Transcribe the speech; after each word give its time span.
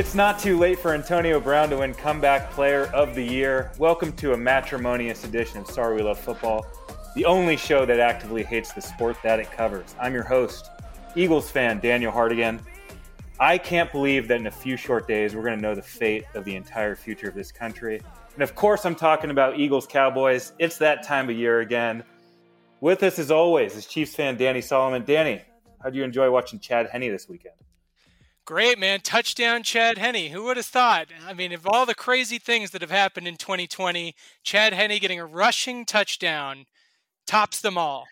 It's 0.00 0.14
not 0.14 0.38
too 0.38 0.58
late 0.58 0.78
for 0.78 0.94
Antonio 0.94 1.38
Brown 1.38 1.68
to 1.68 1.76
win 1.76 1.92
Comeback 1.92 2.50
Player 2.52 2.86
of 2.94 3.14
the 3.14 3.22
Year. 3.22 3.70
Welcome 3.76 4.14
to 4.14 4.32
a 4.32 4.36
matrimonious 4.36 5.24
edition 5.24 5.58
of 5.58 5.66
Sorry 5.66 5.96
We 5.96 6.00
Love 6.00 6.18
Football, 6.18 6.64
the 7.14 7.26
only 7.26 7.58
show 7.58 7.84
that 7.84 8.00
actively 8.00 8.42
hates 8.42 8.72
the 8.72 8.80
sport 8.80 9.18
that 9.22 9.38
it 9.40 9.52
covers. 9.52 9.94
I'm 10.00 10.14
your 10.14 10.22
host, 10.22 10.70
Eagles 11.16 11.50
fan 11.50 11.80
Daniel 11.80 12.10
Hardigan. 12.10 12.60
I 13.38 13.58
can't 13.58 13.92
believe 13.92 14.26
that 14.28 14.40
in 14.40 14.46
a 14.46 14.50
few 14.50 14.78
short 14.78 15.06
days 15.06 15.36
we're 15.36 15.42
going 15.42 15.56
to 15.56 15.60
know 15.60 15.74
the 15.74 15.82
fate 15.82 16.24
of 16.32 16.46
the 16.46 16.56
entire 16.56 16.96
future 16.96 17.28
of 17.28 17.34
this 17.34 17.52
country. 17.52 18.00
And 18.32 18.42
of 18.42 18.54
course, 18.54 18.86
I'm 18.86 18.94
talking 18.94 19.28
about 19.28 19.58
Eagles 19.58 19.86
Cowboys. 19.86 20.54
It's 20.58 20.78
that 20.78 21.02
time 21.02 21.28
of 21.28 21.36
year 21.36 21.60
again. 21.60 22.04
With 22.80 23.02
us, 23.02 23.18
as 23.18 23.30
always, 23.30 23.76
is 23.76 23.84
Chiefs 23.84 24.14
fan 24.14 24.38
Danny 24.38 24.62
Solomon. 24.62 25.04
Danny, 25.04 25.42
how 25.82 25.90
do 25.90 25.98
you 25.98 26.04
enjoy 26.04 26.30
watching 26.30 26.58
Chad 26.58 26.88
Henne 26.88 27.10
this 27.10 27.28
weekend? 27.28 27.56
Great, 28.50 28.80
man. 28.80 28.98
Touchdown, 29.00 29.62
Chad 29.62 29.96
Henne. 29.96 30.28
Who 30.32 30.42
would 30.42 30.56
have 30.56 30.66
thought? 30.66 31.06
I 31.24 31.34
mean, 31.34 31.52
of 31.52 31.68
all 31.68 31.86
the 31.86 31.94
crazy 31.94 32.40
things 32.40 32.72
that 32.72 32.80
have 32.80 32.90
happened 32.90 33.28
in 33.28 33.36
2020, 33.36 34.12
Chad 34.42 34.72
Henne 34.72 34.98
getting 34.98 35.20
a 35.20 35.24
rushing 35.24 35.84
touchdown 35.84 36.66
tops 37.28 37.60
them 37.60 37.78
all. 37.78 38.08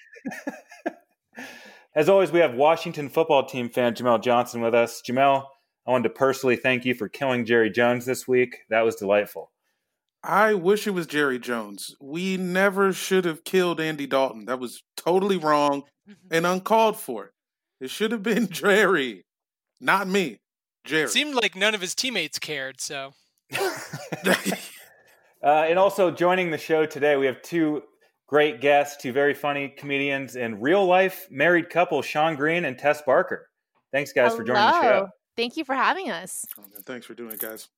As 1.96 2.08
always, 2.08 2.30
we 2.30 2.38
have 2.38 2.54
Washington 2.54 3.08
football 3.08 3.46
team 3.46 3.68
fan 3.68 3.96
Jamel 3.96 4.22
Johnson 4.22 4.60
with 4.60 4.76
us. 4.76 5.02
Jamel, 5.02 5.46
I 5.84 5.90
wanted 5.90 6.04
to 6.04 6.14
personally 6.14 6.54
thank 6.54 6.84
you 6.84 6.94
for 6.94 7.08
killing 7.08 7.44
Jerry 7.44 7.68
Jones 7.68 8.06
this 8.06 8.28
week. 8.28 8.58
That 8.70 8.82
was 8.82 8.94
delightful. 8.94 9.50
I 10.22 10.54
wish 10.54 10.86
it 10.86 10.92
was 10.92 11.08
Jerry 11.08 11.40
Jones. 11.40 11.96
We 12.00 12.36
never 12.36 12.92
should 12.92 13.24
have 13.24 13.42
killed 13.42 13.80
Andy 13.80 14.06
Dalton. 14.06 14.44
That 14.44 14.60
was 14.60 14.84
totally 14.96 15.36
wrong 15.36 15.82
and 16.30 16.46
uncalled 16.46 16.96
for. 16.96 17.32
It 17.80 17.90
should 17.90 18.12
have 18.12 18.22
been 18.22 18.48
Jerry, 18.50 19.24
not 19.80 20.08
me. 20.08 20.38
Jerry. 20.84 21.04
It 21.04 21.10
seemed 21.10 21.34
like 21.34 21.54
none 21.54 21.74
of 21.74 21.80
his 21.80 21.94
teammates 21.94 22.38
cared, 22.38 22.80
so. 22.80 23.12
Uh, 25.40 25.66
and 25.68 25.78
also 25.78 26.10
joining 26.10 26.50
the 26.50 26.58
show 26.58 26.84
today, 26.84 27.16
we 27.16 27.26
have 27.26 27.40
two 27.42 27.80
great 28.26 28.60
guests, 28.60 29.00
two 29.00 29.12
very 29.12 29.34
funny 29.34 29.68
comedians 29.68 30.34
and 30.34 30.60
real 30.60 30.84
life 30.84 31.28
married 31.30 31.70
couple, 31.70 32.02
Sean 32.02 32.34
Green 32.34 32.64
and 32.64 32.76
Tess 32.76 33.02
Barker. 33.02 33.48
Thanks, 33.92 34.12
guys, 34.12 34.34
for 34.34 34.42
joining 34.42 34.62
the 34.62 34.82
show. 34.82 35.08
Thank 35.36 35.56
you 35.56 35.64
for 35.64 35.74
having 35.74 36.10
us. 36.10 36.44
Thanks 36.84 37.06
for 37.06 37.14
doing 37.14 37.30
it, 37.30 37.38
guys. 37.38 37.68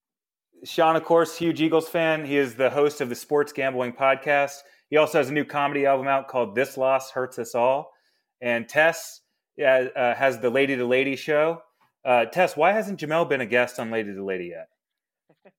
Sean, 0.65 0.97
of 0.97 1.05
course, 1.05 1.37
huge 1.37 1.61
Eagles 1.61 1.89
fan. 1.89 2.25
He 2.25 2.37
is 2.37 2.55
the 2.55 2.71
host 2.71 3.01
of 3.01 3.11
the 3.11 3.15
Sports 3.15 3.53
Gambling 3.53 3.93
Podcast. 3.93 4.57
He 4.89 4.97
also 4.97 5.19
has 5.19 5.29
a 5.29 5.33
new 5.33 5.45
comedy 5.45 5.87
album 5.87 6.09
out 6.09 6.29
called 6.29 6.55
This 6.55 6.77
Loss 6.77 7.11
Hurts 7.11 7.39
Us 7.39 7.55
All. 7.55 7.93
And 8.41 8.69
Tess 8.69 9.21
yeah, 9.57 9.89
uh, 9.95 10.15
has 10.15 10.41
the 10.41 10.51
Lady 10.51 10.77
to 10.77 10.87
Lady 10.87 11.15
show. 11.17 11.61
Uh, 12.05 12.25
Tess, 12.27 12.57
why 12.57 12.73
hasn't 12.73 13.01
Jamel 13.01 13.29
been 13.29 13.41
a 13.41 13.47
guest 13.47 13.79
on 13.79 13.91
Lady 13.91 14.15
to 14.15 14.25
Lady 14.25 14.47
yet? 14.47 14.69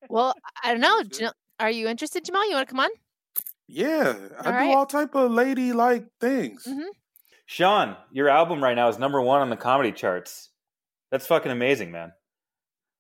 Well, 0.09 0.34
I 0.63 0.72
don't 0.72 0.81
know. 0.81 1.02
Sounds 1.12 1.34
Are 1.59 1.69
you 1.69 1.88
interested, 1.88 2.25
Jamel? 2.25 2.47
You 2.50 2.56
want 2.56 2.68
to 2.68 2.74
come 2.74 2.79
on? 2.81 2.90
Yeah, 3.68 4.16
I 4.38 4.38
All 4.38 4.44
do 4.44 4.50
right. 4.50 4.75
all 4.75 4.85
type 4.85 5.16
of 5.16 5.31
lady 5.31 5.72
like 5.72 6.06
things. 6.19 6.66
Mhm. 6.68 6.88
Sean, 7.46 7.96
your 8.12 8.28
album 8.29 8.63
right 8.63 8.75
now 8.75 8.90
is 8.90 8.97
number 9.00 9.22
one 9.22 9.41
on 9.41 9.50
the 9.50 9.56
comedy 9.57 9.91
charts. 9.91 10.50
That's 11.09 11.28
fucking 11.28 11.52
amazing, 11.52 11.91
man. 11.91 12.12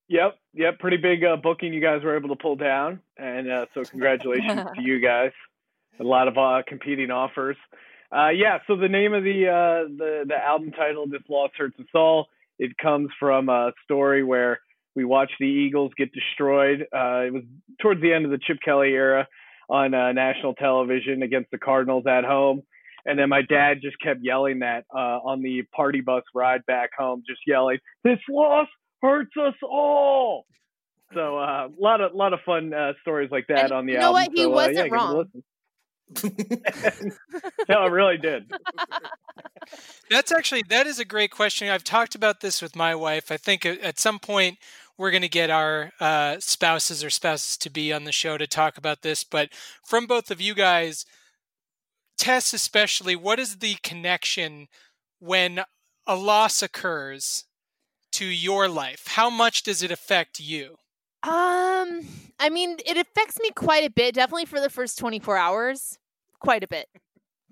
Yep, 0.07 0.35
yep, 0.53 0.79
pretty 0.79 0.97
big 0.97 1.23
uh, 1.23 1.37
booking 1.37 1.73
you 1.73 1.79
guys 1.81 2.03
were 2.03 2.17
able 2.17 2.29
to 2.29 2.35
pull 2.35 2.57
down, 2.57 2.99
and 3.17 3.49
uh, 3.49 3.65
so 3.73 3.83
congratulations 3.83 4.61
to 4.75 4.81
you 4.81 4.99
guys. 4.99 5.31
A 5.99 6.03
lot 6.03 6.27
of 6.27 6.37
uh, 6.37 6.63
competing 6.67 7.11
offers. 7.11 7.55
Uh, 8.13 8.29
yeah, 8.29 8.59
so 8.67 8.75
the 8.75 8.89
name 8.89 9.13
of 9.13 9.23
the 9.23 9.47
uh, 9.47 9.87
the 9.97 10.23
the 10.27 10.35
album 10.35 10.71
title, 10.71 11.07
"This 11.07 11.21
Loss 11.29 11.51
Hurts 11.57 11.79
Us 11.79 11.85
All," 11.95 12.27
it 12.61 12.77
comes 12.77 13.09
from 13.19 13.49
a 13.49 13.71
story 13.83 14.23
where 14.23 14.59
we 14.95 15.03
watched 15.03 15.33
the 15.39 15.47
Eagles 15.47 15.91
get 15.97 16.11
destroyed. 16.13 16.81
Uh, 16.95 17.25
it 17.25 17.33
was 17.33 17.43
towards 17.81 18.01
the 18.01 18.13
end 18.13 18.25
of 18.25 18.31
the 18.31 18.37
Chip 18.37 18.57
Kelly 18.63 18.89
era 18.89 19.27
on 19.67 19.95
uh, 19.95 20.11
national 20.11 20.53
television 20.53 21.23
against 21.23 21.49
the 21.49 21.57
Cardinals 21.57 22.03
at 22.07 22.23
home. 22.23 22.61
And 23.03 23.17
then 23.17 23.29
my 23.29 23.41
dad 23.41 23.79
just 23.81 23.95
kept 23.99 24.19
yelling 24.21 24.59
that 24.59 24.85
uh, 24.93 25.17
on 25.25 25.41
the 25.41 25.63
party 25.75 26.01
bus 26.01 26.23
ride 26.35 26.63
back 26.67 26.91
home, 26.95 27.23
just 27.27 27.39
yelling, 27.47 27.79
"This 28.03 28.19
loss 28.29 28.67
hurts 29.01 29.31
us 29.41 29.55
all." 29.63 30.45
So 31.15 31.39
a 31.39 31.65
uh, 31.65 31.67
lot 31.79 31.99
of 31.99 32.13
lot 32.13 32.33
of 32.33 32.41
fun 32.45 32.71
uh, 32.75 32.93
stories 33.01 33.31
like 33.31 33.47
that 33.47 33.65
And 33.65 33.71
on 33.71 33.85
the 33.87 33.93
you 33.93 33.97
know 33.97 34.15
album. 34.15 34.21
what? 34.21 34.29
He 34.35 34.43
so, 34.43 34.51
uh, 34.51 34.55
wasn't 34.55 34.75
yeah, 34.75 34.83
give 34.83 34.93
it 34.93 34.95
a 34.95 34.95
wrong. 34.95 35.25
Listen. 36.23 37.11
no, 37.69 37.85
it 37.85 37.91
really 37.91 38.17
did. 38.17 38.51
That's 40.09 40.31
actually 40.31 40.63
that 40.69 40.87
is 40.87 40.99
a 40.99 41.05
great 41.05 41.31
question. 41.31 41.69
I've 41.69 41.83
talked 41.83 42.15
about 42.15 42.41
this 42.41 42.61
with 42.61 42.75
my 42.75 42.95
wife. 42.95 43.31
I 43.31 43.37
think 43.37 43.65
at 43.65 43.79
at 43.79 43.99
some 43.99 44.19
point 44.19 44.57
we're 44.97 45.11
going 45.11 45.21
to 45.21 45.29
get 45.29 45.49
our 45.49 45.91
uh, 45.99 46.37
spouses 46.39 47.03
or 47.03 47.09
spouses 47.09 47.57
to 47.57 47.69
be 47.69 47.91
on 47.91 48.03
the 48.03 48.11
show 48.11 48.37
to 48.37 48.45
talk 48.45 48.77
about 48.77 49.01
this. 49.01 49.23
But 49.23 49.49
from 49.83 50.05
both 50.05 50.29
of 50.29 50.39
you 50.39 50.53
guys, 50.53 51.05
Tess 52.17 52.53
especially, 52.53 53.15
what 53.15 53.39
is 53.39 53.57
the 53.57 53.75
connection 53.81 54.67
when 55.19 55.63
a 56.05 56.15
loss 56.15 56.61
occurs 56.61 57.45
to 58.11 58.25
your 58.25 58.67
life? 58.67 59.07
How 59.07 59.29
much 59.29 59.63
does 59.63 59.81
it 59.81 59.91
affect 59.91 60.39
you? 60.39 60.77
Um, 61.23 62.05
I 62.39 62.49
mean, 62.51 62.77
it 62.85 62.97
affects 62.97 63.39
me 63.39 63.51
quite 63.55 63.85
a 63.85 63.89
bit. 63.89 64.15
Definitely 64.15 64.45
for 64.45 64.59
the 64.59 64.69
first 64.69 64.97
24 64.97 65.37
hours, 65.37 65.99
quite 66.41 66.63
a 66.63 66.67
bit. 66.67 66.87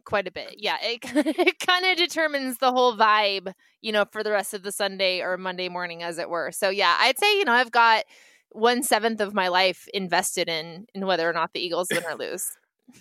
Quite 0.06 0.28
a 0.28 0.32
bit. 0.32 0.56
Yeah, 0.58 0.78
it, 0.82 1.00
it 1.40 1.60
kind 1.60 1.86
of 1.86 1.98
determines 1.98 2.58
the 2.58 2.72
whole 2.72 2.98
vibe, 2.98 3.54
you 3.82 3.92
know, 3.92 4.06
for 4.12 4.24
the 4.24 4.32
rest 4.32 4.54
of 4.54 4.64
the 4.64 4.72
Sunday 4.72 5.22
or 5.22 5.38
Monday 5.38 5.70
morning, 5.70 6.04
as 6.04 6.18
it 6.18 6.30
were. 6.30 6.52
So, 6.52 6.70
yeah, 6.70 6.98
I'd 7.00 7.20
say, 7.20 7.38
you 7.38 7.46
know, 7.46 7.54
I've 7.54 7.72
got 7.72 8.06
one 8.52 8.82
seventh 8.84 9.22
of 9.22 9.34
my 9.34 9.48
life 9.48 9.88
invested 9.94 10.50
in 10.50 10.88
in 10.96 11.06
whether 11.06 11.30
or 11.30 11.34
not 11.34 11.54
the 11.54 11.60
Eagles 11.60 11.88
win 11.92 12.04
or 12.04 12.16
lose. 12.16 12.52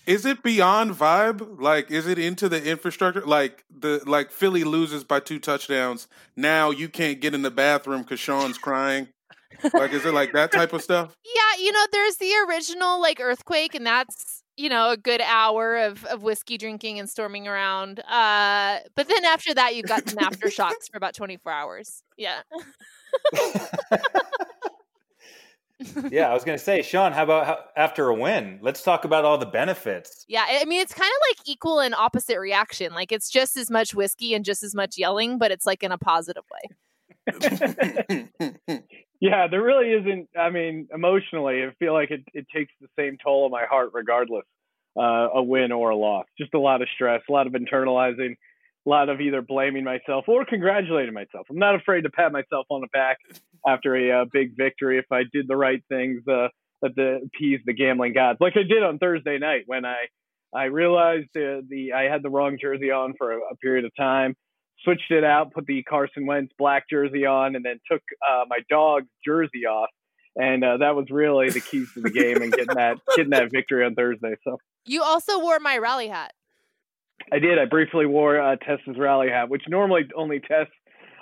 Is 0.06 0.26
it 0.26 0.42
beyond 0.42 0.92
vibe? 0.92 1.60
Like, 1.60 1.90
is 1.90 2.06
it 2.06 2.18
into 2.18 2.48
the 2.48 2.62
infrastructure? 2.62 3.22
Like 3.22 3.64
the 3.70 4.02
like 4.06 4.30
Philly 4.30 4.64
loses 4.64 5.04
by 5.04 5.20
two 5.20 5.38
touchdowns. 5.38 6.08
Now 6.36 6.70
you 6.70 6.88
can't 6.90 7.20
get 7.20 7.34
in 7.34 7.42
the 7.42 7.50
bathroom 7.50 8.02
because 8.02 8.20
Sean's 8.20 8.58
crying. 8.58 9.08
Like, 9.72 9.92
is 9.92 10.04
it 10.04 10.12
like 10.12 10.32
that 10.32 10.52
type 10.52 10.72
of 10.72 10.82
stuff? 10.82 11.16
Yeah, 11.34 11.64
you 11.64 11.72
know, 11.72 11.86
there's 11.92 12.16
the 12.16 12.32
original 12.48 13.00
like 13.00 13.20
earthquake, 13.20 13.74
and 13.74 13.86
that's 13.86 14.42
you 14.58 14.68
know 14.68 14.90
a 14.90 14.96
good 14.96 15.20
hour 15.20 15.76
of 15.76 16.04
of 16.06 16.22
whiskey 16.22 16.58
drinking 16.58 16.98
and 16.98 17.08
storming 17.08 17.46
around. 17.46 18.00
Uh, 18.00 18.78
but 18.94 19.08
then 19.08 19.24
after 19.24 19.54
that, 19.54 19.76
you've 19.76 19.86
got 19.86 20.08
some 20.08 20.18
aftershocks 20.18 20.90
for 20.90 20.96
about 20.96 21.14
24 21.14 21.52
hours. 21.52 22.02
Yeah. 22.16 22.40
yeah, 26.10 26.28
I 26.28 26.34
was 26.34 26.44
going 26.44 26.58
to 26.58 26.64
say, 26.64 26.82
Sean, 26.82 27.12
how 27.12 27.22
about 27.22 27.46
how, 27.46 27.58
after 27.76 28.08
a 28.08 28.14
win? 28.14 28.58
Let's 28.60 28.82
talk 28.82 29.04
about 29.04 29.24
all 29.24 29.38
the 29.38 29.46
benefits. 29.46 30.24
Yeah, 30.28 30.44
I 30.48 30.60
I 30.62 30.64
mean 30.64 30.80
it's 30.80 30.94
kind 30.94 31.10
of 31.10 31.28
like 31.30 31.48
equal 31.48 31.80
and 31.80 31.94
opposite 31.94 32.38
reaction. 32.38 32.92
Like 32.92 33.12
it's 33.12 33.30
just 33.30 33.56
as 33.56 33.70
much 33.70 33.94
whiskey 33.94 34.34
and 34.34 34.44
just 34.44 34.62
as 34.62 34.74
much 34.74 34.98
yelling, 34.98 35.38
but 35.38 35.50
it's 35.50 35.66
like 35.66 35.82
in 35.82 35.92
a 35.92 35.98
positive 35.98 36.44
way. 36.52 36.76
Yeah, 39.20 39.48
there 39.48 39.62
really 39.62 39.90
isn't. 39.90 40.28
I 40.38 40.50
mean, 40.50 40.86
emotionally, 40.94 41.64
I 41.64 41.74
feel 41.78 41.92
like 41.92 42.10
it, 42.10 42.22
it 42.34 42.46
takes 42.54 42.72
the 42.80 42.86
same 42.96 43.16
toll 43.22 43.46
on 43.46 43.50
my 43.50 43.64
heart, 43.68 43.90
regardless, 43.92 44.44
uh, 44.96 45.28
a 45.34 45.42
win 45.42 45.72
or 45.72 45.90
a 45.90 45.96
loss. 45.96 46.26
Just 46.38 46.54
a 46.54 46.58
lot 46.60 46.82
of 46.82 46.88
stress, 46.94 47.22
a 47.28 47.32
lot 47.32 47.48
of 47.48 47.52
internalizing, 47.54 48.36
a 48.86 48.88
lot 48.88 49.08
of 49.08 49.20
either 49.20 49.42
blaming 49.42 49.82
myself 49.82 50.26
or 50.28 50.44
congratulating 50.44 51.14
myself. 51.14 51.46
I'm 51.50 51.58
not 51.58 51.74
afraid 51.74 52.02
to 52.02 52.10
pat 52.10 52.30
myself 52.30 52.66
on 52.70 52.80
the 52.80 52.86
back 52.92 53.18
after 53.66 53.96
a 53.96 54.22
uh, 54.22 54.24
big 54.32 54.56
victory 54.56 54.98
if 54.98 55.06
I 55.10 55.22
did 55.32 55.48
the 55.48 55.56
right 55.56 55.82
things 55.88 56.22
uh, 56.28 56.48
the 56.80 57.20
appease 57.26 57.60
the 57.66 57.74
gambling 57.74 58.12
gods, 58.12 58.38
like 58.40 58.56
I 58.56 58.62
did 58.62 58.84
on 58.84 58.98
Thursday 58.98 59.38
night 59.38 59.64
when 59.66 59.84
I 59.84 59.96
I 60.54 60.64
realized 60.64 61.26
the, 61.34 61.62
the 61.68 61.92
I 61.92 62.04
had 62.04 62.22
the 62.22 62.30
wrong 62.30 62.56
jersey 62.60 62.92
on 62.92 63.14
for 63.18 63.32
a, 63.32 63.38
a 63.38 63.56
period 63.56 63.84
of 63.84 63.90
time. 63.96 64.36
Switched 64.84 65.10
it 65.10 65.24
out, 65.24 65.52
put 65.52 65.66
the 65.66 65.82
Carson 65.82 66.26
Wentz 66.26 66.52
black 66.58 66.88
jersey 66.88 67.26
on, 67.26 67.56
and 67.56 67.64
then 67.64 67.80
took 67.90 68.02
uh, 68.28 68.44
my 68.48 68.58
dog's 68.70 69.08
jersey 69.24 69.66
off 69.66 69.90
and 70.38 70.64
uh, 70.64 70.76
that 70.78 70.94
was 70.94 71.06
really 71.10 71.50
the 71.50 71.60
keys 71.60 71.92
to 71.94 72.00
the 72.00 72.10
game 72.10 72.40
and 72.40 72.52
getting 72.52 72.74
that 72.74 72.98
getting 73.16 73.30
that 73.30 73.50
victory 73.50 73.84
on 73.84 73.94
Thursday. 73.94 74.36
So 74.44 74.58
You 74.86 75.02
also 75.02 75.40
wore 75.40 75.58
my 75.58 75.76
rally 75.78 76.08
hat. 76.08 76.32
I 77.32 77.40
did. 77.40 77.58
I 77.58 77.66
briefly 77.66 78.06
wore 78.06 78.40
uh, 78.40 78.56
Tess's 78.56 78.96
rally 78.96 79.28
hat, 79.28 79.50
which 79.50 79.62
normally 79.68 80.08
only 80.16 80.40
Tess 80.40 80.68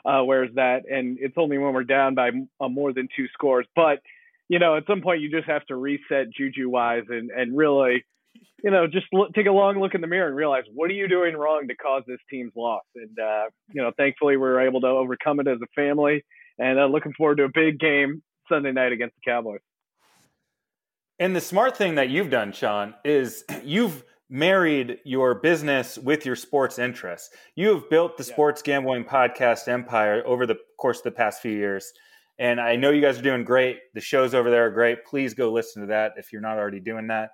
uh, 0.04 0.22
wears 0.22 0.50
that, 0.54 0.82
and 0.88 1.16
it's 1.20 1.34
only 1.36 1.58
when 1.58 1.72
we're 1.72 1.84
down 1.84 2.14
by 2.14 2.30
uh, 2.60 2.68
more 2.68 2.92
than 2.92 3.08
two 3.16 3.26
scores. 3.32 3.66
But 3.74 4.00
you 4.48 4.58
know, 4.58 4.76
at 4.76 4.84
some 4.86 5.00
point, 5.00 5.22
you 5.22 5.30
just 5.30 5.48
have 5.48 5.64
to 5.66 5.76
reset 5.76 6.30
juju 6.30 6.68
wise 6.68 7.04
and 7.08 7.30
and 7.30 7.56
really, 7.56 8.04
you 8.64 8.70
know, 8.70 8.86
just 8.86 9.06
look, 9.12 9.32
take 9.34 9.46
a 9.46 9.52
long 9.52 9.80
look 9.80 9.94
in 9.94 10.00
the 10.00 10.06
mirror 10.06 10.28
and 10.28 10.36
realize 10.36 10.64
what 10.72 10.90
are 10.90 10.94
you 10.94 11.08
doing 11.08 11.36
wrong 11.36 11.68
to 11.68 11.76
cause 11.76 12.02
this 12.06 12.18
team's 12.30 12.52
loss. 12.56 12.82
And 12.94 13.18
uh, 13.18 13.44
you 13.72 13.82
know, 13.82 13.92
thankfully, 13.96 14.36
we 14.36 14.42
were 14.42 14.60
able 14.60 14.80
to 14.80 14.88
overcome 14.88 15.40
it 15.40 15.48
as 15.48 15.58
a 15.62 15.66
family, 15.74 16.24
and 16.58 16.78
uh, 16.78 16.86
looking 16.86 17.12
forward 17.12 17.36
to 17.36 17.44
a 17.44 17.50
big 17.52 17.78
game 17.78 18.22
Sunday 18.48 18.72
night 18.72 18.92
against 18.92 19.14
the 19.16 19.30
Cowboys. 19.30 19.60
And 21.18 21.34
the 21.34 21.40
smart 21.40 21.76
thing 21.76 21.94
that 21.94 22.10
you've 22.10 22.30
done, 22.30 22.52
Sean, 22.52 22.94
is 23.04 23.44
you've 23.64 24.04
married 24.28 24.98
your 25.04 25.36
business 25.36 25.96
with 25.98 26.26
your 26.26 26.36
sports 26.36 26.78
interests. 26.78 27.30
You 27.54 27.74
have 27.74 27.88
built 27.88 28.16
the 28.16 28.24
Yeah. 28.24 28.32
sports 28.32 28.62
gambling 28.62 29.04
podcast 29.04 29.68
empire 29.68 30.22
over 30.26 30.46
the 30.46 30.58
course 30.78 30.98
of 30.98 31.04
the 31.04 31.10
past 31.12 31.40
few 31.40 31.52
years. 31.52 31.92
And 32.38 32.60
I 32.60 32.76
know 32.76 32.90
you 32.90 33.00
guys 33.00 33.18
are 33.18 33.22
doing 33.22 33.44
great. 33.44 33.78
The 33.94 34.00
shows 34.00 34.34
over 34.34 34.50
there 34.50 34.66
are 34.66 34.70
great. 34.70 35.06
Please 35.06 35.32
go 35.32 35.50
listen 35.52 35.82
to 35.82 35.88
that 35.88 36.14
if 36.16 36.32
you're 36.32 36.42
not 36.42 36.58
already 36.58 36.80
doing 36.80 37.06
that. 37.06 37.30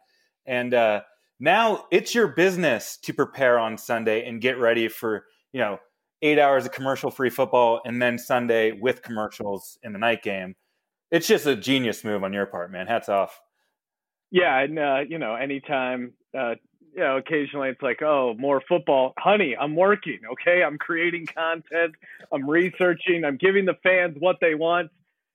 And 0.46 0.74
uh, 0.74 1.02
now 1.40 1.86
it's 1.90 2.14
your 2.14 2.28
business 2.28 2.98
to 3.02 3.12
prepare 3.12 3.58
on 3.58 3.78
Sunday 3.78 4.26
and 4.26 4.40
get 4.40 4.58
ready 4.58 4.88
for, 4.88 5.24
you 5.52 5.60
know, 5.60 5.78
eight 6.22 6.38
hours 6.38 6.64
of 6.64 6.72
commercial 6.72 7.10
free 7.10 7.30
football 7.30 7.80
and 7.84 8.00
then 8.00 8.18
Sunday 8.18 8.72
with 8.72 9.02
commercials 9.02 9.78
in 9.82 9.92
the 9.92 9.98
night 9.98 10.22
game. 10.22 10.54
It's 11.10 11.26
just 11.26 11.46
a 11.46 11.56
genius 11.56 12.04
move 12.04 12.24
on 12.24 12.32
your 12.32 12.46
part, 12.46 12.70
man. 12.70 12.86
Hats 12.86 13.08
off. 13.08 13.40
Yeah, 14.30 14.60
and 14.60 14.78
uh, 14.78 15.00
you 15.06 15.18
know, 15.18 15.34
anytime 15.34 16.14
uh, 16.36 16.54
you 16.94 17.00
know, 17.00 17.16
occasionally 17.16 17.70
it's 17.70 17.82
like, 17.82 18.02
oh, 18.02 18.34
more 18.38 18.62
football. 18.68 19.14
Honey, 19.18 19.56
I'm 19.58 19.76
working, 19.76 20.20
okay? 20.32 20.62
I'm 20.62 20.78
creating 20.78 21.26
content, 21.26 21.94
I'm 22.32 22.48
researching, 22.48 23.24
I'm 23.24 23.36
giving 23.36 23.64
the 23.64 23.76
fans 23.82 24.16
what 24.18 24.36
they 24.40 24.54
want. 24.54 24.90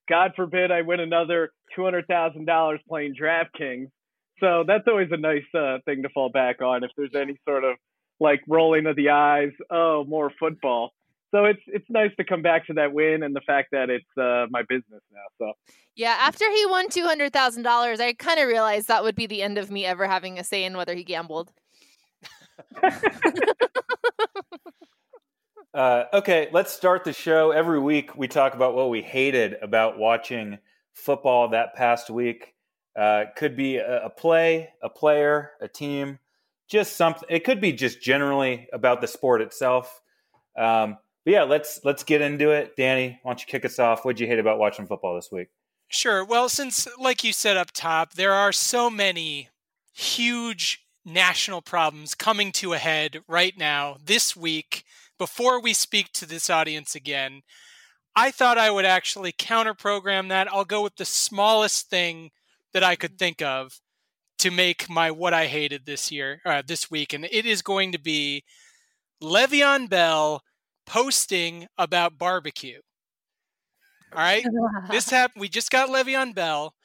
God 0.10 0.34
forbid 0.36 0.72
I 0.72 0.82
win 0.84 1.00
another 1.00 1.52
two 1.76 1.84
hundred 1.84 2.08
thousand 2.08 2.46
dollars 2.46 2.80
playing 2.88 3.16
DraftKings. 3.22 3.90
So 4.40 4.64
that's 4.68 4.88
always 4.88 5.10
a 5.12 5.18
nice 5.18 5.44
uh, 5.54 5.78
thing 5.86 6.04
to 6.04 6.10
fall 6.10 6.30
back 6.30 6.62
on 6.62 6.84
if 6.84 6.92
there's 6.96 7.16
any 7.16 7.40
sort 7.48 7.64
of 7.64 7.78
like 8.20 8.42
rolling 8.48 8.86
of 8.86 8.96
the 8.96 9.10
eyes, 9.10 9.52
oh, 9.70 10.04
more 10.08 10.32
football. 10.40 10.92
So 11.32 11.46
it's 11.46 11.62
it's 11.68 11.86
nice 11.90 12.12
to 12.18 12.24
come 12.24 12.42
back 12.42 12.68
to 12.68 12.74
that 12.74 12.94
win 12.94 13.22
and 13.22 13.36
the 13.36 13.42
fact 13.42 13.70
that 13.72 13.90
it's 13.90 14.06
uh, 14.18 14.46
my 14.50 14.62
business 14.70 15.02
now. 15.12 15.20
So 15.38 15.54
Yeah, 15.96 16.16
after 16.20 16.50
he 16.50 16.66
won 16.68 16.90
two 16.90 17.04
hundred 17.04 17.34
thousand 17.34 17.64
dollars, 17.64 18.00
I 18.00 18.14
kind 18.14 18.40
of 18.40 18.48
realized 18.48 18.88
that 18.88 19.04
would 19.04 19.16
be 19.16 19.28
the 19.28 19.42
end 19.42 19.58
of 19.58 19.70
me 19.70 19.86
ever 19.86 20.08
having 20.08 20.40
a 20.40 20.44
say 20.44 20.64
in 20.64 20.78
whether 20.78 20.96
he 20.96 21.04
gambled. 21.04 21.52
Uh, 25.78 26.06
okay, 26.12 26.50
let's 26.52 26.74
start 26.74 27.04
the 27.04 27.14
show. 27.14 27.52
Every 27.52 27.80
week 27.80 28.18
we 28.18 28.28
talk 28.28 28.56
about 28.56 28.74
what 28.74 28.90
we 28.90 29.04
hated 29.04 29.58
about 29.62 30.00
watching 30.00 30.58
football 30.96 31.50
that 31.50 31.76
past 31.76 32.10
week. 32.10 32.56
Uh, 32.98 33.26
could 33.36 33.56
be 33.56 33.78
a, 33.78 34.06
a 34.06 34.10
play, 34.10 34.70
a 34.82 34.90
player, 34.90 35.52
a 35.62 35.68
team, 35.68 36.18
just 36.68 36.98
something. 36.98 37.28
It 37.30 37.44
could 37.44 37.62
be 37.62 37.72
just 37.72 38.02
generally 38.02 38.68
about 38.74 39.02
the 39.02 39.08
sport 39.08 39.42
itself. 39.42 40.02
Um, 40.58 40.98
but 41.24 41.32
yeah, 41.32 41.44
let's 41.44 41.82
let's 41.84 42.04
get 42.04 42.22
into 42.22 42.50
it. 42.50 42.76
Danny, 42.76 43.20
why 43.22 43.32
don't 43.32 43.40
you 43.40 43.46
kick 43.46 43.66
us 43.66 43.78
off? 43.78 44.04
What'd 44.04 44.20
you 44.20 44.26
hate 44.26 44.40
about 44.40 44.58
watching 44.58 44.88
football 44.88 45.16
this 45.16 45.32
week? 45.32 45.50
Sure. 45.90 46.26
Well, 46.26 46.50
since, 46.50 46.88
like 47.00 47.24
you 47.24 47.32
said 47.32 47.56
up 47.56 47.72
top, 47.72 48.14
there 48.14 48.34
are 48.34 48.52
so 48.52 48.90
many 48.90 49.50
huge 49.94 50.86
national 51.06 51.62
problems 51.62 52.14
coming 52.14 52.52
to 52.52 52.74
a 52.74 52.78
head 52.78 53.22
right 53.28 53.58
now, 53.58 53.98
this 54.04 54.36
week, 54.36 54.84
before 55.18 55.62
we 55.62 55.74
speak 55.74 56.12
to 56.14 56.26
this 56.26 56.50
audience 56.50 56.94
again, 56.96 57.42
I 58.16 58.32
thought 58.32 58.58
I 58.58 58.70
would 58.70 58.86
actually 58.86 59.34
counter 59.36 59.74
program 59.74 60.28
that. 60.28 60.52
I'll 60.52 60.66
go 60.66 60.84
with 60.84 60.98
the 60.98 61.06
smallest 61.06 61.90
thing 61.90 62.32
that 62.78 62.84
I 62.84 62.96
could 62.96 63.18
think 63.18 63.42
of 63.42 63.80
to 64.38 64.52
make 64.52 64.88
my 64.88 65.10
what 65.10 65.34
I 65.34 65.48
hated 65.48 65.88
this 65.88 66.12
year, 66.12 66.42
uh, 66.46 66.62
this 66.66 66.92
week. 66.92 67.12
And 67.12 67.26
it 67.26 67.48
is 67.48 67.64
going 67.64 67.92
to 67.92 68.00
be 68.00 68.44
Le'Veon 69.20 69.90
Bell 69.90 70.44
posting 70.86 71.66
about 71.76 72.20
barbecue. 72.20 72.82
All 74.14 74.20
right 74.20 74.46
this 74.92 75.10
happened. 75.10 75.42
We 75.42 75.50
just 75.50 75.72
got 75.72 75.90
Le'Veon 75.90 76.36
Bell, 76.36 76.76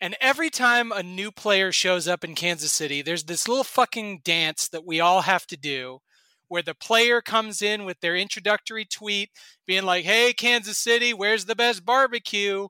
and 0.00 0.16
every 0.20 0.50
time 0.50 0.90
a 0.90 1.04
new 1.04 1.30
player 1.30 1.70
shows 1.70 2.08
up 2.08 2.24
in 2.24 2.34
Kansas 2.34 2.72
City, 2.72 3.00
there's 3.00 3.24
this 3.24 3.46
little 3.46 3.62
fucking 3.62 4.22
dance 4.24 4.66
that 4.70 4.84
we 4.84 4.98
all 4.98 5.20
have 5.22 5.46
to 5.46 5.56
do, 5.56 6.00
where 6.48 6.62
the 6.62 6.74
player 6.74 7.22
comes 7.22 7.62
in 7.62 7.84
with 7.84 8.00
their 8.00 8.16
introductory 8.16 8.84
tweet, 8.84 9.30
being 9.64 9.84
like, 9.84 10.04
"Hey, 10.04 10.32
Kansas 10.32 10.76
City, 10.76 11.14
where's 11.14 11.44
the 11.44 11.54
best 11.54 11.84
barbecue?" 11.84 12.66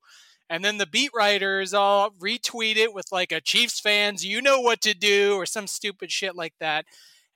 And 0.49 0.65
then 0.65 0.79
the 0.79 0.87
beat 0.87 1.11
writers 1.15 1.75
all 1.75 2.11
retweet 2.11 2.77
it 2.77 2.95
with 2.95 3.07
like 3.11 3.33
a 3.33 3.41
Chiefs 3.41 3.81
fans, 3.81 4.25
you 4.25 4.41
know 4.41 4.61
what 4.61 4.81
to 4.83 4.95
do, 4.95 5.35
or 5.35 5.47
some 5.47 5.67
stupid 5.67 6.13
shit 6.13 6.37
like 6.37 6.55
that. 6.61 6.87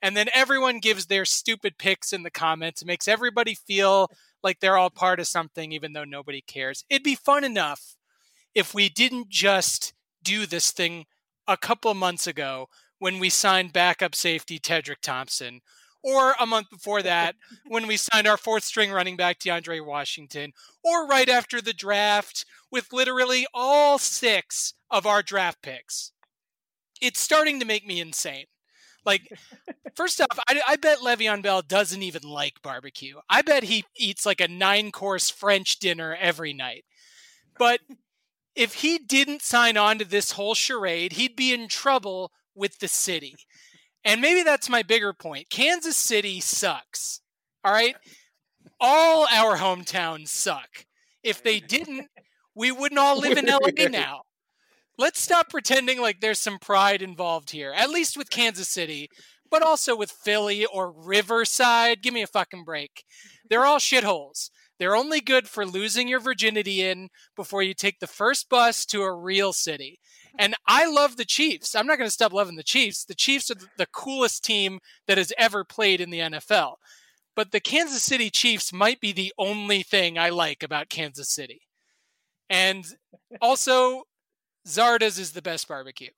And 0.01 0.17
then 0.17 0.27
everyone 0.33 0.79
gives 0.79 1.05
their 1.05 1.25
stupid 1.25 1.77
picks 1.77 2.13
in 2.13 2.23
the 2.23 2.31
comments. 2.31 2.81
It 2.81 2.87
makes 2.87 3.07
everybody 3.07 3.53
feel 3.53 4.09
like 4.43 4.59
they're 4.59 4.77
all 4.77 4.89
part 4.89 5.19
of 5.19 5.27
something, 5.27 5.71
even 5.71 5.93
though 5.93 6.05
nobody 6.05 6.41
cares. 6.41 6.83
It'd 6.89 7.03
be 7.03 7.15
fun 7.15 7.43
enough 7.43 7.95
if 8.55 8.73
we 8.73 8.89
didn't 8.89 9.29
just 9.29 9.93
do 10.23 10.45
this 10.45 10.71
thing 10.71 11.05
a 11.47 11.57
couple 11.57 11.93
months 11.93 12.27
ago 12.27 12.67
when 12.99 13.19
we 13.19 13.29
signed 13.29 13.73
backup 13.73 14.15
safety 14.15 14.59
Tedric 14.59 15.01
Thompson, 15.01 15.61
or 16.03 16.35
a 16.39 16.45
month 16.45 16.69
before 16.69 17.01
that 17.01 17.35
when 17.67 17.87
we 17.87 17.97
signed 17.97 18.27
our 18.27 18.37
fourth 18.37 18.63
string 18.63 18.91
running 18.91 19.15
back 19.15 19.39
DeAndre 19.39 19.85
Washington, 19.85 20.53
or 20.83 21.07
right 21.07 21.29
after 21.29 21.61
the 21.61 21.73
draft 21.73 22.45
with 22.71 22.93
literally 22.93 23.45
all 23.53 23.97
six 23.97 24.73
of 24.89 25.05
our 25.05 25.21
draft 25.21 25.61
picks. 25.61 26.11
It's 27.01 27.19
starting 27.19 27.59
to 27.59 27.65
make 27.65 27.85
me 27.85 27.99
insane. 27.99 28.45
Like, 29.05 29.31
first 29.95 30.21
off, 30.21 30.39
I, 30.47 30.61
I 30.67 30.75
bet 30.75 30.99
Le'Veon 30.99 31.41
Bell 31.41 31.61
doesn't 31.61 32.03
even 32.03 32.23
like 32.23 32.61
barbecue. 32.61 33.15
I 33.29 33.41
bet 33.41 33.63
he 33.63 33.85
eats 33.95 34.25
like 34.25 34.41
a 34.41 34.47
nine 34.47 34.91
course 34.91 35.29
French 35.29 35.79
dinner 35.79 36.15
every 36.19 36.53
night. 36.53 36.85
But 37.57 37.81
if 38.55 38.75
he 38.75 38.97
didn't 38.97 39.41
sign 39.41 39.77
on 39.77 39.99
to 39.99 40.05
this 40.05 40.31
whole 40.31 40.55
charade, 40.55 41.13
he'd 41.13 41.35
be 41.35 41.53
in 41.53 41.67
trouble 41.67 42.31
with 42.55 42.79
the 42.79 42.87
city. 42.87 43.35
And 44.03 44.21
maybe 44.21 44.43
that's 44.43 44.69
my 44.69 44.83
bigger 44.83 45.13
point. 45.13 45.49
Kansas 45.49 45.97
City 45.97 46.39
sucks. 46.39 47.21
All 47.63 47.71
right. 47.71 47.95
All 48.79 49.27
our 49.31 49.57
hometowns 49.57 50.29
suck. 50.29 50.85
If 51.23 51.43
they 51.43 51.59
didn't, 51.59 52.07
we 52.55 52.71
wouldn't 52.71 52.99
all 52.99 53.19
live 53.19 53.37
in 53.37 53.45
LA 53.45 53.87
now. 53.89 54.21
Let's 54.97 55.21
stop 55.21 55.49
pretending 55.49 56.01
like 56.01 56.19
there's 56.19 56.39
some 56.39 56.59
pride 56.59 57.01
involved 57.01 57.51
here, 57.51 57.73
at 57.75 57.89
least 57.89 58.17
with 58.17 58.29
Kansas 58.29 58.67
City, 58.67 59.09
but 59.49 59.61
also 59.61 59.95
with 59.95 60.11
Philly 60.11 60.65
or 60.65 60.91
Riverside. 60.91 62.01
Give 62.01 62.13
me 62.13 62.23
a 62.23 62.27
fucking 62.27 62.63
break. 62.63 63.03
They're 63.49 63.65
all 63.65 63.77
shitholes. 63.77 64.49
They're 64.79 64.95
only 64.95 65.21
good 65.21 65.47
for 65.47 65.65
losing 65.65 66.07
your 66.07 66.19
virginity 66.19 66.81
in 66.81 67.09
before 67.35 67.61
you 67.61 67.75
take 67.75 67.99
the 67.99 68.07
first 68.07 68.49
bus 68.49 68.85
to 68.87 69.03
a 69.03 69.13
real 69.15 69.53
city. 69.53 69.99
And 70.37 70.55
I 70.67 70.85
love 70.89 71.17
the 71.17 71.25
Chiefs. 71.25 71.75
I'm 71.75 71.87
not 71.87 71.97
going 71.97 72.07
to 72.07 72.13
stop 72.13 72.33
loving 72.33 72.55
the 72.55 72.63
Chiefs. 72.63 73.03
The 73.05 73.15
Chiefs 73.15 73.51
are 73.51 73.55
the 73.77 73.85
coolest 73.87 74.43
team 74.43 74.79
that 75.07 75.17
has 75.17 75.33
ever 75.37 75.63
played 75.63 76.01
in 76.01 76.09
the 76.09 76.19
NFL. 76.19 76.75
But 77.35 77.51
the 77.51 77.59
Kansas 77.59 78.03
City 78.03 78.29
Chiefs 78.29 78.73
might 78.73 78.99
be 78.99 79.11
the 79.11 79.33
only 79.37 79.83
thing 79.83 80.17
I 80.17 80.29
like 80.29 80.63
about 80.63 80.89
Kansas 80.89 81.29
City. 81.29 81.61
And 82.49 82.85
also, 83.41 84.03
Zarda's 84.67 85.17
is 85.17 85.31
the 85.31 85.41
best 85.41 85.67
barbecue. 85.67 86.09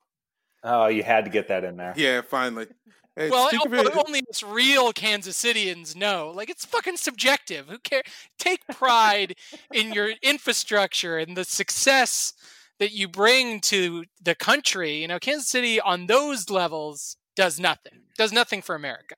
Oh, 0.64 0.88
you 0.88 1.04
had 1.04 1.26
to 1.26 1.30
get 1.32 1.50
that 1.50 1.64
in 1.64 1.78
there. 1.78 1.94
Yeah, 1.96 2.22
finally. 2.22 2.68
Hey, 3.16 3.30
well, 3.30 3.50
speak 3.50 3.66
of 3.66 3.74
o- 3.74 3.78
it- 3.82 3.96
only 4.08 4.24
us 4.30 4.42
real 4.42 4.92
Kansas 4.92 5.42
Cityans 5.42 5.96
know. 5.96 6.32
Like 6.34 6.50
it's 6.50 6.66
fucking 6.66 6.98
subjective. 6.98 7.68
Who 7.68 7.78
cares? 7.80 8.04
Take 8.40 8.66
pride 8.72 9.36
in 9.72 9.94
your 9.94 10.14
infrastructure 10.24 11.20
and 11.20 11.38
the 11.38 11.44
success 11.44 12.34
that 12.84 12.92
you 12.92 13.08
bring 13.08 13.62
to 13.62 14.04
the 14.22 14.36
country. 14.36 15.02
You 15.02 15.08
know, 15.08 15.18
Kansas 15.20 15.48
City 15.48 15.80
on 15.80 16.08
those 16.08 16.50
levels 16.50 17.16
does 17.34 17.58
nothing. 17.58 18.02
Does 18.18 18.34
nothing 18.34 18.62
for 18.62 18.76
America. 18.76 19.16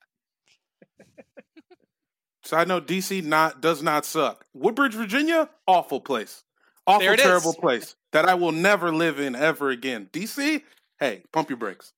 So 2.43 2.55
I 2.57 2.63
know 2.63 2.79
DC 2.79 3.23
not 3.23 3.59
does 3.59 3.81
not 3.81 4.05
suck. 4.05 4.45
Woodbridge, 4.53 4.93
Virginia, 4.93 5.49
awful 5.65 5.99
place. 5.99 6.43
Awful, 6.85 6.99
There 6.99 7.13
it 7.13 7.19
is. 7.19 7.25
terrible 7.25 7.55
place 7.55 7.95
that 8.11 8.29
I 8.29 8.35
will 8.35 8.51
never 8.51 8.91
live 8.91 9.19
in 9.19 9.35
ever 9.35 9.71
again. 9.71 10.09
DC, 10.13 10.61
hey, 10.99 11.23
pump 11.33 11.49
your 11.49 11.57
brakes. 11.57 11.91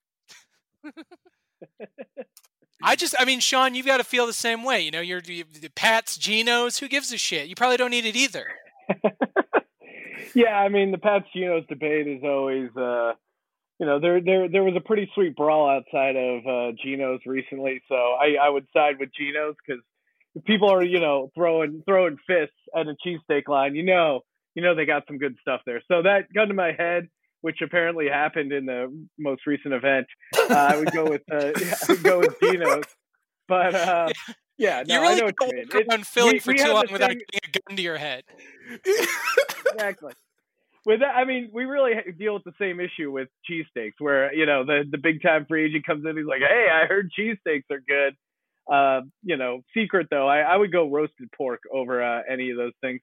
I 2.81 2.95
just, 2.95 3.13
I 3.19 3.25
mean, 3.25 3.41
Sean, 3.41 3.75
you've 3.75 3.85
got 3.85 3.97
to 3.97 4.05
feel 4.05 4.25
the 4.25 4.31
same 4.31 4.63
way. 4.63 4.79
You 4.79 4.91
know, 4.91 5.01
you're 5.01 5.19
you, 5.19 5.43
the 5.43 5.67
Pat's, 5.67 6.17
Geno's. 6.17 6.77
Who 6.77 6.87
gives 6.87 7.11
a 7.11 7.17
shit? 7.17 7.49
You 7.49 7.55
probably 7.55 7.75
don't 7.75 7.91
need 7.91 8.05
it 8.05 8.15
either. 8.15 8.47
yeah, 10.35 10.55
I 10.57 10.69
mean 10.69 10.91
the 10.91 10.97
Pat's 10.97 11.25
Geno's 11.35 11.65
debate 11.67 12.07
is 12.07 12.21
always, 12.23 12.69
uh, 12.75 13.13
you 13.79 13.85
know, 13.85 13.99
there 13.99 14.21
there 14.21 14.49
there 14.49 14.63
was 14.63 14.75
a 14.75 14.81
pretty 14.81 15.09
sweet 15.13 15.35
brawl 15.35 15.69
outside 15.69 16.15
of 16.15 16.47
uh, 16.47 16.71
Geno's 16.83 17.21
recently, 17.25 17.81
so 17.87 17.95
I, 17.95 18.35
I 18.41 18.49
would 18.49 18.65
side 18.73 18.95
with 18.99 19.09
Geno's 19.17 19.55
because 19.65 19.83
people 20.45 20.69
are 20.69 20.83
you 20.83 20.99
know 20.99 21.31
throwing 21.35 21.83
throwing 21.85 22.17
fists 22.27 22.55
at 22.75 22.87
a 22.87 22.95
cheesesteak 23.05 23.47
line. 23.47 23.75
You 23.75 23.83
know, 23.83 24.21
you 24.55 24.63
know 24.63 24.75
they 24.75 24.85
got 24.85 25.03
some 25.07 25.17
good 25.17 25.35
stuff 25.41 25.61
there. 25.65 25.81
So 25.87 26.01
that 26.03 26.31
gun 26.33 26.47
to 26.47 26.53
my 26.53 26.73
head, 26.77 27.07
which 27.41 27.61
apparently 27.61 28.07
happened 28.07 28.51
in 28.51 28.65
the 28.65 29.07
most 29.17 29.45
recent 29.45 29.73
event, 29.73 30.07
uh, 30.37 30.53
I 30.53 30.77
would 30.77 30.91
go 30.91 31.09
with 31.09 31.23
uh, 31.31 31.51
yeah, 31.59 31.75
I 31.89 31.91
would 31.91 32.03
go 32.03 32.19
with 32.19 32.39
Geno's. 32.41 32.85
But 33.47 33.75
uh, 33.75 34.09
yeah, 34.57 34.83
no, 34.87 34.95
you 34.95 35.01
really 35.01 35.13
I 35.13 35.17
know 35.19 35.25
what 35.25 35.35
you 35.41 35.47
mean. 35.57 35.67
It- 35.73 35.87
around 35.89 36.07
Philly 36.07 36.33
we- 36.33 36.39
for 36.39 36.51
we 36.51 36.57
too 36.57 36.73
long 36.73 36.85
without 36.91 37.09
getting 37.09 37.39
a 37.43 37.59
gun 37.59 37.75
to 37.77 37.81
your 37.81 37.97
head. 37.97 38.23
exactly. 39.73 40.13
With 40.85 41.01
that, 41.01 41.15
I 41.15 41.25
mean, 41.25 41.49
we 41.51 41.65
really 41.65 41.93
deal 42.17 42.33
with 42.33 42.45
the 42.45 42.53
same 42.59 42.79
issue 42.79 43.11
with 43.11 43.27
cheesesteaks, 43.49 43.95
where 43.99 44.33
you 44.33 44.45
know 44.45 44.63
the 44.65 44.85
the 44.89 44.97
big 44.97 45.21
time 45.21 45.45
free 45.45 45.65
agent 45.65 45.85
comes 45.85 46.05
in, 46.05 46.15
he's 46.15 46.25
like, 46.25 46.39
"Hey, 46.41 46.67
I 46.71 46.85
heard 46.85 47.11
cheesesteaks 47.17 47.65
are 47.71 47.81
good." 47.85 48.15
Uh, 48.71 49.01
you 49.23 49.37
know, 49.37 49.61
secret 49.73 50.07
though, 50.09 50.27
I, 50.27 50.39
I 50.39 50.55
would 50.57 50.71
go 50.71 50.89
roasted 50.89 51.29
pork 51.37 51.61
over 51.73 52.03
uh, 52.03 52.21
any 52.29 52.51
of 52.51 52.57
those 52.57 52.73
things. 52.81 52.99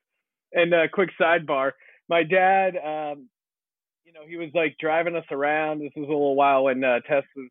And 0.53 0.73
uh, 0.75 0.89
quick 0.93 1.11
sidebar, 1.21 1.73
my 2.09 2.23
dad, 2.23 2.77
um, 2.77 3.29
you 4.05 4.13
know, 4.13 4.21
he 4.29 4.37
was 4.37 4.51
like 4.55 4.77
driving 4.79 5.17
us 5.17 5.25
around. 5.31 5.81
This 5.81 5.93
was 5.97 6.07
a 6.09 6.13
little 6.13 6.37
while 6.37 6.65
when 6.65 6.85
uh, 6.85 7.01
Tess 7.09 7.25
was 7.35 7.49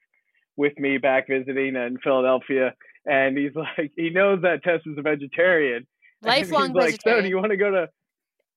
with 0.57 0.77
me 0.79 0.99
back 0.99 1.27
visiting 1.27 1.75
in 1.75 1.97
Philadelphia, 2.03 2.73
and 3.05 3.37
he's 3.37 3.51
like, 3.55 3.91
he 3.95 4.09
knows 4.09 4.41
that 4.41 4.63
Tess 4.63 4.81
is 4.85 4.97
a 4.97 5.01
vegetarian. 5.01 5.87
And 6.21 6.29
Lifelong 6.29 6.67
he's 6.67 6.75
like, 6.75 7.01
so 7.01 7.21
do 7.21 7.27
you 7.27 7.37
want 7.37 7.51
to 7.51 7.57
go 7.57 7.71
to? 7.71 7.89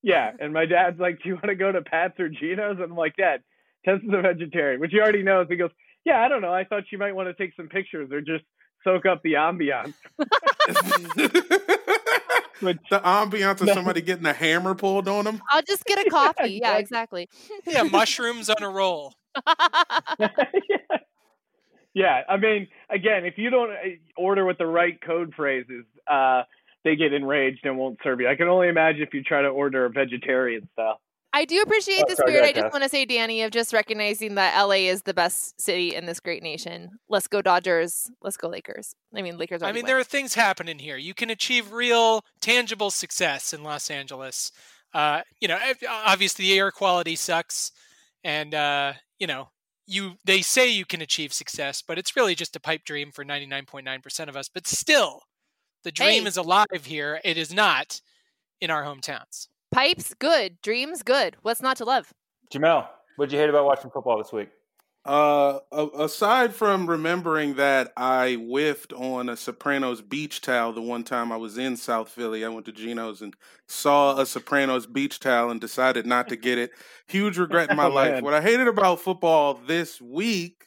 Yeah, 0.03 0.31
and 0.39 0.53
my 0.53 0.67
dad's 0.67 1.01
like, 1.01 1.21
do 1.21 1.31
you 1.31 1.35
want 1.35 1.47
to 1.47 1.57
go 1.57 1.73
to 1.73 1.83
Pat's 1.83 2.21
or 2.21 2.29
Geno's? 2.29 2.77
And 2.77 2.93
I'm 2.93 2.97
like, 2.97 3.17
Dad, 3.17 3.41
Tess 3.85 3.99
is 4.05 4.13
a 4.13 4.21
vegetarian, 4.21 4.79
which 4.79 4.93
he 4.93 5.01
already 5.01 5.25
knows. 5.25 5.47
He 5.49 5.57
goes, 5.57 5.71
yeah, 6.05 6.21
I 6.23 6.29
don't 6.29 6.43
know. 6.43 6.53
I 6.53 6.63
thought 6.63 6.85
she 6.89 6.97
might 6.97 7.17
want 7.17 7.29
to 7.29 7.35
take 7.35 7.57
some 7.57 7.67
pictures 7.69 8.13
or 8.13 8.21
just 8.21 8.45
soak 8.85 9.05
up 9.05 9.21
the 9.25 9.33
ambiance. 9.33 9.95
Which, 12.61 12.79
the 12.91 13.01
ambiance 13.01 13.61
of 13.61 13.71
somebody 13.71 14.01
getting 14.01 14.25
a 14.25 14.33
hammer 14.33 14.75
pulled 14.75 15.09
on 15.09 15.25
them. 15.25 15.43
I'll 15.51 15.63
just 15.63 15.85
get 15.85 16.07
a 16.07 16.09
coffee. 16.09 16.61
yeah, 16.63 16.79
exactly. 16.79 17.29
Yeah, 17.67 17.83
mushrooms 17.83 18.49
on 18.49 18.63
a 18.63 18.71
roll. 18.71 19.13
yeah, 20.19 20.29
I 22.29 22.37
mean, 22.37 22.69
again, 22.91 23.25
if 23.25 23.39
you 23.39 23.51
don't 23.51 23.71
uh, 23.71 23.97
order 24.17 24.45
with 24.45 24.59
the 24.59 24.67
right 24.67 25.01
code 25.01 25.33
phrases, 25.35 25.85
uh, 26.07 26.43
they 26.85 26.95
get 26.95 27.13
enraged 27.13 27.65
and 27.65 27.79
won't 27.79 27.99
serve 28.05 28.21
you. 28.21 28.29
I 28.29 28.37
can 28.37 28.49
only 28.49 28.69
imagine 28.69 29.03
if 29.03 29.15
you 29.15 29.23
try 29.23 29.43
to 29.43 29.49
order 29.49 29.87
a 29.87 29.91
vegetarian 29.91 30.69
style. 30.75 31.01
I 31.33 31.45
do 31.45 31.61
appreciate 31.61 32.05
Oh, 32.07 32.09
the 32.09 32.17
spirit. 32.17 32.45
I 32.45 32.53
just 32.53 32.73
want 32.73 32.83
to 32.85 32.89
say, 32.89 33.05
Danny, 33.05 33.43
of 33.43 33.51
just 33.51 33.73
recognizing 33.75 34.37
that 34.37 34.59
LA 34.59 34.89
is 34.89 35.03
the 35.03 35.13
best 35.13 35.61
city 35.61 35.95
in 35.95 36.07
this 36.07 36.19
great 36.19 36.43
nation. 36.43 36.93
Let's 37.11 37.29
go 37.29 37.43
Dodgers. 37.43 38.11
Let's 38.23 38.39
go 38.39 38.49
Lakers. 38.49 38.95
I 39.15 39.21
mean, 39.21 39.37
Lakers. 39.37 39.63
Aren't. 39.63 39.71
I 39.71 39.75
mean, 39.75 39.83
won. 39.83 39.89
there 39.89 39.99
are 39.99 40.05
things 40.05 40.33
happening 40.35 40.79
here. 40.79 40.97
You 40.97 41.13
can 41.13 41.29
achieve 41.29 41.73
real, 41.73 42.25
tangible 42.41 42.91
success 42.91 43.53
in 43.53 43.63
Los 43.63 43.91
Angeles. 43.91 44.51
Uh, 44.95 45.23
you 45.41 45.49
know, 45.49 45.59
obviously 45.91 46.47
the 46.47 46.59
air 46.59 46.71
quality 46.71 47.17
sucks, 47.17 47.71
and 48.25 48.55
uh, 48.55 48.95
you 49.19 49.27
know, 49.27 49.49
you 49.87 50.17
they 50.25 50.43
say 50.43 50.69
you 50.69 50.85
can 50.85 51.01
achieve 51.01 51.33
success, 51.33 51.83
but 51.87 51.99
it's 51.99 52.17
really 52.17 52.35
just 52.35 52.57
a 52.57 52.61
pipe 52.61 52.85
dream 52.85 53.13
for 53.13 53.25
ninety 53.25 53.47
nine 53.47 53.65
point 53.67 53.85
nine 53.85 54.01
percent 54.01 54.29
of 54.29 54.37
us. 54.37 54.49
But 54.49 54.67
still, 54.67 55.23
the 55.85 55.93
dream 55.93 56.23
Hey. 56.23 56.29
is 56.29 56.37
alive 56.37 56.85
here. 56.85 57.21
It 57.25 57.37
is 57.39 57.53
not 57.53 58.01
in 58.61 58.71
our 58.71 58.83
hometowns. 58.85 59.49
Pipes, 59.73 60.15
good. 60.15 60.61
Dreams, 60.63 61.03
good. 61.03 61.37
What's 61.43 61.61
not 61.63 61.77
to 61.79 61.85
love? 61.85 62.13
Jamel, 62.53 62.87
what'd 63.17 63.33
you 63.33 63.39
hate 63.39 63.51
about 63.51 63.65
watching 63.67 63.91
football 63.91 64.19
this 64.19 64.33
week? 64.33 64.49
Uh, 65.07 65.61
aside 65.97 66.53
from 66.53 66.89
remembering 66.91 67.55
that 67.55 67.93
I 67.97 68.35
whiffed 68.35 68.93
on 68.93 69.29
a 69.29 69.37
Sopranos 69.37 70.03
beach 70.03 70.41
towel 70.41 70.73
the 70.73 70.83
one 70.83 71.05
time 71.05 71.31
I 71.31 71.37
was 71.37 71.57
in 71.59 71.77
South 71.77 72.09
Philly, 72.09 72.45
I 72.45 72.49
went 72.49 72.67
to 72.67 72.73
Geno's 72.73 73.23
and 73.23 73.35
saw 73.69 74.19
a 74.19 74.27
Sopranos 74.27 74.87
beach 74.87 75.21
towel 75.21 75.51
and 75.51 75.61
decided 75.61 76.07
not 76.07 76.29
to 76.31 76.37
get 76.37 76.59
it. 76.59 76.73
Huge 77.07 77.39
regret 77.39 77.71
in 77.71 77.77
my 77.77 77.85
Oh, 77.87 77.91
life. 77.91 78.15
man. 78.15 78.25
What 78.25 78.35
I 78.35 78.41
hated 78.41 78.67
about 78.67 79.01
football 79.01 79.55
this 79.55 80.01
week 80.01 80.65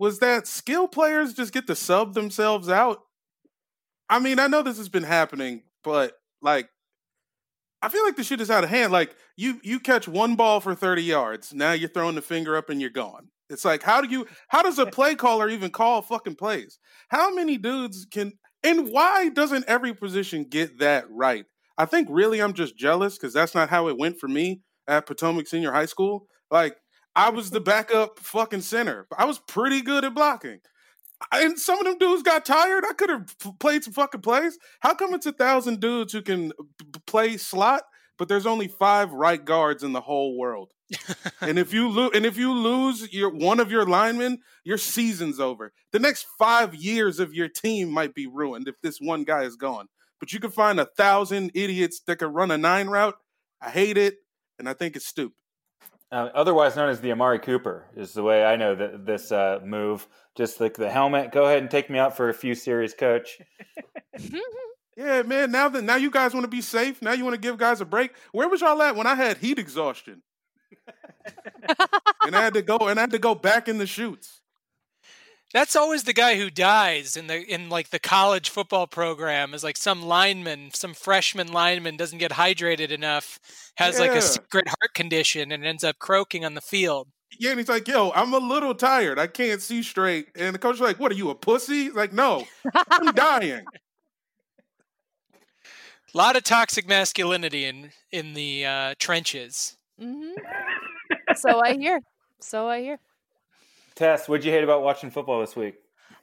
was 0.00 0.18
that 0.18 0.48
skill 0.48 0.88
players 0.88 1.32
just 1.32 1.52
get 1.52 1.68
to 1.68 1.76
sub 1.76 2.14
themselves 2.14 2.68
out. 2.68 3.02
I 4.10 4.18
mean, 4.18 4.40
I 4.40 4.48
know 4.48 4.62
this 4.62 4.78
has 4.78 4.88
been 4.88 5.04
happening, 5.04 5.62
but 5.84 6.14
like 6.42 6.68
I 7.80 7.88
feel 7.88 8.02
like 8.04 8.16
the 8.16 8.24
shit 8.24 8.40
is 8.40 8.50
out 8.50 8.64
of 8.64 8.70
hand. 8.70 8.92
Like 8.92 9.14
you 9.36 9.60
you 9.62 9.78
catch 9.78 10.08
one 10.08 10.34
ball 10.34 10.58
for 10.60 10.74
30 10.74 11.02
yards. 11.04 11.54
Now 11.54 11.72
you're 11.72 11.88
throwing 11.88 12.16
the 12.16 12.22
finger 12.22 12.56
up 12.56 12.68
and 12.68 12.80
you're 12.80 12.90
gone. 12.90 13.28
It's 13.54 13.64
like 13.64 13.82
how 13.82 14.02
do 14.02 14.08
you 14.08 14.26
how 14.48 14.62
does 14.62 14.78
a 14.78 14.86
play 14.98 15.14
caller 15.14 15.48
even 15.48 15.70
call 15.70 16.02
fucking 16.02 16.36
plays? 16.36 16.78
How 17.08 17.34
many 17.34 17.56
dudes 17.56 18.06
can 18.10 18.32
and 18.62 18.88
why 18.90 19.30
doesn't 19.30 19.64
every 19.66 19.94
position 19.94 20.44
get 20.44 20.78
that 20.80 21.06
right? 21.10 21.46
I 21.78 21.86
think 21.86 22.08
really 22.10 22.42
I'm 22.42 22.52
just 22.52 22.76
jealous 22.76 23.16
because 23.16 23.32
that's 23.32 23.54
not 23.54 23.70
how 23.70 23.88
it 23.88 23.98
went 23.98 24.18
for 24.20 24.28
me 24.28 24.60
at 24.86 25.06
Potomac 25.06 25.46
Senior 25.46 25.72
High 25.72 25.86
School. 25.86 26.26
Like 26.50 26.76
I 27.16 27.30
was 27.30 27.50
the 27.50 27.60
backup 27.60 28.18
fucking 28.18 28.62
center. 28.62 29.06
I 29.16 29.24
was 29.24 29.38
pretty 29.38 29.80
good 29.80 30.04
at 30.04 30.14
blocking. 30.14 30.58
And 31.32 31.58
some 31.58 31.78
of 31.78 31.84
them 31.84 31.98
dudes 31.98 32.22
got 32.22 32.44
tired. 32.44 32.84
I 32.84 32.92
could 32.92 33.08
have 33.08 33.34
played 33.58 33.84
some 33.84 33.92
fucking 33.92 34.20
plays. 34.20 34.58
How 34.80 34.94
come 34.94 35.14
it's 35.14 35.26
a 35.26 35.32
thousand 35.32 35.80
dudes 35.80 36.12
who 36.12 36.22
can 36.22 36.52
play 37.06 37.36
slot, 37.36 37.84
but 38.18 38.28
there's 38.28 38.46
only 38.46 38.68
five 38.68 39.12
right 39.12 39.42
guards 39.42 39.82
in 39.82 39.92
the 39.92 40.00
whole 40.02 40.36
world? 40.36 40.73
And 41.40 41.58
if 41.58 41.72
you 41.72 41.88
lose, 41.88 42.10
and 42.14 42.26
if 42.26 42.36
you 42.36 42.52
lose 42.52 43.12
your 43.12 43.30
one 43.30 43.60
of 43.60 43.70
your 43.70 43.86
linemen, 43.86 44.38
your 44.64 44.78
season's 44.78 45.40
over. 45.40 45.72
The 45.92 45.98
next 45.98 46.26
five 46.38 46.74
years 46.74 47.20
of 47.20 47.32
your 47.32 47.48
team 47.48 47.90
might 47.90 48.14
be 48.14 48.26
ruined 48.26 48.68
if 48.68 48.80
this 48.82 48.98
one 49.00 49.24
guy 49.24 49.42
is 49.42 49.56
gone. 49.56 49.86
But 50.20 50.32
you 50.32 50.40
can 50.40 50.50
find 50.50 50.78
a 50.78 50.88
thousand 50.96 51.52
idiots 51.54 52.00
that 52.06 52.16
can 52.16 52.32
run 52.32 52.50
a 52.50 52.58
nine 52.58 52.88
route. 52.88 53.16
I 53.60 53.70
hate 53.70 53.96
it, 53.96 54.16
and 54.58 54.68
I 54.68 54.74
think 54.74 54.96
it's 54.96 55.06
stupid. 55.06 55.36
Uh, 56.12 56.28
otherwise 56.34 56.76
known 56.76 56.90
as 56.90 57.00
the 57.00 57.10
Amari 57.10 57.40
Cooper 57.40 57.86
is 57.96 58.12
the 58.12 58.22
way 58.22 58.44
I 58.44 58.56
know 58.56 58.74
that 58.74 59.04
this 59.04 59.32
uh, 59.32 59.60
move. 59.64 60.06
Just 60.36 60.60
like 60.60 60.74
the 60.74 60.90
helmet. 60.90 61.32
Go 61.32 61.44
ahead 61.44 61.58
and 61.58 61.70
take 61.70 61.88
me 61.88 61.98
out 61.98 62.16
for 62.16 62.28
a 62.28 62.34
few 62.34 62.54
series, 62.54 62.92
coach. 62.92 63.38
Yeah, 64.96 65.22
man. 65.22 65.50
Now 65.50 65.68
that 65.68 65.82
now 65.82 65.96
you 65.96 66.10
guys 66.10 66.34
want 66.34 66.44
to 66.44 66.48
be 66.48 66.60
safe. 66.60 67.02
Now 67.02 67.12
you 67.12 67.24
want 67.24 67.34
to 67.34 67.40
give 67.40 67.58
guys 67.58 67.80
a 67.80 67.84
break. 67.84 68.12
Where 68.32 68.48
was 68.48 68.60
y'all 68.60 68.80
at 68.82 68.96
when 68.96 69.06
I 69.06 69.14
had 69.14 69.38
heat 69.38 69.58
exhaustion? 69.58 70.22
and 72.26 72.36
I 72.36 72.42
had 72.42 72.54
to 72.54 72.62
go 72.62 72.76
and 72.78 72.98
I 72.98 73.02
had 73.02 73.10
to 73.12 73.18
go 73.18 73.34
back 73.34 73.68
in 73.68 73.78
the 73.78 73.86
shoots. 73.86 74.40
That's 75.52 75.76
always 75.76 76.02
the 76.02 76.12
guy 76.12 76.34
who 76.36 76.50
dies 76.50 77.16
in 77.16 77.28
the 77.28 77.40
in 77.40 77.68
like 77.68 77.90
the 77.90 78.00
college 78.00 78.50
football 78.50 78.88
program 78.88 79.54
is 79.54 79.62
like 79.62 79.76
some 79.76 80.02
lineman, 80.02 80.70
some 80.74 80.94
freshman 80.94 81.52
lineman 81.52 81.96
doesn't 81.96 82.18
get 82.18 82.32
hydrated 82.32 82.90
enough, 82.90 83.38
has 83.76 84.00
like 84.00 84.14
a 84.16 84.20
secret 84.20 84.66
heart 84.66 84.94
condition 84.94 85.52
and 85.52 85.64
ends 85.64 85.84
up 85.84 86.00
croaking 86.00 86.44
on 86.44 86.54
the 86.54 86.60
field. 86.60 87.08
Yeah, 87.38 87.50
and 87.50 87.60
he's 87.60 87.68
like, 87.68 87.86
"Yo, 87.86 88.10
I'm 88.14 88.34
a 88.34 88.38
little 88.38 88.74
tired. 88.74 89.18
I 89.18 89.28
can't 89.28 89.62
see 89.62 89.82
straight." 89.84 90.26
And 90.34 90.54
the 90.54 90.58
coach 90.58 90.76
is 90.76 90.80
like, 90.80 90.98
"What 90.98 91.12
are 91.12 91.16
you 91.16 91.30
a 91.30 91.34
pussy?" 91.36 91.90
Like, 91.90 92.12
no, 92.12 92.46
I'm 92.90 93.12
dying. 93.14 93.64
A 96.14 96.18
lot 96.18 96.36
of 96.36 96.42
toxic 96.42 96.88
masculinity 96.88 97.64
in 97.64 97.92
in 98.10 98.34
the 98.34 98.66
uh, 98.66 98.94
trenches. 98.98 99.76
hmm 99.98 100.32
so 101.36 101.60
I 101.62 101.74
hear. 101.74 102.00
So 102.40 102.68
I 102.68 102.80
hear. 102.80 102.98
Tess, 103.94 104.28
what'd 104.28 104.44
you 104.44 104.52
hate 104.52 104.64
about 104.64 104.82
watching 104.82 105.10
football 105.10 105.40
this 105.40 105.54
week? 105.54 105.76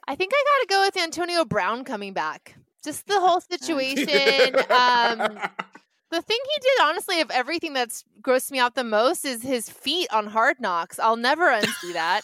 I 0.06 0.14
think 0.14 0.32
I 0.34 0.44
got 0.44 0.60
to 0.60 0.74
go 0.74 0.84
with 0.86 1.02
Antonio 1.02 1.44
Brown 1.44 1.84
coming 1.84 2.12
back. 2.12 2.56
Just 2.84 3.06
the 3.06 3.20
whole 3.20 3.40
situation. 3.40 4.56
um, 4.70 5.18
the 6.10 6.22
thing 6.22 6.38
he 6.38 6.60
did, 6.60 6.82
honestly, 6.82 7.20
of 7.20 7.30
everything 7.30 7.72
that's 7.72 8.04
grossed 8.20 8.50
me 8.50 8.58
out 8.58 8.74
the 8.74 8.84
most 8.84 9.24
is 9.24 9.42
his 9.42 9.70
feet 9.70 10.08
on 10.12 10.26
Hard 10.26 10.60
Knocks. 10.60 10.98
I'll 10.98 11.16
never 11.16 11.46
unsee 11.46 11.92
that. 11.94 12.22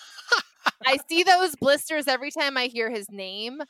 I 0.86 0.98
see 1.08 1.22
those 1.22 1.56
blisters 1.56 2.06
every 2.06 2.30
time 2.30 2.56
I 2.56 2.66
hear 2.66 2.90
his 2.90 3.10
name. 3.10 3.62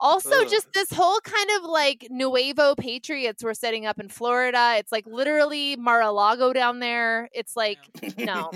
Also, 0.00 0.42
Ugh. 0.42 0.48
just 0.50 0.72
this 0.74 0.92
whole 0.92 1.20
kind 1.20 1.50
of 1.56 1.70
like 1.70 2.08
Nuevo 2.10 2.74
Patriots 2.74 3.42
we're 3.44 3.54
setting 3.54 3.86
up 3.86 3.98
in 4.00 4.08
Florida. 4.08 4.74
It's 4.76 4.92
like 4.92 5.06
literally 5.06 5.76
Mar-a-Lago 5.76 6.52
down 6.52 6.80
there. 6.80 7.28
It's 7.32 7.56
like 7.56 7.78
no. 8.18 8.50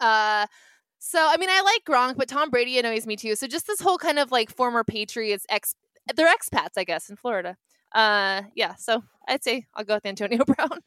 Uh, 0.00 0.46
so 1.00 1.18
I 1.20 1.36
mean, 1.38 1.48
I 1.50 1.60
like 1.62 1.84
Gronk, 1.84 2.16
but 2.16 2.28
Tom 2.28 2.50
Brady 2.50 2.78
annoys 2.78 3.06
me 3.06 3.16
too. 3.16 3.34
So 3.34 3.46
just 3.46 3.66
this 3.66 3.80
whole 3.80 3.98
kind 3.98 4.18
of 4.18 4.30
like 4.30 4.54
former 4.54 4.84
Patriots 4.84 5.46
ex, 5.48 5.74
they're 6.14 6.32
expats, 6.32 6.76
I 6.76 6.84
guess, 6.84 7.08
in 7.08 7.16
Florida. 7.16 7.56
Uh, 7.92 8.42
yeah. 8.54 8.74
So 8.76 9.02
I'd 9.26 9.42
say 9.42 9.66
I'll 9.74 9.84
go 9.84 9.94
with 9.94 10.06
Antonio 10.06 10.44
Brown. 10.46 10.80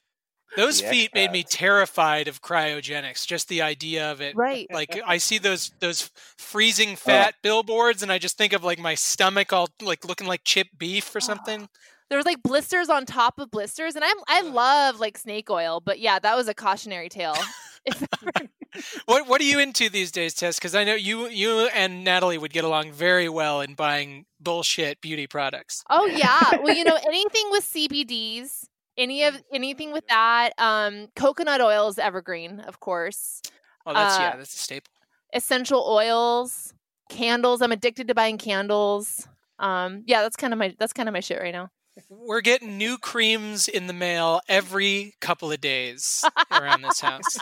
Those 0.55 0.81
The 0.81 0.87
feet 0.87 1.11
made 1.13 1.31
me 1.31 1.43
terrified 1.43 2.27
of 2.27 2.41
cryogenics. 2.41 3.25
Just 3.25 3.47
the 3.47 3.61
idea 3.61 4.11
of 4.11 4.21
it. 4.21 4.35
Right. 4.35 4.67
Like 4.71 4.99
I 5.05 5.17
see 5.17 5.37
those 5.37 5.71
those 5.79 6.09
freezing 6.37 6.93
oh. 6.93 6.95
fat 6.95 7.35
billboards, 7.41 8.03
and 8.03 8.11
I 8.11 8.17
just 8.17 8.37
think 8.37 8.53
of 8.53 8.63
like 8.63 8.79
my 8.79 8.95
stomach 8.95 9.53
all 9.53 9.69
like 9.81 10.05
looking 10.05 10.27
like 10.27 10.43
chipped 10.43 10.77
beef 10.77 11.13
or 11.15 11.19
ah. 11.19 11.21
something. 11.21 11.69
There 12.09 12.17
was 12.17 12.25
like 12.25 12.43
blisters 12.43 12.89
on 12.89 13.05
top 13.05 13.39
of 13.39 13.49
blisters, 13.51 13.95
and 13.95 14.03
I'm 14.03 14.17
I 14.27 14.41
love 14.41 14.99
like 14.99 15.17
snake 15.17 15.49
oil, 15.49 15.79
but 15.79 15.99
yeah, 15.99 16.19
that 16.19 16.35
was 16.35 16.47
a 16.47 16.53
cautionary 16.53 17.09
tale. 17.09 17.35
What 19.05 19.27
what 19.27 19.41
are 19.41 19.45
you 19.45 19.59
into 19.59 19.89
these 19.89 20.11
days, 20.11 20.33
Tess? 20.33 20.57
Because 20.57 20.75
I 20.75 20.83
know 20.83 20.95
you 20.95 21.27
you 21.27 21.67
and 21.73 22.03
Natalie 22.03 22.37
would 22.37 22.53
get 22.53 22.63
along 22.63 22.91
very 22.93 23.27
well 23.27 23.61
in 23.61 23.73
buying 23.73 24.25
bullshit 24.39 25.01
beauty 25.01 25.27
products. 25.27 25.83
oh 25.89 26.05
yeah, 26.05 26.61
well 26.61 26.73
you 26.73 26.83
know 26.83 26.97
anything 27.05 27.47
with 27.51 27.63
CBDs, 27.63 28.67
any 29.01 29.23
of 29.23 29.41
anything 29.51 29.91
with 29.91 30.07
that, 30.07 30.51
um, 30.57 31.07
coconut 31.15 31.61
oil 31.61 31.87
is 31.87 31.97
evergreen, 31.97 32.59
of 32.61 32.79
course. 32.79 33.41
Oh, 33.85 33.93
that's 33.93 34.17
Uh, 34.17 34.21
yeah, 34.21 34.35
that's 34.37 34.53
a 34.53 34.57
staple. 34.57 34.91
Essential 35.33 35.83
oils, 35.87 36.73
candles. 37.09 37.61
I'm 37.61 37.71
addicted 37.71 38.07
to 38.09 38.15
buying 38.15 38.37
candles. 38.37 39.27
Um, 39.59 40.03
yeah, 40.05 40.21
that's 40.21 40.35
kind 40.35 40.53
of 40.53 40.59
my 40.59 40.75
that's 40.79 40.93
kind 40.93 41.09
of 41.09 41.13
my 41.13 41.19
shit 41.19 41.41
right 41.41 41.53
now. 41.53 41.69
We're 42.09 42.41
getting 42.41 42.77
new 42.77 42.97
creams 42.97 43.67
in 43.67 43.87
the 43.87 43.93
mail 43.93 44.41
every 44.47 45.15
couple 45.19 45.51
of 45.51 45.59
days 45.59 46.23
around 46.49 46.83
this 46.83 47.01
house. 47.01 47.37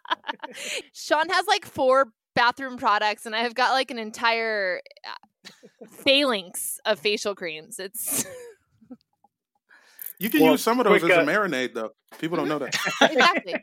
Sean 0.92 1.28
has 1.30 1.46
like 1.46 1.64
four 1.64 2.08
bathroom 2.34 2.76
products, 2.76 3.24
and 3.24 3.34
I've 3.34 3.54
got 3.54 3.72
like 3.72 3.90
an 3.90 3.98
entire 3.98 4.82
uh, 5.06 5.50
phalanx 5.90 6.80
of 6.84 6.98
facial 6.98 7.34
creams. 7.34 7.78
It's 7.78 8.26
You 10.18 10.30
can 10.30 10.40
Well, 10.42 10.52
use 10.52 10.62
some 10.62 10.80
of 10.80 10.86
those 10.86 11.00
quick, 11.00 11.12
as 11.12 11.18
a 11.18 11.22
uh, 11.22 11.24
marinade, 11.26 11.74
though. 11.74 11.92
People 12.18 12.36
don't 12.36 12.48
know 12.48 12.58
that. 12.58 12.76
exactly. 13.02 13.54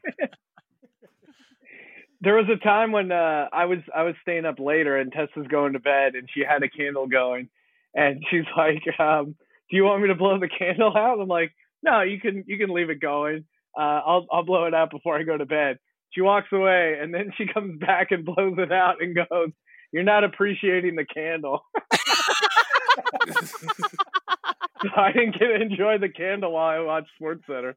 There 2.22 2.36
was 2.36 2.46
a 2.50 2.64
time 2.64 2.92
when 2.92 3.12
uh, 3.12 3.50
I 3.52 3.66
was 3.66 3.80
I 3.94 4.04
was 4.04 4.16
staying 4.22 4.46
up 4.46 4.60
later 4.60 4.98
and 4.98 5.12
Tess 5.12 5.28
was 5.36 5.48
going 5.48 5.74
to 5.74 5.80
bed 5.80 6.16
and 6.16 6.30
she 6.34 6.44
had 6.48 6.64
a 6.64 6.70
candle 6.70 7.08
going, 7.08 7.50
and 7.94 8.24
she's 8.32 8.46
like, 8.58 8.84
um, 9.00 9.36
"Do 9.70 9.78
you 9.78 9.84
want 9.84 10.02
me 10.02 10.08
to 10.08 10.16
blow 10.16 10.40
the 10.40 10.50
candle 10.50 10.96
out?" 10.96 11.20
I'm 11.20 11.28
like, 11.28 11.54
"No, 11.84 12.02
you 12.02 12.20
can 12.20 12.44
you 12.48 12.58
can 12.58 12.74
leave 12.74 12.90
it 12.90 13.02
going. 13.02 13.46
Uh, 13.78 14.02
I'll 14.06 14.26
I'll 14.32 14.46
blow 14.46 14.66
it 14.66 14.74
out 14.74 14.92
before 14.92 15.18
I 15.18 15.24
go 15.24 15.38
to 15.38 15.46
bed." 15.46 15.78
She 16.12 16.22
walks 16.22 16.48
away 16.54 16.98
and 17.02 17.14
then 17.14 17.34
she 17.38 17.46
comes 17.46 17.78
back 17.80 18.12
and 18.12 18.24
blows 18.26 18.56
it 18.58 18.72
out 18.72 19.02
and 19.02 19.14
goes, 19.14 19.50
"You're 19.92 20.04
not 20.04 20.24
appreciating 20.24 20.96
the 20.96 21.06
candle." 21.06 21.66
So 24.94 25.02
I 25.02 25.12
didn't 25.12 25.32
get 25.40 25.48
to 25.48 25.56
enjoy 25.62 25.98
the 25.98 26.10
candle 26.10 26.52
while 26.54 26.68
I 26.68 26.80
watched 26.80 27.10
Sports 27.16 27.44
Center. 27.48 27.76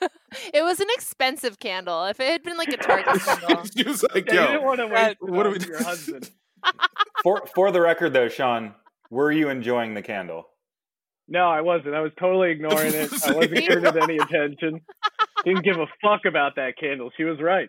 it 0.52 0.62
was 0.62 0.80
an 0.80 0.88
expensive 0.90 1.58
candle. 1.58 2.04
If 2.06 2.18
it 2.20 2.28
had 2.30 2.42
been 2.42 2.56
like 2.56 2.68
a 2.72 2.76
Target 2.76 3.20
candle, 3.24 3.64
she 3.76 3.84
was 3.84 4.02
like, 4.14 4.26
Yeah, 4.30 4.40
you 4.42 4.46
didn't 4.48 4.64
want 4.64 4.80
to 4.80 4.86
waste 4.86 4.94
that- 4.96 5.10
it 5.12 5.30
what 5.30 5.46
are 5.46 5.50
on 5.50 5.58
we- 5.58 5.66
your 5.66 5.82
husband. 5.82 6.30
For 7.22 7.44
for 7.54 7.70
the 7.70 7.80
record, 7.80 8.12
though, 8.12 8.28
Sean, 8.28 8.74
were 9.10 9.30
you 9.32 9.48
enjoying 9.48 9.94
the 9.94 10.02
candle? 10.02 10.44
No, 11.28 11.48
I 11.48 11.60
wasn't. 11.60 11.94
I 11.94 12.00
was 12.00 12.12
totally 12.18 12.50
ignoring 12.50 12.92
it. 12.94 13.12
I 13.26 13.32
wasn't 13.32 13.54
giving 13.54 13.84
it 13.84 13.96
any 13.96 14.18
attention. 14.18 14.80
Didn't 15.44 15.64
give 15.64 15.78
a 15.78 15.86
fuck 16.02 16.24
about 16.26 16.56
that 16.56 16.76
candle. 16.78 17.10
She 17.16 17.24
was 17.24 17.40
right. 17.40 17.68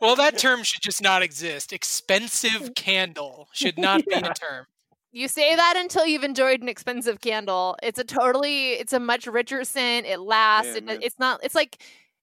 Well, 0.00 0.16
that 0.16 0.38
term 0.38 0.62
should 0.62 0.82
just 0.82 1.02
not 1.02 1.22
exist. 1.22 1.72
Expensive 1.72 2.74
candle 2.74 3.48
should 3.52 3.78
not 3.78 4.04
be 4.06 4.14
a 4.14 4.22
term. 4.34 4.66
You 5.14 5.28
say 5.28 5.54
that 5.54 5.74
until 5.76 6.04
you've 6.04 6.24
enjoyed 6.24 6.60
an 6.60 6.68
expensive 6.68 7.20
candle. 7.20 7.76
It's 7.82 8.00
a 8.00 8.04
totally, 8.04 8.72
it's 8.72 8.92
a 8.92 8.98
much 8.98 9.28
richer 9.28 9.62
scent. 9.62 10.06
It 10.06 10.18
lasts. 10.18 10.74
Man, 10.74 10.88
it, 10.88 11.04
it's 11.04 11.18
not. 11.20 11.40
It's 11.44 11.54
like, 11.54 11.80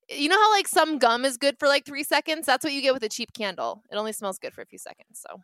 you 0.09 0.27
know 0.27 0.35
how 0.35 0.51
like 0.51 0.67
some 0.67 0.99
gum 0.99 1.23
is 1.23 1.37
good 1.37 1.57
for 1.57 1.69
like 1.69 1.85
three 1.85 2.03
seconds. 2.03 2.45
That's 2.45 2.65
what 2.65 2.73
you 2.73 2.81
get 2.81 2.93
with 2.93 3.03
a 3.03 3.09
cheap 3.09 3.31
candle. 3.31 3.81
It 3.89 3.95
only 3.95 4.11
smells 4.11 4.39
good 4.39 4.53
for 4.53 4.61
a 4.61 4.65
few 4.65 4.77
seconds. 4.77 5.23
So 5.25 5.39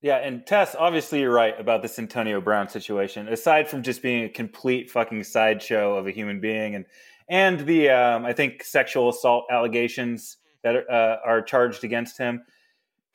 Yeah, 0.00 0.16
and 0.16 0.46
Tess, 0.46 0.74
obviously 0.78 1.20
you're 1.20 1.34
right 1.34 1.58
about 1.60 1.82
this 1.82 1.98
Antonio 1.98 2.40
Brown 2.40 2.70
situation. 2.70 3.28
Aside 3.28 3.68
from 3.68 3.82
just 3.82 4.00
being 4.00 4.24
a 4.24 4.28
complete 4.30 4.90
fucking 4.90 5.24
sideshow 5.24 5.96
of 5.96 6.06
a 6.06 6.12
human 6.12 6.40
being, 6.40 6.74
and 6.74 6.86
and 7.28 7.60
the 7.60 7.90
um, 7.90 8.24
I 8.24 8.32
think 8.32 8.64
sexual 8.64 9.10
assault 9.10 9.44
allegations 9.50 10.38
that 10.64 10.76
are, 10.76 10.90
uh, 10.90 11.16
are 11.26 11.42
charged 11.42 11.84
against 11.84 12.16
him. 12.16 12.42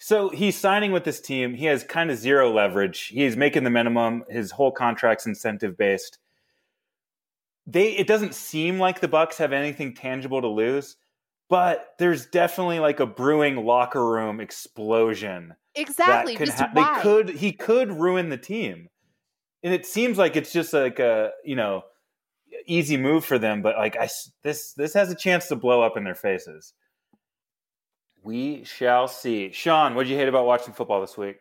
So 0.06 0.28
he's 0.28 0.58
signing 0.58 0.92
with 0.92 1.06
this 1.06 1.22
team. 1.22 1.54
He 1.54 1.64
has 1.68 1.86
kind 1.86 2.12
of 2.12 2.18
zero 2.18 2.52
leverage. 2.52 3.04
He's 3.04 3.38
making 3.38 3.64
the 3.64 3.70
minimum. 3.70 4.26
His 4.30 4.52
whole 4.52 4.70
contract's 4.70 5.26
incentive 5.26 5.78
based. 5.78 6.18
They 7.66 7.96
it 7.96 8.06
doesn't 8.06 8.36
seem 8.36 8.80
like 8.80 9.00
the 9.00 9.08
Bucs 9.08 9.38
have 9.38 9.54
anything 9.54 9.94
tangible 9.96 10.42
to 10.42 10.50
lose, 10.50 10.98
but 11.50 11.94
there's 12.00 12.26
definitely 12.26 12.80
like 12.80 13.00
a 13.00 13.06
brewing 13.06 13.56
locker 13.66 14.06
room 14.06 14.42
explosion 14.42 15.56
exactly, 15.74 16.36
that 16.36 16.38
could 16.38 16.50
ha- 16.50 16.72
they 16.76 17.02
could 17.02 17.30
he 17.30 17.54
could 17.54 17.90
ruin 17.90 18.28
the 18.28 18.36
team 18.36 18.90
and 19.64 19.74
it 19.74 19.86
seems 19.86 20.18
like 20.18 20.36
it's 20.36 20.52
just 20.52 20.74
like 20.74 21.00
a 21.00 21.32
you 21.46 21.56
know 21.56 21.84
easy 22.68 22.98
move 22.98 23.24
for 23.24 23.40
them 23.40 23.62
but 23.62 23.78
like 23.78 23.96
I 23.96 24.10
this 24.44 24.74
this 24.74 24.94
has 24.96 25.10
a 25.10 25.16
chance 25.16 25.48
to 25.48 25.56
blow 25.56 25.82
up 25.82 25.96
in 25.96 26.04
their 26.04 26.14
faces 26.14 26.74
we 28.24 28.64
shall 28.64 29.08
see 29.08 29.52
sean 29.52 29.96
what 29.96 30.04
did 30.04 30.12
you 30.12 30.18
hate 30.18 30.28
about 30.28 30.46
watching 30.46 30.74
football 30.74 31.02
this 31.02 31.18
week 31.18 31.38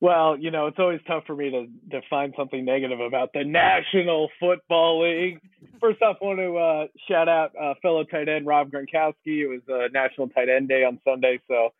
Well, 0.00 0.36
you 0.36 0.50
know, 0.50 0.66
it's 0.66 0.78
always 0.78 1.00
tough 1.06 1.24
for 1.26 1.34
me 1.34 1.50
to, 1.50 1.66
to 1.92 2.02
find 2.10 2.34
something 2.36 2.62
negative 2.62 3.00
about 3.00 3.30
the 3.32 3.42
National 3.42 4.28
Football 4.38 5.02
League. 5.04 5.40
First 5.80 6.02
off, 6.02 6.18
I 6.20 6.24
want 6.24 6.38
to 6.40 6.56
uh, 6.58 6.86
shout 7.08 7.26
out 7.26 7.52
uh, 7.58 7.72
fellow 7.80 8.04
tight 8.04 8.28
end 8.28 8.46
Rob 8.46 8.70
Gronkowski. 8.70 9.14
It 9.44 9.46
was 9.46 9.62
uh, 9.66 9.88
National 9.94 10.28
Tight 10.28 10.50
End 10.50 10.68
Day 10.68 10.84
on 10.84 11.00
Sunday, 11.08 11.40
so 11.48 11.70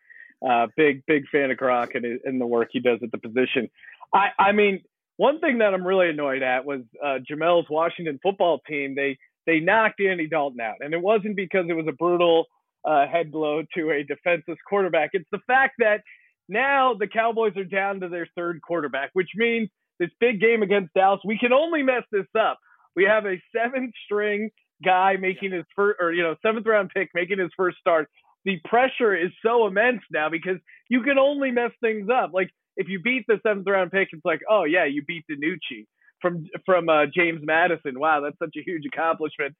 uh, 0.48 0.68
big 0.74 1.04
big 1.06 1.24
fan 1.30 1.50
of 1.50 1.58
Gronk 1.58 1.94
and, 1.94 2.20
and 2.24 2.40
the 2.40 2.46
work 2.46 2.68
he 2.72 2.80
does 2.80 3.00
at 3.02 3.10
the 3.10 3.18
position. 3.18 3.68
I, 4.14 4.28
I 4.38 4.52
mean, 4.52 4.82
one 5.16 5.40
thing 5.40 5.58
that 5.58 5.74
I'm 5.74 5.86
really 5.86 6.08
annoyed 6.08 6.42
at 6.42 6.64
was 6.64 6.80
uh, 7.04 7.18
Jamel's 7.30 7.66
Washington 7.68 8.18
football 8.22 8.60
team. 8.66 8.94
They 8.94 9.18
they 9.46 9.60
knocked 9.60 10.00
Andy 10.00 10.28
Dalton 10.28 10.60
out, 10.60 10.76
and 10.80 10.94
it 10.94 11.02
wasn't 11.02 11.36
because 11.36 11.66
it 11.68 11.74
was 11.74 11.86
a 11.88 11.92
brutal 11.92 12.46
uh, 12.84 13.06
head 13.06 13.30
blow 13.30 13.62
to 13.76 13.90
a 13.90 14.02
defenseless 14.02 14.58
quarterback. 14.68 15.10
It's 15.12 15.28
the 15.32 15.40
fact 15.46 15.74
that 15.78 16.02
now 16.48 16.94
the 16.94 17.06
Cowboys 17.06 17.56
are 17.56 17.64
down 17.64 18.00
to 18.00 18.08
their 18.08 18.28
third 18.36 18.60
quarterback, 18.60 19.10
which 19.14 19.30
means 19.34 19.68
this 19.98 20.10
big 20.20 20.40
game 20.40 20.62
against 20.62 20.92
Dallas, 20.94 21.20
we 21.24 21.38
can 21.38 21.52
only 21.52 21.82
mess 21.82 22.02
this 22.10 22.26
up. 22.38 22.58
We 22.96 23.04
have 23.04 23.26
a 23.26 23.40
seventh 23.56 23.92
string 24.04 24.50
guy 24.84 25.16
making 25.18 25.52
his 25.52 25.64
first, 25.74 25.98
or, 26.00 26.12
you 26.12 26.22
know, 26.22 26.34
seventh 26.42 26.66
round 26.66 26.90
pick 26.94 27.10
making 27.14 27.38
his 27.38 27.50
first 27.56 27.78
start. 27.78 28.08
The 28.44 28.60
pressure 28.64 29.14
is 29.16 29.30
so 29.44 29.66
immense 29.66 30.02
now 30.12 30.28
because 30.28 30.58
you 30.88 31.02
can 31.02 31.18
only 31.18 31.50
mess 31.50 31.70
things 31.80 32.08
up. 32.12 32.32
Like 32.34 32.50
if 32.76 32.88
you 32.88 33.00
beat 33.00 33.24
the 33.26 33.40
seventh 33.46 33.66
round 33.66 33.90
pick, 33.90 34.08
it's 34.12 34.24
like, 34.24 34.40
oh 34.50 34.64
yeah, 34.64 34.84
you 34.84 35.02
beat 35.02 35.24
DiNucci 35.30 35.86
from 36.20 36.44
from 36.66 36.88
uh, 36.88 37.06
James 37.14 37.40
Madison. 37.42 37.98
Wow, 37.98 38.20
that's 38.20 38.38
such 38.38 38.54
a 38.58 38.62
huge 38.62 38.84
accomplishment. 38.92 39.54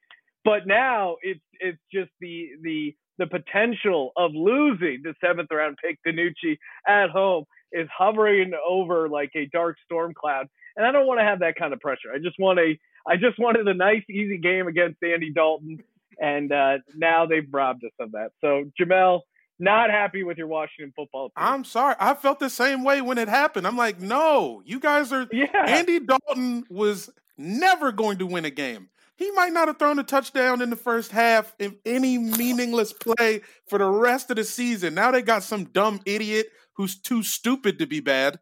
But 0.44 0.66
now 0.66 1.16
it's 1.22 1.40
it's 1.60 1.80
just 1.92 2.10
the 2.20 2.48
the 2.62 2.94
the 3.18 3.26
potential 3.26 4.12
of 4.16 4.32
losing 4.34 5.00
the 5.02 5.14
seventh 5.24 5.48
round 5.50 5.76
pick 5.82 5.98
DiNucci 6.06 6.58
at 6.86 7.10
home 7.10 7.44
is 7.72 7.88
hovering 7.96 8.52
over 8.66 9.08
like 9.08 9.30
a 9.36 9.46
dark 9.46 9.76
storm 9.84 10.12
cloud. 10.14 10.48
And 10.76 10.86
I 10.86 10.92
don't 10.92 11.06
want 11.06 11.20
to 11.20 11.24
have 11.24 11.40
that 11.40 11.56
kind 11.56 11.72
of 11.72 11.80
pressure. 11.80 12.12
I 12.12 12.18
just 12.18 12.38
want 12.38 12.58
a 12.58 12.78
I 13.06 13.16
just 13.16 13.38
wanted 13.38 13.68
a 13.68 13.74
nice 13.74 14.02
easy 14.08 14.38
game 14.38 14.66
against 14.66 15.02
Andy 15.02 15.30
Dalton 15.30 15.78
and 16.20 16.52
uh, 16.52 16.78
now 16.96 17.26
they've 17.26 17.46
robbed 17.50 17.84
us 17.84 17.92
of 18.00 18.12
that. 18.12 18.30
So 18.40 18.70
Jamel, 18.80 19.20
not 19.58 19.90
happy 19.90 20.22
with 20.24 20.38
your 20.38 20.46
Washington 20.46 20.92
football 20.96 21.28
team. 21.28 21.32
I'm 21.36 21.64
sorry. 21.64 21.94
I 22.00 22.14
felt 22.14 22.38
the 22.38 22.50
same 22.50 22.84
way 22.84 23.00
when 23.00 23.18
it 23.18 23.28
happened. 23.28 23.66
I'm 23.66 23.76
like, 23.76 24.00
no, 24.00 24.62
you 24.64 24.80
guys 24.80 25.12
are. 25.12 25.26
yeah. 25.32 25.46
Andy 25.66 26.00
Dalton 26.00 26.64
was 26.68 27.10
never 27.36 27.92
going 27.92 28.18
to 28.18 28.26
win 28.26 28.44
a 28.44 28.50
game. 28.50 28.88
He 29.16 29.30
might 29.32 29.52
not 29.52 29.68
have 29.68 29.78
thrown 29.78 29.98
a 29.98 30.02
touchdown 30.04 30.60
in 30.60 30.70
the 30.70 30.76
first 30.76 31.12
half 31.12 31.54
in 31.58 31.76
any 31.86 32.18
meaningless 32.18 32.92
play 32.92 33.42
for 33.68 33.78
the 33.78 33.88
rest 33.88 34.30
of 34.30 34.36
the 34.36 34.44
season. 34.44 34.94
Now 34.94 35.10
they 35.12 35.22
got 35.22 35.42
some 35.44 35.64
dumb 35.66 36.00
idiot 36.04 36.46
who's 36.76 37.00
too 37.00 37.22
stupid 37.22 37.78
to 37.78 37.86
be 37.86 38.00
bad. 38.00 38.40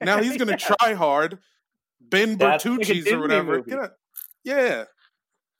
Now 0.00 0.20
he's 0.20 0.36
going 0.36 0.48
to 0.56 0.56
try 0.56 0.94
hard. 0.94 1.38
Ben 2.00 2.36
That's 2.36 2.64
Bertucci's 2.64 3.04
Disney 3.04 3.12
or 3.12 3.20
whatever. 3.20 3.56
movie. 3.58 3.70
Get 3.70 3.78
out- 3.80 3.92
Yeah. 4.44 4.84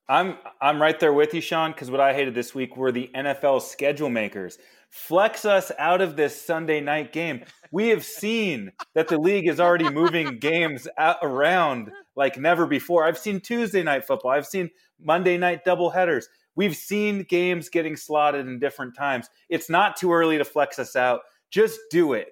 I'm 0.09 0.37
I'm 0.61 0.83
right 0.83 0.99
there 0.99 1.13
with 1.13 1.33
you, 1.33 1.41
Sean, 1.41 1.71
because 1.71 1.91
what 1.91 2.01
I 2.01 2.13
hated 2.13 2.35
this 2.35 2.53
week 2.55 2.77
were 2.77 2.91
the 2.91 3.09
NFL 3.15 3.63
schedule 3.63 4.11
makers. 4.11 4.59
Flex 4.93 5.47
us 5.47 5.73
out 5.79 6.03
of 6.03 6.17
this 6.17 6.39
Sunday 6.39 6.83
night 6.83 7.15
game. 7.15 7.45
We 7.71 7.89
have 7.89 8.05
seen 8.05 8.73
that 8.95 9.09
the 9.09 9.19
league 9.19 9.49
is 9.49 9.59
already 9.59 9.89
moving 9.89 10.39
games 10.39 10.87
out, 10.99 11.17
around 11.23 11.91
like 12.15 12.37
never 12.37 12.67
before. 12.67 13.07
I've 13.07 13.17
seen 13.17 13.41
Tuesday 13.41 13.83
night 13.83 14.05
football. 14.05 14.33
I've 14.33 14.47
seen 14.47 14.69
Monday 15.01 15.39
night 15.39 15.65
doubleheaders. 15.65 16.25
We've 16.55 16.77
seen 16.77 17.23
games 17.23 17.71
getting 17.71 17.97
slotted 17.97 18.47
in 18.47 18.59
different 18.59 18.95
times. 18.95 19.31
It's 19.49 19.71
not 19.71 19.97
too 19.97 20.13
early 20.13 20.37
to 20.37 20.45
flex 20.45 20.79
us 20.79 20.95
out. 20.95 21.21
Just 21.51 21.81
do 21.91 22.13
it. 22.13 22.29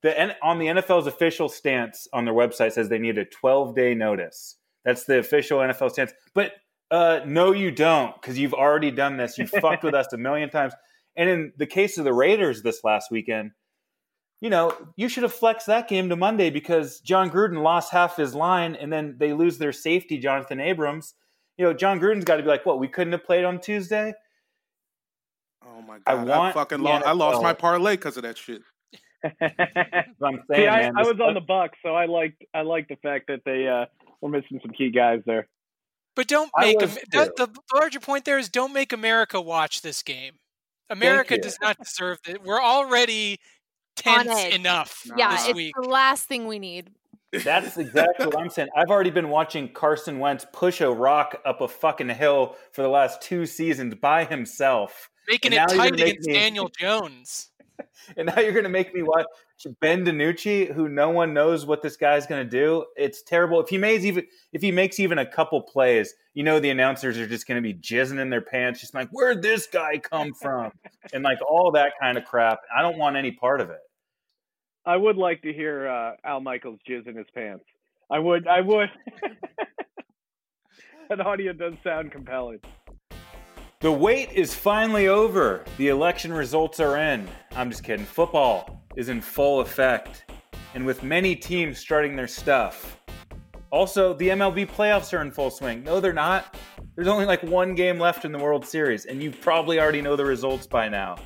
The 0.00 0.34
on 0.42 0.58
the 0.58 0.68
NFL's 0.68 1.06
official 1.06 1.50
stance 1.50 2.08
on 2.14 2.24
their 2.24 2.32
website 2.32 2.72
says 2.72 2.88
they 2.88 2.98
need 2.98 3.18
a 3.18 3.26
12 3.26 3.74
day 3.74 3.94
notice. 3.94 4.56
That's 4.86 5.04
the 5.04 5.18
official 5.18 5.58
NFL 5.58 5.90
stance. 5.90 6.14
But 6.32 6.52
uh, 6.90 7.20
no, 7.26 7.52
you 7.52 7.70
don't, 7.70 8.18
because 8.18 8.38
you've 8.38 8.54
already 8.54 8.90
done 8.90 9.18
this. 9.18 9.36
You 9.36 9.46
fucked 9.46 9.84
with 9.84 9.94
us 9.94 10.10
a 10.14 10.16
million 10.16 10.48
times. 10.48 10.72
And 11.16 11.28
in 11.28 11.52
the 11.56 11.66
case 11.66 11.98
of 11.98 12.04
the 12.04 12.12
Raiders 12.12 12.62
this 12.62 12.84
last 12.84 13.10
weekend, 13.10 13.52
you 14.40 14.48
know, 14.48 14.74
you 14.96 15.08
should 15.08 15.22
have 15.22 15.34
flexed 15.34 15.66
that 15.66 15.88
game 15.88 16.08
to 16.08 16.16
Monday 16.16 16.50
because 16.50 17.00
Jon 17.00 17.30
Gruden 17.30 17.62
lost 17.62 17.92
half 17.92 18.16
his 18.16 18.34
line 18.34 18.74
and 18.74 18.92
then 18.92 19.16
they 19.18 19.32
lose 19.32 19.58
their 19.58 19.72
safety, 19.72 20.18
Jonathan 20.18 20.60
Abrams. 20.60 21.14
You 21.58 21.66
know, 21.66 21.74
Jon 21.74 22.00
Gruden's 22.00 22.24
got 22.24 22.36
to 22.36 22.42
be 22.42 22.48
like, 22.48 22.64
what, 22.64 22.78
we 22.78 22.88
couldn't 22.88 23.12
have 23.12 23.24
played 23.24 23.44
on 23.44 23.60
Tuesday? 23.60 24.14
Oh 25.66 25.82
my 25.82 25.98
god! 25.98 26.02
I 26.06 26.12
I, 26.12 26.38
want 26.38 26.54
fucking 26.54 26.78
the 26.78 26.84
lost. 26.84 27.06
I 27.06 27.12
lost 27.12 27.38
NFL. 27.38 27.42
my 27.42 27.52
parlay 27.52 27.96
because 27.96 28.16
of 28.16 28.22
that 28.22 28.38
shit. 28.38 28.62
I'm 29.24 29.30
saying, 30.20 30.42
See, 30.54 30.66
I, 30.66 30.82
man. 30.82 30.94
I 30.96 31.02
was 31.02 31.20
on 31.20 31.34
the 31.34 31.40
Bucs, 31.40 31.74
so 31.82 31.94
I 31.94 32.06
liked 32.06 32.42
I 32.54 32.62
liked 32.62 32.88
the 32.88 32.96
fact 32.96 33.26
that 33.28 33.40
they 33.44 33.68
uh, 33.68 33.84
were 34.22 34.30
missing 34.30 34.58
some 34.62 34.72
key 34.72 34.90
guys 34.90 35.20
there. 35.26 35.48
But 36.16 36.28
don't 36.28 36.50
make 36.58 36.80
was 36.80 36.96
Am- 36.96 37.02
too. 37.12 37.32
the, 37.36 37.46
the 37.46 37.76
larger 37.76 38.00
point 38.00 38.24
there 38.24 38.38
is 38.38 38.48
don't 38.48 38.72
make 38.72 38.92
America 38.92 39.40
watch 39.40 39.82
this 39.82 40.02
game. 40.02 40.39
America 40.90 41.38
does 41.38 41.58
not 41.62 41.78
deserve 41.78 42.18
it. 42.28 42.42
We're 42.44 42.60
already 42.60 43.38
tense 43.96 44.54
enough 44.54 45.02
Yeah, 45.16 45.32
this 45.36 45.46
it's 45.48 45.54
week. 45.56 45.74
the 45.80 45.88
last 45.88 46.28
thing 46.28 46.46
we 46.46 46.58
need. 46.58 46.90
That's 47.32 47.78
exactly 47.78 48.26
what 48.26 48.38
I'm 48.40 48.50
saying. 48.50 48.68
I've 48.76 48.90
already 48.90 49.10
been 49.10 49.28
watching 49.28 49.72
Carson 49.72 50.18
Wentz 50.18 50.44
push 50.52 50.80
a 50.80 50.90
rock 50.90 51.40
up 51.46 51.60
a 51.60 51.68
fucking 51.68 52.08
hill 52.08 52.56
for 52.72 52.82
the 52.82 52.88
last 52.88 53.22
two 53.22 53.46
seasons 53.46 53.94
by 53.94 54.24
himself. 54.24 55.08
Making 55.28 55.52
it 55.52 55.68
tight 55.68 55.92
against 55.94 56.26
me- 56.26 56.34
Daniel 56.34 56.68
Jones. 56.78 57.46
And 58.16 58.26
now 58.26 58.38
you're 58.40 58.52
going 58.52 58.64
to 58.64 58.68
make 58.70 58.92
me 58.94 59.02
watch 59.02 59.24
Ben 59.68 60.04
DiNucci, 60.04 60.72
who 60.72 60.88
no 60.88 61.10
one 61.10 61.34
knows 61.34 61.66
what 61.66 61.82
this 61.82 61.96
guy's 61.96 62.26
going 62.26 62.42
to 62.42 62.50
do. 62.50 62.86
It's 62.96 63.22
terrible. 63.22 63.60
If 63.60 63.68
he 63.68 63.76
makes 63.76 64.04
even 64.04 64.26
if 64.52 64.62
he 64.62 64.72
makes 64.72 64.98
even 64.98 65.18
a 65.18 65.26
couple 65.26 65.60
plays, 65.60 66.14
you 66.32 66.42
know 66.42 66.58
the 66.58 66.70
announcers 66.70 67.18
are 67.18 67.26
just 67.26 67.46
going 67.46 67.62
to 67.62 67.62
be 67.62 67.74
jizzing 67.74 68.18
in 68.18 68.30
their 68.30 68.40
pants, 68.40 68.80
just 68.80 68.94
like 68.94 69.08
where'd 69.10 69.42
this 69.42 69.66
guy 69.66 69.98
come 69.98 70.32
from, 70.32 70.72
and 71.12 71.22
like 71.22 71.38
all 71.46 71.72
that 71.72 71.92
kind 72.00 72.16
of 72.16 72.24
crap. 72.24 72.60
I 72.74 72.80
don't 72.80 72.96
want 72.96 73.16
any 73.16 73.32
part 73.32 73.60
of 73.60 73.68
it. 73.70 73.80
I 74.86 74.96
would 74.96 75.16
like 75.16 75.42
to 75.42 75.52
hear 75.52 75.88
uh, 75.88 76.12
Al 76.24 76.40
Michaels 76.40 76.80
jizz 76.88 77.06
in 77.06 77.16
his 77.16 77.26
pants. 77.34 77.64
I 78.10 78.18
would. 78.18 78.46
I 78.46 78.62
would. 78.62 78.88
that 81.10 81.20
audio 81.20 81.52
does 81.52 81.74
sound 81.84 82.12
compelling. 82.12 82.60
The 83.80 83.92
wait 83.92 84.32
is 84.32 84.54
finally 84.54 85.08
over. 85.08 85.64
The 85.76 85.88
election 85.88 86.32
results 86.32 86.80
are 86.80 86.96
in. 86.96 87.28
I'm 87.52 87.70
just 87.70 87.84
kidding. 87.84 88.06
Football 88.06 88.79
is 88.96 89.08
in 89.08 89.20
full 89.20 89.60
effect, 89.60 90.24
and 90.74 90.84
with 90.84 91.02
many 91.02 91.34
teams 91.36 91.78
starting 91.78 92.16
their 92.16 92.28
stuff. 92.28 93.00
Also, 93.70 94.14
the 94.14 94.28
MLB 94.28 94.68
playoffs 94.68 95.16
are 95.16 95.22
in 95.22 95.30
full 95.30 95.50
swing. 95.50 95.84
No, 95.84 96.00
they're 96.00 96.12
not. 96.12 96.56
There's 96.96 97.08
only 97.08 97.24
like 97.24 97.42
one 97.44 97.74
game 97.74 97.98
left 97.98 98.24
in 98.24 98.32
the 98.32 98.38
World 98.38 98.66
Series, 98.66 99.06
and 99.06 99.22
you 99.22 99.30
probably 99.30 99.78
already 99.78 100.02
know 100.02 100.16
the 100.16 100.24
results 100.24 100.66
by 100.66 100.88
now. 100.88 101.16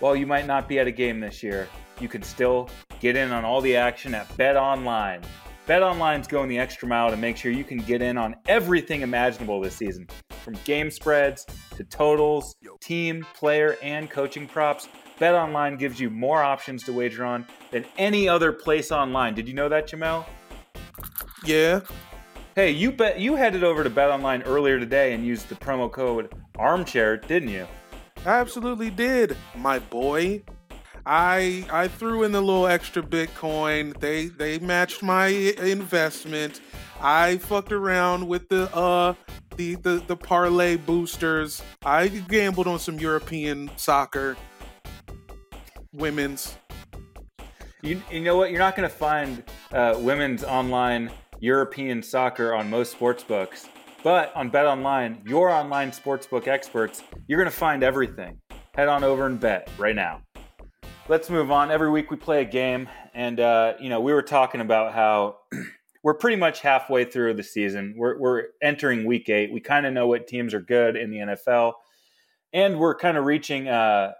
While 0.00 0.14
you 0.14 0.26
might 0.26 0.46
not 0.46 0.68
be 0.68 0.78
at 0.78 0.86
a 0.86 0.92
game 0.92 1.20
this 1.20 1.42
year, 1.42 1.68
you 1.98 2.08
can 2.08 2.22
still 2.22 2.68
get 3.00 3.16
in 3.16 3.32
on 3.32 3.44
all 3.44 3.60
the 3.60 3.76
action 3.76 4.14
at 4.14 4.36
Bet 4.36 4.56
Online. 4.56 5.22
Bet 5.64 5.82
Online's 5.82 6.26
going 6.26 6.48
the 6.48 6.58
extra 6.58 6.88
mile 6.88 7.08
to 7.08 7.16
make 7.16 7.36
sure 7.36 7.52
you 7.52 7.62
can 7.62 7.78
get 7.78 8.02
in 8.02 8.18
on 8.18 8.34
everything 8.48 9.02
imaginable 9.02 9.60
this 9.60 9.76
season, 9.76 10.08
from 10.42 10.54
game 10.64 10.90
spreads 10.90 11.46
to 11.76 11.84
totals, 11.84 12.56
team, 12.80 13.24
player, 13.32 13.76
and 13.80 14.10
coaching 14.10 14.46
props. 14.46 14.88
Bet 15.22 15.36
Online 15.36 15.76
gives 15.76 16.00
you 16.00 16.10
more 16.10 16.42
options 16.42 16.82
to 16.82 16.92
wager 16.92 17.24
on 17.24 17.46
than 17.70 17.84
any 17.96 18.28
other 18.28 18.50
place 18.50 18.90
online. 18.90 19.34
Did 19.34 19.46
you 19.46 19.54
know 19.54 19.68
that, 19.68 19.88
Jamel? 19.88 20.26
Yeah. 21.44 21.82
Hey, 22.56 22.72
you 22.72 22.90
bet 22.90 23.20
you 23.20 23.36
headed 23.36 23.62
over 23.62 23.84
to 23.84 23.88
Bet 23.88 24.10
Online 24.10 24.42
earlier 24.42 24.80
today 24.80 25.12
and 25.12 25.24
used 25.24 25.48
the 25.48 25.54
promo 25.54 25.88
code 25.88 26.34
Armchair, 26.58 27.18
didn't 27.18 27.50
you? 27.50 27.68
I 28.26 28.30
absolutely 28.30 28.90
did, 28.90 29.36
my 29.54 29.78
boy. 29.78 30.42
I 31.06 31.66
I 31.70 31.86
threw 31.86 32.24
in 32.24 32.32
the 32.32 32.40
little 32.40 32.66
extra 32.66 33.00
Bitcoin. 33.00 33.96
They 34.00 34.26
they 34.26 34.58
matched 34.58 35.04
my 35.04 35.28
investment. 35.28 36.60
I 37.00 37.38
fucked 37.38 37.70
around 37.70 38.26
with 38.26 38.48
the 38.48 38.74
uh 38.74 39.14
the 39.56 39.76
the, 39.76 40.02
the 40.04 40.16
parlay 40.16 40.76
boosters. 40.76 41.62
I 41.84 42.08
gambled 42.08 42.66
on 42.66 42.80
some 42.80 42.98
European 42.98 43.70
soccer, 43.76 44.36
women's. 45.92 46.56
You, 47.82 48.00
you 48.10 48.20
know 48.20 48.36
what? 48.36 48.50
You're 48.50 48.60
not 48.60 48.76
going 48.76 48.88
to 48.88 48.94
find 48.94 49.42
uh, 49.72 49.96
women's 49.98 50.44
online 50.44 51.10
European 51.40 52.02
soccer 52.02 52.54
on 52.54 52.70
most 52.70 52.92
sports 52.92 53.24
books, 53.24 53.68
but 54.04 54.34
on 54.36 54.48
Bet 54.48 54.66
Online, 54.66 55.20
your 55.26 55.50
online 55.50 55.90
sportsbook 55.90 56.46
experts, 56.46 57.02
you're 57.26 57.38
going 57.38 57.50
to 57.50 57.56
find 57.56 57.82
everything. 57.82 58.38
Head 58.74 58.88
on 58.88 59.04
over 59.04 59.26
and 59.26 59.38
bet 59.38 59.68
right 59.78 59.96
now. 59.96 60.22
Let's 61.08 61.28
move 61.28 61.50
on. 61.50 61.70
Every 61.70 61.90
week 61.90 62.10
we 62.10 62.16
play 62.16 62.42
a 62.42 62.44
game, 62.44 62.88
and 63.12 63.40
uh, 63.40 63.74
you 63.80 63.88
know 63.88 64.00
we 64.00 64.12
were 64.12 64.22
talking 64.22 64.60
about 64.60 64.94
how 64.94 65.38
we're 66.04 66.14
pretty 66.14 66.36
much 66.36 66.60
halfway 66.60 67.04
through 67.04 67.34
the 67.34 67.42
season. 67.42 67.94
We're, 67.96 68.18
we're 68.18 68.44
entering 68.62 69.04
week 69.04 69.28
eight. 69.28 69.52
We 69.52 69.60
kind 69.60 69.84
of 69.84 69.92
know 69.92 70.06
what 70.06 70.28
teams 70.28 70.54
are 70.54 70.60
good 70.60 70.96
in 70.96 71.10
the 71.10 71.18
NFL, 71.18 71.72
and 72.52 72.78
we're 72.78 72.94
kind 72.94 73.16
of 73.16 73.24
reaching. 73.24 73.68
Uh, 73.68 74.12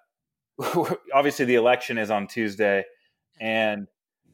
obviously, 1.14 1.44
the 1.44 1.54
election 1.54 1.98
is 1.98 2.10
on 2.10 2.26
Tuesday, 2.26 2.84
and 3.40 3.88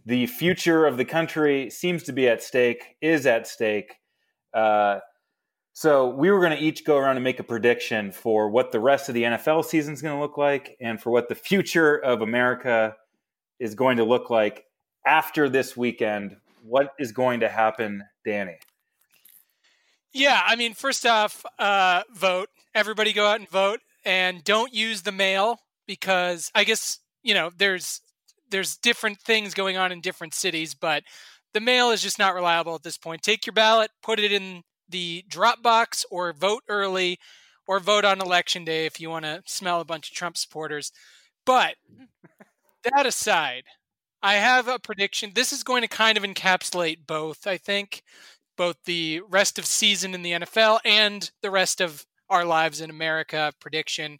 the 0.06 0.26
future 0.26 0.86
of 0.86 0.96
the 0.96 1.04
country 1.04 1.70
seems 1.70 2.02
to 2.04 2.12
be 2.12 2.28
at 2.28 2.42
stake. 2.42 2.96
Is 3.00 3.26
at 3.26 3.46
stake. 3.46 3.94
Uh, 4.52 5.00
so 5.72 6.08
we 6.08 6.30
were 6.30 6.40
going 6.40 6.56
to 6.56 6.62
each 6.62 6.84
go 6.84 6.96
around 6.96 7.16
and 7.16 7.24
make 7.24 7.38
a 7.38 7.44
prediction 7.44 8.10
for 8.10 8.50
what 8.50 8.72
the 8.72 8.80
rest 8.80 9.08
of 9.08 9.14
the 9.14 9.22
NFL 9.22 9.64
season 9.64 9.94
is 9.94 10.02
going 10.02 10.16
to 10.16 10.20
look 10.20 10.36
like, 10.36 10.76
and 10.80 11.00
for 11.00 11.10
what 11.10 11.28
the 11.28 11.34
future 11.34 11.96
of 11.96 12.20
America 12.20 12.96
is 13.60 13.74
going 13.74 13.98
to 13.98 14.04
look 14.04 14.30
like 14.30 14.64
after 15.06 15.48
this 15.48 15.76
weekend. 15.76 16.36
What 16.64 16.94
is 16.98 17.12
going 17.12 17.40
to 17.40 17.48
happen, 17.48 18.02
Danny? 18.24 18.56
Yeah, 20.12 20.42
I 20.44 20.56
mean, 20.56 20.74
first 20.74 21.06
off, 21.06 21.44
uh, 21.58 22.02
vote. 22.12 22.48
Everybody 22.74 23.12
go 23.12 23.26
out 23.26 23.38
and 23.38 23.48
vote, 23.48 23.80
and 24.04 24.42
don't 24.42 24.74
use 24.74 25.02
the 25.02 25.12
mail 25.12 25.60
because 25.88 26.52
I 26.54 26.62
guess 26.62 27.00
you 27.24 27.34
know 27.34 27.50
there's 27.58 28.02
there's 28.50 28.76
different 28.76 29.20
things 29.20 29.54
going 29.54 29.76
on 29.76 29.92
in 29.92 30.00
different 30.00 30.34
cities, 30.34 30.74
but 30.74 31.02
the 31.54 31.60
mail 31.60 31.90
is 31.90 32.02
just 32.02 32.20
not 32.20 32.34
reliable 32.34 32.76
at 32.76 32.84
this 32.84 32.98
point. 32.98 33.22
Take 33.22 33.46
your 33.46 33.54
ballot, 33.54 33.90
put 34.02 34.20
it 34.20 34.32
in 34.32 34.62
the 34.88 35.24
drop 35.28 35.62
box, 35.62 36.06
or 36.10 36.32
vote 36.32 36.62
early, 36.68 37.18
or 37.66 37.80
vote 37.80 38.04
on 38.04 38.20
election 38.20 38.64
day 38.64 38.86
if 38.86 39.00
you 39.00 39.10
want 39.10 39.24
to 39.24 39.42
smell 39.46 39.80
a 39.80 39.84
bunch 39.84 40.10
of 40.10 40.16
Trump 40.16 40.36
supporters. 40.36 40.92
But 41.44 41.76
that 42.84 43.06
aside, 43.06 43.64
I 44.22 44.34
have 44.34 44.68
a 44.68 44.78
prediction. 44.78 45.32
This 45.34 45.52
is 45.52 45.62
going 45.62 45.82
to 45.82 45.88
kind 45.88 46.18
of 46.18 46.24
encapsulate 46.24 47.06
both, 47.06 47.46
I 47.46 47.56
think, 47.56 48.02
both 48.56 48.76
the 48.84 49.20
rest 49.28 49.58
of 49.58 49.66
season 49.66 50.14
in 50.14 50.22
the 50.22 50.32
NFL 50.32 50.80
and 50.84 51.30
the 51.42 51.50
rest 51.50 51.80
of 51.80 52.04
our 52.28 52.44
lives 52.44 52.80
in 52.80 52.90
America 52.90 53.52
prediction. 53.60 54.18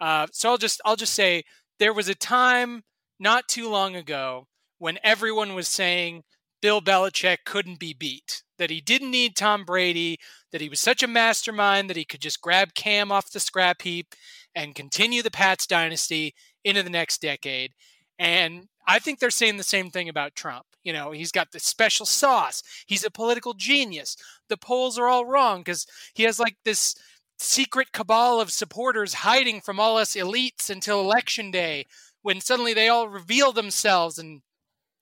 Uh, 0.00 0.26
so 0.32 0.50
I'll 0.50 0.58
just 0.58 0.80
I'll 0.84 0.96
just 0.96 1.14
say 1.14 1.44
there 1.78 1.92
was 1.92 2.08
a 2.08 2.14
time 2.14 2.82
not 3.18 3.48
too 3.48 3.68
long 3.68 3.96
ago 3.96 4.46
when 4.78 4.98
everyone 5.02 5.54
was 5.54 5.68
saying 5.68 6.22
Bill 6.62 6.80
Belichick 6.80 7.38
couldn't 7.44 7.78
be 7.78 7.94
beat, 7.94 8.42
that 8.58 8.70
he 8.70 8.80
didn't 8.80 9.10
need 9.10 9.36
Tom 9.36 9.64
Brady, 9.64 10.18
that 10.52 10.60
he 10.60 10.68
was 10.68 10.80
such 10.80 11.02
a 11.02 11.08
mastermind 11.08 11.88
that 11.88 11.96
he 11.96 12.04
could 12.04 12.20
just 12.20 12.40
grab 12.40 12.74
Cam 12.74 13.10
off 13.10 13.30
the 13.30 13.40
scrap 13.40 13.82
heap 13.82 14.14
and 14.54 14.74
continue 14.74 15.22
the 15.22 15.30
Pats 15.30 15.66
dynasty 15.66 16.34
into 16.64 16.82
the 16.82 16.90
next 16.90 17.22
decade. 17.22 17.72
And 18.18 18.68
I 18.86 18.98
think 18.98 19.18
they're 19.18 19.30
saying 19.30 19.56
the 19.56 19.62
same 19.62 19.90
thing 19.90 20.08
about 20.08 20.34
Trump. 20.34 20.66
You 20.82 20.92
know, 20.92 21.12
he's 21.12 21.32
got 21.32 21.52
the 21.52 21.60
special 21.60 22.06
sauce. 22.06 22.62
He's 22.86 23.04
a 23.04 23.10
political 23.10 23.54
genius. 23.54 24.16
The 24.48 24.56
polls 24.56 24.98
are 24.98 25.08
all 25.08 25.26
wrong 25.26 25.60
because 25.60 25.86
he 26.14 26.24
has 26.24 26.38
like 26.38 26.56
this 26.64 26.94
secret 27.40 27.90
cabal 27.90 28.38
of 28.38 28.52
supporters 28.52 29.14
hiding 29.14 29.62
from 29.62 29.80
all 29.80 29.96
us 29.96 30.14
elites 30.14 30.68
until 30.68 31.00
election 31.00 31.50
day 31.50 31.86
when 32.20 32.38
suddenly 32.38 32.74
they 32.74 32.86
all 32.86 33.08
reveal 33.08 33.50
themselves 33.50 34.18
and 34.18 34.42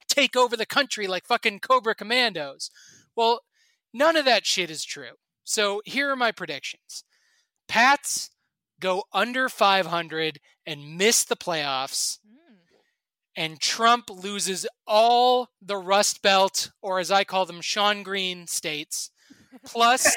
take 0.09 0.37
over 0.37 0.57
the 0.57 0.65
country 0.65 1.09
like 1.09 1.27
fucking 1.27 1.59
Cobra 1.59 1.97
Commandos. 1.97 2.71
Well, 3.17 3.41
none 3.93 4.17
of 4.17 4.25
that 4.25 4.47
shit 4.47 4.71
is 4.71 4.85
true. 4.85 5.15
So 5.43 5.83
here 5.85 6.11
are 6.11 6.17
my 6.17 6.31
predictions 6.31 7.03
Pats 7.67 8.31
go 8.79 9.03
under 9.13 9.49
500 9.49 10.39
and 10.65 10.97
miss 10.97 11.25
the 11.25 11.37
playoffs 11.37 12.19
hmm. 12.25 12.55
and 13.35 13.61
Trump 13.61 14.09
loses 14.11 14.65
all 14.87 15.49
the 15.61 15.77
Rust 15.77 16.23
Belt, 16.23 16.71
or 16.83 17.01
as 17.01 17.11
I 17.11 17.25
call 17.25 17.47
them, 17.47 17.61
Sean 17.61 18.05
Green 18.05 18.47
states, 18.47 19.11
plus 19.65 20.17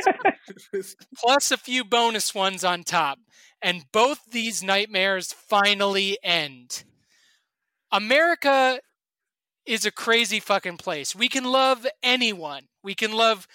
plus 1.18 1.52
a 1.52 1.58
few 1.58 1.84
bonus 1.84 2.34
ones 2.34 2.64
on 2.64 2.84
top, 2.84 3.20
and 3.62 3.86
both 3.92 4.20
these 4.32 4.64
nightmares 4.64 5.34
finally 5.34 6.18
end. 6.24 6.84
America 7.92 8.80
is 9.66 9.86
a 9.86 9.92
crazy 9.92 10.40
fucking 10.40 10.78
place. 10.78 11.16
We 11.16 11.28
can 11.28 11.44
love 11.44 11.86
anyone. 12.02 12.64
We 12.84 12.96
can 12.96 13.12
love 13.12 13.48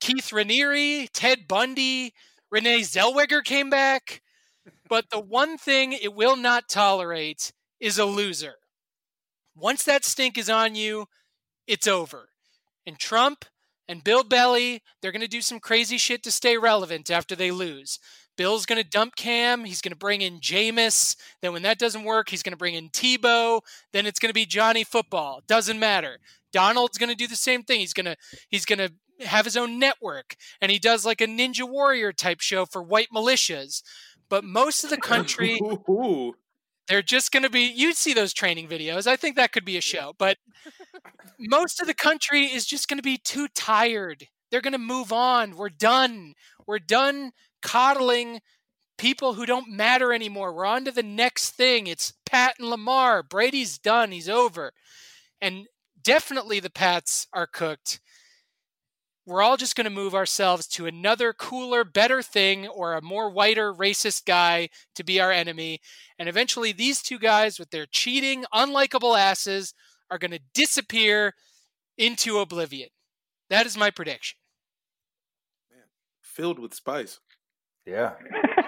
Keith 0.00 0.30
Raniere, 0.30 1.08
Ted 1.12 1.46
Bundy, 1.46 2.12
Renee 2.50 2.80
Zellweger 2.80 3.42
came 3.44 3.70
back. 3.70 4.20
But 4.88 5.10
the 5.10 5.20
one 5.20 5.56
thing 5.58 5.92
it 5.92 6.14
will 6.14 6.36
not 6.36 6.68
tolerate 6.68 7.52
is 7.80 7.98
a 7.98 8.04
loser. 8.04 8.56
Once 9.56 9.84
that 9.84 10.04
stink 10.04 10.38
is 10.38 10.50
on 10.50 10.74
you, 10.74 11.06
it's 11.66 11.86
over. 11.86 12.28
And 12.86 12.98
Trump 12.98 13.44
and 13.88 14.04
Bill 14.04 14.24
Belly, 14.24 14.82
they're 15.00 15.12
going 15.12 15.22
to 15.22 15.28
do 15.28 15.40
some 15.40 15.60
crazy 15.60 15.98
shit 15.98 16.22
to 16.22 16.30
stay 16.30 16.56
relevant 16.56 17.10
after 17.10 17.34
they 17.34 17.50
lose. 17.50 17.98
Bill's 18.36 18.66
going 18.66 18.82
to 18.82 18.88
dump 18.88 19.16
Cam. 19.16 19.64
He's 19.64 19.80
going 19.80 19.92
to 19.92 19.98
bring 19.98 20.22
in 20.22 20.40
Jameis. 20.40 21.16
Then, 21.42 21.52
when 21.52 21.62
that 21.62 21.78
doesn't 21.78 22.04
work, 22.04 22.30
he's 22.30 22.42
going 22.42 22.52
to 22.52 22.58
bring 22.58 22.74
in 22.74 22.88
Tebow. 22.88 23.60
Then 23.92 24.06
it's 24.06 24.18
going 24.18 24.30
to 24.30 24.34
be 24.34 24.46
Johnny 24.46 24.84
Football. 24.84 25.42
Doesn't 25.46 25.78
matter. 25.78 26.18
Donald's 26.52 26.98
going 26.98 27.10
to 27.10 27.16
do 27.16 27.26
the 27.26 27.36
same 27.36 27.62
thing. 27.62 27.80
He's 27.80 27.92
going 27.92 28.06
to 28.06 28.16
he's 28.48 28.64
going 28.64 28.78
to 28.78 29.26
have 29.26 29.44
his 29.44 29.56
own 29.56 29.78
network, 29.78 30.36
and 30.60 30.70
he 30.72 30.78
does 30.78 31.04
like 31.04 31.20
a 31.20 31.26
Ninja 31.26 31.68
Warrior 31.68 32.12
type 32.12 32.40
show 32.40 32.64
for 32.66 32.82
white 32.82 33.08
militias. 33.14 33.82
But 34.28 34.44
most 34.44 34.84
of 34.84 34.90
the 34.90 34.96
country. 34.96 35.60
they're 36.92 37.00
just 37.00 37.32
going 37.32 37.42
to 37.42 37.48
be. 37.48 37.72
You'd 37.74 37.96
see 37.96 38.12
those 38.12 38.34
training 38.34 38.68
videos. 38.68 39.06
I 39.06 39.16
think 39.16 39.36
that 39.36 39.50
could 39.50 39.64
be 39.64 39.78
a 39.78 39.80
show. 39.80 40.12
But 40.18 40.36
most 41.38 41.80
of 41.80 41.86
the 41.86 41.94
country 41.94 42.44
is 42.44 42.66
just 42.66 42.86
going 42.86 42.98
to 42.98 43.02
be 43.02 43.16
too 43.16 43.48
tired. 43.54 44.26
They're 44.50 44.60
going 44.60 44.74
to 44.74 44.78
move 44.78 45.10
on. 45.10 45.56
We're 45.56 45.70
done. 45.70 46.34
We're 46.66 46.78
done 46.78 47.32
coddling 47.62 48.40
people 48.98 49.32
who 49.32 49.46
don't 49.46 49.70
matter 49.70 50.12
anymore. 50.12 50.52
We're 50.52 50.66
on 50.66 50.84
to 50.84 50.90
the 50.90 51.02
next 51.02 51.52
thing. 51.52 51.86
It's 51.86 52.12
Pat 52.26 52.56
and 52.58 52.68
Lamar. 52.68 53.22
Brady's 53.22 53.78
done. 53.78 54.12
He's 54.12 54.28
over. 54.28 54.72
And 55.40 55.68
definitely 56.02 56.60
the 56.60 56.68
Pats 56.68 57.26
are 57.32 57.46
cooked. 57.46 58.00
We're 59.24 59.42
all 59.42 59.56
just 59.56 59.76
going 59.76 59.84
to 59.84 59.90
move 59.90 60.14
ourselves 60.14 60.66
to 60.68 60.86
another 60.86 61.32
cooler, 61.32 61.84
better 61.84 62.22
thing 62.22 62.66
or 62.66 62.94
a 62.94 63.02
more 63.02 63.30
whiter, 63.30 63.72
racist 63.72 64.24
guy 64.24 64.68
to 64.96 65.04
be 65.04 65.20
our 65.20 65.30
enemy. 65.30 65.80
And 66.18 66.28
eventually, 66.28 66.72
these 66.72 67.02
two 67.02 67.18
guys 67.20 67.58
with 67.58 67.70
their 67.70 67.86
cheating, 67.86 68.44
unlikable 68.52 69.16
asses 69.16 69.74
are 70.10 70.18
going 70.18 70.32
to 70.32 70.40
disappear 70.54 71.34
into 71.96 72.38
oblivion. 72.38 72.88
That 73.48 73.64
is 73.66 73.76
my 73.76 73.90
prediction. 73.90 74.38
Man, 75.70 75.84
Filled 76.22 76.58
with 76.58 76.74
spice. 76.74 77.20
Yeah. 77.86 78.14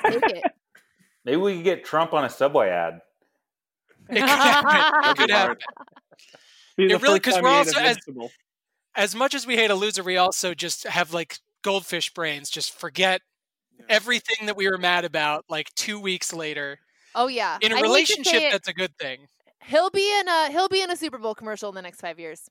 Take 0.07 0.23
it. 0.23 0.45
Maybe 1.25 1.37
we 1.39 1.57
could 1.57 1.65
get 1.65 1.85
Trump 1.85 2.13
on 2.13 2.25
a 2.25 2.31
subway 2.31 2.69
ad. 2.69 3.01
It 4.11 4.21
could 4.21 4.29
happen. 4.29 5.11
It 5.11 5.17
could 5.17 5.31
happen. 5.37 5.57
Be 6.77 6.85
It 6.93 7.03
really- 7.03 7.19
first 7.19 7.23
'cause 7.23 7.35
time 7.35 7.43
we're 7.43 7.51
he 7.51 7.57
ate 7.57 7.67
a 7.67 7.69
also 7.71 7.81
as- 7.81 7.97
vegetable. 7.97 8.31
As 8.97 9.15
much 9.15 9.35
as 9.35 9.47
we 9.47 9.57
hate 9.57 9.71
a 9.71 9.75
loser, 9.75 10.03
we 10.03 10.17
also 10.17 10.55
just 10.55 10.85
have 10.87 11.13
like 11.13 11.39
goldfish 11.63 12.13
brains. 12.15 12.51
Just 12.51 12.79
forget 12.79 13.21
everything 13.89 14.47
that 14.47 14.57
we 14.57 14.69
were 14.69 14.79
mad 14.79 15.05
about 15.05 15.45
like 15.49 15.75
two 15.75 15.99
weeks 16.01 16.33
later. 16.33 16.79
Oh 17.15 17.27
yeah. 17.29 17.59
In 17.61 17.73
a 17.73 17.77
I 17.77 17.81
relationship, 17.81 18.53
that's 18.53 18.69
a 18.69 18.73
good 18.73 18.97
thing. 18.99 19.27
he'll 19.65 19.91
be 19.91 20.19
in 20.21 20.29
a 20.29 20.51
he'll 20.51 20.69
be 20.69 20.83
in 20.83 20.91
a 20.91 20.97
Super 20.97 21.19
Bowl 21.19 21.35
commercial 21.35 21.69
in 21.69 21.75
the 21.75 21.83
next 21.83 22.01
five 22.01 22.19
years. 22.21 22.43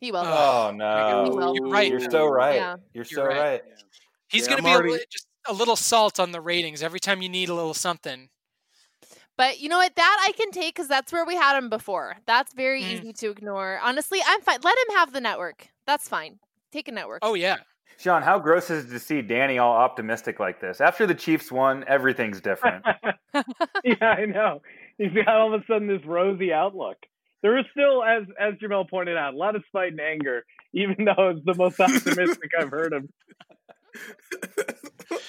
He 0.00 0.10
will. 0.10 0.20
Oh 0.24 0.72
no. 0.74 1.30
will. 1.32 1.54
You're 1.54 1.68
right. 1.68 1.88
You're 1.90 2.00
so 2.10 2.26
right. 2.26 2.56
Yeah. 2.56 2.76
You're 2.92 3.04
You're 3.04 3.04
so 3.04 3.24
right. 3.24 3.38
right. 3.38 3.62
He's 4.28 4.42
Yeah, 4.42 4.54
going 4.54 4.62
to 4.64 4.68
I'm 4.68 4.72
be 4.72 4.76
already- 4.76 4.92
li- 4.94 5.04
just 5.10 5.26
a 5.46 5.52
little 5.52 5.76
salt 5.76 6.18
on 6.18 6.32
the 6.32 6.40
ratings 6.40 6.82
every 6.82 7.00
time 7.00 7.20
you 7.22 7.28
need 7.28 7.48
a 7.48 7.54
little 7.54 7.74
something. 7.74 8.28
But 9.36 9.60
you 9.60 9.68
know 9.68 9.78
what? 9.78 9.94
That 9.96 10.24
I 10.28 10.32
can 10.32 10.50
take 10.50 10.74
because 10.74 10.88
that's 10.88 11.12
where 11.12 11.24
we 11.24 11.34
had 11.34 11.56
him 11.56 11.68
before. 11.70 12.16
That's 12.26 12.52
very 12.54 12.82
Mm. 12.82 12.90
easy 12.92 13.12
to 13.14 13.30
ignore. 13.30 13.78
Honestly, 13.82 14.20
I'm 14.26 14.40
fine. 14.42 14.58
Let 14.62 14.76
him 14.78 14.96
have 14.96 15.12
the 15.12 15.20
network. 15.20 15.68
That's 15.86 16.08
fine. 16.08 16.38
Take 16.70 16.88
a 16.88 16.92
network. 16.92 17.20
Oh 17.22 17.34
yeah, 17.34 17.56
Sean, 17.98 18.22
how 18.22 18.38
gross 18.38 18.70
is 18.70 18.84
it 18.86 18.88
to 18.90 18.98
see 18.98 19.22
Danny 19.22 19.58
all 19.58 19.74
optimistic 19.74 20.38
like 20.40 20.60
this? 20.60 20.80
After 20.80 21.06
the 21.06 21.14
Chiefs 21.14 21.50
won, 21.52 21.84
everything's 21.86 22.40
different. 22.40 22.84
yeah, 23.84 23.94
I 24.00 24.24
know. 24.26 24.62
He's 24.98 25.12
got 25.12 25.28
all 25.28 25.54
of 25.54 25.60
a 25.60 25.64
sudden 25.66 25.88
this 25.88 26.04
rosy 26.06 26.52
outlook. 26.52 26.96
There 27.42 27.58
is 27.58 27.64
still, 27.72 28.04
as 28.04 28.22
as 28.38 28.54
Jamel 28.54 28.88
pointed 28.88 29.16
out, 29.16 29.34
a 29.34 29.36
lot 29.36 29.56
of 29.56 29.64
spite 29.66 29.92
and 29.92 30.00
anger, 30.00 30.44
even 30.72 31.04
though 31.04 31.30
it's 31.30 31.44
the 31.44 31.54
most 31.54 31.80
optimistic 31.80 32.50
I've 32.58 32.70
heard 32.70 32.92
of. 32.92 33.08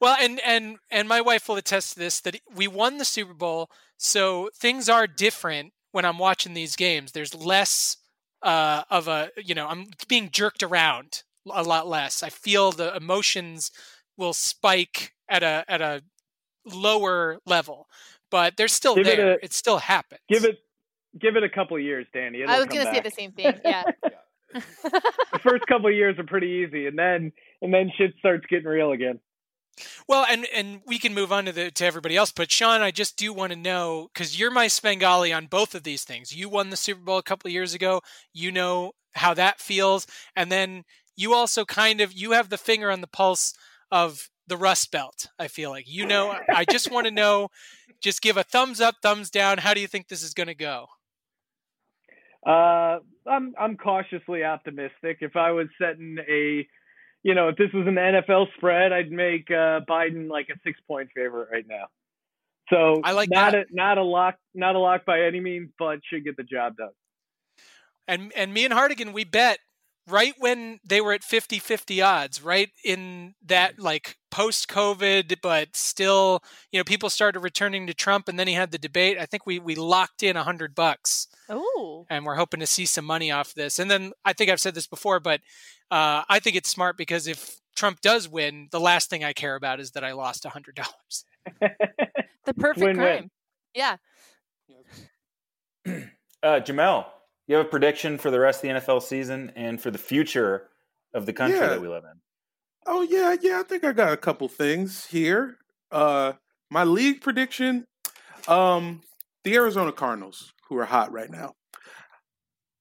Well, 0.00 0.16
and 0.18 0.40
and 0.40 0.78
and 0.90 1.08
my 1.08 1.20
wife 1.20 1.48
will 1.48 1.56
attest 1.56 1.94
to 1.94 1.98
this 1.98 2.20
that 2.20 2.40
we 2.54 2.66
won 2.66 2.98
the 2.98 3.04
Super 3.04 3.34
Bowl, 3.34 3.70
so 3.96 4.50
things 4.54 4.88
are 4.88 5.06
different 5.06 5.72
when 5.92 6.04
I'm 6.04 6.18
watching 6.18 6.54
these 6.54 6.76
games. 6.76 7.12
There's 7.12 7.34
less 7.34 7.98
uh, 8.42 8.84
of 8.90 9.08
a 9.08 9.30
you 9.36 9.54
know 9.54 9.66
I'm 9.68 9.86
being 10.08 10.30
jerked 10.30 10.62
around 10.62 11.22
a 11.50 11.62
lot 11.62 11.86
less. 11.86 12.22
I 12.22 12.30
feel 12.30 12.72
the 12.72 12.96
emotions 12.96 13.70
will 14.16 14.32
spike 14.32 15.12
at 15.28 15.42
a 15.42 15.64
at 15.68 15.82
a 15.82 16.02
lower 16.64 17.38
level, 17.46 17.86
but 18.30 18.56
they're 18.56 18.68
still 18.68 18.94
Give 18.94 19.06
it 19.06 19.16
there. 19.16 19.32
a- 19.34 19.38
it 19.44 19.52
still 19.52 19.78
happens. 19.78 20.20
Give 20.28 20.44
it 20.44 20.58
give 21.20 21.36
it 21.36 21.42
a 21.42 21.48
couple 21.50 21.76
of 21.76 21.82
years, 21.82 22.06
Danny. 22.14 22.40
It'll 22.42 22.54
I 22.54 22.58
was 22.58 22.66
gonna 22.66 22.92
say 22.94 23.00
the 23.00 23.10
same 23.10 23.32
thing. 23.32 23.60
Yeah. 23.64 23.84
The 25.32 25.38
first 25.48 25.64
couple 25.68 25.86
of 25.88 25.94
years 25.94 26.18
are 26.18 26.24
pretty 26.24 26.64
easy, 26.66 26.86
and 26.86 26.98
then 26.98 27.32
and 27.62 27.72
then 27.72 27.92
shit 27.96 28.14
starts 28.18 28.44
getting 28.46 28.66
real 28.66 28.90
again. 28.92 29.20
Well, 30.08 30.26
and 30.28 30.46
and 30.54 30.80
we 30.86 30.98
can 30.98 31.14
move 31.14 31.32
on 31.32 31.44
to 31.46 31.52
the 31.52 31.70
to 31.70 31.84
everybody 31.84 32.16
else. 32.16 32.32
But 32.32 32.50
Sean, 32.50 32.80
I 32.80 32.90
just 32.90 33.16
do 33.16 33.32
want 33.32 33.52
to 33.52 33.58
know 33.58 34.08
because 34.12 34.38
you're 34.38 34.50
my 34.50 34.68
Svengali 34.68 35.32
on 35.32 35.46
both 35.46 35.74
of 35.74 35.82
these 35.82 36.04
things. 36.04 36.34
You 36.34 36.48
won 36.48 36.70
the 36.70 36.76
Super 36.76 37.02
Bowl 37.02 37.18
a 37.18 37.22
couple 37.22 37.50
years 37.50 37.74
ago. 37.74 38.00
You 38.32 38.52
know 38.52 38.92
how 39.14 39.34
that 39.34 39.60
feels, 39.60 40.06
and 40.36 40.50
then 40.50 40.84
you 41.16 41.34
also 41.34 41.64
kind 41.64 42.00
of 42.00 42.12
you 42.12 42.32
have 42.32 42.48
the 42.48 42.58
finger 42.58 42.90
on 42.90 43.00
the 43.00 43.06
pulse 43.06 43.54
of 43.90 44.30
the 44.46 44.56
Rust 44.56 44.90
Belt. 44.90 45.28
I 45.38 45.48
feel 45.48 45.70
like 45.70 45.88
you 45.88 46.06
know. 46.06 46.36
I 46.54 46.64
just 46.64 46.90
want 46.90 47.06
to 47.06 47.12
know. 47.12 47.48
Just 48.00 48.22
give 48.22 48.36
a 48.36 48.42
thumbs 48.42 48.80
up, 48.80 48.96
thumbs 49.02 49.30
down. 49.30 49.58
How 49.58 49.74
do 49.74 49.80
you 49.80 49.86
think 49.86 50.08
this 50.08 50.22
is 50.22 50.32
going 50.32 50.46
to 50.46 50.54
go? 50.54 50.86
Uh, 52.46 52.98
I'm 53.26 53.54
I'm 53.58 53.76
cautiously 53.76 54.44
optimistic. 54.44 55.18
If 55.20 55.36
I 55.36 55.50
was 55.50 55.68
setting 55.78 56.16
a, 56.28 56.66
you 57.22 57.34
know, 57.34 57.48
if 57.48 57.56
this 57.56 57.70
was 57.74 57.86
an 57.86 57.96
NFL 57.96 58.46
spread, 58.56 58.92
I'd 58.92 59.10
make 59.10 59.50
uh, 59.50 59.80
Biden 59.88 60.30
like 60.30 60.48
a 60.50 60.58
six 60.64 60.78
point 60.88 61.10
favorite 61.14 61.48
right 61.52 61.66
now. 61.68 61.86
So 62.70 63.00
I 63.04 63.12
like 63.12 63.30
not 63.30 63.52
that. 63.52 63.66
a 63.70 63.74
not 63.74 63.98
a 63.98 64.02
lock 64.02 64.36
not 64.54 64.76
a 64.76 64.78
lock 64.78 65.04
by 65.04 65.22
any 65.22 65.40
means, 65.40 65.70
but 65.78 66.00
should 66.08 66.24
get 66.24 66.36
the 66.36 66.44
job 66.44 66.76
done. 66.76 66.90
and 68.08 68.32
and 68.36 68.52
me 68.52 68.64
and 68.64 68.74
Hardigan 68.74 69.12
we 69.12 69.24
bet 69.24 69.58
right 70.08 70.34
when 70.38 70.80
they 70.84 71.00
were 71.00 71.12
at 71.12 71.22
50-50 71.22 72.04
odds 72.04 72.42
right 72.42 72.70
in 72.84 73.34
that 73.44 73.78
like 73.78 74.16
post 74.30 74.66
covid 74.68 75.36
but 75.42 75.76
still 75.76 76.42
you 76.72 76.80
know 76.80 76.84
people 76.84 77.10
started 77.10 77.40
returning 77.40 77.86
to 77.86 77.94
Trump 77.94 78.28
and 78.28 78.38
then 78.38 78.48
he 78.48 78.54
had 78.54 78.72
the 78.72 78.78
debate 78.78 79.18
I 79.18 79.26
think 79.26 79.46
we 79.46 79.58
we 79.58 79.74
locked 79.74 80.22
in 80.22 80.36
a 80.36 80.40
100 80.40 80.74
bucks 80.74 81.28
Ooh. 81.52 82.06
and 82.10 82.24
we're 82.24 82.36
hoping 82.36 82.60
to 82.60 82.66
see 82.66 82.86
some 82.86 83.04
money 83.04 83.30
off 83.30 83.54
this 83.54 83.78
and 83.78 83.90
then 83.90 84.12
I 84.24 84.32
think 84.32 84.50
I've 84.50 84.60
said 84.60 84.74
this 84.74 84.86
before 84.86 85.20
but 85.20 85.40
uh, 85.90 86.22
I 86.28 86.38
think 86.38 86.56
it's 86.56 86.68
smart 86.70 86.96
because 86.96 87.26
if 87.26 87.58
Trump 87.76 88.00
does 88.00 88.28
win 88.28 88.68
the 88.70 88.80
last 88.80 89.10
thing 89.10 89.24
I 89.24 89.32
care 89.32 89.56
about 89.56 89.80
is 89.80 89.90
that 89.92 90.04
I 90.04 90.12
lost 90.12 90.44
a 90.44 90.48
$100 90.48 91.24
The 92.46 92.54
perfect 92.54 92.84
Win-win. 92.84 92.96
crime. 92.96 93.30
Yeah. 93.74 93.96
Uh, 96.42 96.58
Jamel, 96.58 97.04
you 97.46 97.56
have 97.56 97.66
a 97.66 97.68
prediction 97.68 98.16
for 98.16 98.30
the 98.30 98.40
rest 98.40 98.64
of 98.64 98.68
the 98.70 98.80
NFL 98.80 99.02
season 99.02 99.52
and 99.56 99.78
for 99.80 99.90
the 99.90 99.98
future 99.98 100.68
of 101.12 101.26
the 101.26 101.34
country 101.34 101.58
Yeah. 101.58 101.66
that 101.68 101.82
we 101.82 101.88
live 101.88 102.04
in? 102.04 102.18
Oh 102.86 103.02
yeah, 103.02 103.36
yeah. 103.42 103.60
I 103.60 103.62
think 103.62 103.84
I 103.84 103.92
got 103.92 104.12
a 104.14 104.16
couple 104.16 104.48
things 104.48 105.04
here. 105.04 105.56
Uh, 105.92 106.32
my 106.70 106.82
league 106.84 107.20
prediction: 107.20 107.84
um, 108.48 109.02
the 109.44 109.54
Arizona 109.54 109.92
Cardinals, 109.92 110.54
who 110.70 110.78
are 110.78 110.86
hot 110.86 111.12
right 111.12 111.30
now. 111.30 111.52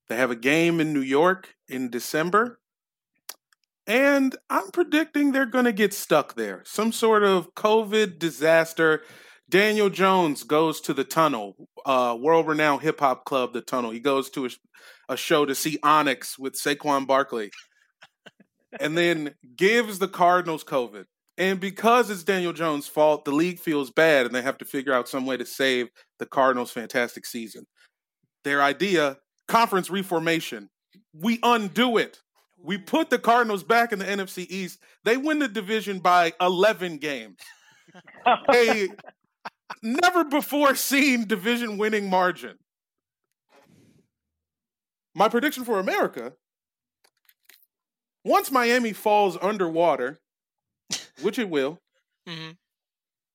They 0.07 0.15
have 0.15 0.31
a 0.31 0.35
game 0.35 0.79
in 0.79 0.93
New 0.93 1.01
York 1.01 1.55
in 1.67 1.89
December, 1.89 2.59
and 3.85 4.35
I'm 4.49 4.69
predicting 4.71 5.31
they're 5.31 5.45
going 5.45 5.65
to 5.65 5.73
get 5.73 5.93
stuck 5.93 6.35
there. 6.35 6.63
Some 6.65 6.91
sort 6.91 7.23
of 7.23 7.53
COVID 7.55 8.19
disaster. 8.19 9.01
Daniel 9.49 9.89
Jones 9.89 10.43
goes 10.43 10.79
to 10.81 10.93
the 10.93 11.03
tunnel, 11.03 11.55
uh, 11.83 12.15
world-renowned 12.19 12.83
hip 12.83 12.99
hop 12.99 13.25
club, 13.25 13.51
the 13.51 13.61
Tunnel. 13.61 13.89
He 13.89 13.99
goes 13.99 14.29
to 14.31 14.45
a, 14.45 14.49
a 15.09 15.17
show 15.17 15.43
to 15.43 15.55
see 15.55 15.79
Onyx 15.81 16.37
with 16.37 16.53
Saquon 16.53 17.07
Barkley 17.07 17.49
and 18.79 18.95
then 18.95 19.33
gives 19.55 19.97
the 19.97 20.07
Cardinals 20.07 20.63
COVID. 20.63 21.05
And 21.39 21.59
because 21.59 22.11
it's 22.11 22.23
Daniel 22.23 22.53
Jones' 22.53 22.87
fault, 22.87 23.25
the 23.25 23.31
league 23.31 23.59
feels 23.59 23.89
bad 23.89 24.27
and 24.27 24.35
they 24.35 24.43
have 24.43 24.59
to 24.59 24.65
figure 24.65 24.93
out 24.93 25.09
some 25.09 25.25
way 25.25 25.37
to 25.37 25.45
save 25.47 25.87
the 26.19 26.27
Cardinals' 26.27 26.71
fantastic 26.71 27.25
season. 27.25 27.65
Their 28.43 28.61
idea 28.61 29.17
conference 29.47 29.89
reformation. 29.89 30.69
We 31.13 31.39
undo 31.43 31.97
it. 31.97 32.19
We 32.61 32.77
put 32.77 33.09
the 33.09 33.19
Cardinals 33.19 33.63
back 33.63 33.91
in 33.91 33.99
the 33.99 34.05
NFC 34.05 34.45
East. 34.49 34.79
They 35.05 35.17
win 35.17 35.39
the 35.39 35.47
division 35.47 35.99
by 35.99 36.33
11 36.41 36.97
games. 36.97 37.37
A 38.53 38.89
never 39.81 40.23
before 40.23 40.75
seen 40.75 41.25
division 41.27 41.77
winning 41.77 42.09
margin. 42.09 42.57
My 45.15 45.29
prediction 45.29 45.65
for 45.65 45.79
America 45.79 46.33
Once 48.23 48.51
Miami 48.51 48.93
falls 48.93 49.37
underwater, 49.41 50.19
which 51.21 51.39
it 51.39 51.49
will, 51.49 51.79
hmm 52.27 52.51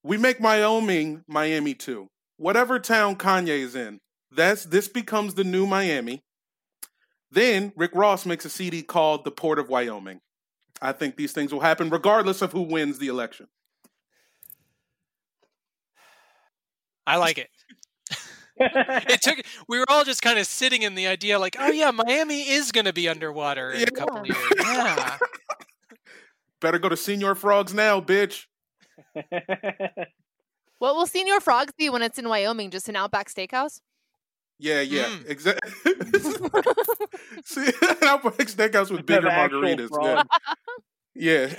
we 0.05 0.19
make 0.19 0.39
Wyoming 0.39 1.23
Miami 1.27 1.75
too. 1.75 2.09
Whatever 2.37 2.79
town 2.79 3.17
Kanye 3.17 3.61
is 3.61 3.75
in, 3.75 3.99
that's 4.35 4.65
this 4.65 4.89
becomes 4.89 5.35
the 5.35 5.45
new 5.45 5.67
Miami. 5.67 6.23
Then 7.31 7.73
Rick 7.77 7.93
Ross 7.95 8.27
makes 8.27 8.45
a 8.45 8.51
CD 8.51 8.83
called 8.83 9.25
The 9.25 9.31
Port 9.31 9.59
of 9.59 9.69
Wyoming. 9.69 10.21
I 10.81 10.93
think 10.93 11.17
these 11.17 11.33
things 11.33 11.53
will 11.53 11.61
happen 11.61 11.91
regardless 11.91 12.43
of 12.43 12.53
who 12.53 12.63
wins 12.63 12.99
the 12.99 13.09
election. 13.09 13.49
I 17.07 17.17
like 17.17 17.39
it. 17.39 17.49
It 18.57 19.21
took. 19.21 19.41
We 19.69 19.81
were 19.81 19.85
all 19.89 20.05
just 20.05 20.23
kind 20.23 20.39
of 20.39 20.47
sitting 20.47 20.83
in 20.83 20.95
the 20.95 21.09
idea, 21.09 21.41
like, 21.41 21.57
oh 21.59 21.73
yeah, 21.73 21.91
Miami 21.91 22.49
is 22.51 22.71
going 22.71 22.85
to 22.85 22.93
be 22.93 23.09
underwater 23.09 23.73
in 23.73 23.83
a 23.83 23.91
couple 23.91 24.19
of 24.19 24.27
years. 24.27 24.39
Yeah. 24.61 25.19
Better 26.61 26.79
go 26.79 26.89
to 26.89 26.95
Señor 26.95 27.37
Frogs 27.37 27.75
now, 27.75 28.01
bitch. 28.01 28.45
What 30.79 30.97
will 30.97 31.07
Señor 31.07 31.41
Frogs 31.41 31.73
be 31.79 31.89
when 31.89 32.03
it's 32.03 32.19
in 32.19 32.29
Wyoming? 32.29 32.71
Just 32.71 32.91
an 32.91 32.97
Outback 32.97 33.31
Steakhouse? 33.31 33.81
Yeah, 34.59 34.81
yeah, 34.83 35.05
Mm. 35.07 35.29
exactly. 35.29 35.71
See, 37.45 37.67
Outback 38.03 38.47
Steakhouse 38.49 38.91
with 38.91 39.05
bigger 39.07 39.29
margaritas. 39.29 39.89
frogs. 39.89 40.29
Yeah, 41.15 41.49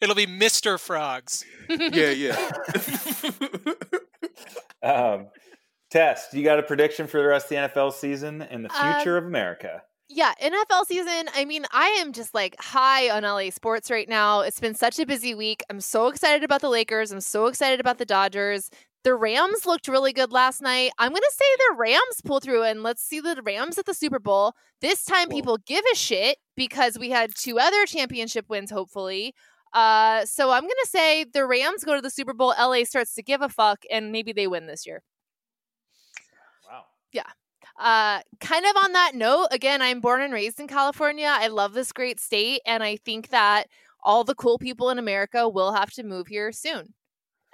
It'll 0.00 0.14
be 0.14 0.26
Mr. 0.26 0.78
Frogs. 0.78 1.44
yeah, 1.68 2.10
yeah, 2.10 2.50
yeah. 4.82 4.88
Um, 4.88 5.28
Tess, 5.90 6.28
you 6.32 6.42
got 6.42 6.58
a 6.58 6.62
prediction 6.62 7.06
for 7.06 7.18
the 7.20 7.26
rest 7.26 7.46
of 7.46 7.50
the 7.50 7.56
NFL 7.80 7.92
season 7.92 8.42
and 8.42 8.64
the 8.64 8.70
Uh, 8.74 8.94
future 8.96 9.16
of 9.16 9.24
America? 9.24 9.82
Yeah, 10.08 10.32
NFL 10.42 10.86
season. 10.86 11.28
I 11.34 11.44
mean, 11.44 11.64
I 11.72 11.88
am 12.00 12.12
just 12.12 12.34
like 12.34 12.56
high 12.60 13.10
on 13.10 13.22
LA 13.22 13.50
sports 13.50 13.90
right 13.90 14.08
now. 14.08 14.40
It's 14.40 14.60
been 14.60 14.74
such 14.74 14.98
a 14.98 15.06
busy 15.06 15.34
week. 15.34 15.62
I'm 15.70 15.80
so 15.80 16.08
excited 16.08 16.44
about 16.44 16.60
the 16.60 16.68
Lakers. 16.68 17.12
I'm 17.12 17.20
so 17.20 17.46
excited 17.46 17.80
about 17.80 17.98
the 17.98 18.04
Dodgers. 18.04 18.70
The 19.04 19.14
Rams 19.14 19.66
looked 19.66 19.88
really 19.88 20.12
good 20.12 20.30
last 20.32 20.62
night. 20.62 20.92
I'm 20.98 21.10
going 21.10 21.22
to 21.22 21.32
say 21.34 21.44
the 21.58 21.74
Rams 21.76 22.20
pull 22.24 22.38
through 22.38 22.62
and 22.62 22.82
let's 22.84 23.02
see 23.02 23.18
the 23.20 23.40
Rams 23.42 23.76
at 23.78 23.86
the 23.86 23.94
Super 23.94 24.20
Bowl. 24.20 24.54
This 24.80 25.04
time 25.04 25.28
Cool. 25.28 25.38
people 25.38 25.58
give 25.66 25.84
a 25.92 25.96
shit 25.96 26.38
because 26.56 26.98
we 26.98 27.10
had 27.10 27.34
two 27.34 27.58
other 27.58 27.84
championship 27.86 28.48
wins, 28.48 28.70
hopefully. 28.70 29.34
Uh, 29.72 30.24
so 30.24 30.50
I'm 30.50 30.62
going 30.62 30.70
to 30.84 30.88
say 30.88 31.24
the 31.24 31.46
Rams 31.46 31.82
go 31.82 31.96
to 31.96 32.00
the 32.00 32.10
Super 32.10 32.32
Bowl. 32.32 32.54
LA 32.58 32.84
starts 32.84 33.14
to 33.14 33.22
give 33.22 33.42
a 33.42 33.48
fuck 33.48 33.84
and 33.90 34.12
maybe 34.12 34.32
they 34.32 34.46
win 34.46 34.66
this 34.66 34.86
year. 34.86 35.02
Wow. 36.70 36.84
Yeah. 37.12 37.26
Uh, 37.78 38.20
kind 38.40 38.66
of 38.66 38.76
on 38.84 38.92
that 38.92 39.12
note, 39.14 39.48
again, 39.50 39.82
I'm 39.82 40.00
born 40.00 40.20
and 40.20 40.32
raised 40.32 40.60
in 40.60 40.68
California. 40.68 41.26
I 41.28 41.48
love 41.48 41.72
this 41.72 41.90
great 41.92 42.20
state, 42.20 42.60
and 42.66 42.82
I 42.82 42.96
think 42.96 43.30
that 43.30 43.64
all 44.04 44.24
the 44.24 44.34
cool 44.34 44.58
people 44.58 44.90
in 44.90 44.98
America 44.98 45.48
will 45.48 45.72
have 45.72 45.90
to 45.92 46.02
move 46.02 46.26
here 46.28 46.52
soon. 46.52 46.92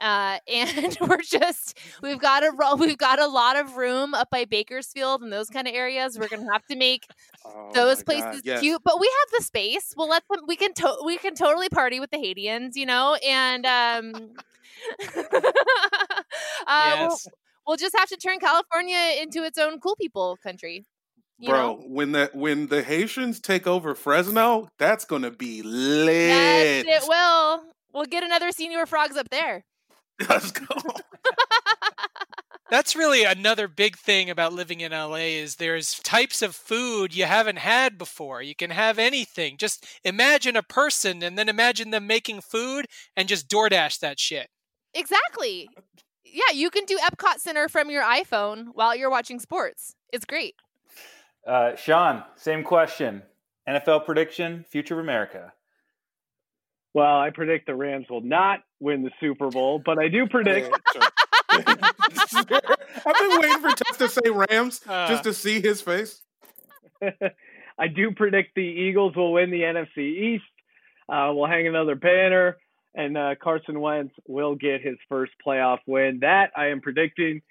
Uh, 0.01 0.39
and 0.53 0.97
we're 1.01 1.21
just 1.23 1.77
we've 2.03 2.21
got 2.21 2.43
a 2.45 2.77
we've 2.77 2.99
got 2.99 3.19
a 3.19 3.27
lot 3.27 3.57
of 3.57 3.77
room 3.77 4.15
up 4.15 4.29
by 4.31 4.45
Bakersfield 4.45 5.23
and 5.23 5.33
those 5.33 5.49
kind 5.49 5.67
of 5.67 5.75
areas. 5.75 6.19
We're 6.19 6.29
gonna 6.29 6.51
have 6.53 6.65
to 6.67 6.77
make 6.77 7.05
Oh 7.45 7.71
those 7.75 8.03
places 8.05 8.43
yes. 8.45 8.61
cute, 8.61 8.83
but 8.85 9.01
we 9.01 9.07
have 9.07 9.41
the 9.41 9.45
space. 9.45 9.95
We'll 9.97 10.09
let 10.09 10.23
them. 10.31 10.41
We 10.47 10.57
can 10.57 10.73
to- 10.75 11.03
we 11.05 11.19
can 11.19 11.35
totally 11.35 11.69
party 11.69 11.99
with 12.01 12.11
the 12.11 12.19
Haitians, 12.19 12.77
you 12.77 12.87
know, 12.87 13.17
and 13.27 13.67
um, 13.67 14.13
uh, 15.17 16.95
we'll- 16.99 17.09
yes. 17.11 17.29
we'll 17.67 17.77
just 17.77 17.97
have 17.97 18.09
to 18.09 18.17
turn 18.17 18.39
California 18.39 19.17
into 19.21 19.43
its 19.45 19.59
own 19.59 19.81
cool 19.81 19.97
people 19.97 20.37
country. 20.43 20.85
You 21.41 21.51
Bro, 21.51 21.61
know? 21.61 21.83
when 21.87 22.13
the 22.13 22.31
when 22.35 22.67
the 22.67 22.83
Haitians 22.83 23.41
take 23.41 23.67
over 23.67 23.95
Fresno, 23.95 24.69
that's 24.79 25.05
gonna 25.05 25.31
be 25.31 25.57
Yes, 25.59 25.65
lit. 25.65 26.87
it 26.87 27.03
will. 27.07 27.63
We'll 27.95 28.07
get 28.07 28.23
another 28.25 28.49
Señor 28.51 28.87
Frogs 28.89 29.17
up 29.17 29.29
there. 29.31 29.65
Let's 30.29 30.51
go. 30.51 30.67
That's 32.71 32.95
really 32.95 33.25
another 33.25 33.67
big 33.67 33.97
thing 33.97 34.29
about 34.29 34.53
living 34.53 34.83
in 34.83 34.93
LA 34.93 35.15
is 35.15 35.57
there's 35.57 35.99
types 36.01 36.43
of 36.43 36.55
food 36.55 37.15
you 37.15 37.25
haven't 37.25 37.59
had 37.59 37.97
before. 37.97 38.43
You 38.43 38.55
can 38.55 38.71
have 38.71 38.99
anything. 38.99 39.57
Just 39.57 39.87
imagine 40.05 40.55
a 40.55 40.63
person 40.63 41.23
and 41.23 41.39
then 41.39 41.49
imagine 41.49 41.91
them 41.91 42.07
making 42.07 42.43
food 42.43 42.87
and 43.17 43.27
just 43.27 43.49
DoorDash 43.49 44.01
that 44.01 44.21
shit. 44.21 44.51
Exactly. 44.93 45.71
Yeah, 46.25 46.53
you 46.53 46.69
can 46.69 46.85
do 46.85 46.99
Epcot 46.99 47.39
Center 47.39 47.69
from 47.69 47.91
your 47.91 48.03
iPhone 48.03 48.67
while 48.75 48.95
you're 48.95 49.11
watching 49.11 49.41
sports. 49.41 49.95
It's 50.13 50.27
great. 50.27 50.55
Uh, 51.47 51.75
Sean, 51.75 52.23
same 52.37 52.63
question. 52.65 53.23
NFL 53.67 54.05
prediction, 54.05 54.67
future 54.69 54.95
of 54.95 55.01
America. 55.01 55.55
Well, 56.99 57.21
I 57.21 57.31
predict 57.31 57.67
the 57.67 57.77
Rams 57.77 58.07
will 58.11 58.23
not 58.23 58.65
win 58.81 59.05
the 59.05 59.13
Super 59.21 59.51
Bowl, 59.51 59.81
but 59.85 60.01
I 60.01 60.09
do 60.09 60.27
predict 60.27 60.69
I've 61.49 61.65
been 61.65 63.41
waiting 63.41 63.59
for 63.61 63.71
Tess 63.71 63.97
to 63.99 64.09
say 64.09 64.31
Rams 64.31 64.81
Uh. 64.85 65.07
just 65.07 65.23
to 65.23 65.33
see 65.33 65.61
his 65.61 65.81
face. 65.81 66.23
I 67.79 67.87
do 67.87 68.11
predict 68.11 68.57
the 68.57 68.63
Eagles 68.63 69.15
will 69.15 69.33
win 69.33 69.53
the 69.53 69.61
NFC 69.61 69.99
East. 69.99 70.45
Uh, 71.09 71.31
we'll 71.33 71.47
hang 71.47 71.69
another 71.69 71.95
banner, 71.95 72.57
and 72.97 73.17
uh, 73.17 73.37
Carson 73.41 73.79
Wentz 73.79 74.13
will 74.27 74.57
get 74.57 74.81
his 74.83 74.97
first 75.09 75.31
playoff 75.47 75.79
win. 75.87 76.19
That 76.23 76.51
I 76.57 76.67
am 76.67 76.81
predicting. 76.81 77.43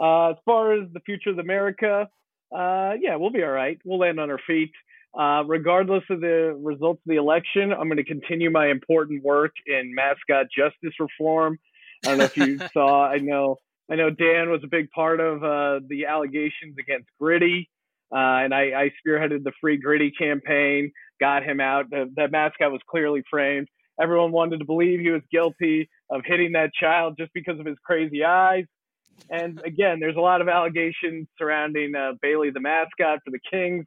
Uh, 0.00 0.30
as 0.30 0.36
far 0.46 0.72
as 0.72 0.88
the 0.94 1.00
future 1.00 1.28
of 1.28 1.38
America, 1.38 2.08
uh, 2.56 2.92
yeah, 2.98 3.16
we'll 3.16 3.28
be 3.30 3.42
all 3.44 3.50
right. 3.50 3.78
We'll 3.84 3.98
land 3.98 4.18
on 4.18 4.30
our 4.30 4.40
feet. 4.46 4.72
Uh, 5.18 5.44
regardless 5.46 6.02
of 6.10 6.20
the 6.20 6.58
results 6.60 7.00
of 7.06 7.10
the 7.10 7.16
election, 7.16 7.72
I'm 7.72 7.88
going 7.88 7.98
to 7.98 8.04
continue 8.04 8.50
my 8.50 8.68
important 8.68 9.22
work 9.22 9.52
in 9.66 9.94
mascot 9.94 10.46
justice 10.56 10.94
reform. 10.98 11.58
I 12.04 12.08
don't 12.08 12.18
know 12.18 12.24
if 12.24 12.36
you 12.36 12.58
saw. 12.72 13.06
I 13.06 13.18
know. 13.18 13.56
I 13.90 13.96
know 13.96 14.10
Dan 14.10 14.50
was 14.50 14.62
a 14.64 14.68
big 14.68 14.90
part 14.90 15.20
of 15.20 15.44
uh, 15.44 15.80
the 15.88 16.06
allegations 16.06 16.76
against 16.78 17.08
Gritty. 17.20 17.68
Uh, 18.12 18.44
and 18.44 18.54
I, 18.54 18.62
I 18.62 18.90
spearheaded 19.06 19.44
the 19.44 19.52
Free 19.60 19.76
Gritty 19.76 20.12
campaign, 20.12 20.92
got 21.20 21.42
him 21.42 21.60
out. 21.60 21.90
The, 21.90 22.10
the 22.14 22.28
mascot 22.28 22.72
was 22.72 22.80
clearly 22.88 23.22
framed. 23.30 23.68
Everyone 24.00 24.32
wanted 24.32 24.58
to 24.58 24.64
believe 24.64 25.00
he 25.00 25.10
was 25.10 25.22
guilty 25.30 25.88
of 26.10 26.22
hitting 26.24 26.52
that 26.52 26.70
child 26.74 27.14
just 27.18 27.32
because 27.34 27.60
of 27.60 27.66
his 27.66 27.76
crazy 27.84 28.24
eyes. 28.24 28.64
And 29.30 29.60
again, 29.64 30.00
there's 30.00 30.16
a 30.16 30.20
lot 30.20 30.40
of 30.40 30.48
allegations 30.48 31.28
surrounding 31.38 31.94
uh, 31.94 32.12
Bailey, 32.20 32.50
the 32.50 32.60
mascot 32.60 33.20
for 33.24 33.30
the 33.30 33.38
Kings. 33.50 33.86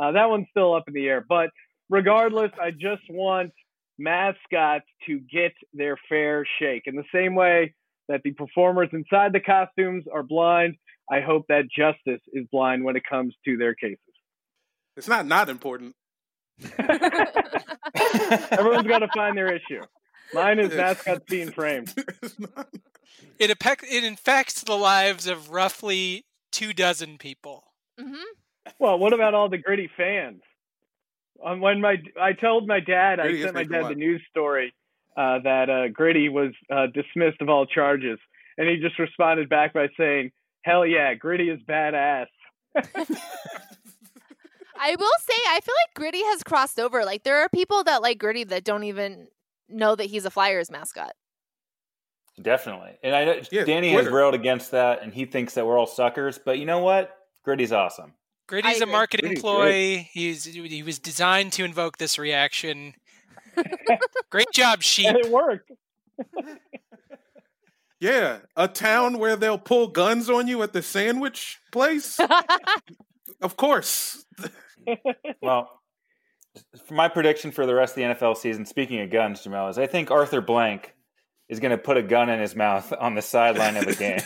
Uh, 0.00 0.12
that 0.12 0.28
one's 0.28 0.46
still 0.50 0.74
up 0.74 0.84
in 0.88 0.94
the 0.94 1.06
air. 1.06 1.24
But 1.28 1.50
regardless, 1.90 2.50
I 2.60 2.70
just 2.70 3.02
want 3.10 3.52
mascots 3.98 4.86
to 5.06 5.18
get 5.18 5.52
their 5.72 5.96
fair 6.08 6.46
shake. 6.60 6.82
In 6.86 6.96
the 6.96 7.04
same 7.12 7.34
way 7.34 7.74
that 8.08 8.22
the 8.22 8.32
performers 8.32 8.88
inside 8.92 9.32
the 9.32 9.40
costumes 9.40 10.04
are 10.12 10.22
blind, 10.22 10.76
I 11.10 11.20
hope 11.20 11.46
that 11.48 11.64
justice 11.74 12.20
is 12.32 12.46
blind 12.52 12.84
when 12.84 12.96
it 12.96 13.02
comes 13.08 13.34
to 13.44 13.56
their 13.56 13.74
cases. 13.74 13.98
It's 14.96 15.08
not 15.08 15.26
not 15.26 15.48
important. 15.48 15.94
Everyone's 16.78 18.86
got 18.86 19.00
to 19.00 19.08
find 19.14 19.36
their 19.36 19.54
issue. 19.54 19.82
Mine 20.34 20.58
is 20.58 20.74
mascots 20.74 21.24
being 21.28 21.52
framed. 21.52 21.94
It, 23.38 23.50
affect, 23.50 23.84
it 23.84 24.04
infects 24.04 24.62
the 24.62 24.74
lives 24.74 25.26
of 25.26 25.50
roughly 25.50 26.24
two 26.52 26.72
dozen 26.72 27.18
people. 27.18 27.64
hmm 27.98 28.14
Well, 28.78 28.98
what 28.98 29.12
about 29.12 29.34
all 29.34 29.48
the 29.48 29.58
gritty 29.58 29.90
fans? 29.96 30.42
Um, 31.44 31.60
when 31.60 31.80
my 31.80 31.96
I 32.20 32.32
told 32.32 32.66
my 32.66 32.80
dad, 32.80 33.20
I 33.20 33.24
Gritty 33.24 33.38
is 33.38 33.44
sent 33.44 33.54
my 33.54 33.64
dad 33.64 33.82
what? 33.82 33.88
the 33.90 33.94
news 33.94 34.22
story 34.30 34.74
uh, 35.16 35.38
that 35.44 35.70
uh, 35.70 35.88
Gritty 35.88 36.28
was 36.28 36.52
uh, 36.70 36.86
dismissed 36.86 37.40
of 37.40 37.48
all 37.48 37.66
charges, 37.66 38.18
and 38.56 38.68
he 38.68 38.76
just 38.76 38.98
responded 38.98 39.48
back 39.48 39.72
by 39.72 39.88
saying, 39.96 40.32
"Hell 40.62 40.84
yeah, 40.84 41.14
Gritty 41.14 41.48
is 41.48 41.60
badass." 41.68 42.26
I 44.80 44.94
will 44.96 45.10
say, 45.20 45.34
I 45.48 45.60
feel 45.60 45.74
like 45.86 45.94
Gritty 45.94 46.22
has 46.24 46.42
crossed 46.42 46.78
over. 46.78 47.04
Like 47.04 47.24
there 47.24 47.38
are 47.38 47.48
people 47.48 47.84
that 47.84 48.02
like 48.02 48.18
Gritty 48.18 48.44
that 48.44 48.64
don't 48.64 48.84
even 48.84 49.28
know 49.68 49.94
that 49.94 50.04
he's 50.04 50.24
a 50.24 50.30
Flyers 50.30 50.70
mascot. 50.70 51.12
Definitely. 52.40 52.96
And 53.02 53.14
I 53.14 53.24
know 53.24 53.40
Yeah, 53.50 53.64
Danny 53.64 53.90
has 53.90 54.06
railed 54.06 54.34
against 54.34 54.70
that 54.70 55.02
and 55.02 55.12
he 55.12 55.24
thinks 55.24 55.54
that 55.54 55.66
we're 55.66 55.76
all 55.76 55.86
suckers, 55.86 56.38
but 56.38 56.58
you 56.58 56.66
know 56.66 56.78
what? 56.78 57.16
Gritty's 57.44 57.72
awesome. 57.72 58.14
Gritty's 58.48 58.80
a 58.80 58.84
agree. 58.84 58.92
marketing 58.92 59.26
Gritty's 59.26 59.42
ploy. 59.42 60.08
He's 60.10 60.44
he 60.44 60.82
was 60.82 60.98
designed 60.98 61.52
to 61.52 61.64
invoke 61.64 61.98
this 61.98 62.18
reaction. 62.18 62.94
Great 64.30 64.50
job, 64.52 64.82
sheep. 64.82 65.06
And 65.06 65.18
it 65.18 65.30
worked. 65.30 65.70
yeah, 68.00 68.38
a 68.56 68.66
town 68.66 69.18
where 69.18 69.36
they'll 69.36 69.58
pull 69.58 69.88
guns 69.88 70.30
on 70.30 70.48
you 70.48 70.62
at 70.62 70.72
the 70.72 70.82
sandwich 70.82 71.58
place. 71.70 72.18
of 73.42 73.56
course. 73.56 74.24
Well, 75.42 75.82
my 76.90 77.08
prediction 77.08 77.52
for 77.52 77.66
the 77.66 77.74
rest 77.74 77.92
of 77.92 77.96
the 77.96 78.14
NFL 78.14 78.38
season, 78.38 78.64
speaking 78.64 79.00
of 79.00 79.10
guns, 79.10 79.42
Jamel, 79.42 79.68
is 79.68 79.78
I 79.78 79.86
think 79.86 80.10
Arthur 80.10 80.40
Blank 80.40 80.94
is 81.50 81.60
going 81.60 81.72
to 81.72 81.78
put 81.78 81.98
a 81.98 82.02
gun 82.02 82.30
in 82.30 82.40
his 82.40 82.56
mouth 82.56 82.94
on 82.98 83.14
the 83.14 83.22
sideline 83.22 83.76
of 83.76 83.86
a 83.86 83.94
game. 83.94 84.20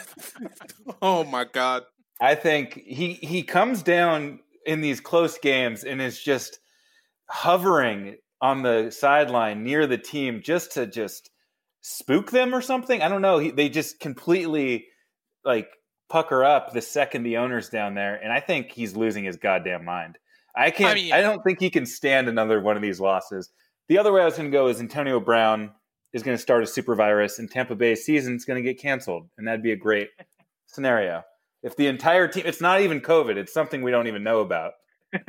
oh 1.02 1.24
my 1.24 1.44
god. 1.44 1.82
I 2.22 2.36
think 2.36 2.74
he 2.74 3.14
he 3.14 3.42
comes 3.42 3.82
down 3.82 4.38
in 4.64 4.80
these 4.80 5.00
close 5.00 5.38
games 5.38 5.82
and 5.82 6.00
is 6.00 6.22
just 6.22 6.60
hovering 7.26 8.16
on 8.40 8.62
the 8.62 8.90
sideline 8.90 9.64
near 9.64 9.88
the 9.88 9.98
team 9.98 10.40
just 10.40 10.72
to 10.72 10.86
just 10.86 11.30
spook 11.80 12.30
them 12.30 12.54
or 12.54 12.62
something. 12.62 13.02
I 13.02 13.08
don't 13.08 13.22
know. 13.22 13.38
He, 13.38 13.50
they 13.50 13.68
just 13.68 13.98
completely 13.98 14.86
like 15.44 15.68
pucker 16.08 16.44
up 16.44 16.72
the 16.72 16.80
second 16.80 17.24
the 17.24 17.38
owner's 17.38 17.68
down 17.68 17.94
there, 17.94 18.14
and 18.14 18.32
I 18.32 18.38
think 18.38 18.70
he's 18.70 18.94
losing 18.96 19.24
his 19.24 19.36
goddamn 19.36 19.84
mind. 19.84 20.16
I 20.54 20.70
can't. 20.70 20.92
I, 20.92 20.94
mean- 20.94 21.12
I 21.12 21.22
don't 21.22 21.42
think 21.42 21.58
he 21.58 21.70
can 21.70 21.86
stand 21.86 22.28
another 22.28 22.60
one 22.60 22.76
of 22.76 22.82
these 22.82 23.00
losses. 23.00 23.50
The 23.88 23.98
other 23.98 24.12
way 24.12 24.22
I 24.22 24.26
was 24.26 24.36
going 24.36 24.48
to 24.48 24.56
go 24.56 24.68
is 24.68 24.78
Antonio 24.78 25.18
Brown 25.18 25.72
is 26.12 26.22
going 26.22 26.36
to 26.36 26.42
start 26.42 26.62
a 26.62 26.68
super 26.68 26.94
virus, 26.94 27.40
and 27.40 27.50
Tampa 27.50 27.74
Bay's 27.74 28.04
season 28.04 28.36
is 28.36 28.44
going 28.44 28.62
to 28.62 28.68
get 28.68 28.80
canceled, 28.80 29.28
and 29.36 29.48
that'd 29.48 29.62
be 29.62 29.72
a 29.72 29.76
great 29.76 30.10
scenario. 30.66 31.24
If 31.62 31.76
the 31.76 31.86
entire 31.86 32.28
team, 32.28 32.44
it's 32.46 32.60
not 32.60 32.80
even 32.80 33.00
COVID, 33.00 33.36
it's 33.36 33.52
something 33.52 33.82
we 33.82 33.90
don't 33.90 34.08
even 34.08 34.22
know 34.22 34.40
about. 34.40 34.72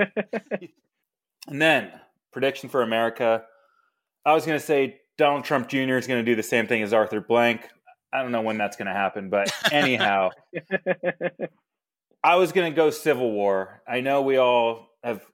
And 1.48 1.62
then 1.62 1.92
prediction 2.32 2.70
for 2.70 2.82
America. 2.82 3.44
I 4.26 4.34
was 4.34 4.46
going 4.46 4.60
to 4.60 4.66
say 4.66 5.02
Donald 5.18 5.44
Trump 5.44 5.68
Jr. 5.68 5.96
is 5.96 6.08
going 6.08 6.24
to 6.24 6.32
do 6.32 6.36
the 6.36 6.44
same 6.44 6.68
thing 6.68 6.82
as 6.82 6.94
Arthur 6.94 7.22
Blank. 7.22 7.68
I 8.12 8.22
don't 8.22 8.32
know 8.32 8.42
when 8.42 8.58
that's 8.58 8.78
going 8.78 8.88
to 8.88 8.94
happen, 8.94 9.30
but 9.30 9.52
anyhow, 9.72 10.30
I 12.24 12.36
was 12.36 12.52
going 12.52 12.72
to 12.72 12.76
go 12.76 12.90
Civil 12.92 13.32
War. 13.32 13.82
I 13.88 14.02
know 14.02 14.22
we 14.22 14.38
all 14.38 14.88
have 15.04 15.26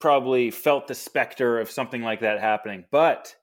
probably 0.00 0.50
felt 0.50 0.86
the 0.86 0.94
specter 0.94 1.58
of 1.58 1.70
something 1.70 2.02
like 2.02 2.20
that 2.20 2.40
happening, 2.40 2.84
but 2.90 3.34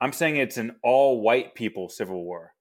I'm 0.00 0.12
saying 0.12 0.36
it's 0.36 0.58
an 0.58 0.76
all 0.82 1.20
white 1.22 1.54
people 1.54 1.88
Civil 1.88 2.22
War. 2.22 2.52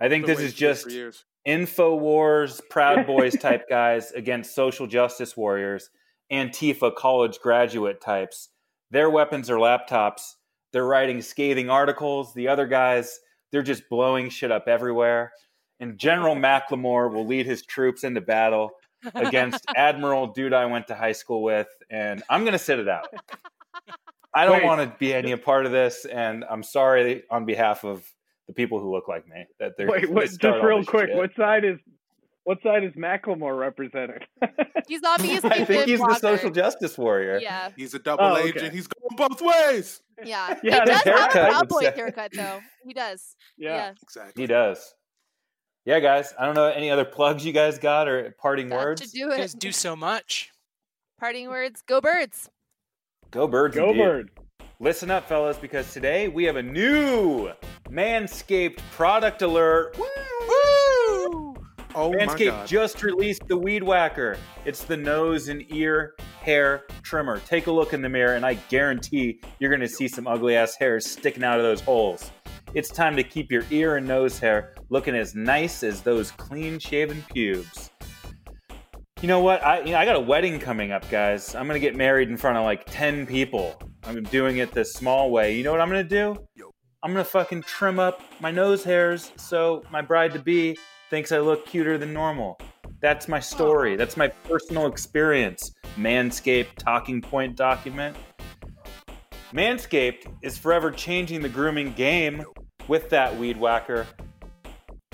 I 0.00 0.08
think 0.08 0.26
this 0.26 0.40
is 0.40 0.54
just 0.54 0.84
for 0.84 0.90
years. 0.90 1.24
InfoWars, 1.46 2.60
Proud 2.70 3.06
Boys 3.06 3.34
type 3.34 3.66
guys 3.68 4.12
against 4.12 4.54
social 4.54 4.86
justice 4.86 5.36
warriors, 5.36 5.90
Antifa 6.32 6.94
college 6.94 7.38
graduate 7.40 8.00
types. 8.00 8.48
Their 8.90 9.10
weapons 9.10 9.50
are 9.50 9.56
laptops. 9.56 10.34
They're 10.72 10.86
writing 10.86 11.20
scathing 11.20 11.70
articles. 11.70 12.34
The 12.34 12.48
other 12.48 12.66
guys, 12.66 13.20
they're 13.52 13.62
just 13.62 13.88
blowing 13.88 14.30
shit 14.30 14.50
up 14.50 14.68
everywhere. 14.68 15.32
And 15.80 15.98
General 15.98 16.34
Macklemore 16.34 17.12
will 17.12 17.26
lead 17.26 17.46
his 17.46 17.62
troops 17.62 18.04
into 18.04 18.20
battle 18.20 18.70
against 19.14 19.64
Admiral 19.76 20.28
Dude 20.28 20.52
I 20.52 20.66
went 20.66 20.86
to 20.88 20.94
high 20.94 21.12
school 21.12 21.42
with. 21.42 21.68
And 21.90 22.22
I'm 22.30 22.42
going 22.42 22.52
to 22.52 22.58
sit 22.58 22.78
it 22.78 22.88
out. 22.88 23.08
I 24.32 24.46
don't 24.46 24.64
want 24.64 24.80
to 24.80 24.96
be 24.98 25.12
any 25.12 25.32
a 25.32 25.38
part 25.38 25.66
of 25.66 25.72
this. 25.72 26.04
And 26.06 26.44
I'm 26.48 26.62
sorry 26.62 27.24
on 27.30 27.44
behalf 27.44 27.84
of 27.84 28.10
the 28.46 28.52
people 28.54 28.78
who 28.80 28.92
look 28.92 29.08
like 29.08 29.26
me 29.28 29.46
that 29.60 29.72
they're 29.78 29.86
Wait, 29.88 30.10
what, 30.10 30.28
start 30.30 30.56
just 30.56 30.64
real 30.66 30.84
quick, 30.84 31.08
shit. 31.08 31.16
what 31.16 31.30
side 31.36 31.64
is 31.64 31.78
what 32.44 32.58
side 32.62 32.84
is 32.84 32.92
Macklemore 32.92 33.58
representing? 33.58 34.18
He's 34.86 35.00
obviously 35.02 35.50
I 35.50 35.64
think 35.64 35.86
the 35.86 35.92
he's 35.92 36.00
the 36.00 36.14
social 36.16 36.50
justice 36.50 36.98
warrior. 36.98 37.38
Yeah, 37.40 37.70
He's 37.74 37.94
a 37.94 37.98
double 37.98 38.24
Oh, 38.24 38.36
okay. 38.36 38.48
agent. 38.50 38.74
He's 38.74 38.86
going 38.86 39.16
both 39.16 39.40
ways. 39.40 40.02
yeah. 40.22 40.58
Yeah, 40.62 40.84
he 40.84 40.90
his 40.92 41.02
does 41.02 41.02
have 41.04 41.34
a 41.34 41.40
would 41.40 41.52
cowboy 41.52 41.94
haircut, 41.94 42.32
though. 42.34 42.60
He 42.86 42.92
does. 42.92 43.34
Yeah. 43.56 43.92
Exactly. 44.02 44.42
He 44.42 44.46
does. 44.46 44.94
Yeah, 45.86 46.00
guys. 46.00 46.34
I 46.38 46.44
don't 46.44 46.54
know 46.54 46.66
any 46.66 46.90
other 46.90 47.06
plugs 47.06 47.46
you 47.46 47.52
guys 47.54 47.78
got 47.78 48.08
or 48.08 48.34
parting 48.38 48.68
That 48.68 48.78
words. 48.78 49.00
should 49.00 49.12
do 49.12 49.18
You 49.20 49.32
it. 49.32 49.38
guys 49.38 49.54
do 49.54 49.72
so 49.72 49.96
much. 49.96 50.50
Parting 51.18 51.48
words. 51.48 51.82
Go 51.86 52.02
birds. 52.02 52.50
Go 53.30 53.48
birds! 53.48 53.74
Go 53.74 53.88
indeed. 53.88 54.02
bird. 54.02 54.30
Listen 54.80 55.08
up, 55.08 55.28
fellas, 55.28 55.56
because 55.56 55.92
today 55.92 56.26
we 56.26 56.42
have 56.44 56.56
a 56.56 56.62
new 56.62 57.52
Manscaped 57.90 58.78
product 58.90 59.42
alert. 59.42 59.96
Woo! 59.96 61.54
Oh 61.94 62.10
my 62.10 62.26
Manscaped 62.26 62.66
just 62.66 63.04
released 63.04 63.46
the 63.46 63.56
Weed 63.56 63.84
Whacker. 63.84 64.36
It's 64.64 64.82
the 64.82 64.96
nose 64.96 65.46
and 65.46 65.64
ear 65.72 66.16
hair 66.40 66.82
trimmer. 67.04 67.38
Take 67.40 67.68
a 67.68 67.70
look 67.70 67.92
in 67.92 68.02
the 68.02 68.08
mirror, 68.08 68.34
and 68.34 68.44
I 68.44 68.54
guarantee 68.68 69.40
you're 69.60 69.70
going 69.70 69.80
to 69.80 69.88
see 69.88 70.08
some 70.08 70.26
ugly 70.26 70.56
ass 70.56 70.74
hairs 70.74 71.08
sticking 71.08 71.44
out 71.44 71.58
of 71.58 71.64
those 71.64 71.80
holes. 71.80 72.32
It's 72.74 72.88
time 72.88 73.14
to 73.14 73.22
keep 73.22 73.52
your 73.52 73.62
ear 73.70 73.98
and 73.98 74.08
nose 74.08 74.40
hair 74.40 74.74
looking 74.88 75.14
as 75.14 75.36
nice 75.36 75.84
as 75.84 76.00
those 76.00 76.32
clean 76.32 76.80
shaven 76.80 77.24
pubes. 77.32 77.90
You 79.20 79.28
know 79.28 79.40
what? 79.40 79.64
I 79.64 79.82
you 79.82 79.92
know, 79.92 79.98
I 79.98 80.04
got 80.04 80.16
a 80.16 80.20
wedding 80.20 80.58
coming 80.58 80.90
up, 80.90 81.08
guys. 81.08 81.54
I'm 81.54 81.68
gonna 81.68 81.78
get 81.78 81.94
married 81.94 82.28
in 82.28 82.36
front 82.36 82.58
of 82.58 82.64
like 82.64 82.84
ten 82.86 83.24
people. 83.24 83.80
I'm 84.06 84.22
doing 84.24 84.58
it 84.58 84.72
this 84.72 84.92
small 84.92 85.30
way. 85.30 85.56
You 85.56 85.64
know 85.64 85.72
what 85.72 85.80
I'm 85.80 85.88
gonna 85.88 86.04
do? 86.04 86.36
I'm 87.02 87.12
gonna 87.12 87.24
fucking 87.24 87.62
trim 87.62 87.98
up 87.98 88.20
my 88.40 88.50
nose 88.50 88.84
hairs 88.84 89.32
so 89.36 89.82
my 89.90 90.02
bride 90.02 90.32
to 90.32 90.38
be 90.38 90.76
thinks 91.10 91.32
I 91.32 91.38
look 91.38 91.66
cuter 91.66 91.96
than 91.96 92.12
normal. 92.12 92.58
That's 93.00 93.28
my 93.28 93.40
story. 93.40 93.96
That's 93.96 94.16
my 94.16 94.28
personal 94.28 94.86
experience. 94.86 95.72
Manscaped 95.96 96.76
talking 96.78 97.20
point 97.20 97.56
document. 97.56 98.16
Manscaped 99.52 100.26
is 100.42 100.58
forever 100.58 100.90
changing 100.90 101.40
the 101.40 101.48
grooming 101.48 101.92
game 101.92 102.44
with 102.88 103.08
that 103.10 103.36
weed 103.36 103.56
whacker. 103.56 104.06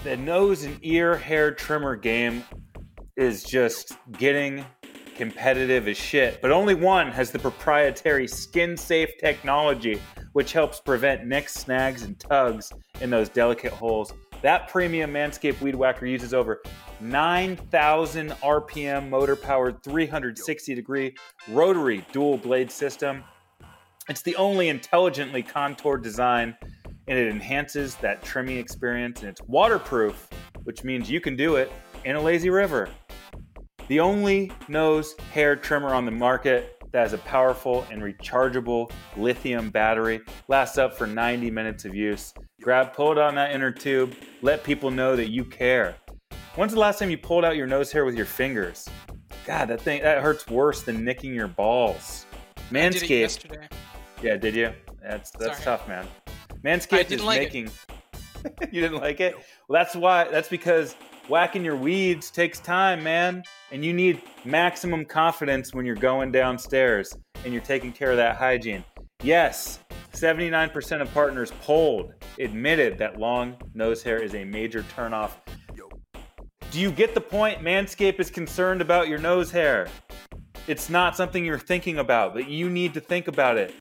The 0.02 0.16
nose 0.16 0.64
and 0.64 0.78
ear 0.82 1.16
hair 1.16 1.52
trimmer 1.52 1.94
game 1.94 2.44
is 3.16 3.44
just 3.44 3.92
getting 4.12 4.64
competitive 5.20 5.86
as 5.86 5.98
shit. 5.98 6.40
But 6.40 6.50
only 6.50 6.74
one 6.74 7.08
has 7.12 7.30
the 7.30 7.38
proprietary 7.38 8.26
skin 8.26 8.74
safe 8.74 9.10
technology, 9.18 10.00
which 10.32 10.54
helps 10.54 10.80
prevent 10.80 11.26
nicks, 11.26 11.52
snags, 11.52 12.04
and 12.04 12.18
tugs 12.18 12.72
in 13.02 13.10
those 13.10 13.28
delicate 13.28 13.70
holes. 13.70 14.14
That 14.40 14.68
premium 14.68 15.12
Manscaped 15.12 15.60
Weed 15.60 15.74
Whacker 15.74 16.06
uses 16.06 16.32
over 16.32 16.62
9,000 17.00 18.30
RPM 18.30 19.10
motor 19.10 19.36
powered 19.36 19.82
360 19.82 20.74
degree 20.74 21.14
rotary 21.48 22.02
dual 22.12 22.38
blade 22.38 22.70
system. 22.70 23.22
It's 24.08 24.22
the 24.22 24.36
only 24.36 24.70
intelligently 24.70 25.42
contoured 25.42 26.02
design 26.02 26.56
and 27.08 27.18
it 27.18 27.28
enhances 27.28 27.94
that 27.96 28.22
trimming 28.22 28.56
experience 28.56 29.20
and 29.20 29.28
it's 29.28 29.42
waterproof, 29.42 30.30
which 30.64 30.82
means 30.82 31.10
you 31.10 31.20
can 31.20 31.36
do 31.36 31.56
it 31.56 31.70
in 32.06 32.16
a 32.16 32.20
lazy 32.20 32.48
river. 32.48 32.88
The 33.90 33.98
only 33.98 34.52
nose 34.68 35.16
hair 35.32 35.56
trimmer 35.56 35.94
on 35.94 36.04
the 36.04 36.12
market 36.12 36.80
that 36.92 37.00
has 37.00 37.12
a 37.12 37.18
powerful 37.18 37.84
and 37.90 38.00
rechargeable 38.00 38.88
lithium 39.16 39.70
battery 39.70 40.20
lasts 40.46 40.78
up 40.78 40.96
for 40.96 41.08
90 41.08 41.50
minutes 41.50 41.84
of 41.84 41.92
use. 41.92 42.32
Grab, 42.62 42.92
pull 42.92 43.10
it 43.10 43.18
on 43.18 43.34
that 43.34 43.50
inner 43.50 43.72
tube, 43.72 44.14
let 44.42 44.62
people 44.62 44.92
know 44.92 45.16
that 45.16 45.30
you 45.30 45.44
care. 45.44 45.96
When's 46.54 46.72
the 46.72 46.78
last 46.78 47.00
time 47.00 47.10
you 47.10 47.18
pulled 47.18 47.44
out 47.44 47.56
your 47.56 47.66
nose 47.66 47.90
hair 47.90 48.04
with 48.04 48.14
your 48.14 48.26
fingers? 48.26 48.88
God, 49.44 49.66
that 49.66 49.80
thing 49.80 50.02
that 50.02 50.22
hurts 50.22 50.46
worse 50.46 50.82
than 50.82 51.04
nicking 51.04 51.34
your 51.34 51.48
balls. 51.48 52.26
I 52.56 52.90
did 52.90 52.94
it 52.94 53.08
Manscaped. 53.08 53.72
Yeah, 54.22 54.36
did 54.36 54.54
you? 54.54 54.72
That's 55.02 55.32
that's 55.32 55.64
Sorry. 55.64 55.78
tough, 55.78 55.88
man. 55.88 56.06
Manscaped 56.64 57.10
is 57.10 57.24
like 57.24 57.40
making. 57.40 57.70
you 58.70 58.82
didn't 58.82 59.00
like 59.00 59.18
it? 59.18 59.34
Well, 59.66 59.82
that's 59.82 59.96
why. 59.96 60.28
That's 60.28 60.48
because 60.48 60.94
whacking 61.30 61.64
your 61.64 61.76
weeds 61.76 62.28
takes 62.28 62.58
time, 62.58 63.04
man, 63.04 63.44
and 63.70 63.84
you 63.84 63.92
need 63.92 64.20
maximum 64.44 65.04
confidence 65.04 65.72
when 65.72 65.86
you're 65.86 65.94
going 65.94 66.32
downstairs 66.32 67.16
and 67.44 67.52
you're 67.52 67.62
taking 67.62 67.92
care 67.92 68.10
of 68.10 68.16
that 68.16 68.34
hygiene. 68.34 68.82
Yes, 69.22 69.78
79% 70.12 71.00
of 71.00 71.14
partners 71.14 71.52
polled 71.62 72.14
admitted 72.40 72.98
that 72.98 73.20
long 73.20 73.56
nose 73.74 74.02
hair 74.02 74.20
is 74.20 74.34
a 74.34 74.44
major 74.44 74.82
turnoff. 74.96 75.30
Do 76.72 76.80
you 76.80 76.90
get 76.90 77.14
the 77.14 77.20
point? 77.20 77.60
Manscaped 77.60 78.18
is 78.18 78.28
concerned 78.28 78.80
about 78.80 79.06
your 79.06 79.20
nose 79.20 79.52
hair. 79.52 79.86
It's 80.66 80.90
not 80.90 81.16
something 81.16 81.44
you're 81.44 81.58
thinking 81.60 81.98
about, 81.98 82.34
but 82.34 82.48
you 82.48 82.68
need 82.68 82.92
to 82.94 83.00
think 83.00 83.28
about 83.28 83.56
it. 83.56 83.72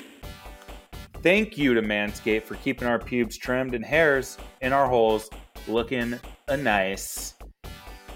Thank 1.23 1.57
you 1.57 1.73
to 1.73 1.81
Manscaped 1.81 2.43
for 2.43 2.55
keeping 2.55 2.87
our 2.87 2.99
pubes 2.99 3.37
trimmed 3.37 3.73
and 3.73 3.83
hairs 3.83 4.37
in 4.61 4.71
our 4.71 4.87
holes 4.87 5.31
looking 5.67 6.19
a 6.47 6.55
nice. 6.55 7.33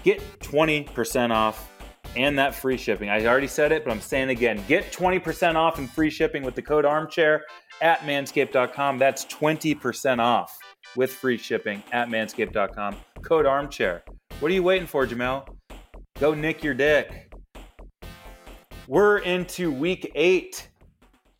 Get 0.04 0.20
20% 0.40 1.30
off 1.30 1.70
and 2.14 2.38
that 2.38 2.54
free 2.54 2.76
shipping. 2.76 3.08
I 3.08 3.24
already 3.24 3.46
said 3.46 3.72
it, 3.72 3.84
but 3.84 3.90
I'm 3.90 4.02
saying 4.02 4.28
again. 4.28 4.62
Get 4.68 4.92
20% 4.92 5.56
off 5.56 5.78
and 5.78 5.90
free 5.90 6.10
shipping 6.10 6.42
with 6.42 6.54
the 6.54 6.62
code 6.62 6.84
armchair 6.84 7.44
at 7.80 8.00
manscaped.com. 8.00 8.98
That's 8.98 9.24
20% 9.24 10.18
off 10.18 10.56
with 10.94 11.10
free 11.10 11.38
shipping 11.38 11.82
at 11.90 12.08
manscaped.com. 12.08 12.96
Code 13.22 13.46
armchair. 13.46 14.04
What 14.40 14.50
are 14.50 14.54
you 14.54 14.62
waiting 14.62 14.86
for, 14.86 15.06
Jamel? 15.06 15.48
Go 16.20 16.34
nick 16.34 16.62
your 16.62 16.74
dick. 16.74 17.32
We're 18.86 19.18
into 19.18 19.72
week 19.72 20.12
eight. 20.14 20.68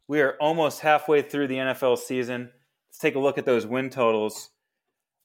We 0.09 0.23
are 0.23 0.37
almost 0.41 0.81
halfway 0.81 1.21
through 1.21 1.49
the 1.49 1.57
NFL 1.57 1.99
season. 1.99 2.51
Let's 2.89 2.99
take 2.99 3.15
a 3.15 3.19
look 3.19 3.37
at 3.37 3.45
those 3.45 3.67
win 3.67 3.91
totals. 3.91 4.49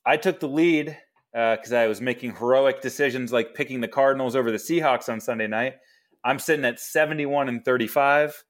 I 0.06 0.18
took 0.18 0.42
the 0.42 0.50
lead 0.50 0.98
Uh, 1.36 1.56
because 1.56 1.74
I 1.74 1.88
was 1.88 2.02
making 2.02 2.36
heroic 2.36 2.82
decisions 2.82 3.32
like 3.32 3.54
picking 3.54 3.82
the 3.82 3.88
Cardinals 3.88 4.36
over 4.36 4.52
the 4.52 4.58
Seahawks 4.58 5.10
on 5.10 5.20
Sunday 5.20 5.48
night. 5.48 5.76
I'm 6.24 6.40
sitting 6.40 6.66
at 6.66 6.80
71 6.80 7.50
and 7.50 7.64
35. 7.64 8.44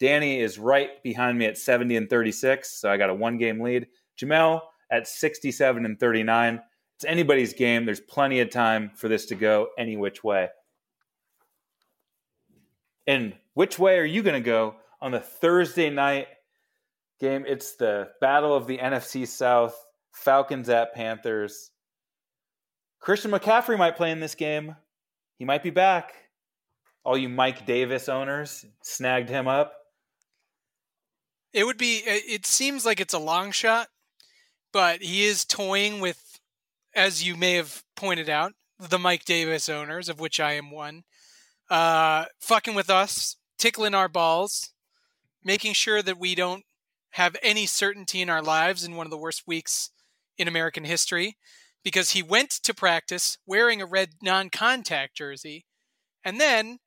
Danny 0.00 0.40
is 0.40 0.58
right 0.58 1.00
behind 1.04 1.38
me 1.38 1.46
at 1.46 1.56
70 1.56 1.96
and 1.96 2.10
36, 2.10 2.80
so 2.80 2.90
I 2.90 2.96
got 2.96 3.10
a 3.10 3.14
one 3.14 3.38
game 3.38 3.60
lead. 3.60 3.86
Jamel 4.18 4.62
at 4.90 5.06
67 5.06 5.84
and 5.84 5.98
39. 5.98 6.60
It's 6.96 7.04
anybody's 7.04 7.54
game. 7.54 7.84
There's 7.84 8.00
plenty 8.00 8.40
of 8.40 8.50
time 8.50 8.90
for 8.94 9.08
this 9.08 9.26
to 9.26 9.36
go 9.36 9.68
any 9.78 9.96
which 9.96 10.24
way. 10.24 10.48
And 13.06 13.34
which 13.54 13.78
way 13.78 13.98
are 13.98 14.04
you 14.04 14.22
going 14.22 14.40
to 14.40 14.44
go 14.44 14.74
on 15.00 15.12
the 15.12 15.20
Thursday 15.20 15.90
night 15.90 16.26
game. 17.22 17.44
It's 17.46 17.76
the 17.76 18.10
battle 18.20 18.54
of 18.54 18.66
the 18.66 18.78
NFC 18.78 19.26
South. 19.26 19.76
Falcons 20.12 20.68
at 20.68 20.94
Panthers. 20.94 21.70
Christian 23.02 23.32
McCaffrey 23.32 23.76
might 23.76 23.96
play 23.96 24.12
in 24.12 24.20
this 24.20 24.36
game. 24.36 24.76
He 25.36 25.44
might 25.44 25.64
be 25.64 25.70
back. 25.70 26.14
All 27.04 27.18
you 27.18 27.28
Mike 27.28 27.66
Davis 27.66 28.08
owners 28.08 28.64
snagged 28.84 29.28
him 29.28 29.48
up. 29.48 29.74
It 31.52 31.64
would 31.64 31.76
be. 31.76 31.96
It 32.06 32.46
seems 32.46 32.86
like 32.86 33.00
it's 33.00 33.12
a 33.12 33.18
long 33.18 33.50
shot, 33.50 33.88
but 34.72 35.02
he 35.02 35.24
is 35.24 35.44
toying 35.44 36.00
with, 36.00 36.38
as 36.94 37.26
you 37.26 37.36
may 37.36 37.54
have 37.54 37.82
pointed 37.96 38.28
out, 38.28 38.52
the 38.78 39.00
Mike 39.00 39.24
Davis 39.24 39.68
owners, 39.68 40.08
of 40.08 40.20
which 40.20 40.38
I 40.38 40.52
am 40.52 40.70
one, 40.70 41.02
uh, 41.70 42.26
fucking 42.40 42.74
with 42.74 42.88
us, 42.88 43.36
tickling 43.58 43.94
our 43.94 44.08
balls, 44.08 44.70
making 45.44 45.72
sure 45.72 46.02
that 46.02 46.20
we 46.20 46.36
don't 46.36 46.64
have 47.10 47.36
any 47.42 47.66
certainty 47.66 48.22
in 48.22 48.30
our 48.30 48.42
lives 48.42 48.84
in 48.84 48.94
one 48.94 49.06
of 49.06 49.10
the 49.10 49.18
worst 49.18 49.42
weeks 49.46 49.90
in 50.38 50.46
American 50.46 50.84
history, 50.84 51.36
because 51.84 52.10
he 52.10 52.22
went 52.22 52.50
to 52.50 52.74
practice 52.74 53.38
wearing 53.46 53.82
a 53.82 53.86
red 53.86 54.10
non-contact 54.22 55.16
jersey, 55.16 55.64
and 56.24 56.40
then 56.40 56.78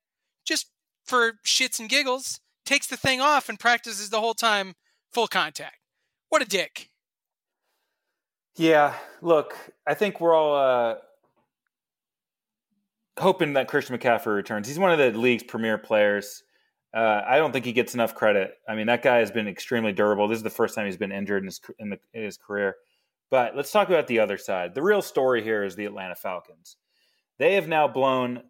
just 0.46 0.70
for 1.04 1.34
shits 1.44 1.78
and 1.78 1.88
giggles 1.88 2.40
takes 2.64 2.86
the 2.86 2.96
thing 2.96 3.20
off 3.20 3.48
and 3.48 3.58
practices 3.58 4.10
the 4.10 4.20
whole 4.20 4.34
time 4.34 4.74
full 5.12 5.28
contact. 5.28 5.76
What 6.28 6.42
a 6.42 6.46
dick. 6.46 6.90
Yeah, 8.56 8.94
look, 9.20 9.54
I 9.86 9.94
think 9.94 10.20
we're 10.20 10.34
all 10.34 10.56
uh, 10.56 10.94
hoping 13.18 13.52
that 13.52 13.68
Christian 13.68 13.96
McCaffrey 13.96 14.34
returns. 14.34 14.66
He's 14.66 14.78
one 14.78 14.90
of 14.90 14.98
the 14.98 15.18
league's 15.18 15.42
premier 15.42 15.78
players. 15.78 16.42
Uh, 16.94 17.22
I 17.26 17.36
don't 17.36 17.52
think 17.52 17.66
he 17.66 17.72
gets 17.72 17.94
enough 17.94 18.14
credit. 18.14 18.54
I 18.66 18.74
mean, 18.74 18.86
that 18.86 19.02
guy 19.02 19.18
has 19.18 19.30
been 19.30 19.46
extremely 19.46 19.92
durable. 19.92 20.28
This 20.28 20.38
is 20.38 20.42
the 20.42 20.50
first 20.50 20.74
time 20.74 20.86
he's 20.86 20.96
been 20.96 21.12
injured 21.12 21.42
in 21.42 21.46
his 21.46 21.60
in, 21.78 21.90
the, 21.90 21.98
in 22.14 22.24
his 22.24 22.38
career. 22.38 22.76
But 23.30 23.56
let's 23.56 23.72
talk 23.72 23.88
about 23.88 24.06
the 24.06 24.20
other 24.20 24.38
side. 24.38 24.74
The 24.74 24.82
real 24.82 25.02
story 25.02 25.42
here 25.42 25.64
is 25.64 25.74
the 25.74 25.84
Atlanta 25.84 26.14
Falcons. 26.14 26.76
They 27.38 27.54
have 27.54 27.68
now 27.68 27.88
blown 27.88 28.42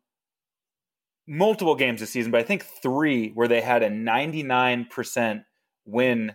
multiple 1.26 1.74
games 1.74 2.00
this 2.00 2.10
season, 2.10 2.30
but 2.30 2.40
I 2.40 2.44
think 2.44 2.64
three 2.64 3.30
where 3.30 3.48
they 3.48 3.60
had 3.60 3.82
a 3.82 3.90
99% 3.90 5.44
win 5.86 6.34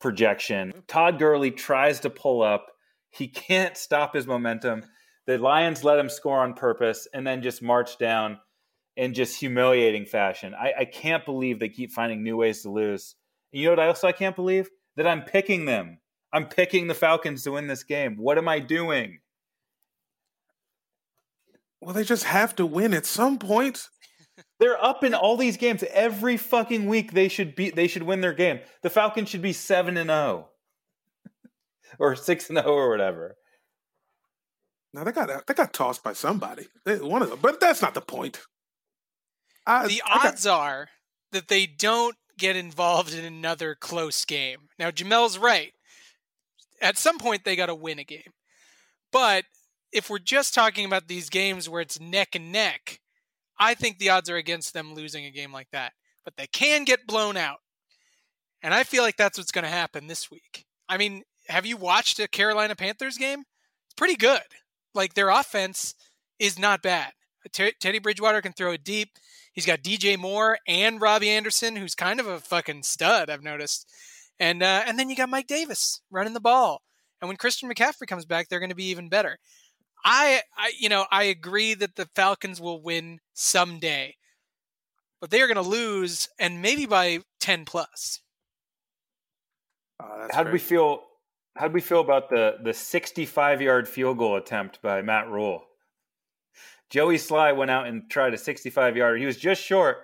projection. 0.00 0.72
Todd 0.88 1.18
Gurley 1.18 1.50
tries 1.50 2.00
to 2.00 2.10
pull 2.10 2.42
up. 2.42 2.66
He 3.10 3.28
can't 3.28 3.76
stop 3.76 4.14
his 4.14 4.26
momentum. 4.26 4.84
The 5.26 5.38
Lions 5.38 5.84
let 5.84 5.98
him 5.98 6.08
score 6.08 6.40
on 6.40 6.54
purpose 6.54 7.06
and 7.14 7.26
then 7.26 7.42
just 7.42 7.62
march 7.62 7.96
down 7.96 8.38
in 8.96 9.14
just 9.14 9.38
humiliating 9.38 10.04
fashion. 10.04 10.54
I, 10.54 10.72
I 10.80 10.84
can't 10.84 11.24
believe 11.24 11.58
they 11.58 11.68
keep 11.68 11.92
finding 11.92 12.22
new 12.22 12.36
ways 12.36 12.62
to 12.62 12.70
lose. 12.70 13.14
And 13.52 13.62
you 13.62 13.68
know 13.68 13.72
what 13.72 13.86
else 13.86 14.04
I 14.04 14.12
can't 14.12 14.36
believe? 14.36 14.68
That 14.96 15.06
I'm 15.06 15.22
picking 15.22 15.64
them. 15.64 15.98
I'm 16.32 16.46
picking 16.46 16.86
the 16.86 16.94
Falcons 16.94 17.44
to 17.44 17.52
win 17.52 17.66
this 17.66 17.82
game. 17.82 18.16
What 18.16 18.38
am 18.38 18.48
I 18.48 18.58
doing? 18.58 19.18
Well, 21.80 21.94
they 21.94 22.04
just 22.04 22.24
have 22.24 22.56
to 22.56 22.66
win 22.66 22.94
at 22.94 23.06
some 23.06 23.38
point. 23.38 23.88
They're 24.60 24.82
up 24.82 25.04
in 25.04 25.14
all 25.14 25.36
these 25.36 25.56
games 25.56 25.84
every 25.92 26.36
fucking 26.36 26.86
week. 26.86 27.12
They 27.12 27.28
should 27.28 27.54
be. 27.54 27.70
They 27.70 27.88
should 27.88 28.04
win 28.04 28.20
their 28.20 28.32
game. 28.32 28.60
The 28.82 28.90
Falcons 28.90 29.28
should 29.28 29.42
be 29.42 29.52
seven 29.52 29.96
and 29.96 30.08
zero, 30.08 30.48
oh. 31.26 31.30
or 31.98 32.16
six 32.16 32.48
and 32.48 32.58
zero, 32.58 32.72
or 32.72 32.88
whatever. 32.88 33.36
Now 34.94 35.04
they 35.04 35.12
got 35.12 35.46
they 35.46 35.54
got 35.54 35.72
tossed 35.72 36.04
by 36.04 36.12
somebody. 36.12 36.68
They, 36.84 36.96
one 36.96 37.22
of 37.22 37.30
them, 37.30 37.40
but 37.42 37.60
that's 37.60 37.82
not 37.82 37.94
the 37.94 38.00
point. 38.00 38.40
I, 39.66 39.88
the 39.88 40.02
I 40.06 40.16
got- 40.16 40.26
odds 40.26 40.46
are 40.46 40.88
that 41.32 41.48
they 41.48 41.66
don't 41.66 42.16
get 42.38 42.56
involved 42.56 43.14
in 43.14 43.24
another 43.24 43.74
close 43.74 44.24
game. 44.24 44.68
Now, 44.78 44.90
Jamel's 44.90 45.38
right. 45.38 45.72
At 46.82 46.98
some 46.98 47.18
point, 47.18 47.44
they 47.44 47.56
got 47.56 47.66
to 47.66 47.74
win 47.74 47.98
a 47.98 48.04
game. 48.04 48.32
But 49.10 49.44
if 49.92 50.10
we're 50.10 50.18
just 50.18 50.52
talking 50.52 50.84
about 50.84 51.08
these 51.08 51.30
games 51.30 51.68
where 51.68 51.80
it's 51.80 52.00
neck 52.00 52.34
and 52.34 52.52
neck, 52.52 53.00
I 53.58 53.74
think 53.74 53.98
the 53.98 54.10
odds 54.10 54.28
are 54.28 54.36
against 54.36 54.74
them 54.74 54.94
losing 54.94 55.24
a 55.24 55.30
game 55.30 55.52
like 55.52 55.68
that. 55.72 55.92
But 56.24 56.36
they 56.36 56.46
can 56.46 56.84
get 56.84 57.06
blown 57.06 57.36
out. 57.36 57.58
And 58.62 58.74
I 58.74 58.84
feel 58.84 59.02
like 59.02 59.16
that's 59.16 59.38
what's 59.38 59.52
going 59.52 59.64
to 59.64 59.70
happen 59.70 60.06
this 60.06 60.30
week. 60.30 60.66
I 60.88 60.96
mean, 60.96 61.22
have 61.48 61.66
you 61.66 61.76
watched 61.76 62.18
a 62.18 62.28
Carolina 62.28 62.76
Panthers 62.76 63.18
game? 63.18 63.40
It's 63.86 63.94
pretty 63.96 64.16
good. 64.16 64.42
Like 64.94 65.14
their 65.14 65.30
offense 65.30 65.94
is 66.38 66.58
not 66.58 66.82
bad. 66.82 67.12
Te- 67.52 67.74
Teddy 67.80 67.98
Bridgewater 67.98 68.40
can 68.40 68.52
throw 68.52 68.72
it 68.72 68.84
deep. 68.84 69.10
He's 69.52 69.66
got 69.66 69.82
DJ 69.82 70.18
Moore 70.18 70.58
and 70.66 71.00
Robbie 71.00 71.30
Anderson, 71.30 71.76
who's 71.76 71.94
kind 71.94 72.20
of 72.20 72.26
a 72.26 72.40
fucking 72.40 72.84
stud. 72.84 73.28
I've 73.28 73.42
noticed, 73.42 73.90
and 74.42 74.60
uh, 74.60 74.82
and 74.86 74.98
then 74.98 75.08
you 75.08 75.14
got 75.14 75.28
Mike 75.28 75.46
Davis 75.46 76.00
running 76.10 76.32
the 76.34 76.40
ball. 76.40 76.82
And 77.20 77.28
when 77.28 77.36
Christian 77.36 77.70
McCaffrey 77.70 78.08
comes 78.08 78.26
back, 78.26 78.48
they're 78.48 78.58
going 78.58 78.70
to 78.70 78.76
be 78.76 78.90
even 78.90 79.08
better. 79.08 79.38
I, 80.04 80.40
I, 80.56 80.72
you 80.76 80.88
know, 80.88 81.06
I 81.12 81.24
agree 81.24 81.74
that 81.74 81.94
the 81.94 82.08
Falcons 82.16 82.60
will 82.60 82.82
win 82.82 83.20
someday, 83.34 84.16
but 85.20 85.30
they 85.30 85.40
are 85.40 85.46
going 85.46 85.62
to 85.62 85.70
lose, 85.70 86.28
and 86.40 86.60
maybe 86.60 86.86
by 86.86 87.20
ten 87.38 87.64
plus. 87.64 88.20
Oh, 90.02 90.26
How 90.32 90.42
do 90.42 90.50
we 90.50 90.58
feel? 90.58 91.02
How 91.56 91.66
did 91.68 91.74
we 91.74 91.80
feel 91.80 92.00
about 92.00 92.28
the 92.28 92.56
the 92.64 92.74
65 92.74 93.62
yard 93.62 93.88
field 93.88 94.18
goal 94.18 94.36
attempt 94.36 94.82
by 94.82 95.02
Matt 95.02 95.28
Rhule? 95.28 95.62
Joey 96.90 97.16
Slye 97.16 97.56
went 97.56 97.70
out 97.70 97.86
and 97.86 98.10
tried 98.10 98.34
a 98.34 98.38
65 98.38 98.96
yarder. 98.96 99.16
He 99.16 99.24
was 99.24 99.38
just 99.38 99.62
short, 99.62 99.98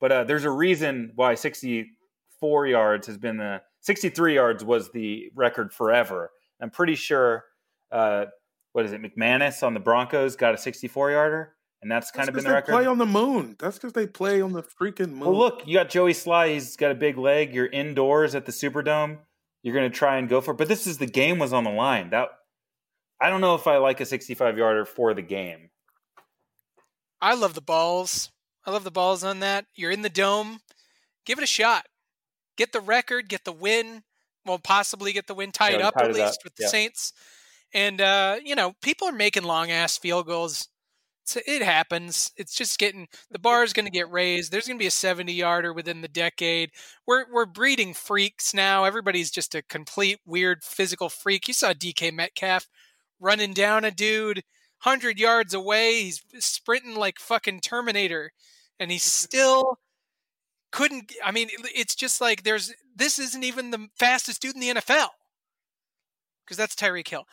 but 0.00 0.10
uh, 0.10 0.24
there's 0.24 0.44
a 0.44 0.50
reason 0.50 1.12
why 1.14 1.36
64 1.36 2.66
yards 2.66 3.06
has 3.06 3.16
been 3.16 3.36
the 3.36 3.62
63 3.86 4.34
yards 4.34 4.64
was 4.64 4.90
the 4.90 5.30
record 5.34 5.72
forever. 5.72 6.30
I'm 6.60 6.70
pretty 6.70 6.96
sure. 6.96 7.44
Uh, 7.92 8.26
what 8.72 8.84
is 8.84 8.92
it? 8.92 9.00
McManus 9.00 9.62
on 9.62 9.74
the 9.74 9.80
Broncos 9.80 10.36
got 10.36 10.54
a 10.54 10.58
64 10.58 11.12
yarder, 11.12 11.54
and 11.80 11.90
that's 11.90 12.10
kind 12.10 12.26
That's 12.26 12.28
of 12.30 12.34
'cause 12.34 12.42
been 12.44 12.50
the 12.50 12.50
they 12.50 12.54
record. 12.56 12.72
play 12.72 12.86
on 12.86 12.98
the 12.98 13.06
moon. 13.06 13.56
That's 13.58 13.76
because 13.78 13.92
they 13.92 14.06
play 14.06 14.42
on 14.42 14.52
the 14.52 14.62
freaking 14.62 15.10
moon. 15.10 15.20
Well, 15.20 15.38
look, 15.38 15.66
you 15.66 15.74
got 15.78 15.88
Joey 15.88 16.12
Slye. 16.12 16.52
He's 16.54 16.76
got 16.76 16.90
a 16.90 16.94
big 16.94 17.16
leg. 17.16 17.54
You're 17.54 17.66
indoors 17.68 18.34
at 18.34 18.44
the 18.44 18.52
Superdome. 18.52 19.18
You're 19.62 19.74
going 19.74 19.90
to 19.90 19.96
try 19.96 20.16
and 20.18 20.28
go 20.28 20.40
for 20.40 20.50
it. 20.50 20.56
But 20.58 20.68
this 20.68 20.86
is 20.86 20.98
the 20.98 21.06
game 21.06 21.38
was 21.38 21.52
on 21.52 21.64
the 21.64 21.70
line. 21.70 22.10
That 22.10 22.28
I 23.20 23.30
don't 23.30 23.40
know 23.40 23.54
if 23.54 23.66
I 23.66 23.76
like 23.78 24.00
a 24.00 24.04
65 24.04 24.58
yarder 24.58 24.84
for 24.84 25.14
the 25.14 25.22
game. 25.22 25.70
I 27.20 27.34
love 27.34 27.54
the 27.54 27.62
balls. 27.62 28.30
I 28.66 28.72
love 28.72 28.84
the 28.84 28.90
balls 28.90 29.24
on 29.24 29.40
that. 29.40 29.66
You're 29.74 29.90
in 29.92 30.02
the 30.02 30.10
dome. 30.10 30.60
Give 31.24 31.38
it 31.38 31.44
a 31.44 31.46
shot. 31.46 31.86
Get 32.56 32.72
the 32.72 32.80
record, 32.80 33.28
get 33.28 33.44
the 33.44 33.52
win. 33.52 34.02
Well, 34.44 34.58
possibly 34.58 35.12
get 35.12 35.26
the 35.26 35.34
win 35.34 35.52
tied 35.52 35.80
Yeah, 35.80 35.88
up 35.88 35.94
tied 35.94 36.04
at 36.04 36.10
up. 36.10 36.16
least 36.16 36.40
with 36.44 36.54
the 36.56 36.64
Yeah. 36.64 36.68
Saints. 36.70 37.12
And 37.74 38.00
uh, 38.00 38.38
you 38.44 38.54
know, 38.54 38.74
people 38.82 39.08
are 39.08 39.12
making 39.12 39.42
long 39.44 39.70
ass 39.70 39.98
field 39.98 40.26
goals. 40.26 40.68
So 41.24 41.40
it 41.44 41.60
happens. 41.60 42.30
It's 42.36 42.54
just 42.54 42.78
getting 42.78 43.08
the 43.32 43.38
bar 43.40 43.64
is 43.64 43.72
going 43.72 43.86
to 43.86 43.90
get 43.90 44.08
raised. 44.10 44.52
There's 44.52 44.66
going 44.68 44.78
to 44.78 44.82
be 44.82 44.86
a 44.86 44.92
70 44.92 45.32
yarder 45.32 45.72
within 45.72 46.00
the 46.00 46.08
decade. 46.08 46.70
We're 47.06 47.24
we're 47.32 47.46
breeding 47.46 47.94
freaks 47.94 48.54
now. 48.54 48.84
Everybody's 48.84 49.30
just 49.32 49.54
a 49.56 49.62
complete 49.62 50.20
weird 50.24 50.62
physical 50.62 51.08
freak. 51.08 51.48
You 51.48 51.54
saw 51.54 51.72
DK 51.72 52.12
Metcalf 52.12 52.68
running 53.18 53.54
down 53.54 53.84
a 53.84 53.90
dude 53.90 54.44
100 54.84 55.18
yards 55.18 55.52
away. 55.52 56.02
He's 56.04 56.22
sprinting 56.38 56.94
like 56.94 57.18
fucking 57.18 57.60
Terminator 57.60 58.30
and 58.78 58.92
he's 58.92 59.02
still 59.12 59.78
couldn't 60.72 61.12
I 61.24 61.30
mean 61.32 61.48
it's 61.74 61.94
just 61.94 62.20
like 62.20 62.42
there's 62.42 62.72
this 62.94 63.18
isn't 63.18 63.44
even 63.44 63.70
the 63.70 63.88
fastest 63.98 64.42
dude 64.42 64.54
in 64.54 64.60
the 64.60 64.68
NFL. 64.80 65.08
Cuz 66.46 66.56
that's 66.56 66.74
Tyreek 66.74 67.08
Hill. 67.08 67.26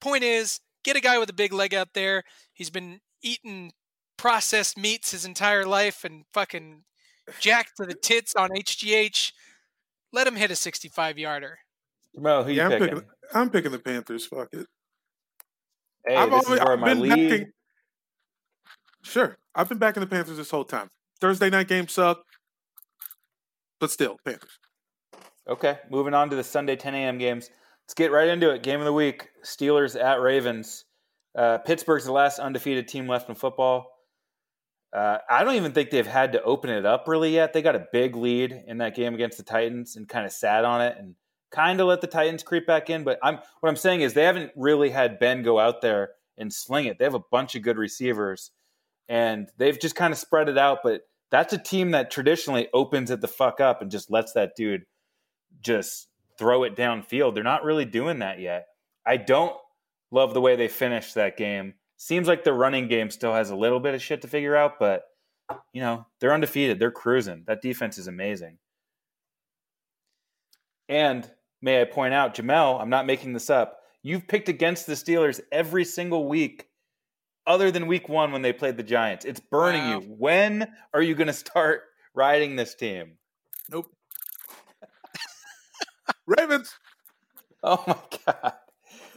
Point 0.00 0.24
is, 0.24 0.60
get 0.84 0.96
a 0.96 1.00
guy 1.00 1.18
with 1.18 1.28
a 1.30 1.34
big 1.34 1.52
leg 1.52 1.74
out 1.74 1.94
there. 1.94 2.22
He's 2.52 2.70
been 2.70 3.00
eating 3.22 3.72
processed 4.16 4.76
meats 4.78 5.10
his 5.12 5.24
entire 5.24 5.64
life 5.64 6.04
and 6.04 6.24
fucking 6.32 6.84
jacked 7.40 7.76
to 7.76 7.86
the 7.86 7.94
tits 7.94 8.34
on 8.34 8.50
HGH. 8.50 9.32
Let 10.12 10.26
him 10.26 10.36
hit 10.36 10.50
a 10.50 10.56
65 10.56 11.18
yarder. 11.18 11.58
Mo, 12.16 12.42
who 12.42 12.50
you 12.50 12.56
yeah, 12.56 12.64
I'm 12.64 12.70
picking? 12.70 12.88
picking. 12.88 13.08
I'm 13.34 13.50
picking 13.50 13.72
the 13.72 13.78
Panthers. 13.78 14.26
Fuck 14.26 14.48
it. 14.52 14.66
Hey, 16.06 16.16
I've 16.16 16.30
this 16.30 16.44
always- 16.46 16.58
is 16.60 16.64
where 16.64 16.72
I've 16.72 16.78
my 16.80 16.88
been 16.94 17.00
league. 17.00 17.30
backing- 17.30 17.52
Sure, 19.02 19.38
I've 19.54 19.68
been 19.68 19.78
backing 19.78 20.00
the 20.00 20.06
Panthers 20.06 20.36
this 20.36 20.50
whole 20.50 20.64
time. 20.64 20.90
Thursday 21.20 21.50
night 21.50 21.68
game 21.68 21.88
sucked, 21.88 22.24
but 23.80 23.90
still, 23.90 24.16
Panthers. 24.24 24.58
Okay, 25.48 25.78
moving 25.90 26.14
on 26.14 26.30
to 26.30 26.36
the 26.36 26.44
Sunday 26.44 26.76
10 26.76 26.94
a.m. 26.94 27.18
games. 27.18 27.50
Let's 27.84 27.94
get 27.94 28.12
right 28.12 28.28
into 28.28 28.50
it. 28.50 28.62
Game 28.62 28.80
of 28.80 28.86
the 28.86 28.92
week: 28.92 29.28
Steelers 29.44 30.00
at 30.00 30.20
Ravens. 30.20 30.84
Uh, 31.34 31.58
Pittsburgh's 31.58 32.04
the 32.04 32.12
last 32.12 32.38
undefeated 32.38 32.88
team 32.88 33.06
left 33.06 33.28
in 33.28 33.34
football. 33.34 33.86
Uh, 34.92 35.18
I 35.28 35.44
don't 35.44 35.54
even 35.56 35.72
think 35.72 35.90
they've 35.90 36.06
had 36.06 36.32
to 36.32 36.42
open 36.42 36.70
it 36.70 36.86
up 36.86 37.06
really 37.06 37.30
yet. 37.30 37.52
They 37.52 37.62
got 37.62 37.76
a 37.76 37.86
big 37.92 38.16
lead 38.16 38.64
in 38.66 38.78
that 38.78 38.94
game 38.94 39.14
against 39.14 39.36
the 39.36 39.44
Titans 39.44 39.96
and 39.96 40.08
kind 40.08 40.24
of 40.24 40.32
sat 40.32 40.64
on 40.64 40.80
it 40.80 40.96
and 40.98 41.14
kind 41.50 41.80
of 41.80 41.86
let 41.86 42.00
the 42.00 42.06
Titans 42.06 42.42
creep 42.42 42.66
back 42.66 42.88
in. 42.88 43.04
But 43.04 43.18
I'm 43.22 43.38
what 43.60 43.68
I'm 43.68 43.76
saying 43.76 44.00
is 44.00 44.14
they 44.14 44.24
haven't 44.24 44.52
really 44.56 44.90
had 44.90 45.18
Ben 45.18 45.42
go 45.42 45.58
out 45.58 45.82
there 45.82 46.10
and 46.38 46.52
sling 46.52 46.86
it. 46.86 46.98
They 46.98 47.04
have 47.04 47.14
a 47.14 47.22
bunch 47.30 47.54
of 47.54 47.62
good 47.62 47.76
receivers 47.76 48.50
and 49.08 49.50
they've 49.58 49.78
just 49.78 49.94
kind 49.94 50.12
of 50.12 50.18
spread 50.18 50.48
it 50.48 50.58
out. 50.58 50.78
But 50.82 51.02
That's 51.30 51.52
a 51.52 51.58
team 51.58 51.90
that 51.90 52.10
traditionally 52.10 52.68
opens 52.72 53.10
it 53.10 53.20
the 53.20 53.28
fuck 53.28 53.60
up 53.60 53.82
and 53.82 53.90
just 53.90 54.10
lets 54.10 54.32
that 54.32 54.56
dude 54.56 54.84
just 55.60 56.08
throw 56.38 56.62
it 56.62 56.76
downfield. 56.76 57.34
They're 57.34 57.44
not 57.44 57.64
really 57.64 57.84
doing 57.84 58.20
that 58.20 58.40
yet. 58.40 58.66
I 59.04 59.16
don't 59.16 59.56
love 60.10 60.34
the 60.34 60.40
way 60.40 60.56
they 60.56 60.68
finished 60.68 61.14
that 61.14 61.36
game. 61.36 61.74
Seems 61.96 62.28
like 62.28 62.44
the 62.44 62.52
running 62.52 62.88
game 62.88 63.10
still 63.10 63.34
has 63.34 63.50
a 63.50 63.56
little 63.56 63.80
bit 63.80 63.94
of 63.94 64.02
shit 64.02 64.22
to 64.22 64.28
figure 64.28 64.56
out, 64.56 64.78
but 64.78 65.02
you 65.72 65.80
know, 65.80 66.06
they're 66.20 66.34
undefeated. 66.34 66.78
They're 66.78 66.90
cruising. 66.90 67.44
That 67.46 67.62
defense 67.62 67.98
is 67.98 68.06
amazing. 68.06 68.58
And 70.88 71.28
may 71.60 71.80
I 71.80 71.84
point 71.84 72.14
out, 72.14 72.34
Jamel, 72.34 72.80
I'm 72.80 72.90
not 72.90 73.06
making 73.06 73.32
this 73.32 73.50
up. 73.50 73.80
You've 74.02 74.28
picked 74.28 74.48
against 74.48 74.86
the 74.86 74.94
Steelers 74.94 75.40
every 75.50 75.84
single 75.84 76.28
week, 76.28 76.67
other 77.48 77.72
than 77.72 77.86
week 77.88 78.08
one 78.08 78.30
when 78.30 78.42
they 78.42 78.52
played 78.52 78.76
the 78.76 78.82
Giants. 78.84 79.24
It's 79.24 79.40
burning 79.40 79.82
Wow. 79.82 80.00
you. 80.00 80.06
When 80.16 80.72
are 80.94 81.02
you 81.02 81.14
going 81.16 81.26
to 81.26 81.32
start 81.32 81.82
riding 82.14 82.54
this 82.54 82.74
team? 82.76 83.16
Nope. 83.70 83.90
Ravens. 86.26 86.72
Oh 87.62 87.82
my 87.86 87.96
god! 88.24 88.52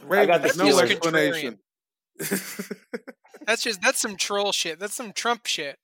Ravens. 0.02 0.26
got 0.28 0.56
the 0.56 0.64
no 0.64 0.78
explanation. 0.80 1.58
That's 3.46 3.62
just 3.62 3.80
that's 3.82 4.00
some 4.00 4.16
troll 4.16 4.52
shit. 4.52 4.78
That's 4.78 4.94
some 4.94 5.12
Trump 5.12 5.46
shit. 5.46 5.78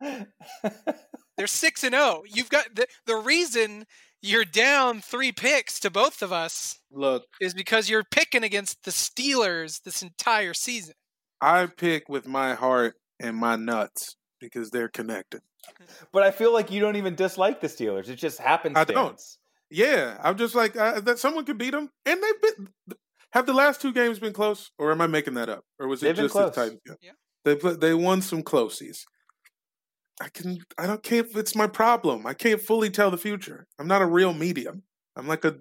They're 0.00 1.46
six 1.46 1.84
and 1.84 1.94
zero. 1.94 2.22
You've 2.26 2.50
got 2.50 2.74
the 2.74 2.86
the 3.06 3.16
reason 3.16 3.86
you're 4.22 4.44
down 4.44 5.00
three 5.00 5.32
picks 5.32 5.80
to 5.80 5.90
both 5.90 6.20
of 6.22 6.32
us 6.32 6.78
Look, 6.90 7.24
is 7.40 7.54
because 7.54 7.88
you're 7.88 8.04
picking 8.04 8.42
against 8.44 8.84
the 8.84 8.90
Steelers 8.90 9.82
this 9.82 10.02
entire 10.02 10.52
season. 10.52 10.94
I 11.40 11.66
pick 11.66 12.08
with 12.08 12.26
my 12.26 12.54
heart 12.54 12.94
and 13.18 13.36
my 13.36 13.56
nuts 13.56 14.16
because 14.40 14.70
they're 14.70 14.88
connected. 14.88 15.40
but 16.12 16.22
I 16.22 16.30
feel 16.30 16.52
like 16.52 16.70
you 16.70 16.80
don't 16.80 16.96
even 16.96 17.14
dislike 17.14 17.60
the 17.60 17.66
Steelers. 17.66 18.08
It 18.08 18.16
just 18.16 18.38
happens. 18.38 18.76
I 18.76 18.84
don't. 18.84 19.20
Yeah, 19.70 20.18
I'm 20.22 20.36
just 20.36 20.54
like 20.54 20.76
uh, 20.76 21.00
that. 21.00 21.18
Someone 21.18 21.44
could 21.44 21.58
beat 21.58 21.70
them, 21.70 21.90
and 22.04 22.20
they've 22.22 22.42
been. 22.42 22.68
Have 23.32 23.46
the 23.46 23.52
last 23.52 23.80
two 23.80 23.92
games 23.92 24.18
been 24.18 24.32
close, 24.32 24.72
or 24.78 24.90
am 24.90 25.00
I 25.00 25.06
making 25.06 25.34
that 25.34 25.48
up, 25.48 25.64
or 25.78 25.86
was 25.86 26.02
it 26.02 26.06
They've 26.06 26.16
just 26.16 26.34
the 26.34 26.50
Titans? 26.50 26.80
Yeah. 27.00 27.12
They 27.44 27.54
put, 27.54 27.80
they 27.80 27.94
won 27.94 28.20
some 28.22 28.42
closies. 28.42 29.04
I 30.20 30.28
can 30.28 30.58
I 30.76 30.86
don't 30.86 31.02
can't. 31.02 31.28
It's 31.36 31.54
my 31.54 31.66
problem. 31.66 32.26
I 32.26 32.34
can't 32.34 32.60
fully 32.60 32.90
tell 32.90 33.10
the 33.10 33.16
future. 33.16 33.66
I'm 33.78 33.86
not 33.86 34.02
a 34.02 34.06
real 34.06 34.34
medium. 34.34 34.82
I'm 35.16 35.28
like 35.28 35.44
a 35.44 35.56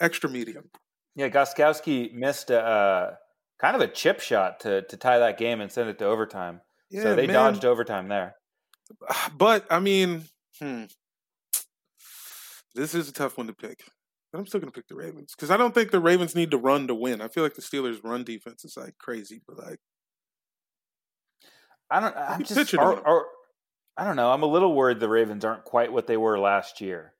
extra 0.00 0.30
medium. 0.30 0.70
Yeah, 1.14 1.28
Gostkowski 1.28 2.12
missed 2.12 2.50
a 2.50 2.64
uh, 2.64 3.14
kind 3.58 3.74
of 3.76 3.82
a 3.82 3.88
chip 3.88 4.20
shot 4.20 4.60
to 4.60 4.82
to 4.82 4.96
tie 4.96 5.18
that 5.18 5.38
game 5.38 5.60
and 5.60 5.70
send 5.70 5.88
it 5.88 5.98
to 5.98 6.04
overtime. 6.06 6.60
Yeah, 6.90 7.02
so 7.02 7.14
they 7.14 7.26
man. 7.26 7.34
dodged 7.34 7.64
overtime 7.64 8.08
there. 8.08 8.34
But 9.36 9.66
I 9.70 9.80
mean, 9.80 10.24
hmm, 10.60 10.84
this 12.74 12.94
is 12.94 13.08
a 13.08 13.12
tough 13.12 13.36
one 13.36 13.46
to 13.48 13.52
pick. 13.52 13.80
But 14.32 14.38
I'm 14.38 14.46
still 14.46 14.60
gonna 14.60 14.72
pick 14.72 14.88
the 14.88 14.94
Ravens 14.94 15.34
because 15.36 15.50
I 15.50 15.56
don't 15.56 15.74
think 15.74 15.90
the 15.90 16.00
Ravens 16.00 16.34
need 16.34 16.50
to 16.50 16.58
run 16.58 16.86
to 16.88 16.94
win. 16.94 17.20
I 17.20 17.28
feel 17.28 17.42
like 17.42 17.54
the 17.54 17.62
Steelers' 17.62 18.02
run 18.04 18.24
defense 18.24 18.64
is 18.64 18.76
like 18.76 18.98
crazy, 18.98 19.40
but 19.46 19.58
like 19.58 19.80
I 21.90 22.00
don't. 22.00 22.16
I'm 22.16 22.42
just. 22.42 22.74
are- 22.74 23.26
I 23.96 24.04
don't 24.04 24.14
know. 24.14 24.30
I'm 24.30 24.44
a 24.44 24.46
little 24.46 24.74
worried 24.74 25.00
the 25.00 25.08
Ravens 25.08 25.44
aren't 25.44 25.64
quite 25.64 25.92
what 25.92 26.06
they 26.06 26.16
were 26.16 26.38
last 26.38 26.80
year. 26.80 27.14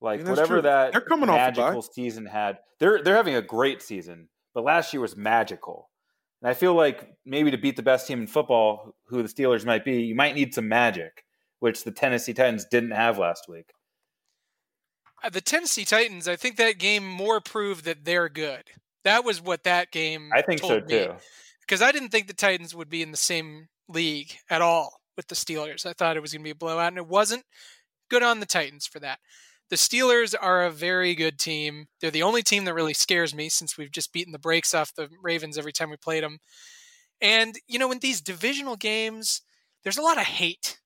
Like 0.00 0.20
mean, 0.20 0.30
whatever 0.30 0.54
true. 0.54 0.62
that 0.62 0.92
They're 0.92 1.00
coming 1.00 1.28
off 1.28 1.34
a 1.34 1.52
bye. 1.52 1.62
magical 1.62 1.82
season 1.82 2.26
had, 2.26 2.58
they're 2.78 3.02
they're 3.02 3.16
having 3.16 3.34
a 3.34 3.42
great 3.42 3.82
season. 3.82 4.28
But 4.54 4.64
last 4.64 4.92
year 4.92 5.00
was 5.00 5.16
magical, 5.16 5.88
and 6.42 6.50
I 6.50 6.54
feel 6.54 6.74
like 6.74 7.08
maybe 7.24 7.50
to 7.50 7.58
beat 7.58 7.76
the 7.76 7.82
best 7.82 8.06
team 8.06 8.20
in 8.20 8.26
football, 8.26 8.94
who 9.06 9.22
the 9.22 9.28
Steelers 9.28 9.64
might 9.64 9.84
be, 9.84 10.02
you 10.02 10.14
might 10.14 10.34
need 10.34 10.54
some 10.54 10.68
magic, 10.68 11.24
which 11.60 11.84
the 11.84 11.92
Tennessee 11.92 12.34
Titans 12.34 12.64
didn't 12.64 12.90
have 12.90 13.18
last 13.18 13.46
week. 13.48 13.70
Uh, 15.22 15.30
The 15.30 15.40
Tennessee 15.40 15.84
Titans, 15.84 16.28
I 16.28 16.36
think 16.36 16.56
that 16.56 16.78
game 16.78 17.06
more 17.06 17.40
proved 17.40 17.84
that 17.84 18.04
they're 18.04 18.28
good. 18.28 18.64
That 19.04 19.24
was 19.24 19.40
what 19.40 19.64
that 19.64 19.90
game 19.90 20.30
I 20.34 20.42
think 20.42 20.60
so 20.60 20.80
too. 20.80 21.14
because 21.60 21.82
I 21.82 21.92
didn't 21.92 22.10
think 22.10 22.26
the 22.26 22.34
Titans 22.34 22.74
would 22.74 22.88
be 22.88 23.02
in 23.02 23.10
the 23.10 23.16
same 23.16 23.68
league 23.88 24.32
at 24.50 24.62
all 24.62 25.00
with 25.16 25.28
the 25.28 25.34
Steelers. 25.34 25.86
I 25.86 25.92
thought 25.92 26.16
it 26.16 26.20
was 26.20 26.32
going 26.32 26.42
to 26.42 26.44
be 26.44 26.50
a 26.50 26.54
blowout, 26.54 26.88
and 26.88 26.98
it 26.98 27.06
wasn't. 27.06 27.44
Good 28.10 28.22
on 28.22 28.40
the 28.40 28.46
Titans 28.46 28.86
for 28.86 29.00
that. 29.00 29.18
The 29.72 29.78
Steelers 29.78 30.34
are 30.38 30.64
a 30.66 30.70
very 30.70 31.14
good 31.14 31.38
team. 31.38 31.86
They're 32.02 32.10
the 32.10 32.22
only 32.24 32.42
team 32.42 32.66
that 32.66 32.74
really 32.74 32.92
scares 32.92 33.34
me 33.34 33.48
since 33.48 33.78
we've 33.78 33.90
just 33.90 34.12
beaten 34.12 34.30
the 34.30 34.38
brakes 34.38 34.74
off 34.74 34.94
the 34.94 35.08
Ravens 35.22 35.56
every 35.56 35.72
time 35.72 35.88
we 35.88 35.96
played 35.96 36.22
them. 36.22 36.40
And, 37.22 37.54
you 37.66 37.78
know, 37.78 37.90
in 37.90 38.00
these 38.00 38.20
divisional 38.20 38.76
games, 38.76 39.40
there's 39.82 39.96
a 39.96 40.02
lot 40.02 40.18
of 40.18 40.24
hate. 40.24 40.78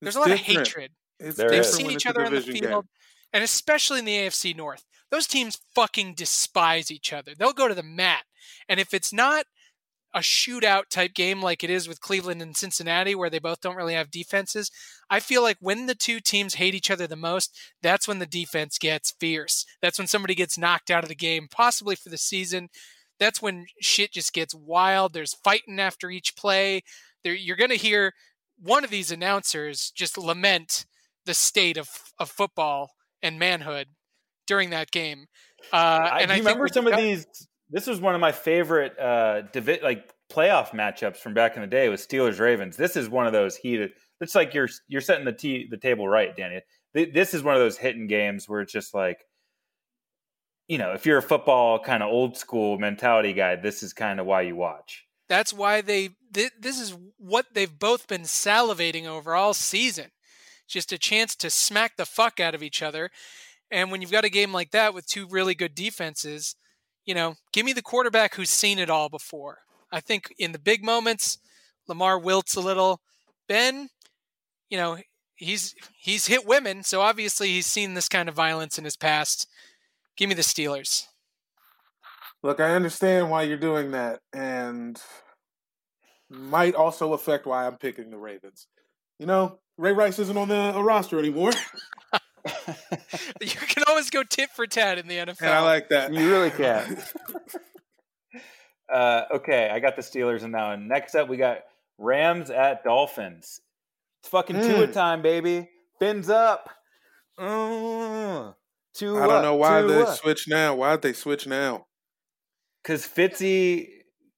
There's 0.00 0.16
It's 0.16 0.16
a 0.16 0.20
lot 0.20 0.28
different. 0.28 0.58
of 0.58 0.66
hatred. 0.66 0.92
It's 1.18 1.36
They've 1.36 1.66
seen 1.66 1.90
each 1.90 2.06
other 2.06 2.24
on 2.24 2.32
the 2.32 2.40
division 2.40 2.54
game. 2.54 2.70
field, 2.70 2.86
and 3.34 3.44
especially 3.44 3.98
in 3.98 4.06
the 4.06 4.16
AFC 4.16 4.56
North. 4.56 4.86
Those 5.10 5.26
teams 5.26 5.58
fucking 5.74 6.14
despise 6.14 6.90
each 6.90 7.12
other. 7.12 7.32
They'll 7.38 7.52
go 7.52 7.68
to 7.68 7.74
the 7.74 7.82
mat. 7.82 8.24
And 8.70 8.80
if 8.80 8.94
it's 8.94 9.12
not 9.12 9.44
a 10.12 10.20
shootout 10.20 10.88
type 10.90 11.14
game 11.14 11.40
like 11.40 11.62
it 11.62 11.70
is 11.70 11.88
with 11.88 12.00
Cleveland 12.00 12.42
and 12.42 12.56
Cincinnati, 12.56 13.14
where 13.14 13.30
they 13.30 13.38
both 13.38 13.60
don't 13.60 13.76
really 13.76 13.94
have 13.94 14.10
defenses, 14.10 14.70
I 15.08 15.20
feel 15.20 15.42
like 15.42 15.58
when 15.60 15.86
the 15.86 15.94
two 15.94 16.20
teams 16.20 16.54
hate 16.54 16.74
each 16.74 16.90
other 16.90 17.06
the 17.06 17.16
most, 17.16 17.56
that's 17.82 18.08
when 18.08 18.18
the 18.18 18.26
defense 18.26 18.78
gets 18.78 19.12
fierce. 19.20 19.64
That's 19.80 19.98
when 19.98 20.08
somebody 20.08 20.34
gets 20.34 20.58
knocked 20.58 20.90
out 20.90 21.04
of 21.04 21.08
the 21.08 21.14
game, 21.14 21.48
possibly 21.50 21.94
for 21.94 22.08
the 22.08 22.18
season. 22.18 22.68
That's 23.18 23.40
when 23.42 23.66
shit 23.80 24.12
just 24.12 24.32
gets 24.32 24.54
wild. 24.54 25.12
There's 25.12 25.34
fighting 25.34 25.78
after 25.78 26.10
each 26.10 26.36
play. 26.36 26.82
There, 27.22 27.34
you're 27.34 27.56
going 27.56 27.70
to 27.70 27.76
hear 27.76 28.14
one 28.58 28.82
of 28.82 28.90
these 28.90 29.10
announcers 29.10 29.92
just 29.94 30.18
lament 30.18 30.86
the 31.26 31.34
state 31.34 31.76
of, 31.76 31.88
of 32.18 32.30
football 32.30 32.92
and 33.22 33.38
manhood 33.38 33.88
during 34.46 34.70
that 34.70 34.90
game. 34.90 35.26
Uh, 35.72 35.76
I, 35.76 36.20
and 36.22 36.28
do 36.28 36.34
I 36.34 36.38
remember 36.38 36.68
some 36.68 36.86
of 36.86 36.96
these? 36.96 37.26
This 37.70 37.86
was 37.86 38.00
one 38.00 38.14
of 38.14 38.20
my 38.20 38.32
favorite 38.32 38.98
uh, 38.98 39.42
like 39.82 40.12
playoff 40.30 40.70
matchups 40.70 41.16
from 41.16 41.34
back 41.34 41.56
in 41.56 41.62
the 41.62 41.68
day 41.68 41.88
with 41.88 42.06
Steelers 42.06 42.40
Ravens. 42.40 42.76
This 42.76 42.96
is 42.96 43.08
one 43.08 43.26
of 43.26 43.32
those 43.32 43.56
heated. 43.56 43.92
It's 44.20 44.34
like 44.34 44.54
you're 44.54 44.68
you're 44.88 45.00
setting 45.00 45.24
the 45.24 45.32
t- 45.32 45.68
the 45.70 45.76
table 45.76 46.08
right, 46.08 46.34
Danny. 46.36 46.60
Th- 46.94 47.12
This 47.12 47.34
is 47.34 47.42
one 47.42 47.54
of 47.54 47.60
those 47.60 47.78
hitting 47.78 48.06
games 48.06 48.48
where 48.48 48.60
it's 48.60 48.72
just 48.72 48.94
like, 48.94 49.18
you 50.68 50.78
know, 50.78 50.92
if 50.92 51.06
you're 51.06 51.18
a 51.18 51.22
football 51.22 51.78
kind 51.78 52.02
of 52.02 52.10
old 52.10 52.36
school 52.36 52.78
mentality 52.78 53.32
guy, 53.32 53.56
this 53.56 53.82
is 53.82 53.92
kind 53.92 54.20
of 54.20 54.26
why 54.26 54.42
you 54.42 54.56
watch. 54.56 55.06
That's 55.28 55.52
why 55.52 55.80
they. 55.80 56.10
Th- 56.32 56.52
this 56.58 56.80
is 56.80 56.96
what 57.18 57.46
they've 57.54 57.78
both 57.78 58.06
been 58.08 58.22
salivating 58.22 59.06
over 59.06 59.34
all 59.34 59.54
season. 59.54 60.10
Just 60.68 60.92
a 60.92 60.98
chance 60.98 61.34
to 61.36 61.50
smack 61.50 61.96
the 61.96 62.06
fuck 62.06 62.38
out 62.38 62.54
of 62.54 62.62
each 62.62 62.82
other. 62.82 63.10
And 63.70 63.90
when 63.90 64.02
you've 64.02 64.12
got 64.12 64.24
a 64.24 64.30
game 64.30 64.52
like 64.52 64.72
that 64.72 64.94
with 64.94 65.06
two 65.06 65.26
really 65.26 65.54
good 65.54 65.74
defenses, 65.74 66.56
you 67.10 67.14
know, 67.16 67.34
give 67.52 67.66
me 67.66 67.72
the 67.72 67.82
quarterback 67.82 68.36
who's 68.36 68.50
seen 68.50 68.78
it 68.78 68.88
all 68.88 69.08
before. 69.08 69.58
I 69.90 69.98
think 69.98 70.32
in 70.38 70.52
the 70.52 70.60
big 70.60 70.84
moments, 70.84 71.38
Lamar 71.88 72.20
wilts 72.20 72.54
a 72.54 72.60
little. 72.60 73.00
Ben, 73.48 73.88
you 74.68 74.78
know, 74.78 74.96
he's 75.34 75.74
he's 75.98 76.28
hit 76.28 76.46
women, 76.46 76.84
so 76.84 77.00
obviously 77.00 77.48
he's 77.48 77.66
seen 77.66 77.94
this 77.94 78.08
kind 78.08 78.28
of 78.28 78.36
violence 78.36 78.78
in 78.78 78.84
his 78.84 78.96
past. 78.96 79.48
Give 80.16 80.28
me 80.28 80.36
the 80.36 80.42
Steelers. 80.42 81.06
Look, 82.44 82.60
I 82.60 82.76
understand 82.76 83.28
why 83.28 83.42
you're 83.42 83.56
doing 83.56 83.90
that, 83.90 84.20
and 84.32 84.96
might 86.30 86.76
also 86.76 87.12
affect 87.14 87.44
why 87.44 87.66
I'm 87.66 87.76
picking 87.76 88.10
the 88.10 88.18
Ravens. 88.18 88.68
You 89.18 89.26
know, 89.26 89.58
Ray 89.76 89.94
Rice 89.94 90.20
isn't 90.20 90.38
on 90.38 90.46
the 90.46 90.76
uh, 90.76 90.80
roster 90.80 91.18
anymore, 91.18 91.50
You 93.40 93.48
can 93.48 93.84
always 93.88 94.10
go 94.10 94.22
tit 94.22 94.50
for 94.50 94.66
tat 94.66 94.98
in 94.98 95.08
the 95.08 95.16
NFL. 95.16 95.40
and 95.42 95.50
I 95.50 95.60
like 95.62 95.88
that. 95.90 96.12
You 96.12 96.30
really 96.30 96.50
can. 96.50 96.98
uh, 98.92 99.22
okay, 99.34 99.70
I 99.70 99.78
got 99.80 99.96
the 99.96 100.02
Steelers 100.02 100.42
in 100.42 100.52
that 100.52 100.66
one. 100.66 100.88
Next 100.88 101.14
up, 101.14 101.28
we 101.28 101.36
got 101.36 101.60
Rams 101.98 102.50
at 102.50 102.84
Dolphins. 102.84 103.60
It's 104.20 104.28
fucking 104.28 104.56
two 104.56 104.74
Mm. 104.74 104.82
a 104.82 104.86
time, 104.92 105.22
baby. 105.22 105.68
Fins 105.98 106.28
up. 106.28 106.68
Mm. 107.38 108.54
Two 108.94 109.18
I 109.18 109.26
don't 109.26 109.42
know 109.42 109.54
why 109.54 109.82
they 109.82 110.04
they 110.04 110.14
switch 110.14 110.46
now. 110.48 110.74
Why'd 110.74 111.02
they 111.02 111.12
switch 111.12 111.46
now? 111.46 111.86
Because 112.82 113.06
Fitzy 113.06 113.88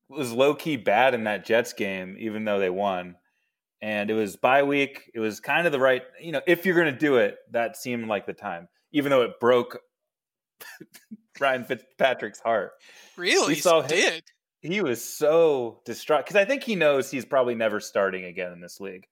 was 0.09 0.31
low 0.33 0.55
key 0.55 0.77
bad 0.77 1.15
in 1.15 1.25
that 1.25 1.45
Jets 1.45 1.73
game, 1.73 2.17
even 2.19 2.45
though 2.45 2.59
they 2.59 2.71
won. 2.71 3.17
And 3.83 4.11
it 4.11 4.15
was 4.15 4.37
bye 4.37 4.63
week. 4.63 5.11
It 5.13 5.19
was 5.21 5.41
kind 5.41 5.67
of 5.67 5.73
the 5.73 5.81
right, 5.81 6.03
you 6.21 6.31
know, 6.33 6.41
if 6.47 6.65
you're 6.65 6.77
going 6.77 6.93
to 6.93 6.99
do 6.99 7.17
it, 7.17 7.37
that 7.51 7.77
seemed 7.77 8.07
like 8.07 8.27
the 8.27 8.33
time, 8.33 8.69
even 8.93 9.11
though 9.11 9.23
it 9.23 9.41
broke 9.41 9.81
Ryan 11.41 11.65
Fitzpatrick's 11.65 12.39
heart. 12.41 12.73
really 13.17 13.49
we 13.49 13.55
saw 13.57 13.83
did. 13.83 14.23
He 14.61 14.81
was 14.81 15.03
so 15.03 15.81
distraught 15.85 16.25
because 16.25 16.37
I 16.37 16.45
think 16.45 16.63
he 16.63 16.77
knows 16.77 17.11
he's 17.11 17.25
probably 17.25 17.57
never 17.57 17.81
starting 17.81 18.25
again 18.25 18.53
in 18.53 18.61
this 18.61 18.81
league. 18.81 19.09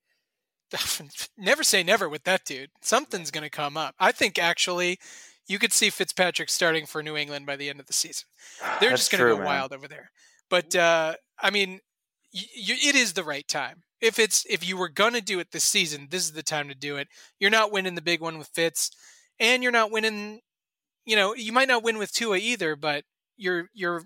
never 1.36 1.64
say 1.64 1.82
never 1.82 2.08
with 2.08 2.22
that 2.22 2.44
dude. 2.44 2.70
Something's 2.80 3.32
going 3.32 3.42
to 3.42 3.50
come 3.50 3.76
up. 3.76 3.96
I 3.98 4.12
think 4.12 4.38
actually 4.38 5.00
you 5.48 5.58
could 5.58 5.72
see 5.72 5.90
Fitzpatrick 5.90 6.48
starting 6.48 6.86
for 6.86 7.02
New 7.02 7.16
England 7.16 7.46
by 7.46 7.56
the 7.56 7.68
end 7.68 7.80
of 7.80 7.86
the 7.86 7.92
season. 7.92 8.28
They're 8.80 8.90
just 8.90 9.10
going 9.10 9.24
to 9.24 9.30
go 9.30 9.38
man. 9.38 9.46
wild 9.46 9.72
over 9.72 9.88
there. 9.88 10.12
But 10.48 10.76
uh, 10.76 11.14
I 11.40 11.50
mean, 11.50 11.80
y- 12.32 12.42
y- 12.56 12.78
it 12.84 12.94
is 12.94 13.14
the 13.14 13.24
right 13.24 13.46
time. 13.48 13.82
If 14.00 14.18
it's 14.18 14.44
if 14.48 14.66
you 14.66 14.76
were 14.76 14.88
gonna 14.88 15.20
do 15.20 15.40
it 15.40 15.52
this 15.52 15.64
season, 15.64 16.08
this 16.10 16.24
is 16.24 16.32
the 16.32 16.42
time 16.42 16.68
to 16.68 16.74
do 16.74 16.96
it. 16.96 17.08
You're 17.38 17.50
not 17.50 17.72
winning 17.72 17.94
the 17.94 18.02
big 18.02 18.20
one 18.20 18.38
with 18.38 18.48
Fitz, 18.48 18.90
and 19.38 19.62
you're 19.62 19.72
not 19.72 19.90
winning. 19.90 20.40
You 21.04 21.16
know, 21.16 21.34
you 21.34 21.52
might 21.52 21.68
not 21.68 21.82
win 21.82 21.98
with 21.98 22.12
Tua 22.12 22.36
either, 22.38 22.76
but 22.76 23.04
you're 23.36 23.68
you're 23.74 24.04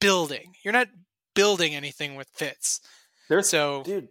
building. 0.00 0.54
You're 0.64 0.72
not 0.72 0.88
building 1.34 1.74
anything 1.74 2.14
with 2.14 2.28
Fitz. 2.34 2.80
There's 3.28 3.48
So- 3.48 3.82
dude, 3.82 4.08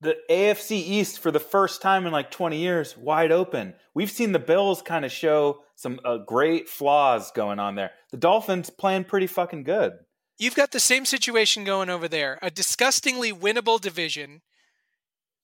the 0.00 0.16
AFC 0.30 0.72
East 0.76 1.18
for 1.20 1.30
the 1.30 1.40
first 1.40 1.80
time 1.82 2.06
in 2.06 2.12
like 2.12 2.30
20 2.30 2.58
years, 2.58 2.96
wide 2.96 3.30
open. 3.32 3.74
We've 3.94 4.10
seen 4.10 4.32
the 4.32 4.38
Bills 4.38 4.82
kind 4.82 5.04
of 5.04 5.12
show 5.12 5.62
some 5.76 6.00
uh, 6.04 6.18
great 6.18 6.68
flaws 6.68 7.30
going 7.32 7.58
on 7.58 7.74
there. 7.74 7.92
The 8.10 8.16
Dolphins 8.16 8.70
playing 8.70 9.04
pretty 9.04 9.26
fucking 9.26 9.64
good. 9.64 9.92
You've 10.38 10.56
got 10.56 10.72
the 10.72 10.80
same 10.80 11.04
situation 11.04 11.64
going 11.64 11.88
over 11.90 12.08
there. 12.08 12.38
A 12.42 12.50
disgustingly 12.50 13.32
winnable 13.32 13.80
division 13.80 14.42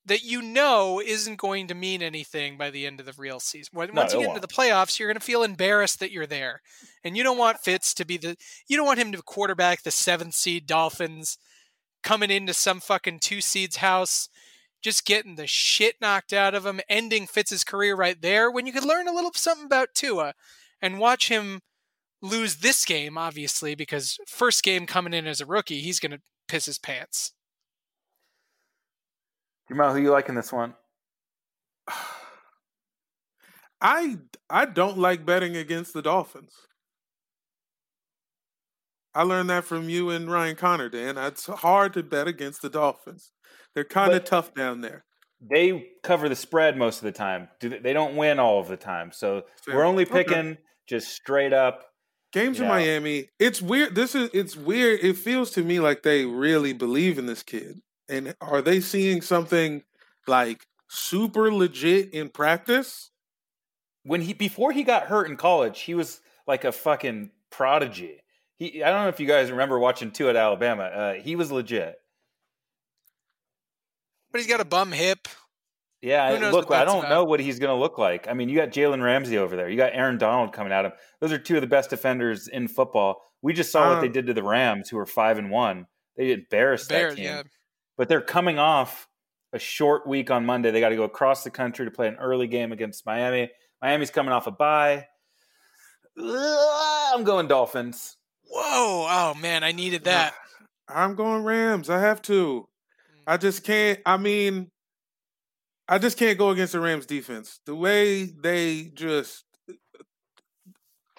that 0.05 0.23
you 0.23 0.41
know 0.41 0.99
isn't 0.99 1.35
going 1.37 1.67
to 1.67 1.75
mean 1.75 2.01
anything 2.01 2.57
by 2.57 2.69
the 2.71 2.87
end 2.87 2.99
of 2.99 3.05
the 3.05 3.13
real 3.17 3.39
season. 3.39 3.69
When- 3.73 3.89
No, 3.93 4.01
Once 4.01 4.13
you 4.13 4.19
get 4.19 4.29
into 4.35 4.47
the 4.47 4.53
playoffs, 4.53 4.97
you're 4.97 5.07
going 5.09 5.19
to 5.19 5.25
feel 5.25 5.43
embarrassed 5.43 5.99
that 5.99 6.11
you're 6.11 6.25
there. 6.25 6.61
And 7.03 7.15
you 7.15 7.23
don't 7.23 7.37
want 7.37 7.59
Fitz 7.59 7.93
to 7.95 8.05
be 8.05 8.17
the 8.17 8.35
you 8.67 8.77
don't 8.77 8.85
want 8.87 8.99
him 8.99 9.11
to 9.11 9.21
quarterback 9.21 9.83
the 9.83 9.91
7th 9.91 10.33
seed 10.33 10.65
Dolphins 10.65 11.37
coming 12.03 12.31
into 12.31 12.53
some 12.53 12.79
fucking 12.79 13.19
2 13.19 13.41
seeds 13.41 13.77
house 13.77 14.27
just 14.81 15.05
getting 15.05 15.35
the 15.35 15.45
shit 15.45 15.97
knocked 16.01 16.33
out 16.33 16.55
of 16.55 16.65
him, 16.65 16.81
ending 16.89 17.27
Fitz's 17.27 17.63
career 17.63 17.95
right 17.95 18.19
there 18.19 18.49
when 18.49 18.65
you 18.65 18.73
could 18.73 18.83
learn 18.83 19.07
a 19.07 19.13
little 19.13 19.31
something 19.33 19.65
about 19.67 19.89
Tua 19.93 20.33
and 20.81 20.97
watch 20.97 21.27
him 21.29 21.61
lose 22.23 22.57
this 22.57 22.83
game, 22.85 23.15
obviously, 23.17 23.75
because 23.75 24.17
first 24.27 24.63
game 24.63 24.87
coming 24.87 25.13
in 25.13 25.27
as 25.27 25.39
a 25.41 25.45
rookie, 25.45 25.81
he's 25.81 25.99
going 25.99 26.11
to 26.11 26.21
piss 26.47 26.65
his 26.65 26.79
pants. 26.79 27.33
Jamal, 29.71 29.93
who 29.93 30.01
you 30.01 30.11
like 30.11 30.27
in 30.27 30.35
this 30.35 30.51
one? 30.51 30.73
I 33.81 34.17
I 34.49 34.65
don't 34.65 34.97
like 34.97 35.25
betting 35.25 35.55
against 35.55 35.93
the 35.93 36.01
Dolphins. 36.01 36.53
I 39.15 39.23
learned 39.23 39.49
that 39.49 39.63
from 39.63 39.89
you 39.89 40.09
and 40.09 40.29
Ryan 40.31 40.55
Connor, 40.55 40.89
Dan. 40.89 41.17
It's 41.17 41.45
hard 41.45 41.93
to 41.93 42.03
bet 42.03 42.27
against 42.27 42.61
the 42.61 42.69
Dolphins. 42.69 43.31
They're 43.73 43.83
kind 43.85 44.13
of 44.13 44.23
tough 44.23 44.53
down 44.53 44.81
there. 44.81 45.05
They 45.41 45.87
cover 46.03 46.29
the 46.29 46.35
spread 46.35 46.77
most 46.77 46.97
of 46.97 47.03
the 47.05 47.11
time. 47.11 47.47
Do 47.59 47.69
they, 47.69 47.79
they 47.79 47.93
don't 47.93 48.15
win 48.15 48.39
all 48.39 48.59
of 48.59 48.67
the 48.67 48.77
time. 48.77 49.11
So 49.11 49.43
Fair. 49.65 49.75
we're 49.77 49.85
only 49.85 50.03
Okay. 50.03 50.23
picking 50.23 50.57
just 50.87 51.09
straight 51.13 51.53
up. 51.53 51.85
Games 52.33 52.59
in 52.59 52.65
Yeah. 52.65 52.69
Miami. 52.69 53.29
It's 53.39 53.61
weird. 53.61 53.95
This 53.95 54.15
is 54.15 54.29
it's 54.33 54.55
weird. 54.55 54.99
It 55.01 55.17
feels 55.17 55.51
to 55.51 55.63
me 55.63 55.79
like 55.79 56.03
they 56.03 56.25
really 56.25 56.73
believe 56.73 57.17
in 57.17 57.25
this 57.25 57.41
kid. 57.43 57.81
And 58.11 58.35
are 58.41 58.61
they 58.61 58.81
seeing 58.81 59.21
something 59.21 59.83
like 60.27 60.67
super 60.89 61.51
legit 61.51 62.13
in 62.13 62.29
practice? 62.29 63.09
When 64.03 64.21
he 64.21 64.33
before 64.33 64.71
he 64.71 64.83
got 64.83 65.03
hurt 65.03 65.29
in 65.29 65.37
college, 65.37 65.81
he 65.81 65.93
was 65.93 66.21
like 66.45 66.63
a 66.65 66.71
fucking 66.71 67.31
prodigy. 67.49 68.21
He 68.57 68.83
I 68.83 68.89
don't 68.91 69.03
know 69.03 69.09
if 69.09 69.19
you 69.19 69.27
guys 69.27 69.49
remember 69.49 69.79
watching 69.79 70.11
Tua 70.11 70.31
at 70.31 70.35
Alabama. 70.35 70.83
Uh, 70.83 71.13
he 71.13 71.35
was 71.35 71.51
legit. 71.51 71.95
But 74.31 74.39
he's 74.41 74.47
got 74.49 74.61
a 74.61 74.65
bum 74.65 74.91
hip. 74.91 75.27
Yeah, 76.01 76.23
I- 76.25 76.49
look, 76.49 76.71
I 76.71 76.83
don't 76.83 76.99
about? 76.99 77.09
know 77.09 77.23
what 77.25 77.39
he's 77.39 77.59
going 77.59 77.69
to 77.69 77.79
look 77.79 77.97
like. 77.99 78.27
I 78.27 78.33
mean, 78.33 78.49
you 78.49 78.55
got 78.57 78.69
Jalen 78.69 79.03
Ramsey 79.03 79.37
over 79.37 79.55
there. 79.55 79.69
You 79.69 79.77
got 79.77 79.93
Aaron 79.93 80.17
Donald 80.17 80.51
coming 80.51 80.73
at 80.73 80.83
him. 80.85 80.93
Those 81.19 81.31
are 81.31 81.37
two 81.37 81.55
of 81.55 81.61
the 81.61 81.67
best 81.67 81.91
defenders 81.91 82.47
in 82.47 82.67
football. 82.67 83.21
We 83.43 83.53
just 83.53 83.71
saw 83.71 83.89
what 83.93 84.01
they 84.01 84.07
Um, 84.07 84.13
did 84.13 84.25
to 84.27 84.33
the 84.33 84.41
Rams, 84.43 84.89
who 84.89 84.97
were 84.97 85.05
five 85.05 85.37
and 85.37 85.51
one. 85.51 85.85
They 86.17 86.31
embarrassed 86.31 86.89
Bear, 86.89 87.09
that 87.09 87.15
team. 87.17 87.25
yeah. 87.25 87.43
But 88.01 88.09
they're 88.09 88.19
coming 88.19 88.57
off 88.57 89.07
a 89.53 89.59
short 89.59 90.07
week 90.07 90.31
on 90.31 90.43
Monday. 90.43 90.71
They 90.71 90.79
got 90.79 90.89
to 90.89 90.95
go 90.95 91.03
across 91.03 91.43
the 91.43 91.51
country 91.51 91.85
to 91.85 91.91
play 91.91 92.07
an 92.07 92.15
early 92.15 92.47
game 92.47 92.71
against 92.71 93.05
Miami. 93.05 93.51
Miami's 93.79 94.09
coming 94.09 94.33
off 94.33 94.47
a 94.47 94.51
bye. 94.51 95.05
Ugh, 96.19 97.13
I'm 97.13 97.23
going 97.23 97.47
Dolphins. 97.47 98.17
Whoa. 98.49 99.05
Oh, 99.07 99.35
man. 99.39 99.63
I 99.63 99.71
needed 99.71 100.05
that. 100.05 100.33
I'm 100.89 101.13
going 101.13 101.43
Rams. 101.43 101.91
I 101.91 101.99
have 101.99 102.23
to. 102.23 102.67
Mm. 103.19 103.23
I 103.27 103.37
just 103.37 103.63
can't. 103.63 103.99
I 104.03 104.17
mean, 104.17 104.71
I 105.87 105.99
just 105.99 106.17
can't 106.17 106.39
go 106.39 106.49
against 106.49 106.73
the 106.73 106.79
Rams 106.79 107.05
defense. 107.05 107.59
The 107.67 107.75
way 107.75 108.23
they 108.23 108.89
just 108.95 109.45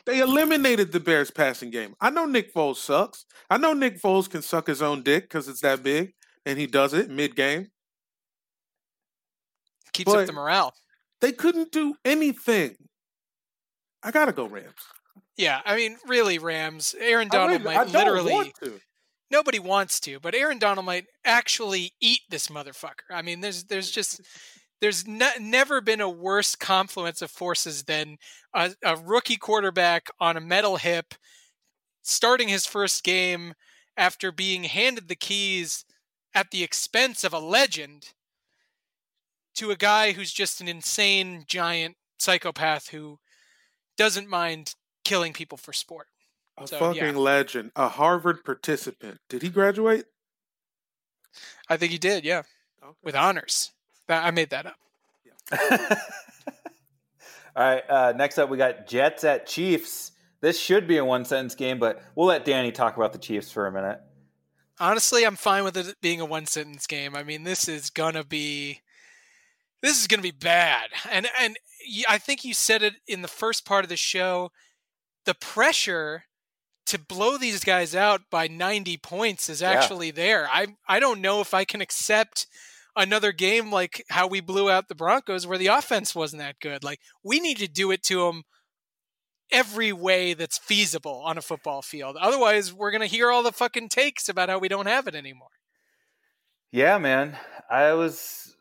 they 0.04 0.18
eliminated 0.18 0.90
the 0.90 0.98
Bears 0.98 1.30
passing 1.30 1.70
game. 1.70 1.94
I 2.00 2.10
know 2.10 2.26
Nick 2.26 2.52
Foles 2.52 2.78
sucks. 2.78 3.24
I 3.48 3.56
know 3.56 3.72
Nick 3.72 4.02
Foles 4.02 4.28
can 4.28 4.42
suck 4.42 4.66
his 4.66 4.82
own 4.82 5.04
dick 5.04 5.24
because 5.24 5.46
it's 5.46 5.60
that 5.60 5.84
big, 5.84 6.14
and 6.46 6.58
he 6.58 6.66
does 6.66 6.92
it 6.94 7.10
mid 7.10 7.36
game. 7.36 7.68
Keeps 9.92 10.12
up 10.12 10.26
the 10.26 10.32
morale. 10.32 10.74
They 11.20 11.32
couldn't 11.32 11.70
do 11.70 11.94
anything. 12.04 12.76
I 14.02 14.10
gotta 14.10 14.32
go 14.32 14.46
Rams. 14.46 14.74
Yeah. 15.36 15.60
I 15.64 15.76
mean, 15.76 15.96
really, 16.06 16.38
Rams. 16.38 16.94
Aaron 16.98 17.28
Donald 17.28 17.62
really- 17.62 17.74
might 17.76 17.88
literally. 17.88 18.32
want 18.32 18.54
to. 18.62 18.80
nobody 19.30 19.58
wants 19.58 20.00
to, 20.00 20.18
but 20.20 20.34
Aaron 20.34 20.58
Donald 20.58 20.86
might 20.86 21.06
actually 21.24 21.92
eat 22.00 22.20
this 22.30 22.48
motherfucker. 22.48 23.10
I 23.10 23.22
mean, 23.22 23.40
there's 23.40 23.64
there's 23.64 23.90
just 23.90 24.20
there's 24.80 25.06
ne- 25.06 25.38
never 25.38 25.80
been 25.80 26.00
a 26.00 26.08
worse 26.08 26.54
confluence 26.56 27.22
of 27.22 27.30
forces 27.30 27.84
than 27.84 28.16
a, 28.54 28.72
a 28.82 28.96
rookie 28.96 29.36
quarterback 29.36 30.08
on 30.20 30.36
a 30.36 30.40
metal 30.40 30.76
hip 30.76 31.14
starting 32.02 32.48
his 32.48 32.66
first 32.66 33.04
game 33.04 33.54
after 33.96 34.32
being 34.32 34.64
handed 34.64 35.06
the 35.08 35.14
keys 35.14 35.84
at 36.34 36.50
the 36.50 36.62
expense 36.62 37.24
of 37.24 37.32
a 37.32 37.38
legend 37.38 38.10
to 39.54 39.70
a 39.70 39.76
guy 39.76 40.12
who's 40.12 40.32
just 40.32 40.60
an 40.60 40.68
insane 40.68 41.44
giant 41.46 41.96
psychopath 42.18 42.88
who 42.88 43.18
doesn't 43.98 44.28
mind 44.28 44.74
killing 45.04 45.32
people 45.32 45.58
for 45.58 45.72
sport. 45.72 46.06
A 46.58 46.66
So, 46.66 46.78
fucking 46.78 47.02
yeah. 47.02 47.10
legend, 47.12 47.72
a 47.76 47.88
Harvard 47.88 48.44
participant. 48.44 49.18
Did 49.28 49.42
he 49.42 49.48
graduate? 49.50 50.06
I 51.68 51.76
think 51.76 51.92
he 51.92 51.98
did, 51.98 52.24
yeah, 52.24 52.42
Okay. 52.82 52.92
with 53.02 53.14
honors. 53.16 53.72
I 54.08 54.30
made 54.30 54.50
that 54.50 54.66
up. 54.66 54.76
All 57.54 57.62
right. 57.64 57.82
Uh, 57.88 58.12
next 58.16 58.38
up, 58.38 58.48
we 58.48 58.56
got 58.56 58.86
Jets 58.86 59.24
at 59.24 59.46
Chiefs. 59.46 60.12
This 60.40 60.58
should 60.58 60.86
be 60.86 60.96
a 60.96 61.04
one 61.04 61.24
sentence 61.24 61.54
game, 61.54 61.78
but 61.78 62.02
we'll 62.14 62.26
let 62.26 62.44
Danny 62.44 62.72
talk 62.72 62.96
about 62.96 63.12
the 63.12 63.18
Chiefs 63.18 63.50
for 63.52 63.66
a 63.66 63.72
minute. 63.72 64.00
Honestly, 64.80 65.24
I'm 65.24 65.36
fine 65.36 65.64
with 65.64 65.76
it 65.76 65.96
being 66.00 66.20
a 66.20 66.24
one 66.24 66.46
sentence 66.46 66.86
game. 66.86 67.14
I 67.14 67.22
mean, 67.22 67.44
this 67.44 67.68
is 67.68 67.90
gonna 67.90 68.24
be 68.24 68.80
this 69.82 70.00
is 70.00 70.06
gonna 70.06 70.22
be 70.22 70.30
bad, 70.30 70.90
and 71.10 71.28
and 71.38 71.56
I 72.08 72.18
think 72.18 72.44
you 72.44 72.54
said 72.54 72.82
it 72.82 72.94
in 73.06 73.22
the 73.22 73.28
first 73.28 73.64
part 73.64 73.84
of 73.84 73.88
the 73.88 73.96
show. 73.96 74.50
The 75.24 75.34
pressure 75.34 76.24
to 76.86 76.98
blow 76.98 77.38
these 77.38 77.62
guys 77.64 77.94
out 77.94 78.22
by 78.30 78.48
90 78.48 78.96
points 78.98 79.48
is 79.48 79.60
Yeah. 79.60 79.70
actually 79.70 80.10
there. 80.10 80.48
I 80.50 80.68
I 80.88 80.98
don't 81.00 81.20
know 81.20 81.40
if 81.40 81.54
I 81.54 81.64
can 81.64 81.80
accept 81.80 82.46
another 82.96 83.32
game 83.32 83.70
like 83.70 84.04
how 84.10 84.26
we 84.26 84.40
blew 84.40 84.70
out 84.70 84.88
the 84.88 84.94
Broncos 84.94 85.46
where 85.46 85.58
the 85.58 85.68
offense 85.68 86.14
wasn't 86.14 86.40
that 86.40 86.60
good. 86.60 86.82
Like 86.84 87.00
we 87.22 87.40
need 87.40 87.58
to 87.58 87.68
do 87.68 87.90
it 87.92 88.02
to 88.04 88.26
them 88.26 88.42
every 89.52 89.92
way 89.92 90.34
that's 90.34 90.58
feasible 90.58 91.22
on 91.24 91.38
a 91.38 91.42
football 91.42 91.82
field. 91.82 92.16
Otherwise, 92.16 92.72
we're 92.72 92.90
going 92.90 93.02
to 93.02 93.06
hear 93.06 93.30
all 93.30 93.42
the 93.42 93.52
fucking 93.52 93.88
takes 93.88 94.28
about 94.28 94.48
how 94.48 94.58
we 94.58 94.68
don't 94.68 94.86
have 94.86 95.06
it 95.06 95.14
anymore. 95.14 95.48
Yeah, 96.72 96.98
man. 96.98 97.36
I 97.70 97.92
was, 97.92 98.56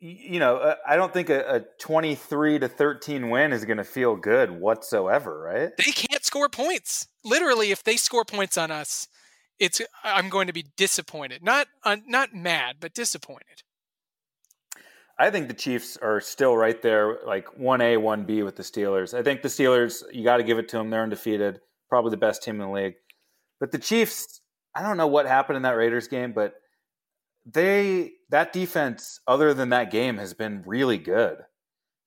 you 0.00 0.40
know, 0.40 0.56
uh, 0.56 0.74
I 0.86 0.96
don't 0.96 1.12
think 1.12 1.30
a, 1.30 1.56
a 1.56 1.60
23 1.78 2.58
to 2.58 2.68
13 2.68 3.30
win 3.30 3.52
is 3.52 3.64
going 3.64 3.76
to 3.76 3.84
feel 3.84 4.16
good 4.16 4.50
whatsoever, 4.50 5.40
right? 5.40 5.70
They 5.76 5.92
can't 5.92 6.24
score 6.24 6.48
points. 6.48 7.08
Literally, 7.24 7.70
if 7.70 7.84
they 7.84 7.96
score 7.96 8.24
points 8.24 8.58
on 8.58 8.70
us, 8.70 9.06
it's 9.60 9.80
I'm 10.02 10.28
going 10.28 10.48
to 10.48 10.52
be 10.52 10.66
disappointed. 10.76 11.44
Not 11.44 11.68
uh, 11.84 11.98
not 12.06 12.34
mad, 12.34 12.76
but 12.80 12.94
disappointed. 12.94 13.62
I 15.22 15.30
think 15.30 15.46
the 15.46 15.54
Chiefs 15.54 15.96
are 15.98 16.20
still 16.20 16.56
right 16.56 16.82
there, 16.82 17.20
like 17.24 17.46
1A, 17.56 17.96
1B 17.96 18.44
with 18.44 18.56
the 18.56 18.64
Steelers. 18.64 19.16
I 19.16 19.22
think 19.22 19.40
the 19.40 19.48
Steelers, 19.48 20.02
you 20.10 20.24
got 20.24 20.38
to 20.38 20.42
give 20.42 20.58
it 20.58 20.68
to 20.70 20.78
them. 20.78 20.90
They're 20.90 21.04
undefeated, 21.04 21.60
probably 21.88 22.10
the 22.10 22.16
best 22.16 22.42
team 22.42 22.60
in 22.60 22.66
the 22.66 22.74
league. 22.74 22.94
But 23.60 23.70
the 23.70 23.78
Chiefs, 23.78 24.40
I 24.74 24.82
don't 24.82 24.96
know 24.96 25.06
what 25.06 25.26
happened 25.26 25.58
in 25.58 25.62
that 25.62 25.76
Raiders 25.76 26.08
game, 26.08 26.32
but 26.32 26.54
they, 27.46 28.14
that 28.30 28.52
defense, 28.52 29.20
other 29.28 29.54
than 29.54 29.68
that 29.68 29.92
game, 29.92 30.18
has 30.18 30.34
been 30.34 30.64
really 30.66 30.98
good. 30.98 31.36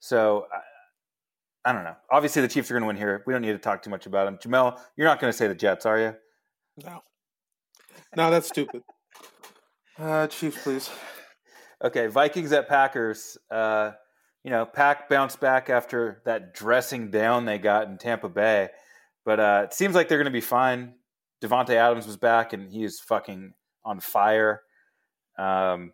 So 0.01 0.47
I, 0.51 1.69
I 1.69 1.71
don't 1.71 1.85
know. 1.85 1.95
Obviously, 2.11 2.41
the 2.41 2.49
Chiefs 2.49 2.69
are 2.69 2.73
going 2.73 2.83
to 2.83 2.87
win 2.87 2.97
here. 2.97 3.23
We 3.25 3.31
don't 3.31 3.43
need 3.43 3.53
to 3.53 3.59
talk 3.59 3.81
too 3.81 3.89
much 3.89 4.05
about 4.07 4.25
them. 4.25 4.39
Jamel, 4.39 4.77
you're 4.97 5.07
not 5.07 5.21
going 5.21 5.31
to 5.31 5.37
say 5.37 5.47
the 5.47 5.55
Jets, 5.55 5.85
are 5.85 5.99
you? 6.01 6.15
No. 6.83 6.99
No, 8.13 8.29
that's 8.29 8.49
stupid. 8.49 8.83
Uh, 9.97 10.27
Chiefs, 10.27 10.61
please. 10.61 10.89
Okay, 11.85 12.07
Vikings 12.07 12.51
at 12.51 12.67
Packers. 12.67 13.37
Uh, 13.51 13.91
you 14.43 14.49
know, 14.49 14.65
Pack 14.65 15.07
bounced 15.07 15.39
back 15.39 15.69
after 15.69 16.21
that 16.25 16.53
dressing 16.53 17.11
down 17.11 17.45
they 17.45 17.59
got 17.59 17.87
in 17.87 17.97
Tampa 17.97 18.27
Bay, 18.27 18.69
but 19.23 19.39
uh, 19.39 19.61
it 19.65 19.73
seems 19.73 19.95
like 19.95 20.07
they're 20.07 20.17
going 20.17 20.25
to 20.25 20.31
be 20.31 20.41
fine. 20.41 20.95
Davante 21.43 21.75
Adams 21.75 22.07
was 22.07 22.17
back, 22.17 22.53
and 22.53 22.71
he 22.71 22.83
is 22.83 22.99
fucking 22.99 23.53
on 23.83 23.99
fire. 23.99 24.63
Um, 25.37 25.93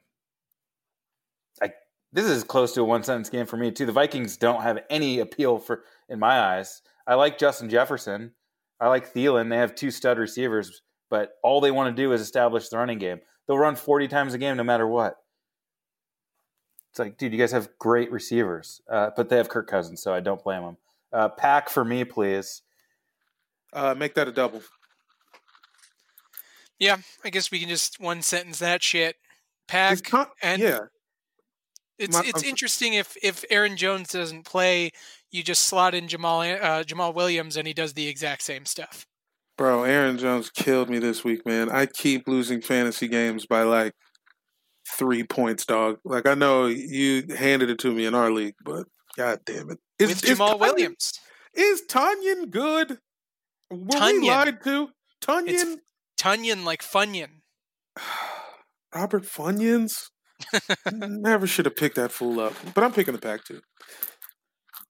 this 2.14 2.26
is 2.26 2.44
close 2.44 2.74
to 2.74 2.82
a 2.82 2.86
one 2.86 3.04
sentence 3.04 3.30
game 3.30 3.46
for 3.46 3.58
me 3.58 3.72
too. 3.72 3.86
The 3.86 3.92
Vikings 3.92 4.38
don't 4.38 4.64
have 4.64 4.80
any 4.89 5.20
appeal 5.20 5.60
for 5.60 5.84
in 6.10 6.20
my 6.20 6.39
eyes. 6.39 6.82
I 7.08 7.16
like 7.16 7.38
Justin 7.38 7.70
Jefferson. 7.70 8.32
I 8.80 8.88
like 8.88 9.14
Thielen. 9.14 9.50
They 9.50 9.58
have 9.58 9.76
two 9.76 9.92
stud 9.92 10.18
receivers, 10.18 10.82
but 11.10 11.34
all 11.44 11.62
they 11.62 11.72
want 11.72 11.96
to 11.96 12.02
do 12.02 12.12
is 12.12 12.22
establish 12.22 12.70
the 12.70 12.78
running 12.78 12.98
game. 12.98 13.20
They'll 13.48 13.58
run 13.58 13.76
40 13.76 14.08
times 14.08 14.34
a 14.34 14.38
game 14.38 14.58
no 14.58 14.64
matter 14.64 14.88
what. 14.88 15.16
It's 16.92 17.00
like, 17.00 17.18
dude, 17.18 17.32
you 17.32 17.39
guys 17.39 17.54
have 17.54 17.70
great 17.80 18.12
receivers, 18.12 18.82
uh, 18.89 19.12
but 19.16 19.30
they 19.30 19.38
have 19.38 19.48
Kirk 19.50 19.68
Cousins, 19.68 20.02
so 20.04 20.14
I 20.14 20.20
don't 20.20 20.44
blame 20.44 20.62
them. 20.64 20.78
Uh, 21.14 21.30
pack 21.30 21.70
for 21.70 21.84
me, 21.86 22.04
please. 22.04 22.62
Uh, 23.74 23.96
make 23.98 24.14
that 24.16 24.28
a 24.28 24.32
double. 24.32 24.62
Yeah, 26.80 26.98
I 27.24 27.30
guess 27.30 27.52
we 27.52 27.60
can 27.60 27.70
just 27.70 28.00
one 28.00 28.22
sentence 28.22 28.60
that 28.60 28.82
shit. 28.84 29.16
Pack 29.68 30.04
Con- 30.04 30.28
and 30.42 30.62
yeah, 30.62 30.80
it's 31.98 32.14
My- 32.18 32.24
it's 32.26 32.44
I'm- 32.44 32.50
interesting 32.50 32.94
if 32.94 33.16
if 33.24 33.46
Aaron 33.50 33.78
Jones 33.78 34.10
doesn't 34.10 34.44
play, 34.44 34.92
you 35.30 35.44
just 35.44 35.64
slot 35.66 35.94
in 35.96 36.08
Jamaal 36.08 36.62
uh, 36.62 36.84
Jamaal 36.84 37.14
Williams 37.14 37.56
and 37.56 37.68
he 37.68 37.74
does 37.74 37.94
the 37.94 38.08
exact 38.08 38.42
same 38.42 38.66
stuff. 38.66 39.06
bro. 39.58 39.84
Aaron 39.84 40.18
Jones 40.18 40.50
killed 40.50 40.89
me 40.89 40.98
this 41.00 41.24
week, 41.24 41.46
man. 41.46 41.70
I 41.70 41.86
keep 41.86 42.28
losing 42.28 42.62
fantasy 42.62 43.08
games 43.08 43.46
by 43.46 43.62
like 43.62 43.94
three 44.98 45.24
points, 45.24 45.66
dog. 45.66 45.98
Like 46.04 46.28
I 46.28 46.34
know 46.34 46.68
you 46.68 47.24
handed 47.36 47.70
it 47.70 47.80
to 47.80 47.92
me 47.92 48.06
in 48.06 48.16
our 48.16 48.32
league, 48.32 48.56
but 48.64 48.88
god 49.18 49.39
damn 49.46 49.72
it, 49.72 49.80
is, 50.00 50.10
With 50.10 50.24
is 50.26 50.38
Jamaal 50.39 50.60
Williams. 50.60 51.20
Is 51.54 51.84
Tonyan 51.89 52.50
good? 52.50 53.00
Were 53.70 54.12
we 54.12 54.28
lied 54.28 54.64
to? 54.64 54.89
Tonyan, 55.22 55.48
It's 55.48 55.66
Tonyan 56.20 56.64
like 56.64 56.82
Funyon. 56.82 57.30
Robert 58.96 59.24
Funyuns. 59.24 60.10
Never 60.92 61.48
should 61.48 61.66
have 61.66 61.76
picked 61.76 61.96
that 61.96 62.12
fool 62.12 62.39
up, 62.39 62.54
but 62.74 62.84
I'm 62.84 62.92
picking 62.92 63.14
the 63.14 63.22
pack 63.22 63.46
too. 63.46 63.62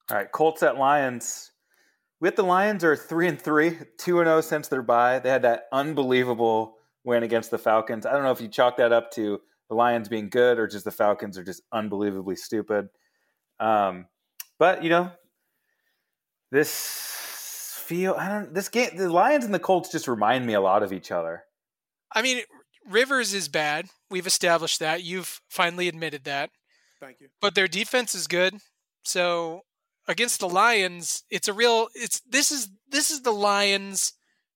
All 0.10 0.18
right, 0.18 0.32
Colts 0.32 0.64
at 0.64 0.78
Lions. 0.78 1.52
With 2.20 2.36
the 2.36 2.44
Lions 2.44 2.84
are 2.84 2.96
three 2.96 3.28
and 3.28 3.42
three, 3.42 3.78
two 3.98 4.20
and 4.20 4.28
zero 4.28 4.42
since 4.42 4.68
their 4.68 4.82
bye. 4.82 5.20
They 5.20 5.30
had 5.30 5.42
that 5.42 5.64
unbelievable 5.72 6.76
win 7.04 7.24
against 7.24 7.52
the 7.52 7.58
Falcons. 7.58 8.06
I 8.06 8.14
don't 8.14 8.24
know 8.24 8.32
if 8.32 8.42
you 8.42 8.48
chalk 8.48 8.78
that 8.78 8.94
up 8.94 9.12
to 9.12 9.42
the 9.72 9.76
Lions 9.76 10.10
being 10.10 10.30
good 10.30 10.60
or 10.60 10.68
just 10.68 10.84
the 10.84 10.92
Falcons 10.92 11.38
are 11.38 11.46
just 11.46 11.62
unbelievably 11.72 12.36
stupid. 12.36 12.90
Um, 13.58 14.06
but 14.60 14.84
you 14.84 14.90
know, 14.90 15.12
this 16.52 17.80
feel 17.86 18.14
I 18.20 18.28
don't 18.28 18.54
this 18.54 18.68
game 18.68 18.90
the 18.98 19.10
Lions 19.10 19.46
and 19.46 19.54
the 19.54 19.60
Colts 19.60 19.90
just 19.90 20.10
remind 20.10 20.46
me 20.46 20.56
a 20.56 20.62
lot 20.62 20.84
of 20.84 20.92
each 20.92 21.10
other. 21.10 21.44
I 22.14 22.22
mean, 22.22 22.42
Rivers 22.86 23.34
is 23.34 23.48
bad. 23.48 23.88
We've 24.10 24.28
established 24.28 24.82
that. 24.82 25.04
You've 25.04 25.40
finally 25.50 25.88
admitted 25.88 26.26
that. 26.26 26.50
Thank 27.00 27.22
you. 27.22 27.30
But 27.40 27.56
their 27.56 27.70
defense 27.70 28.14
is 28.14 28.28
good. 28.28 28.58
So 29.06 29.62
against 30.06 30.42
the 30.42 30.50
Lions, 30.50 31.24
it's 31.30 31.48
a 31.48 31.54
real 31.54 31.88
it's 31.96 32.20
this 32.30 32.52
is 32.52 32.68
this 32.90 33.10
is 33.10 33.22
the 33.22 33.32
Lions 33.32 34.12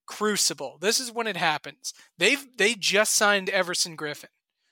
crucible. 0.07 0.77
This 0.81 0.99
is 0.99 1.09
when 1.09 1.25
it 1.25 1.37
happens. 1.37 1.93
They've 2.17 2.45
they 2.57 2.73
just 2.73 3.13
signed 3.13 3.49
Everson 3.49 3.95
Griffen. 3.95 4.25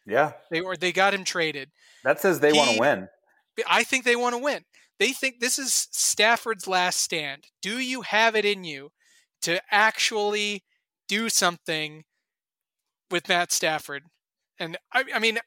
Yeah, 0.06 0.34
They 0.52 0.60
or 0.60 0.76
they 0.76 0.92
got 0.92 1.14
him 1.14 1.24
traded. 1.24 1.70
that 2.04 2.20
says 2.20 2.40
they 2.40 2.52
want 2.52 2.72
to 2.72 2.80
win. 2.80 3.08
I 3.70 3.84
think 3.84 4.04
they 4.04 4.16
want 4.16 4.36
to 4.36 4.42
win. 4.42 4.64
They 5.00 5.12
think 5.12 5.40
this 5.40 5.58
is 5.58 5.88
Stafford's 5.92 6.68
last 6.68 7.00
stand. 7.00 7.46
Do 7.62 7.80
you 7.80 8.02
have 8.02 8.36
it 8.36 8.46
in 8.46 8.64
you 8.64 8.92
to 9.44 9.62
actually 9.72 10.64
do 11.08 11.30
something 11.30 12.04
with 13.10 13.30
Matt 13.30 13.52
Stafford? 13.52 14.04
And 14.60 14.78
I, 14.94 15.04
I 15.16 15.20
mean, 15.20 15.40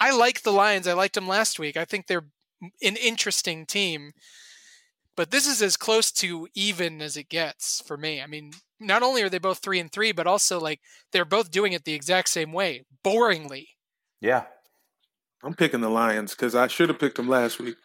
I 0.00 0.10
like 0.10 0.42
the 0.42 0.52
Lions. 0.52 0.86
I 0.86 0.92
liked 0.94 1.14
them 1.14 1.28
last 1.28 1.58
week. 1.58 1.76
I 1.76 1.84
think 1.84 2.06
they're 2.06 2.26
an 2.82 2.96
interesting 2.96 3.66
team. 3.66 4.12
But 5.16 5.30
this 5.30 5.46
is 5.46 5.60
as 5.62 5.76
close 5.76 6.12
to 6.12 6.46
even 6.54 7.02
as 7.02 7.16
it 7.16 7.28
gets 7.28 7.82
for 7.84 7.96
me. 7.96 8.22
I 8.22 8.26
mean, 8.26 8.52
not 8.78 9.02
only 9.02 9.22
are 9.22 9.28
they 9.28 9.38
both 9.38 9.58
three 9.58 9.80
and 9.80 9.90
three, 9.90 10.12
but 10.12 10.26
also 10.28 10.60
like 10.60 10.80
they're 11.12 11.24
both 11.24 11.50
doing 11.50 11.72
it 11.72 11.84
the 11.84 11.94
exact 11.94 12.28
same 12.28 12.52
way, 12.52 12.84
boringly. 13.04 13.66
Yeah, 14.20 14.44
I'm 15.42 15.54
picking 15.54 15.80
the 15.80 15.88
Lions 15.88 16.32
because 16.34 16.54
I 16.54 16.66
should 16.66 16.88
have 16.88 16.98
picked 16.98 17.16
them 17.16 17.28
last 17.28 17.58
week. 17.60 17.76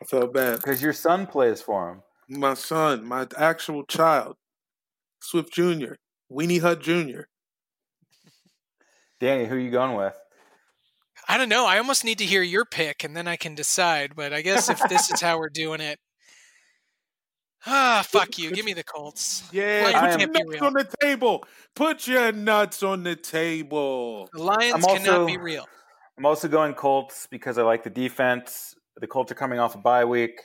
I 0.00 0.04
felt 0.04 0.32
bad. 0.32 0.56
because 0.56 0.82
your 0.82 0.92
son 0.92 1.26
plays 1.26 1.60
for 1.60 1.88
them. 2.28 2.38
My 2.40 2.54
son, 2.54 3.04
my 3.04 3.26
actual 3.36 3.84
child, 3.84 4.36
Swift 5.20 5.52
Jr., 5.52 5.94
Weenie 6.30 6.60
Hut 6.60 6.80
Jr. 6.80 7.22
Danny, 9.20 9.44
who 9.46 9.56
are 9.56 9.58
you 9.58 9.70
going 9.70 9.96
with? 9.96 10.18
I 11.28 11.36
don't 11.38 11.48
know. 11.48 11.66
I 11.66 11.78
almost 11.78 12.04
need 12.04 12.18
to 12.18 12.24
hear 12.24 12.42
your 12.42 12.64
pick 12.64 13.04
and 13.04 13.16
then 13.16 13.28
I 13.28 13.36
can 13.36 13.54
decide. 13.54 14.16
But 14.16 14.32
I 14.32 14.42
guess 14.42 14.68
if 14.68 14.80
this 14.88 15.10
is 15.10 15.20
how 15.20 15.38
we're 15.38 15.50
doing 15.50 15.80
it, 15.80 15.98
ah, 17.66 18.02
fuck 18.06 18.38
you. 18.38 18.50
Give 18.50 18.64
me 18.64 18.72
the 18.72 18.82
Colts. 18.82 19.44
Yeah, 19.52 19.90
Lions 19.92 20.24
put 20.26 20.34
your 20.34 20.44
nuts 20.46 20.62
on 20.62 20.72
the 20.72 20.96
table. 21.00 21.44
Put 21.76 22.06
your 22.08 22.32
nuts 22.32 22.82
on 22.82 23.02
the 23.04 23.16
table. 23.16 24.28
The 24.32 24.42
Lions 24.42 24.74
I'm 24.74 24.82
cannot 24.82 25.08
also- 25.08 25.26
be 25.26 25.36
real. 25.36 25.66
I'm 26.18 26.26
also 26.26 26.48
going 26.48 26.74
Colts 26.74 27.26
because 27.30 27.58
I 27.58 27.62
like 27.62 27.84
the 27.84 27.90
defense. 27.90 28.74
The 28.96 29.06
Colts 29.06 29.32
are 29.32 29.36
coming 29.36 29.58
off 29.58 29.74
a 29.74 29.78
bye 29.78 30.04
week. 30.04 30.40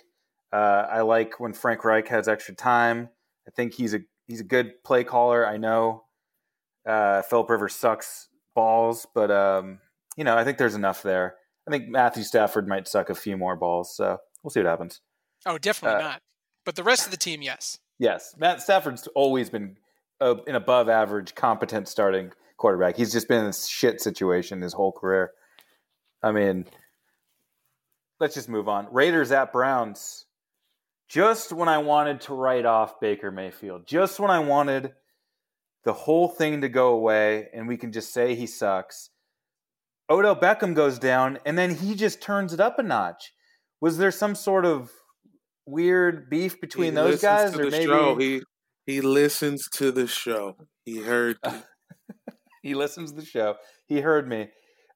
Uh, 0.51 0.88
I 0.89 1.01
like 1.01 1.39
when 1.39 1.53
Frank 1.53 1.84
Reich 1.84 2.07
has 2.07 2.28
extra 2.28 2.55
time. 2.55 3.09
I 3.47 3.51
think 3.51 3.74
he's 3.74 3.93
a 3.93 3.99
he's 4.28 4.39
a 4.39 4.45
good 4.45 4.84
play 4.84 5.03
caller. 5.03 5.45
I 5.45 5.57
know 5.57 6.03
uh, 6.86 7.22
Philip 7.24 7.49
Rivers 7.49 7.76
sucks 7.76 8.30
balls, 8.55 9.05
but 9.13 9.30
um, 9.30 9.80
you 10.15 10.24
know 10.24 10.38
I 10.38 10.43
think 10.43 10.57
there's 10.57 10.76
enough 10.76 11.03
there. 11.03 11.36
I 11.68 11.72
think 11.72 11.89
Matthew 11.89 12.24
Stafford 12.24 12.68
might 12.68 12.88
suck 12.88 13.09
a 13.09 13.15
few 13.15 13.36
more 13.36 13.57
balls, 13.57 13.95
so 13.95 14.18
we'll 14.41 14.51
see 14.51 14.61
what 14.61 14.68
happens. 14.68 15.01
Oh, 15.45 15.57
definitely 15.57 16.01
uh, 16.01 16.07
not. 16.07 16.22
But 16.65 16.76
the 16.76 16.84
rest 16.84 17.05
of 17.05 17.11
the 17.11 17.18
team, 17.18 17.41
yes. 17.41 17.80
Yes, 17.99 18.36
Matt 18.38 18.61
Stafford's 18.61 19.07
always 19.15 19.49
been 19.49 19.76
a, 20.20 20.36
an 20.47 20.55
above 20.55 20.88
average, 20.88 21.36
competent 21.36 21.88
starting 21.88 22.32
quarterback. 22.57 22.95
He's 22.95 23.11
just 23.11 23.28
been 23.28 23.41
in 23.43 23.49
a 23.49 23.53
shit 23.53 24.01
situation 24.01 24.61
his 24.61 24.74
whole 24.74 24.91
career. 24.91 25.32
I 26.24 26.32
mean, 26.32 26.65
let's 28.20 28.36
just 28.36 28.49
move 28.49 28.68
on. 28.68 28.88
Raiders 28.91 29.32
at 29.32 29.51
Browns. 29.51 30.26
Just 31.09 31.53
when 31.53 31.70
I 31.70 31.78
wanted 31.78 32.22
to 32.22 32.34
write 32.34 32.65
off 32.65 32.99
Baker 32.99 33.32
Mayfield, 33.32 33.88
just 33.88 34.20
when 34.20 34.30
I 34.30 34.39
wanted 34.39 34.91
the 35.86 35.93
whole 35.93 36.28
thing 36.28 36.61
to 36.61 36.70
go 36.70 36.89
away 36.89 37.47
and 37.53 37.65
we 37.65 37.78
can 37.78 37.93
just 37.93 38.13
say 38.13 38.36
he 38.36 38.45
sucks, 38.45 39.09
Odell 40.09 40.36
Beckham 40.36 40.76
goes 40.76 40.99
down 40.99 41.39
and 41.45 41.57
then 41.57 41.76
he 41.76 41.95
just 41.95 42.22
turns 42.22 42.53
it 42.53 42.59
up 42.59 42.78
a 42.78 42.84
notch. 42.84 43.32
Was 43.80 43.97
there 43.97 44.11
some 44.11 44.36
sort 44.36 44.65
of 44.65 44.91
weird 45.68 46.30
beef 46.30 46.59
between 46.59 46.93
He 46.93 46.95
those 46.95 47.22
guys, 47.22 47.55
or 47.57 47.70
maybe 47.70 47.86
show. 47.86 48.15
he 48.15 48.41
he 48.86 49.01
listens 49.01 49.68
to 49.74 49.91
the 49.91 50.07
show. 50.07 50.55
He 50.86 50.97
heard. 50.97 51.38
he 52.63 52.74
listens 52.74 53.11
to 53.11 53.20
the 53.20 53.26
show. 53.26 53.57
He 53.88 53.99
heard 53.99 54.28
me. 54.28 54.49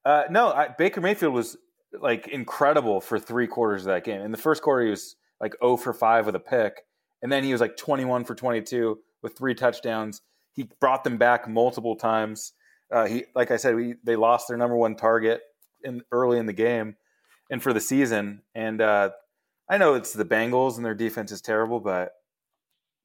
Uh, 0.04 0.24
no, 0.30 0.52
I, 0.52 0.68
Baker 0.68 1.00
Mayfield 1.00 1.34
was 1.34 1.56
like 2.00 2.28
incredible 2.28 3.00
for 3.00 3.18
three 3.18 3.46
quarters 3.46 3.82
of 3.82 3.86
that 3.86 4.04
game. 4.04 4.20
In 4.20 4.32
the 4.32 4.38
first 4.38 4.62
quarter, 4.62 4.84
he 4.84 4.90
was 4.90 5.16
like 5.40 5.54
0 5.62 5.76
for 5.76 5.92
5 5.92 6.26
with 6.26 6.34
a 6.34 6.40
pick. 6.40 6.84
And 7.22 7.30
then 7.30 7.44
he 7.44 7.52
was 7.52 7.60
like 7.60 7.76
21 7.76 8.24
for 8.24 8.34
22 8.34 8.98
with 9.22 9.36
three 9.36 9.54
touchdowns. 9.54 10.22
He 10.52 10.68
brought 10.80 11.04
them 11.04 11.18
back 11.18 11.48
multiple 11.48 11.96
times. 11.96 12.52
Uh, 12.90 13.06
he, 13.06 13.24
like 13.34 13.50
I 13.50 13.56
said, 13.56 13.74
we, 13.74 13.94
they 14.04 14.16
lost 14.16 14.48
their 14.48 14.56
number 14.56 14.76
one 14.76 14.96
target 14.96 15.40
in 15.84 16.02
early 16.10 16.38
in 16.38 16.46
the 16.46 16.52
game 16.52 16.96
and 17.50 17.62
for 17.62 17.72
the 17.72 17.80
season. 17.80 18.42
And 18.54 18.80
uh, 18.80 19.10
I 19.68 19.78
know 19.78 19.94
it's 19.94 20.12
the 20.12 20.24
Bengals 20.24 20.76
and 20.76 20.84
their 20.84 20.94
defense 20.94 21.32
is 21.32 21.40
terrible, 21.40 21.80
but 21.80 22.12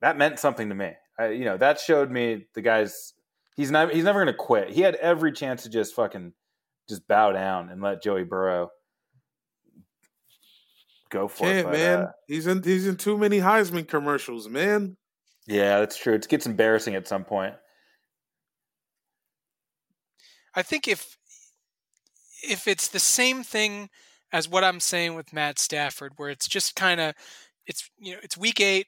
that 0.02 0.18
meant 0.18 0.40
something 0.40 0.70
to 0.70 0.76
me. 0.76 0.94
I, 1.18 1.30
you 1.30 1.46
know, 1.46 1.58
that 1.58 1.80
showed 1.80 2.12
me 2.12 2.48
the 2.54 2.62
guy's 2.62 3.14
he's 3.56 3.72
not 3.72 3.92
he's 3.92 4.04
never 4.04 4.24
going 4.24 4.34
to 4.34 4.38
quit. 4.38 4.70
He 4.70 4.82
had 4.82 4.96
every 4.96 5.32
chance 5.32 5.64
to 5.64 5.70
just 5.70 5.96
fucking 5.96 6.34
just 6.90 7.08
bow 7.08 7.32
down 7.32 7.70
and 7.70 7.82
let 7.82 8.04
Joey 8.04 8.24
Burrow 8.24 8.70
go 11.10 11.28
for 11.28 11.48
it. 11.48 11.54
Can't 11.54 11.66
but, 11.68 11.74
man. 11.74 12.00
uh, 12.00 12.12
he's 12.28 12.48
in. 12.48 12.64
He's 12.64 12.88
in 12.88 12.98
too 12.98 13.18
many 13.18 13.40
Heisman 13.40 13.88
commercials, 13.88 14.50
man. 14.50 14.98
yeah, 15.46 15.80
that's 15.80 15.98
true. 15.98 16.14
It 16.14 16.28
gets 16.28 16.46
embarrassing 16.46 16.96
at 16.96 17.08
some 17.08 17.24
point. 17.24 17.56
I 20.56 20.64
think 20.64 20.88
if 20.88 21.18
if 22.44 22.68
it's 22.68 22.88
the 22.88 23.00
same 23.00 23.44
thing 23.44 23.90
as 24.32 24.50
what 24.50 24.64
I'm 24.64 24.80
saying 24.80 25.16
with 25.16 25.34
Matt 25.34 25.60
Stafford, 25.60 26.14
where 26.18 26.30
it's 26.30 26.48
just 26.48 26.76
kind 26.76 27.00
of 27.00 27.14
it's 27.66 27.90
you 27.98 28.14
know 28.14 28.20
it's 28.24 28.38
week 28.38 28.60
eight, 28.60 28.88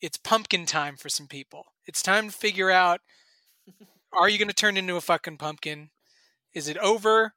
it's 0.00 0.16
pumpkin 0.16 0.66
time 0.66 0.96
for 0.96 1.08
some 1.08 1.26
people. 1.26 1.66
It's 1.86 2.02
time 2.02 2.28
to 2.28 2.36
figure 2.36 2.70
out: 2.70 3.00
Are 4.12 4.28
you 4.28 4.38
going 4.38 4.48
to 4.48 4.54
turn 4.54 4.76
into 4.76 4.96
a 4.96 5.00
fucking 5.00 5.38
pumpkin? 5.38 5.90
Is 6.54 6.68
it 6.68 6.78
over? 6.78 7.34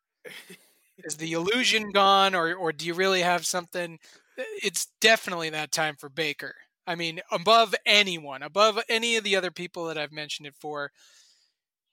Is 1.03 1.17
the 1.17 1.33
illusion 1.33 1.91
gone, 1.91 2.33
or 2.35 2.53
or 2.55 2.71
do 2.71 2.85
you 2.85 2.93
really 2.93 3.21
have 3.21 3.45
something? 3.45 3.99
It's 4.37 4.87
definitely 4.99 5.49
that 5.51 5.71
time 5.71 5.95
for 5.95 6.09
Baker. 6.09 6.55
I 6.85 6.95
mean, 6.95 7.21
above 7.31 7.75
anyone, 7.85 8.41
above 8.41 8.79
any 8.89 9.15
of 9.15 9.23
the 9.23 9.35
other 9.35 9.51
people 9.51 9.85
that 9.85 9.97
I've 9.97 10.11
mentioned 10.11 10.47
it 10.47 10.55
for. 10.55 10.91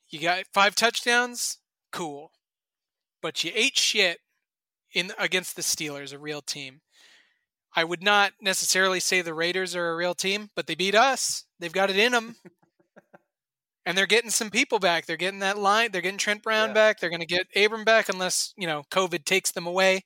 You 0.09 0.21
got 0.21 0.45
five 0.53 0.75
touchdowns, 0.75 1.59
cool. 1.91 2.31
But 3.23 3.43
you 3.45 3.53
ate 3.55 3.79
shit 3.79 4.21
in 4.95 5.13
against 5.19 5.57
the 5.57 5.63
Steelers, 5.63 6.13
a 6.13 6.19
real 6.19 6.43
team. 6.43 6.81
I 7.75 7.85
would 7.85 8.03
not 8.03 8.33
necessarily 8.41 9.01
say 9.01 9.21
the 9.23 9.35
Raiders 9.35 9.75
are 9.75 9.91
a 9.91 9.97
real 9.97 10.15
team, 10.15 10.51
but 10.55 10.67
they 10.67 10.75
beat 10.75 10.95
us. 10.95 11.45
They've 11.59 11.73
got 11.73 11.91
it 11.91 11.99
in 11.99 12.13
them. 12.13 12.37
and 13.87 13.97
they're 13.97 14.07
getting 14.07 14.31
some 14.31 14.51
people 14.51 14.79
back. 14.79 15.07
They're 15.07 15.17
getting 15.17 15.41
that 15.41 15.59
line. 15.59 15.91
They're 15.93 16.01
getting 16.01 16.19
Trent 16.19 16.43
Brown 16.43 16.69
Yeah. 16.69 16.75
back. 16.75 17.01
They're 17.01 17.11
going 17.11 17.21
to 17.21 17.27
get 17.27 17.47
Abram 17.57 17.85
back 17.85 18.09
unless, 18.09 18.55
you 18.57 18.67
know, 18.67 18.85
COVID 18.91 19.25
takes 19.25 19.53
them 19.53 19.67
away. 19.67 20.05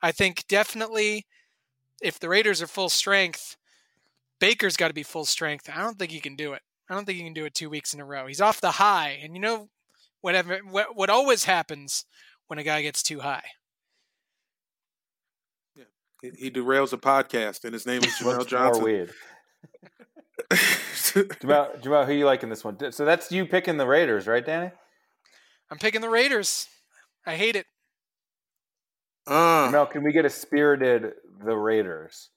I 0.00 0.12
think 0.12 0.46
definitely 0.48 1.26
if 2.00 2.18
the 2.18 2.28
Raiders 2.28 2.62
are 2.62 2.66
full 2.66 2.88
strength, 2.88 3.56
Baker's 4.40 4.76
got 4.76 4.88
to 4.88 4.94
be 4.94 5.02
full 5.02 5.24
strength. 5.24 5.68
I 5.68 5.80
don't 5.82 5.98
think 5.98 6.12
he 6.12 6.20
can 6.20 6.36
do 6.36 6.52
it. 6.52 6.62
I 6.88 6.94
don't 6.94 7.04
think 7.04 7.18
he 7.18 7.24
can 7.24 7.34
do 7.34 7.44
it 7.44 7.54
two 7.54 7.68
weeks 7.68 7.92
in 7.92 8.00
a 8.00 8.04
row. 8.04 8.26
He's 8.26 8.40
off 8.40 8.60
the 8.60 8.70
high, 8.72 9.18
and 9.22 9.34
you 9.34 9.40
know, 9.40 9.68
whatever 10.20 10.58
what, 10.58 10.96
what 10.96 11.10
always 11.10 11.44
happens 11.44 12.06
when 12.46 12.58
a 12.58 12.62
guy 12.62 12.80
gets 12.82 13.02
too 13.02 13.20
high. 13.20 13.44
He, 16.22 16.30
he 16.30 16.50
derails 16.50 16.92
a 16.92 16.96
podcast, 16.96 17.64
and 17.64 17.72
his 17.72 17.86
name 17.86 18.02
is 18.02 18.12
Jamel 18.18 18.24
What's 18.24 18.52
more 18.52 18.60
Johnson. 18.60 19.08
Weird? 20.50 21.30
Jamaal, 21.40 21.80
Jamaal, 21.82 22.06
who 22.06 22.12
you 22.12 22.26
like 22.26 22.42
in 22.42 22.50
this 22.50 22.64
one? 22.64 22.92
So 22.92 23.04
that's 23.04 23.32
you 23.32 23.46
picking 23.46 23.76
the 23.76 23.86
Raiders, 23.86 24.26
right, 24.26 24.44
Danny? 24.44 24.70
I'm 25.70 25.78
picking 25.78 26.00
the 26.00 26.08
Raiders. 26.08 26.66
I 27.26 27.36
hate 27.36 27.56
it. 27.56 27.66
uh, 29.26 29.70
Jamaal, 29.70 29.90
can 29.90 30.02
we 30.02 30.12
get 30.12 30.24
a 30.24 30.30
spirited 30.30 31.12
the 31.44 31.56
Raiders? 31.56 32.30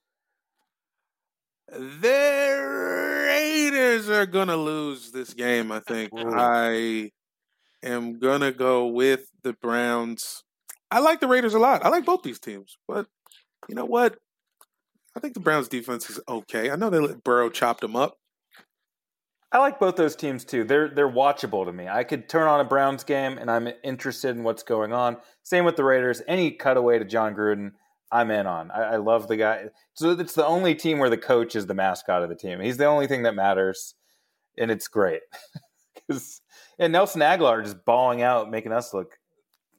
the 1.71 3.25
Raiders 3.27 4.09
are 4.09 4.25
gonna 4.25 4.57
lose 4.57 5.11
this 5.11 5.33
game. 5.33 5.71
I 5.71 5.79
think. 5.79 6.11
I 6.15 7.11
am 7.83 8.19
gonna 8.19 8.51
go 8.51 8.87
with 8.87 9.29
the 9.43 9.53
Browns. 9.53 10.43
I 10.89 10.99
like 10.99 11.21
the 11.21 11.27
Raiders 11.27 11.53
a 11.53 11.59
lot. 11.59 11.85
I 11.85 11.89
like 11.89 12.05
both 12.05 12.23
these 12.23 12.39
teams, 12.39 12.77
but 12.87 13.07
you 13.69 13.75
know 13.75 13.85
what? 13.85 14.17
I 15.15 15.19
think 15.19 15.33
the 15.33 15.39
Browns 15.39 15.67
defense 15.67 16.09
is 16.09 16.19
okay. 16.27 16.69
I 16.69 16.75
know 16.75 16.89
they 16.89 16.99
let 16.99 17.23
Burrow 17.23 17.49
chop 17.49 17.81
them 17.81 17.95
up. 17.95 18.17
I 19.51 19.57
like 19.57 19.79
both 19.79 19.97
those 19.97 20.15
teams 20.15 20.45
too. 20.45 20.63
They're 20.63 20.87
they're 20.87 21.11
watchable 21.11 21.65
to 21.65 21.73
me. 21.73 21.87
I 21.89 22.05
could 22.05 22.29
turn 22.29 22.47
on 22.47 22.61
a 22.61 22.65
Browns 22.65 23.03
game 23.03 23.37
and 23.37 23.51
I'm 23.51 23.67
interested 23.83 24.35
in 24.35 24.43
what's 24.43 24.63
going 24.63 24.93
on. 24.93 25.17
Same 25.43 25.65
with 25.65 25.75
the 25.75 25.83
Raiders. 25.83 26.21
Any 26.27 26.51
cutaway 26.51 26.99
to 26.99 27.05
Jon 27.05 27.35
Gruden, 27.35 27.71
I'm 28.11 28.31
in 28.31 28.47
on. 28.47 28.71
I, 28.71 28.81
I 28.81 28.95
love 28.95 29.27
the 29.27 29.35
guy. 29.35 29.65
So 29.93 30.11
it's 30.11 30.35
the 30.35 30.45
only 30.45 30.73
team 30.73 30.99
where 30.99 31.09
the 31.09 31.17
coach 31.17 31.57
is 31.57 31.67
the 31.67 31.73
mascot 31.73 32.23
of 32.23 32.29
the 32.29 32.35
team. 32.35 32.61
He's 32.61 32.77
the 32.77 32.85
only 32.85 33.07
thing 33.07 33.23
that 33.23 33.35
matters, 33.35 33.95
and 34.57 34.71
it's 34.71 34.87
great. 34.87 35.21
and 36.79 36.93
Nelson 36.93 37.21
Agholor 37.21 37.61
just 37.63 37.83
bawling 37.83 38.21
out, 38.21 38.49
making 38.49 38.71
us 38.71 38.93
look. 38.93 39.17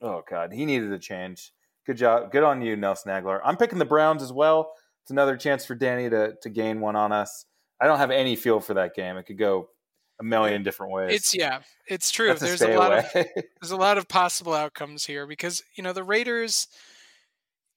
Oh 0.02 0.22
God, 0.28 0.52
he 0.52 0.66
needed 0.66 0.92
a 0.92 0.98
change. 0.98 1.52
Good 1.86 1.96
job. 1.96 2.30
Good 2.30 2.42
on 2.42 2.60
you, 2.60 2.76
Nelson 2.76 3.10
Agholor. 3.10 3.40
I'm 3.42 3.56
picking 3.56 3.78
the 3.78 3.86
Browns 3.86 4.22
as 4.22 4.32
well. 4.32 4.72
It's 5.02 5.10
another 5.10 5.36
chance 5.36 5.64
for 5.66 5.74
Danny 5.74 6.08
to 6.10 6.34
to 6.42 6.48
gain 6.50 6.80
one 6.80 6.96
on 6.96 7.12
us. 7.12 7.44
I 7.80 7.86
don't 7.86 7.98
have 7.98 8.10
any 8.10 8.36
feel 8.36 8.60
for 8.60 8.74
that 8.74 8.94
game. 8.94 9.16
It 9.16 9.24
could 9.24 9.38
go 9.38 9.68
a 10.20 10.24
million 10.24 10.62
different 10.62 10.92
ways. 10.92 11.14
It's 11.14 11.34
yeah, 11.34 11.60
it's 11.88 12.10
true. 12.10 12.28
That's 12.28 12.40
There's 12.40 12.60
stay 12.60 12.74
a 12.74 12.78
lot 12.78 12.92
of 12.92 13.04
there's 13.14 13.72
a 13.72 13.76
lot 13.76 13.98
of 13.98 14.06
possible 14.08 14.54
outcomes 14.54 15.04
here 15.06 15.26
because 15.26 15.62
you 15.74 15.82
know 15.82 15.92
the 15.92 16.04
Raiders 16.04 16.68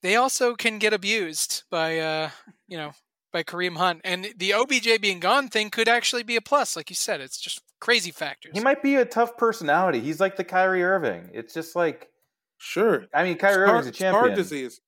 they 0.04 0.16
also 0.16 0.56
can 0.56 0.78
get 0.78 0.94
abused 0.94 1.64
by 1.72 1.98
uh 2.00 2.30
you 2.68 2.78
know 2.78 2.92
by 3.34 3.44
Kareem 3.44 3.78
Hunt 3.78 4.02
and 4.04 4.28
the 4.38 4.54
OBJ 4.54 5.02
being 5.02 5.20
gone 5.20 5.48
thing 5.50 5.70
could 5.72 5.88
actually 5.90 6.24
be 6.24 6.36
a 6.36 6.42
plus 6.42 6.76
like 6.76 6.90
you 6.90 6.96
said 6.96 7.20
it's 7.22 7.40
just 7.40 7.62
crazy 7.80 8.12
factors. 8.12 8.52
he 8.54 8.60
might 8.62 8.82
be 8.84 8.96
a 8.96 9.06
tough 9.06 9.36
personality. 9.38 10.00
He's 10.00 10.20
like 10.20 10.38
the 10.38 10.44
Kyrie 10.44 10.84
Irving. 10.84 11.30
It's 11.34 11.54
just 11.54 11.76
like 11.76 12.10
Sure. 12.58 13.06
I 13.14 13.24
mean, 13.24 13.38
Kyrie 13.38 13.66
Star, 13.68 13.78
Irving's 13.78 13.88
a 13.88 13.92
champion. 13.92 14.24
star 14.26 14.36
disease, 14.36 14.80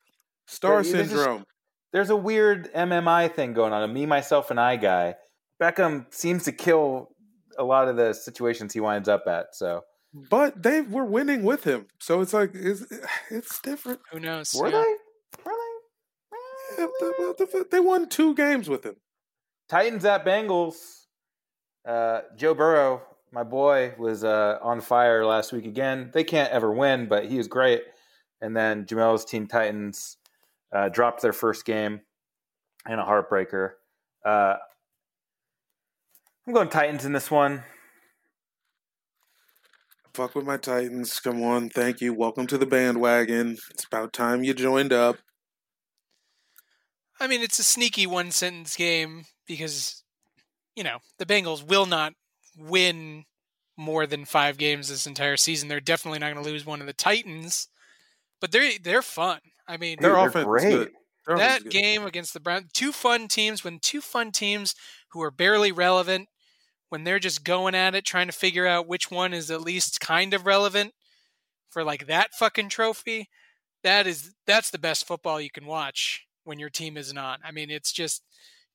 star 0.47 0.71
Yeah, 0.75 0.77
this 0.83 0.87
is- 0.93 1.09
syndrome. 1.09 1.43
There's 1.93 2.09
a 2.09 2.15
weird 2.15 2.71
MMI 2.73 3.33
thing 3.33 3.53
going 3.53 3.73
on. 3.73 3.83
A 3.83 3.87
me, 3.87 4.05
myself, 4.05 4.51
and 4.51 4.59
I 4.59 4.75
guy. 4.75 5.15
Beckham 5.61 6.05
seems 6.13 6.43
to 6.43 6.51
kill 6.51 7.09
a 7.57 7.63
lot 7.63 7.87
of 7.87 7.95
the 7.95 8.13
situations 8.13 8.73
he 8.73 8.79
winds 8.79 9.07
up 9.09 9.23
at. 9.27 9.55
So 9.55 9.83
But 10.13 10.61
they 10.61 10.81
were 10.81 11.05
winning 11.05 11.43
with 11.43 11.63
him, 11.63 11.87
so 11.99 12.21
it's 12.21 12.33
like 12.33 12.51
it's, 12.53 12.83
it's 13.31 13.59
different. 13.61 13.99
Who 14.11 14.19
knows? 14.19 14.53
were 14.57 14.67
Yeah. 14.69 14.83
they? 14.83 15.43
Were? 15.45 15.53
Yeah, 16.77 17.63
They 17.71 17.79
won 17.79 18.07
two 18.09 18.35
games 18.35 18.69
with 18.69 18.85
him. 18.85 18.95
Titans 19.69 20.05
at 20.05 20.25
Bengals. 20.25 20.75
Uh, 21.87 22.21
Joe 22.35 22.53
Burrow, 22.53 23.01
my 23.31 23.43
boy, 23.43 23.93
was 23.97 24.23
uh, 24.23 24.59
on 24.61 24.81
fire 24.81 25.25
last 25.25 25.53
week 25.53 25.65
again. 25.65 26.11
They 26.13 26.23
can't 26.25 26.51
ever 26.51 26.71
win, 26.71 27.07
but 27.07 27.25
he 27.25 27.37
was 27.37 27.47
great. 27.47 27.83
And 28.41 28.55
then 28.55 28.85
Jamel's 28.85 29.25
team 29.25 29.47
Titans 29.47 30.16
uh, 30.73 30.89
dropped 30.89 31.21
their 31.21 31.33
first 31.33 31.65
game 31.65 32.01
in 32.87 32.99
a 32.99 33.05
heartbreaker. 33.05 33.71
Uh, 34.25 34.55
I'm 36.45 36.53
going 36.53 36.69
Titans 36.69 37.05
in 37.05 37.13
this 37.13 37.29
one. 37.29 37.63
Fuck 40.13 40.33
with 40.33 40.45
my 40.45 40.57
Titans. 40.57 41.19
Come 41.19 41.43
on, 41.43 41.69
thank 41.69 42.01
you. 42.01 42.13
Welcome 42.13 42.47
to 42.47 42.57
the 42.57 42.65
bandwagon. 42.65 43.57
It's 43.69 43.85
about 43.85 44.13
time 44.13 44.43
you 44.43 44.53
joined 44.53 44.91
up. 44.91 45.17
I 47.19 47.27
mean 47.27 47.41
it's 47.41 47.59
a 47.59 47.63
sneaky 47.63 48.07
one 48.07 48.31
sentence 48.31 48.75
game 48.75 49.25
because 49.47 50.03
you 50.75 50.83
know 50.83 50.99
the 51.17 51.25
Bengals 51.25 51.67
will 51.67 51.85
not 51.85 52.13
win 52.57 53.25
more 53.75 54.07
than 54.07 54.25
five 54.25 54.57
games 54.57 54.89
this 54.89 55.07
entire 55.07 55.37
season. 55.37 55.67
They're 55.67 55.79
definitely 55.79 56.19
not 56.19 56.33
going 56.33 56.43
to 56.43 56.49
lose 56.49 56.65
one 56.65 56.81
of 56.81 56.87
the 56.87 56.93
Titans, 56.93 57.67
but 58.41 58.51
they're 58.51 58.71
they're 58.81 59.01
fun. 59.01 59.39
I 59.67 59.77
mean, 59.77 59.97
Their 59.99 60.11
Dude, 60.11 60.17
they're 60.19 60.27
offense 60.27 60.45
great. 60.45 60.61
good. 60.69 60.91
Their 61.25 61.35
offense 61.35 61.51
is 61.57 61.57
that 61.57 61.63
good. 61.63 61.71
game 61.71 62.05
against 62.05 62.33
the 62.33 62.39
Browns, 62.39 62.71
two 62.73 62.91
fun 62.91 63.27
teams, 63.27 63.63
when 63.63 63.79
two 63.79 64.01
fun 64.01 64.31
teams 64.31 64.75
who 65.11 65.21
are 65.21 65.31
barely 65.31 65.71
relevant, 65.71 66.29
when 66.89 67.03
they're 67.03 67.19
just 67.19 67.43
going 67.43 67.75
at 67.75 67.95
it, 67.95 68.05
trying 68.05 68.27
to 68.27 68.33
figure 68.33 68.65
out 68.65 68.87
which 68.87 69.11
one 69.11 69.33
is 69.33 69.51
at 69.51 69.61
least 69.61 69.99
kind 69.99 70.33
of 70.33 70.45
relevant 70.45 70.93
for 71.69 71.83
like 71.83 72.07
that 72.07 72.33
fucking 72.33 72.69
trophy. 72.69 73.29
That 73.83 74.07
is 74.07 74.33
that's 74.45 74.69
the 74.69 74.79
best 74.79 75.05
football 75.05 75.39
you 75.41 75.49
can 75.51 75.65
watch 75.65 76.25
when 76.43 76.59
your 76.59 76.69
team 76.69 76.95
isn't. 76.97 77.17
I 77.17 77.51
mean, 77.53 77.69
it's 77.69 77.91
just 77.91 78.23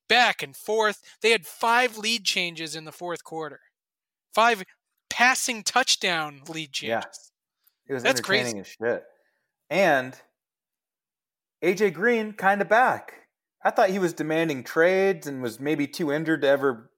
back 0.09 0.43
and 0.43 0.55
forth. 0.55 1.01
They 1.22 1.30
had 1.30 1.47
five 1.47 1.97
lead 1.97 2.24
changes 2.24 2.76
in 2.76 2.84
the 2.84 2.93
fourth 2.93 3.24
quarter, 3.24 3.61
five 4.34 4.62
passing 5.11 5.62
touchdown 5.62 6.43
lead 6.49 6.72
changes. 6.72 6.88
Yeah. 6.88 7.03
It 7.88 7.95
was 7.95 8.03
That's 8.03 8.20
entertaining 8.20 8.53
crazy. 8.57 8.59
as 8.61 8.66
shit. 8.95 9.05
And 9.70 10.14
AJ 11.63 11.95
Green 11.95 12.33
kind 12.33 12.61
of 12.61 12.69
back. 12.69 13.15
I 13.65 13.71
thought 13.71 13.91
he 13.91 13.99
was 13.99 14.13
demanding 14.13 14.65
trades 14.65 15.27
and 15.27 15.43
was 15.43 15.61
maybe 15.61 15.87
too 15.87 16.11
injured 16.13 16.43
to 16.43 16.49
ever 16.49 16.91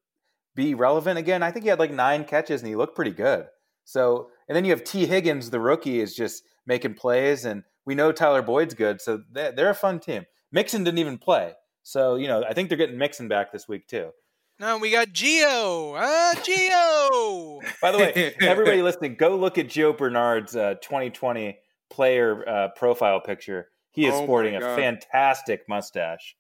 be 0.55 0.75
relevant 0.75 1.19
again. 1.19 1.43
I 1.43 1.51
think 1.51 1.65
he 1.65 1.69
had 1.69 1.79
like 1.79 1.91
nine 1.91 2.25
catches 2.25 2.63
and 2.63 2.69
he 2.69 2.77
looked 2.77 2.97
pretty 2.97 3.11
good. 3.11 3.47
So, 3.85 4.31
and 4.49 4.57
then 4.57 4.65
you 4.65 4.71
have 4.71 4.85
Tee 4.85 5.07
Higgins, 5.07 5.51
the 5.51 5.61
rookie, 5.61 6.01
is 6.01 6.17
just 6.17 6.43
making 6.67 6.95
plays, 6.95 7.45
and 7.45 7.65
we 7.85 7.95
know 7.95 8.13
Tyler 8.13 8.41
Boyd's 8.41 8.73
good. 8.73 9.01
So 9.01 9.21
they're, 9.31 9.71
a 9.71 9.75
fun 9.75 10.01
team. 10.01 10.25
Mixon 10.51 10.85
didn't 10.85 10.99
even 10.99 11.19
play. 11.19 11.53
So, 11.83 12.15
you 12.15 12.27
know, 12.27 12.43
I 12.49 12.55
think 12.55 12.71
they're 12.71 12.79
getting 12.79 12.97
Mixon 12.97 13.29
back 13.29 13.53
this 13.53 13.69
week 13.69 13.87
too. 13.87 14.11
No, 14.59 14.79
we 14.79 14.91
got 14.91 15.09
Gio. 15.09 15.95
Ah, 15.99 16.33
Gio. 16.37 17.61
By 17.83 17.93
the 17.93 17.99
way, 17.99 18.35
everybody 18.41 18.81
listening, 18.81 19.17
go 19.17 19.37
look 19.37 19.59
at 19.59 19.67
Gio 19.67 19.97
Bernard's 19.97 20.57
uh, 20.57 20.75
2020 20.81 21.59
player 21.91 22.49
uh, 22.49 22.69
profile 22.77 23.21
picture. 23.21 23.69
He 23.95 24.07
is 24.07 24.15
Oh 24.15 24.25
sporting 24.25 24.57
a 24.57 24.61
fantastic 24.61 25.69
mustache. 25.69 26.37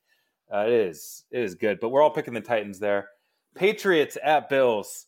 Uh, 0.52 0.64
it 0.66 0.72
is 0.72 1.24
it 1.30 1.40
is 1.40 1.54
good, 1.54 1.78
but 1.80 1.90
we're 1.90 2.02
all 2.02 2.10
picking 2.10 2.34
the 2.34 2.40
Titans 2.40 2.80
there. 2.80 3.08
Patriots 3.54 4.18
at 4.22 4.48
Bills. 4.48 5.06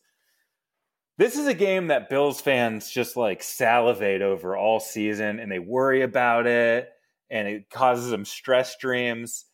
This 1.17 1.35
is 1.35 1.47
a 1.47 1.53
game 1.53 1.87
that 1.87 2.09
Bills 2.09 2.39
fans 2.39 2.89
just 2.89 3.17
like 3.17 3.43
salivate 3.43 4.21
over 4.21 4.55
all 4.55 4.79
season, 4.79 5.39
and 5.39 5.51
they 5.51 5.59
worry 5.59 6.03
about 6.03 6.47
it, 6.47 6.89
and 7.29 7.47
it 7.47 7.69
causes 7.69 8.09
them 8.09 8.23
stress 8.23 8.77
dreams. 8.77 9.45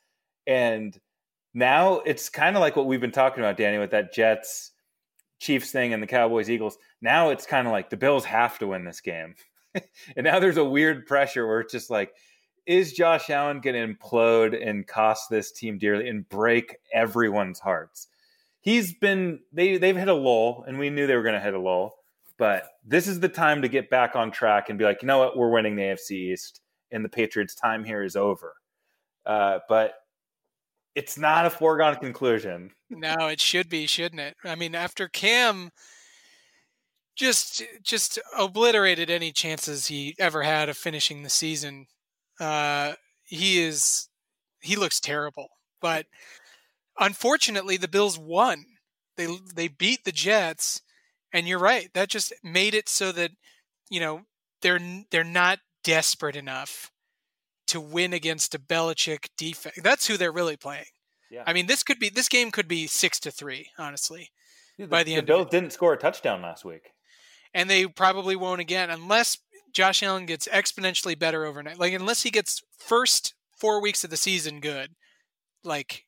And 0.45 0.97
now 1.53 1.99
it's 1.99 2.29
kind 2.29 2.55
of 2.55 2.61
like 2.61 2.75
what 2.75 2.85
we've 2.85 3.01
been 3.01 3.11
talking 3.11 3.43
about, 3.43 3.57
Danny, 3.57 3.79
with 3.79 3.91
that 3.91 4.13
Jets 4.13 4.71
Chiefs 5.39 5.71
thing 5.71 5.93
and 5.93 6.03
the 6.03 6.07
Cowboys 6.07 6.49
Eagles. 6.49 6.77
Now 7.01 7.29
it's 7.29 7.45
kind 7.45 7.65
of 7.65 7.73
like 7.73 7.89
the 7.89 7.97
Bills 7.97 8.25
have 8.25 8.59
to 8.59 8.67
win 8.67 8.85
this 8.85 9.01
game. 9.01 9.35
and 9.73 10.23
now 10.25 10.39
there's 10.39 10.57
a 10.57 10.63
weird 10.63 11.07
pressure 11.07 11.47
where 11.47 11.61
it's 11.61 11.71
just 11.71 11.89
like, 11.89 12.13
is 12.65 12.93
Josh 12.93 13.29
Allen 13.29 13.59
going 13.59 13.75
to 13.75 13.93
implode 13.93 14.67
and 14.67 14.87
cost 14.87 15.29
this 15.29 15.51
team 15.51 15.77
dearly 15.77 16.07
and 16.07 16.27
break 16.27 16.77
everyone's 16.93 17.59
hearts? 17.59 18.07
He's 18.61 18.93
been 18.93 19.39
they 19.51 19.77
they've 19.77 19.97
hit 19.97 20.07
a 20.07 20.13
lull, 20.13 20.63
and 20.67 20.79
we 20.79 20.89
knew 20.89 21.05
they 21.05 21.15
were 21.15 21.23
going 21.23 21.35
to 21.35 21.41
hit 21.41 21.53
a 21.53 21.59
lull. 21.59 21.95
But 22.37 22.67
this 22.85 23.07
is 23.07 23.19
the 23.19 23.29
time 23.29 23.61
to 23.61 23.67
get 23.67 23.89
back 23.89 24.15
on 24.15 24.31
track 24.31 24.69
and 24.69 24.79
be 24.79 24.85
like, 24.85 25.01
you 25.01 25.07
know 25.07 25.19
what, 25.19 25.37
we're 25.37 25.51
winning 25.51 25.75
the 25.75 25.83
AFC 25.83 26.11
East, 26.11 26.61
and 26.91 27.03
the 27.03 27.09
Patriots' 27.09 27.55
time 27.55 27.83
here 27.83 28.03
is 28.03 28.15
over. 28.15 28.53
Uh, 29.25 29.59
but 29.69 29.93
it's 30.95 31.17
not 31.17 31.45
a 31.45 31.49
foregone 31.49 31.95
conclusion. 31.95 32.71
No, 32.89 33.27
it 33.27 33.41
should 33.41 33.69
be, 33.69 33.85
shouldn't 33.87 34.21
it? 34.21 34.35
I 34.43 34.55
mean, 34.55 34.75
after 34.75 35.07
Cam 35.07 35.71
just 37.15 37.63
just 37.83 38.19
obliterated 38.37 39.09
any 39.09 39.31
chances 39.31 39.87
he 39.87 40.15
ever 40.17 40.43
had 40.43 40.69
of 40.69 40.77
finishing 40.77 41.23
the 41.23 41.29
season, 41.29 41.87
Uh, 42.39 42.93
he 43.23 43.61
is 43.61 44.09
he 44.61 44.75
looks 44.75 44.99
terrible, 44.99 45.49
but 45.81 46.05
unfortunately, 46.99 47.77
the 47.77 47.87
Bills 47.87 48.17
won. 48.17 48.65
They 49.17 49.27
they 49.55 49.67
beat 49.67 50.03
the 50.05 50.11
Jets, 50.11 50.81
and 51.31 51.47
you're 51.47 51.59
right. 51.59 51.89
That 51.93 52.09
just 52.09 52.33
made 52.43 52.73
it 52.73 52.89
so 52.89 53.11
that 53.11 53.31
you 53.89 53.99
know 53.99 54.21
they're 54.61 54.79
they're 55.11 55.23
not 55.23 55.59
desperate 55.83 56.35
enough 56.35 56.91
to 57.67 57.79
win 57.79 58.13
against 58.13 58.55
a 58.55 58.59
Belichick 58.59 59.27
defense. 59.37 59.75
That's 59.81 60.07
who 60.07 60.17
they're 60.17 60.31
really 60.31 60.57
playing. 60.57 60.85
Yeah. 61.29 61.43
I 61.47 61.53
mean, 61.53 61.67
this 61.67 61.83
could 61.83 61.99
be 61.99 62.09
this 62.09 62.29
game 62.29 62.51
could 62.51 62.67
be 62.67 62.87
six 62.87 63.19
to 63.21 63.31
three, 63.31 63.69
honestly, 63.77 64.29
Dude, 64.77 64.89
by 64.89 65.03
the 65.03 65.13
end 65.13 65.21
of 65.21 65.25
Bills 65.25 65.47
didn't 65.49 65.73
score 65.73 65.93
a 65.93 65.97
touchdown 65.97 66.41
last 66.41 66.63
week. 66.65 66.91
and 67.53 67.69
they 67.69 67.85
probably 67.87 68.35
won't 68.35 68.61
again 68.61 68.89
unless 68.89 69.37
Josh 69.73 70.03
Allen 70.03 70.25
gets 70.25 70.47
exponentially 70.47 71.17
better 71.17 71.45
overnight. 71.45 71.79
Like 71.79 71.93
unless 71.93 72.23
he 72.23 72.29
gets 72.29 72.61
first 72.77 73.33
four 73.57 73.81
weeks 73.81 74.03
of 74.03 74.09
the 74.09 74.17
season 74.17 74.59
good, 74.59 74.91
like 75.63 76.05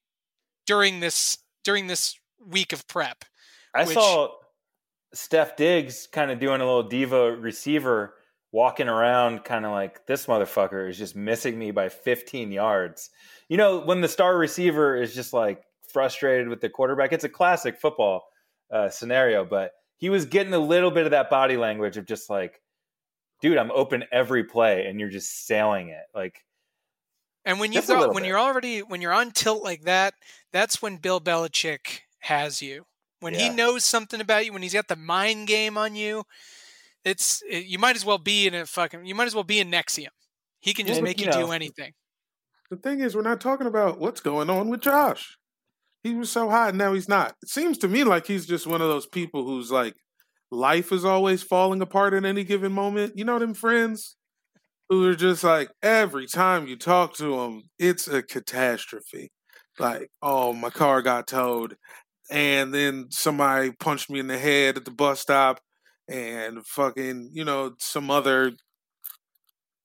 during 0.65 0.99
this 0.99 1.37
during 1.63 1.87
this 1.87 2.15
week 2.45 2.71
of 2.73 2.87
prep. 2.87 3.25
I 3.73 3.85
Which- 3.85 3.95
saw 3.95 4.29
Steph 5.13 5.55
Diggs 5.55 6.07
kind 6.11 6.31
of 6.31 6.39
doing 6.39 6.61
a 6.61 6.65
little 6.65 6.83
diva 6.83 7.31
receiver, 7.31 8.15
walking 8.51 8.87
around, 8.87 9.43
kind 9.43 9.65
of 9.65 9.71
like 9.71 10.05
this 10.05 10.27
motherfucker 10.27 10.89
is 10.89 10.97
just 10.97 11.15
missing 11.15 11.57
me 11.57 11.71
by 11.71 11.89
15 11.89 12.51
yards. 12.51 13.09
You 13.49 13.57
know, 13.57 13.79
when 13.79 14.01
the 14.01 14.07
star 14.07 14.37
receiver 14.37 14.95
is 14.95 15.15
just 15.15 15.33
like 15.33 15.63
frustrated 15.91 16.49
with 16.49 16.61
the 16.61 16.69
quarterback, 16.69 17.13
it's 17.13 17.23
a 17.23 17.29
classic 17.29 17.79
football 17.79 18.23
uh, 18.71 18.89
scenario, 18.89 19.45
but 19.45 19.71
he 19.97 20.09
was 20.09 20.25
getting 20.25 20.53
a 20.53 20.59
little 20.59 20.91
bit 20.91 21.05
of 21.05 21.11
that 21.11 21.29
body 21.29 21.57
language 21.57 21.97
of 21.97 22.05
just 22.05 22.29
like, 22.29 22.61
dude, 23.45 23.57
I'm 23.59 23.71
open 23.71 24.03
every 24.11 24.43
play, 24.43 24.87
and 24.87 24.99
you're 24.99 25.09
just 25.09 25.45
sailing 25.45 25.89
it. 25.89 26.05
Like, 26.15 26.43
And 27.45 27.59
when 27.59 27.71
you 27.71 27.79
Just 27.79 27.89
a 27.89 27.93
got 27.93 28.13
when 28.13 28.23
bit. 28.23 28.27
you're 28.29 28.39
already 28.39 28.79
when 28.81 29.01
you're 29.01 29.13
on 29.13 29.31
tilt 29.31 29.63
like 29.63 29.83
that, 29.83 30.15
that's 30.51 30.81
when 30.81 30.97
Bill 30.97 31.21
Belichick 31.21 31.99
has 32.19 32.61
you. 32.61 32.85
When 33.19 33.33
he 33.35 33.49
knows 33.49 33.85
something 33.85 34.19
about 34.19 34.45
you, 34.45 34.53
when 34.53 34.61
he's 34.63 34.73
got 34.73 34.87
the 34.87 34.95
mind 34.95 35.47
game 35.47 35.77
on 35.77 35.95
you, 35.95 36.23
it's 37.03 37.43
it, 37.49 37.65
you 37.65 37.77
might 37.77 37.95
as 37.95 38.03
well 38.05 38.17
be 38.17 38.47
in 38.47 38.55
a 38.55 38.65
fucking 38.65 39.05
you 39.05 39.13
might 39.15 39.27
as 39.27 39.35
well 39.35 39.43
be 39.43 39.59
in 39.59 39.69
NXIVM. 39.69 40.07
He 40.59 40.73
can 40.73 40.87
just 40.87 41.01
Well, 41.01 41.05
make 41.05 41.19
you 41.19 41.27
you 41.27 41.31
do 41.31 41.51
anything. 41.51 41.93
The 42.71 42.77
thing 42.77 42.99
is, 42.99 43.15
we're 43.15 43.21
not 43.21 43.41
talking 43.41 43.67
about 43.67 43.99
what's 43.99 44.21
going 44.21 44.49
on 44.49 44.69
with 44.69 44.81
Josh. 44.81 45.37
He 46.03 46.13
was 46.15 46.31
so 46.31 46.49
hot, 46.49 46.69
and 46.69 46.77
now 46.77 46.93
he's 46.93 47.09
not. 47.09 47.35
It 47.43 47.49
seems 47.49 47.77
to 47.79 47.87
me 47.87 48.03
like 48.03 48.25
he's 48.27 48.45
just 48.45 48.67
one 48.67 48.81
of 48.81 48.87
those 48.89 49.05
people 49.07 49.43
who's 49.45 49.71
like, 49.71 49.95
life 50.55 50.91
is 50.91 51.05
always 51.05 51.43
falling 51.43 51.81
apart 51.81 52.13
at 52.13 52.25
any 52.25 52.43
given 52.43 52.71
moment. 52.71 53.17
You 53.17 53.25
know 53.25 53.39
them 53.39 53.53
friends 53.53 54.15
who 54.89 55.07
are 55.07 55.15
just 55.15 55.43
like, 55.43 55.69
every 55.81 56.27
time 56.27 56.67
you 56.67 56.75
talk 56.75 57.15
to 57.15 57.35
them, 57.37 57.63
it's 57.79 58.07
a 58.07 58.21
catastrophe. 58.23 59.31
Like, 59.79 60.09
oh, 60.21 60.53
my 60.53 60.69
car 60.69 61.01
got 61.01 61.27
towed, 61.27 61.75
and 62.31 62.73
then 62.73 63.07
somebody 63.09 63.71
punched 63.71 64.09
me 64.09 64.19
in 64.19 64.27
the 64.27 64.37
head 64.37 64.77
at 64.77 64.85
the 64.85 64.91
bus 64.91 65.19
stop, 65.19 65.59
and 66.07 66.65
fucking, 66.65 67.31
you 67.33 67.43
know, 67.43 67.73
some 67.79 68.09
other 68.09 68.53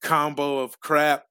combo 0.03 0.59
of 0.59 0.81
crap 0.81 1.25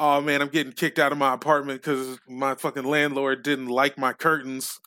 oh 0.00 0.20
man, 0.20 0.40
I'm 0.40 0.48
getting 0.48 0.72
kicked 0.72 0.98
out 0.98 1.12
of 1.12 1.18
my 1.18 1.34
apartment 1.34 1.82
because 1.82 2.18
my 2.26 2.54
fucking 2.54 2.84
landlord 2.84 3.42
didn't 3.44 3.66
like 3.66 3.98
my 3.98 4.14
curtains. 4.14 4.80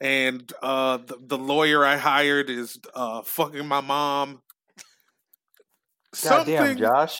And 0.00 0.52
uh, 0.62 0.98
the, 0.98 1.16
the 1.20 1.38
lawyer 1.38 1.84
I 1.84 1.96
hired 1.96 2.50
is 2.50 2.78
uh, 2.94 3.22
fucking 3.22 3.66
my 3.66 3.80
mom. 3.80 4.42
goddamn, 6.22 6.76
Josh. 6.76 7.18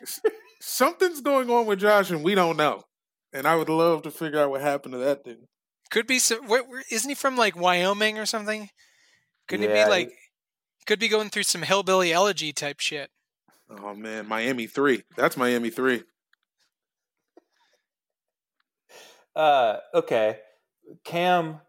something's 0.60 1.22
going 1.22 1.48
on 1.50 1.66
with 1.66 1.80
Josh, 1.80 2.10
and 2.10 2.22
we 2.22 2.34
don't 2.34 2.56
know. 2.56 2.82
And 3.32 3.46
I 3.46 3.56
would 3.56 3.68
love 3.68 4.02
to 4.02 4.10
figure 4.10 4.40
out 4.40 4.50
what 4.50 4.60
happened 4.60 4.92
to 4.92 4.98
that 4.98 5.24
dude. 5.24 5.46
Could 5.90 6.06
be 6.06 6.18
some. 6.18 6.46
What, 6.46 6.68
where- 6.68 6.84
isn't 6.90 7.08
he 7.08 7.14
from 7.14 7.36
like 7.36 7.56
Wyoming 7.56 8.18
or 8.18 8.26
something? 8.26 8.68
Couldn't 9.48 9.70
Yeah, 9.70 9.78
he 9.78 9.84
be 9.84 9.90
like? 9.90 10.12
Could 10.86 10.98
be 10.98 11.08
going 11.08 11.30
through 11.30 11.42
some 11.44 11.62
hillbilly 11.62 12.12
elegy 12.12 12.52
type 12.52 12.80
shit. 12.80 13.10
Oh 13.70 13.94
man, 13.94 14.28
Miami 14.28 14.66
three. 14.66 15.02
That's 15.16 15.36
Miami 15.36 15.70
three. 15.70 16.02
Uh, 19.34 19.78
okay. 19.94 20.38
Cam 21.04 21.60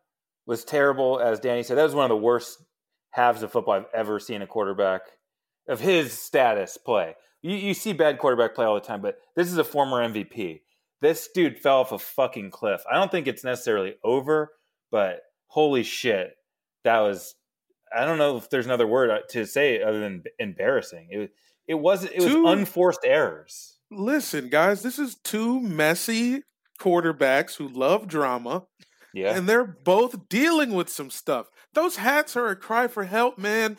was 0.48 0.64
terrible, 0.64 1.20
as 1.20 1.39
Danny 1.39 1.62
said. 1.62 1.78
That 1.78 1.84
was 1.84 1.93
one 1.93 2.06
of 2.06 2.10
the 2.10 2.18
worst 2.18 2.64
halves 3.12 3.43
of 3.43 3.52
football 3.52 3.76
I've 3.76 3.86
ever 3.93 4.20
seen 4.20 4.41
a 4.41 4.48
quarterback 4.48 5.02
of 5.68 5.80
his 5.80 6.14
status 6.14 6.78
play. 6.78 7.16
You, 7.41 7.56
you 7.56 7.74
see 7.74 7.93
bad 7.93 8.18
quarterback 8.18 8.56
play 8.56 8.66
all 8.66 8.76
the 8.76 8.82
time, 8.82 9.02
but 9.02 9.18
this 9.36 9.52
is 9.52 9.58
a 9.58 9.64
former 9.64 9.98
MVP. 9.98 10.62
This 11.02 11.30
dude 11.34 11.60
fell 11.60 11.82
off 11.82 11.91
a 11.91 12.00
fucking 12.00 12.50
cliff. 12.50 12.82
I 12.89 12.95
don't 12.95 13.12
think 13.12 13.28
it's 13.28 13.43
necessarily 13.43 13.95
over, 14.04 14.52
but 14.89 15.22
holy 15.48 15.84
shit, 15.84 16.32
that 16.84 17.02
was. 17.02 17.36
I 17.95 18.04
don't 18.06 18.18
know 18.18 18.36
if 18.38 18.50
there's 18.50 18.66
another 18.66 18.88
word 18.88 19.12
to 19.30 19.45
say 19.45 19.82
other 19.82 20.00
than 20.00 20.24
embarrassing. 20.39 21.08
It 21.12 21.32
it 21.68 21.76
was 21.76 22.04
it 22.06 22.18
was 22.18 22.34
Two- 22.34 22.48
unforced 22.48 23.02
errors. 23.04 23.78
Listen, 23.91 24.50
guys, 24.50 24.82
this 24.82 25.00
is 25.00 25.16
two 25.24 25.62
messy 25.62 26.41
quarterbacks 26.82 27.56
who 27.56 27.68
love 27.70 28.08
drama. 28.08 28.66
Yeah, 29.22 29.36
and 29.36 29.47
they're 29.47 29.65
both 29.65 30.30
dealing 30.30 30.74
with 30.74 30.89
some 30.89 31.09
stuff. 31.09 31.47
Those 31.74 31.97
hats 31.97 32.36
are 32.36 32.47
a 32.47 32.55
cry 32.55 32.88
for 32.88 33.03
help, 33.03 33.38
man. 33.38 33.78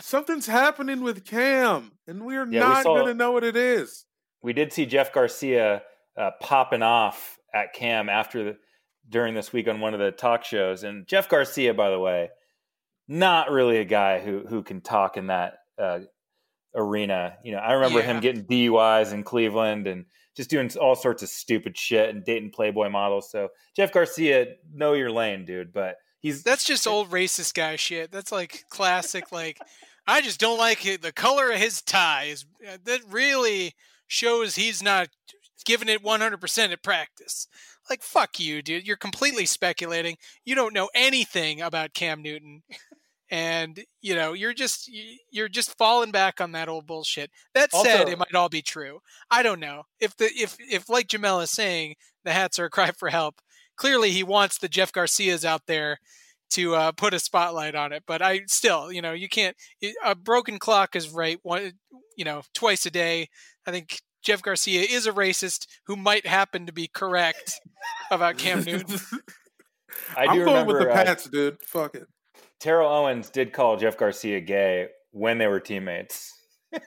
Something's 0.00 0.46
happening 0.46 1.02
with 1.02 1.24
Cam, 1.24 1.92
and 2.06 2.24
we're 2.24 2.46
Yeah, 2.46 2.60
not 2.60 2.84
going 2.84 3.06
to 3.06 3.14
know 3.14 3.32
what 3.32 3.44
it 3.44 3.56
is. 3.56 4.06
we 4.42 4.52
did 4.52 4.72
see 4.72 4.86
Jeff 4.86 5.12
Garcia 5.12 5.82
uh, 6.16 6.30
popping 6.40 6.82
off 6.82 7.36
at 7.54 7.72
Cam 7.74 8.08
after 8.08 8.44
the, 8.44 8.56
during 9.08 9.34
this 9.34 9.52
week 9.52 9.68
on 9.68 9.80
one 9.80 9.94
of 9.94 10.00
the 10.00 10.10
talk 10.10 10.44
shows. 10.44 10.82
And 10.82 11.06
Jeff 11.06 11.28
Garcia, 11.28 11.74
by 11.74 11.90
the 11.90 11.98
way, 11.98 12.30
not 13.08 13.50
really 13.50 13.78
a 13.78 13.84
guy 13.84 14.20
who 14.20 14.44
who 14.48 14.62
can 14.62 14.80
talk 14.80 15.16
in 15.16 15.26
that 15.28 15.54
uh, 15.78 16.00
arena. 16.74 17.36
You 17.44 17.52
know, 17.52 17.58
I 17.58 17.72
remember 17.74 18.00
Yeah. 18.00 18.06
him 18.14 18.20
getting 18.20 18.44
DUIs 18.44 19.12
in 19.12 19.24
Cleveland 19.24 19.86
and 19.86 20.06
just 20.36 20.50
doing 20.50 20.70
all 20.80 20.94
sorts 20.94 21.22
of 21.22 21.28
stupid 21.28 21.76
shit 21.76 22.10
and 22.10 22.24
dating 22.24 22.50
Playboy 22.50 22.88
models. 22.88 23.30
So 23.30 23.48
Jeff 23.76 23.92
Garcia, 23.92 24.54
know 24.72 24.94
your 24.94 25.10
lane, 25.10 25.44
dude. 25.44 25.72
But 25.72 25.96
he's 26.20 26.42
That's 26.42 26.64
just 26.64 26.86
old 26.86 27.10
racist 27.10 27.54
guy 27.54 27.76
shit. 27.76 28.10
That's 28.10 28.32
like 28.32 28.64
classic. 28.70 29.32
Like, 29.32 29.58
I 30.06 30.20
just 30.20 30.40
don't 30.40 30.58
like 30.58 30.86
it. 30.86 31.02
the 31.02 31.12
color 31.12 31.50
of 31.50 31.58
his 31.58 31.82
tie. 31.82 32.24
Is 32.24 32.46
uh, 32.66 32.78
that 32.84 33.00
really 33.10 33.74
shows 34.06 34.54
he's 34.54 34.82
not 34.82 35.08
giving 35.64 35.88
it 35.88 36.02
100% 36.02 36.72
at 36.72 36.82
practice. 36.82 37.46
Like, 37.88 38.02
fuck 38.02 38.38
you, 38.38 38.62
dude. 38.62 38.86
You're 38.86 38.96
completely 38.96 39.46
speculating. 39.46 40.16
You 40.44 40.54
don't 40.54 40.74
know 40.74 40.90
anything 40.94 41.60
about 41.60 41.94
Cam 41.94 42.22
Newton. 42.22 42.62
And 43.32 43.82
you 44.02 44.14
know 44.14 44.34
you're 44.34 44.52
just 44.52 44.88
you- 44.88 45.16
you're 45.30 45.48
just 45.48 45.76
falling 45.78 46.10
back 46.12 46.38
on 46.38 46.52
that 46.52 46.68
old 46.68 46.86
bullshit. 46.86 47.30
That 47.54 47.72
said, 47.72 48.00
Also- 48.02 48.10
it 48.12 48.18
might 48.18 48.34
all 48.34 48.50
be 48.50 48.60
true. 48.60 49.00
I 49.30 49.42
don't 49.42 49.58
know 49.58 49.84
if 50.00 50.14
the 50.18 50.26
if 50.26 50.54
if 50.60 50.90
like 50.90 51.08
Jamel 51.08 51.42
is 51.42 51.50
saying 51.50 51.94
the 52.24 52.32
hats 52.32 52.58
are 52.58 52.66
a 52.66 52.70
cry 52.70 52.90
for 52.90 53.08
help. 53.08 53.40
Clearly, 53.76 54.10
he 54.10 54.22
wants 54.22 54.58
the 54.58 54.68
Jeff 54.68 54.92
Garcias 54.92 55.46
out 55.46 55.62
there 55.66 55.98
to 56.50 56.74
uh, 56.74 56.92
put 56.92 57.14
a 57.14 57.18
spotlight 57.18 57.74
on 57.74 57.90
it. 57.94 58.02
But 58.06 58.20
I 58.20 58.42
still, 58.46 58.92
you 58.92 59.00
know, 59.00 59.12
you 59.14 59.30
can't. 59.30 59.56
A 60.04 60.14
broken 60.14 60.58
clock 60.58 60.94
is 60.94 61.08
right 61.08 61.38
one, 61.42 61.72
you 62.18 62.26
know, 62.26 62.42
twice 62.54 62.84
a 62.84 62.90
day. 62.90 63.30
I 63.66 63.70
think 63.70 64.02
Jeff 64.22 64.42
Garcia 64.42 64.82
is 64.82 65.06
a 65.06 65.12
racist 65.12 65.66
who 65.86 65.96
might 65.96 66.26
happen 66.26 66.66
to 66.66 66.72
be 66.72 66.86
correct 66.86 67.54
about 68.10 68.36
Cam 68.36 68.62
Newton. 68.62 69.00
I 70.16 70.24
I'm 70.24 70.36
going 70.36 70.40
remember 70.40 70.74
with 70.74 70.82
the 70.82 70.90
uh, 70.90 70.94
Pats, 71.04 71.24
dude. 71.30 71.56
Fuck 71.62 71.94
it. 71.94 72.06
Terrell 72.62 72.88
Owens 72.88 73.28
did 73.28 73.52
call 73.52 73.76
Jeff 73.76 73.96
Garcia 73.96 74.40
gay 74.40 74.88
when 75.10 75.38
they 75.38 75.46
were 75.48 75.60
teammates. 75.60 76.32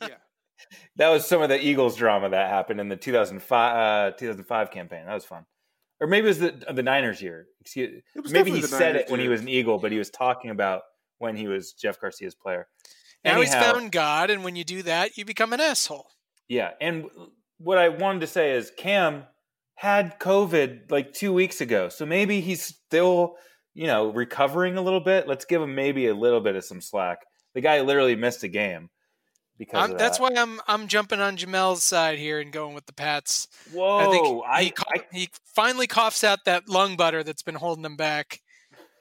Yeah. 0.00 0.14
That 0.96 1.08
was 1.08 1.26
some 1.26 1.42
of 1.42 1.48
the 1.48 1.60
Eagles 1.60 1.96
drama 1.96 2.28
that 2.30 2.48
happened 2.48 2.80
in 2.80 2.88
the 2.88 2.96
2005 2.96 4.12
uh, 4.12 4.16
2005 4.16 4.70
campaign. 4.70 5.06
That 5.06 5.14
was 5.14 5.24
fun. 5.24 5.44
Or 6.00 6.06
maybe 6.06 6.26
it 6.26 6.28
was 6.28 6.38
the 6.38 6.72
the 6.72 6.82
Niners 6.84 7.20
year. 7.20 7.46
Excuse, 7.60 8.02
It 8.14 8.20
was 8.22 8.32
maybe 8.32 8.52
he 8.52 8.62
said 8.62 8.94
Niners 8.94 9.02
it 9.02 9.10
when 9.10 9.18
he 9.18 9.26
was 9.28 9.40
an 9.40 9.48
Eagle, 9.48 9.78
but 9.78 9.90
he 9.90 9.98
was 9.98 10.10
talking 10.10 10.50
about 10.50 10.82
when 11.18 11.36
he 11.36 11.48
was 11.48 11.72
Jeff 11.72 12.00
Garcia's 12.00 12.34
player. 12.36 12.68
now 13.24 13.40
he's 13.40 13.52
found 13.52 13.90
God, 13.90 14.30
and 14.30 14.44
when 14.44 14.54
you 14.54 14.64
do 14.64 14.82
that, 14.82 15.16
you 15.16 15.24
become 15.24 15.52
an 15.52 15.60
asshole. 15.60 16.06
Yeah, 16.48 16.72
and 16.80 17.06
what 17.58 17.78
I 17.78 17.88
wanted 17.88 18.20
to 18.20 18.26
say 18.28 18.52
is 18.52 18.70
Cam 18.76 19.24
had 19.74 20.18
COVID 20.20 20.90
like 20.90 21.12
two 21.12 21.32
weeks 21.32 21.60
ago, 21.60 21.88
so 21.88 22.06
maybe 22.06 22.40
he's 22.40 22.62
still, 22.62 23.36
you 23.74 23.86
know, 23.86 24.10
recovering 24.10 24.76
a 24.76 24.82
little 24.82 25.00
bit. 25.00 25.26
Let's 25.26 25.44
give 25.44 25.62
him 25.62 25.74
maybe 25.74 26.06
a 26.06 26.14
little 26.14 26.40
bit 26.40 26.56
of 26.56 26.64
some 26.64 26.80
slack. 26.80 27.18
The 27.54 27.60
guy 27.60 27.80
literally 27.80 28.16
missed 28.16 28.42
a 28.42 28.48
game 28.48 28.90
because 29.58 29.84
I'm, 29.84 29.92
of 29.92 29.98
that's 29.98 30.18
why 30.18 30.30
I'm 30.36 30.60
I'm 30.66 30.88
jumping 30.88 31.20
on 31.20 31.36
Jamel's 31.36 31.82
side 31.82 32.18
here 32.18 32.40
and 32.40 32.52
going 32.52 32.74
with 32.74 32.86
the 32.86 32.92
Pats. 32.94 33.48
Whoa! 33.72 33.98
I 33.98 34.10
think 34.10 34.42
I, 34.48 34.62
he, 34.62 34.70
cough- 34.70 34.86
I- 34.94 35.16
he 35.16 35.28
finally 35.54 35.86
coughs 35.86 36.24
out 36.24 36.44
that 36.46 36.68
lung 36.68 36.96
butter 36.96 37.22
that's 37.22 37.42
been 37.42 37.54
holding 37.56 37.84
him 37.84 37.96
back, 37.96 38.40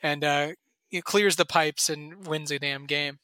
and 0.04 0.24
uh, 0.24 0.50
he 0.90 1.02
clears 1.02 1.36
the 1.38 1.46
pipes 1.46 1.90
and 1.90 2.28
wins 2.28 2.52
a 2.52 2.60
damn 2.60 2.86
game. 2.86 3.20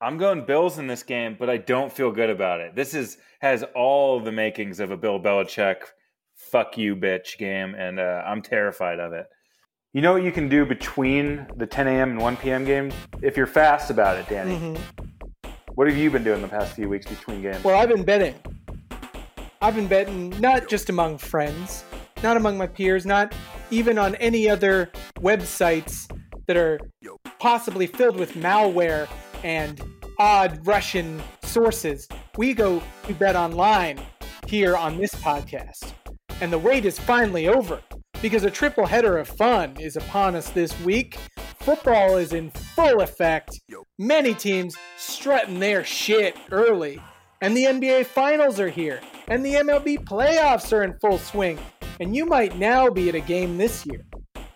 I'm 0.00 0.18
going 0.18 0.44
Bills 0.44 0.78
in 0.78 0.88
this 0.88 1.04
game, 1.04 1.36
but 1.38 1.48
I 1.48 1.58
don't 1.58 1.92
feel 1.92 2.10
good 2.10 2.30
about 2.30 2.60
it. 2.60 2.74
This 2.74 2.92
is 2.92 3.18
has 3.40 3.64
all 3.74 4.18
the 4.18 4.32
makings 4.32 4.80
of 4.80 4.90
a 4.90 4.96
Bill 4.96 5.20
Belichick 5.20 5.76
"fuck 6.34 6.76
you, 6.76 6.96
bitch" 6.96 7.38
game, 7.38 7.74
and 7.76 8.00
uh, 8.00 8.22
I'm 8.26 8.42
terrified 8.42 8.98
of 8.98 9.12
it. 9.12 9.26
You 9.94 10.00
know 10.00 10.14
what 10.14 10.22
you 10.22 10.32
can 10.32 10.48
do 10.48 10.64
between 10.64 11.46
the 11.56 11.66
10 11.66 11.86
a.m. 11.86 12.12
and 12.12 12.18
1 12.18 12.36
p.m. 12.38 12.64
games 12.64 12.94
if 13.20 13.36
you're 13.36 13.46
fast 13.46 13.90
about 13.90 14.16
it, 14.16 14.26
Danny. 14.26 14.56
Mhm. 14.56 14.78
What 15.74 15.86
have 15.86 15.96
you 15.98 16.10
been 16.10 16.24
doing 16.24 16.40
the 16.40 16.48
past 16.48 16.74
few 16.74 16.88
weeks 16.88 17.04
between 17.04 17.42
games? 17.42 17.62
Well, 17.62 17.78
I've 17.78 17.90
been 17.90 18.02
betting. 18.02 18.34
I've 19.60 19.74
been 19.74 19.88
betting 19.88 20.30
not 20.40 20.66
just 20.66 20.88
among 20.88 21.18
friends, 21.18 21.84
not 22.22 22.38
among 22.38 22.56
my 22.56 22.66
peers, 22.68 23.04
not 23.04 23.34
even 23.70 23.98
on 23.98 24.14
any 24.14 24.48
other 24.48 24.90
websites 25.18 26.10
that 26.46 26.56
are 26.56 26.80
possibly 27.38 27.86
filled 27.86 28.16
with 28.16 28.32
malware 28.32 29.08
and 29.44 29.82
odd 30.18 30.66
Russian 30.66 31.22
sources. 31.42 32.08
We 32.38 32.54
go 32.54 32.82
to 33.08 33.14
bet 33.14 33.36
online 33.36 34.00
here 34.46 34.74
on 34.74 34.96
this 34.96 35.14
podcast. 35.16 35.92
And 36.40 36.50
the 36.50 36.58
wait 36.58 36.86
is 36.86 36.98
finally 36.98 37.46
over 37.48 37.80
because 38.22 38.44
a 38.44 38.50
triple 38.50 38.86
header 38.86 39.18
of 39.18 39.26
fun 39.28 39.76
is 39.80 39.96
upon 39.96 40.36
us 40.36 40.48
this 40.50 40.78
week. 40.80 41.18
Football 41.58 42.16
is 42.16 42.32
in 42.32 42.50
full 42.50 43.00
effect. 43.00 43.60
Many 43.98 44.32
teams 44.32 44.76
strutting 44.96 45.58
their 45.58 45.84
shit 45.84 46.36
early. 46.52 47.02
And 47.40 47.56
the 47.56 47.64
NBA 47.64 48.06
Finals 48.06 48.60
are 48.60 48.68
here. 48.68 49.00
And 49.26 49.44
the 49.44 49.54
MLB 49.54 50.04
playoffs 50.04 50.72
are 50.72 50.84
in 50.84 50.96
full 51.00 51.18
swing. 51.18 51.58
And 51.98 52.14
you 52.14 52.24
might 52.24 52.56
now 52.56 52.88
be 52.88 53.08
at 53.08 53.16
a 53.16 53.20
game 53.20 53.58
this 53.58 53.84
year. 53.84 54.06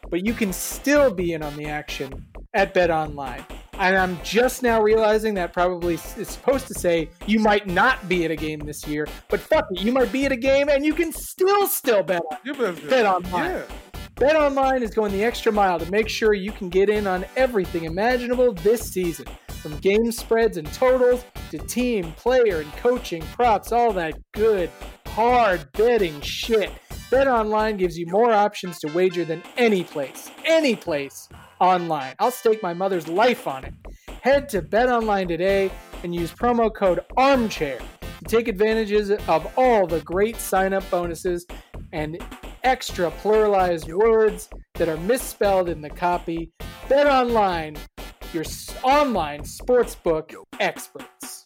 But 0.08 0.24
you 0.24 0.32
can 0.32 0.52
still 0.52 1.12
be 1.12 1.32
in 1.32 1.42
on 1.42 1.56
the 1.56 1.66
action 1.66 2.26
at 2.54 2.72
Bet 2.72 2.92
Online. 2.92 3.44
And 3.78 3.96
I'm 3.96 4.18
just 4.22 4.62
now 4.62 4.80
realizing 4.80 5.34
that 5.34 5.52
probably 5.52 5.94
is 5.94 6.28
supposed 6.28 6.66
to 6.68 6.74
say 6.74 7.10
you 7.26 7.40
might 7.40 7.66
not 7.66 8.08
be 8.08 8.24
at 8.24 8.30
a 8.30 8.36
game 8.36 8.60
this 8.60 8.86
year, 8.86 9.06
but 9.28 9.38
fuck 9.38 9.66
it, 9.70 9.82
you 9.82 9.92
might 9.92 10.10
be 10.10 10.24
at 10.24 10.32
a 10.32 10.36
game 10.36 10.68
and 10.68 10.84
you 10.84 10.94
can 10.94 11.12
still 11.12 11.66
still 11.66 12.02
bet 12.02 12.22
on 12.30 12.74
Bet 12.88 13.04
online. 13.04 13.50
Yeah. 13.50 13.62
Bet 14.14 14.34
Online 14.34 14.82
is 14.82 14.94
going 14.94 15.12
the 15.12 15.22
extra 15.22 15.52
mile 15.52 15.78
to 15.78 15.90
make 15.90 16.08
sure 16.08 16.32
you 16.32 16.50
can 16.50 16.70
get 16.70 16.88
in 16.88 17.06
on 17.06 17.26
everything 17.36 17.84
imaginable 17.84 18.54
this 18.54 18.80
season. 18.80 19.26
From 19.60 19.76
game 19.78 20.10
spreads 20.10 20.56
and 20.56 20.72
totals 20.72 21.26
to 21.50 21.58
team, 21.58 22.12
player, 22.12 22.60
and 22.60 22.72
coaching 22.76 23.20
props, 23.34 23.72
all 23.72 23.92
that 23.92 24.14
good, 24.32 24.70
hard 25.08 25.70
betting 25.72 26.18
shit. 26.22 26.70
Bet 27.10 27.28
Online 27.28 27.76
gives 27.76 27.98
you 27.98 28.06
more 28.06 28.32
options 28.32 28.78
to 28.78 28.92
wager 28.94 29.22
than 29.24 29.42
any 29.58 29.84
place, 29.84 30.30
any 30.46 30.74
place 30.74 31.25
online. 31.60 32.14
I'll 32.18 32.30
stake 32.30 32.62
my 32.62 32.74
mother's 32.74 33.08
life 33.08 33.46
on 33.46 33.64
it. 33.64 33.74
Head 34.22 34.48
to 34.50 34.62
Bet 34.62 34.88
Online 34.88 35.28
today 35.28 35.70
and 36.02 36.14
use 36.14 36.32
promo 36.32 36.72
code 36.74 37.00
ARMCHAIR 37.16 37.78
to 37.78 38.24
take 38.24 38.48
advantages 38.48 39.10
of 39.10 39.46
all 39.56 39.86
the 39.86 40.00
great 40.00 40.36
sign 40.36 40.72
up 40.72 40.88
bonuses 40.90 41.46
and 41.92 42.18
extra 42.64 43.10
pluralized 43.22 43.92
words 43.92 44.48
that 44.74 44.88
are 44.88 44.96
misspelled 44.98 45.68
in 45.68 45.80
the 45.80 45.90
copy. 45.90 46.50
Bet 46.88 47.06
online, 47.06 47.76
your 48.32 48.44
s- 48.44 48.74
online 48.82 49.40
sportsbook 49.42 50.34
experts. 50.60 51.44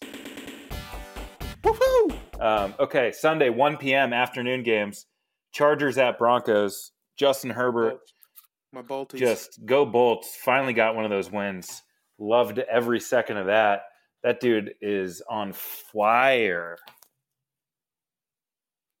Woohoo! 1.63 2.17
Um, 2.41 2.73
okay, 2.79 3.11
Sunday, 3.11 3.49
1 3.49 3.77
p.m. 3.77 4.13
afternoon 4.13 4.63
games. 4.63 5.05
Chargers 5.53 5.97
at 5.97 6.17
Broncos. 6.17 6.91
Justin 7.17 7.51
Herbert, 7.51 7.99
My 8.73 8.81
Balties. 8.81 9.17
just 9.19 9.65
go 9.65 9.85
Bolts. 9.85 10.35
Finally 10.35 10.73
got 10.73 10.95
one 10.95 11.05
of 11.05 11.11
those 11.11 11.31
wins. 11.31 11.81
Loved 12.19 12.59
every 12.59 12.99
second 12.99 13.37
of 13.37 13.47
that. 13.47 13.83
That 14.23 14.39
dude 14.39 14.75
is 14.81 15.21
on 15.27 15.53
fire. 15.53 16.77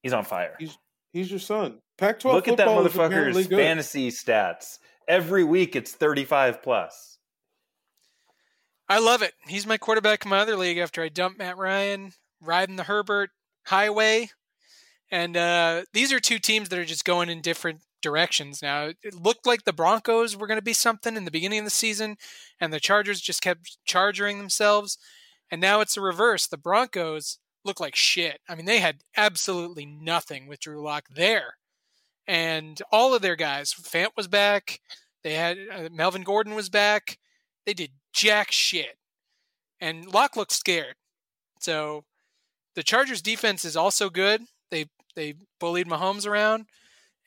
He's 0.01 0.13
on 0.13 0.25
fire. 0.25 0.55
He's, 0.59 0.77
he's 1.13 1.29
your 1.29 1.39
son. 1.39 1.79
Pac-12 1.97 2.33
Look 2.33 2.47
at 2.47 2.57
that 2.57 2.67
football 2.67 2.85
is 2.85 2.95
apparently 2.95 3.43
motherfucker's 3.43 3.55
fantasy 3.55 4.09
stats. 4.09 4.79
Every 5.07 5.43
week 5.43 5.75
it's 5.75 5.91
35 5.91 6.63
plus. 6.63 7.19
I 8.89 8.99
love 8.99 9.21
it. 9.21 9.33
He's 9.47 9.67
my 9.67 9.77
quarterback 9.77 10.25
in 10.25 10.29
my 10.29 10.39
other 10.39 10.57
league 10.57 10.79
after 10.79 11.01
I 11.03 11.09
dumped 11.09 11.37
Matt 11.37 11.57
Ryan, 11.57 12.11
riding 12.41 12.75
the 12.75 12.83
Herbert 12.83 13.29
highway. 13.65 14.31
And 15.11 15.37
uh, 15.37 15.83
these 15.93 16.11
are 16.11 16.19
two 16.19 16.39
teams 16.39 16.69
that 16.69 16.79
are 16.79 16.85
just 16.85 17.05
going 17.05 17.29
in 17.29 17.41
different 17.41 17.81
directions 18.01 18.61
now. 18.61 18.91
It 19.03 19.13
looked 19.13 19.45
like 19.45 19.63
the 19.63 19.73
Broncos 19.73 20.35
were 20.35 20.47
going 20.47 20.59
to 20.59 20.63
be 20.63 20.73
something 20.73 21.15
in 21.15 21.25
the 21.25 21.31
beginning 21.31 21.59
of 21.59 21.65
the 21.65 21.71
season, 21.71 22.17
and 22.59 22.71
the 22.71 22.79
Chargers 22.79 23.21
just 23.21 23.41
kept 23.41 23.77
charging 23.85 24.37
themselves. 24.37 24.97
And 25.49 25.59
now 25.61 25.81
it's 25.81 25.95
the 25.95 26.01
reverse. 26.01 26.47
The 26.47 26.57
Broncos 26.57 27.39
look 27.63 27.79
like 27.79 27.95
shit. 27.95 28.39
I 28.47 28.55
mean, 28.55 28.65
they 28.65 28.79
had 28.79 29.01
absolutely 29.15 29.85
nothing 29.85 30.47
with 30.47 30.61
Drew 30.61 30.81
Lock 30.83 31.05
there. 31.13 31.57
And 32.27 32.81
all 32.91 33.13
of 33.13 33.21
their 33.21 33.35
guys, 33.35 33.73
Fant 33.73 34.11
was 34.15 34.27
back. 34.27 34.79
They 35.23 35.33
had 35.33 35.57
uh, 35.71 35.89
Melvin 35.91 36.23
Gordon 36.23 36.55
was 36.55 36.69
back. 36.69 37.17
They 37.65 37.73
did 37.73 37.91
jack 38.13 38.51
shit. 38.51 38.97
And 39.79 40.11
Lock 40.11 40.35
looked 40.35 40.51
scared. 40.51 40.95
So 41.59 42.05
the 42.75 42.83
Chargers 42.83 43.21
defense 43.21 43.65
is 43.65 43.75
also 43.75 44.09
good. 44.09 44.43
They 44.69 44.85
they 45.15 45.35
bullied 45.59 45.87
Mahomes 45.87 46.25
around. 46.25 46.65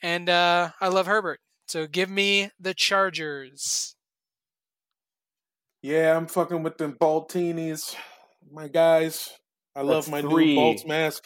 And 0.01 0.29
uh, 0.29 0.71
I 0.79 0.87
love 0.89 1.07
Herbert. 1.07 1.39
So 1.67 1.87
give 1.87 2.09
me 2.09 2.51
the 2.59 2.73
Chargers. 2.73 3.95
Yeah, 5.81 6.15
I'm 6.15 6.27
fucking 6.27 6.63
with 6.63 6.77
them 6.77 6.97
Baltinis. 6.99 7.95
My 8.51 8.67
guys. 8.67 9.31
I 9.75 9.81
love 9.81 10.05
That's 10.05 10.11
my 10.11 10.21
three. 10.21 10.53
new 10.53 10.55
Bolts 10.55 10.85
mask. 10.85 11.25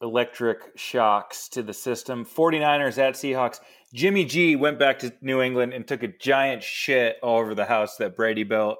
Electric 0.00 0.58
shocks 0.76 1.48
to 1.50 1.62
the 1.62 1.72
system. 1.72 2.24
49ers 2.24 2.98
at 2.98 3.14
Seahawks. 3.14 3.60
Jimmy 3.92 4.24
G 4.24 4.54
went 4.56 4.78
back 4.78 5.00
to 5.00 5.12
New 5.20 5.40
England 5.42 5.72
and 5.72 5.86
took 5.86 6.02
a 6.02 6.08
giant 6.08 6.62
shit 6.62 7.16
all 7.22 7.38
over 7.38 7.54
the 7.54 7.64
house 7.64 7.96
that 7.96 8.16
Brady 8.16 8.44
built. 8.44 8.78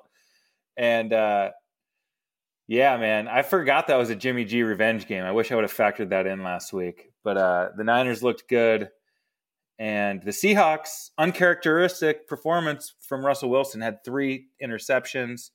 And 0.77 1.13
uh, 1.13 1.51
yeah, 2.67 2.97
man, 2.99 3.27
I 3.27 3.43
forgot 3.43 3.87
that 3.89 3.97
was 3.97 4.11
a 4.11 4.17
Jimmy 4.17 4.45
G 4.45 4.63
revenge 4.63 5.07
game. 5.07 5.25
I 5.25 5.33
wish 5.33 5.51
I 5.51 5.55
would 5.55 5.65
have 5.65 5.73
factored 5.75 6.11
that 6.11 6.27
in 6.27 6.43
last 6.43 6.73
week. 6.73 7.11
But 7.25 7.37
uh, 7.37 7.69
the 7.77 7.85
Niners 7.85 8.23
looked 8.23 8.49
good. 8.49 8.91
And 9.79 10.23
the 10.23 10.33
Seahawks, 10.33 11.11
uncharacteristic 11.19 12.27
performance 12.27 12.95
from 13.01 13.25
Russell 13.25 13.51
Wilson, 13.51 13.81
had 13.81 14.05
three 14.05 14.47
interceptions. 14.63 15.51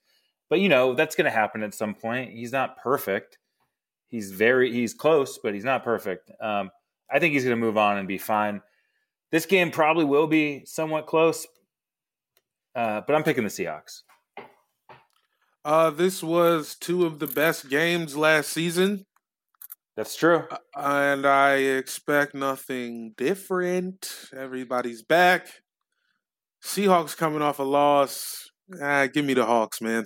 But 0.49 0.59
you 0.59 0.69
know, 0.69 0.93
that's 0.93 1.15
going 1.15 1.25
to 1.25 1.31
happen 1.31 1.63
at 1.63 1.73
some 1.73 1.93
point. 1.93 2.31
He's 2.31 2.51
not 2.51 2.77
perfect. 2.77 3.37
He's 4.07 4.31
very 4.31 4.71
he's 4.71 4.93
close, 4.93 5.39
but 5.41 5.53
he's 5.53 5.65
not 5.65 5.83
perfect. 5.83 6.31
Um, 6.39 6.69
I 7.11 7.19
think 7.19 7.33
he's 7.33 7.43
going 7.43 7.57
to 7.57 7.65
move 7.65 7.77
on 7.77 7.97
and 7.97 8.07
be 8.07 8.17
fine. 8.17 8.61
This 9.31 9.45
game 9.45 9.71
probably 9.71 10.05
will 10.05 10.27
be 10.27 10.63
somewhat 10.65 11.07
close, 11.07 11.47
uh, 12.75 13.01
but 13.05 13.15
I'm 13.15 13.23
picking 13.23 13.43
the 13.43 13.49
Seahawks. 13.49 14.01
Uh, 15.65 15.89
this 15.89 16.21
was 16.21 16.75
two 16.75 17.05
of 17.05 17.19
the 17.19 17.27
best 17.27 17.69
games 17.69 18.15
last 18.15 18.49
season, 18.49 19.05
That's 19.95 20.15
true. 20.15 20.47
and 20.75 21.25
I 21.25 21.55
expect 21.55 22.33
nothing 22.33 23.13
different. 23.15 24.29
Everybody's 24.35 25.03
back. 25.03 25.47
Seahawks 26.63 27.15
coming 27.15 27.41
off 27.41 27.59
a 27.59 27.63
loss. 27.63 28.49
Ah, 28.81 29.07
give 29.07 29.25
me 29.25 29.33
the 29.33 29.45
Hawks, 29.45 29.81
man. 29.81 30.05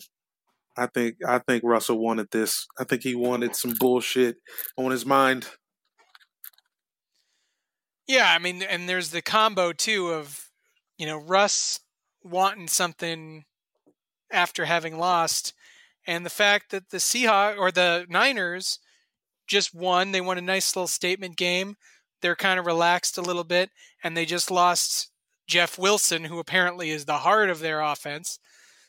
I 0.75 0.87
think 0.87 1.15
I 1.27 1.39
think 1.39 1.63
Russell 1.63 1.99
wanted 1.99 2.27
this. 2.31 2.67
I 2.79 2.83
think 2.83 3.03
he 3.03 3.15
wanted 3.15 3.55
some 3.55 3.73
bullshit 3.79 4.37
on 4.77 4.91
his 4.91 5.05
mind. 5.05 5.47
Yeah, 8.07 8.31
I 8.31 8.39
mean, 8.39 8.61
and 8.63 8.87
there's 8.87 9.11
the 9.11 9.21
combo 9.21 9.73
too 9.73 10.09
of, 10.09 10.49
you 10.97 11.05
know, 11.05 11.17
Russ 11.17 11.79
wanting 12.23 12.67
something 12.67 13.43
after 14.31 14.65
having 14.65 14.97
lost, 14.97 15.53
and 16.05 16.25
the 16.25 16.29
fact 16.29 16.71
that 16.71 16.89
the 16.89 16.97
Seahawks 16.97 17.57
or 17.57 17.71
the 17.71 18.05
Niners 18.09 18.79
just 19.47 19.73
won. 19.73 20.11
They 20.11 20.21
won 20.21 20.37
a 20.37 20.41
nice 20.41 20.75
little 20.75 20.87
statement 20.87 21.37
game. 21.37 21.75
They're 22.21 22.35
kind 22.35 22.59
of 22.59 22.65
relaxed 22.65 23.17
a 23.17 23.21
little 23.21 23.43
bit, 23.43 23.69
and 24.03 24.15
they 24.15 24.25
just 24.25 24.51
lost 24.51 25.11
Jeff 25.47 25.77
Wilson, 25.77 26.25
who 26.25 26.39
apparently 26.39 26.89
is 26.89 27.05
the 27.05 27.19
heart 27.19 27.49
of 27.49 27.59
their 27.59 27.81
offense. 27.81 28.39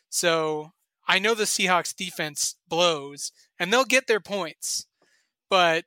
So 0.09 0.73
I 1.07 1.19
know 1.19 1.35
the 1.35 1.45
Seahawks 1.45 1.95
defense 1.95 2.57
blows, 2.67 3.33
and 3.59 3.73
they'll 3.73 3.85
get 3.85 4.07
their 4.07 4.21
points, 4.21 4.87
but 5.49 5.85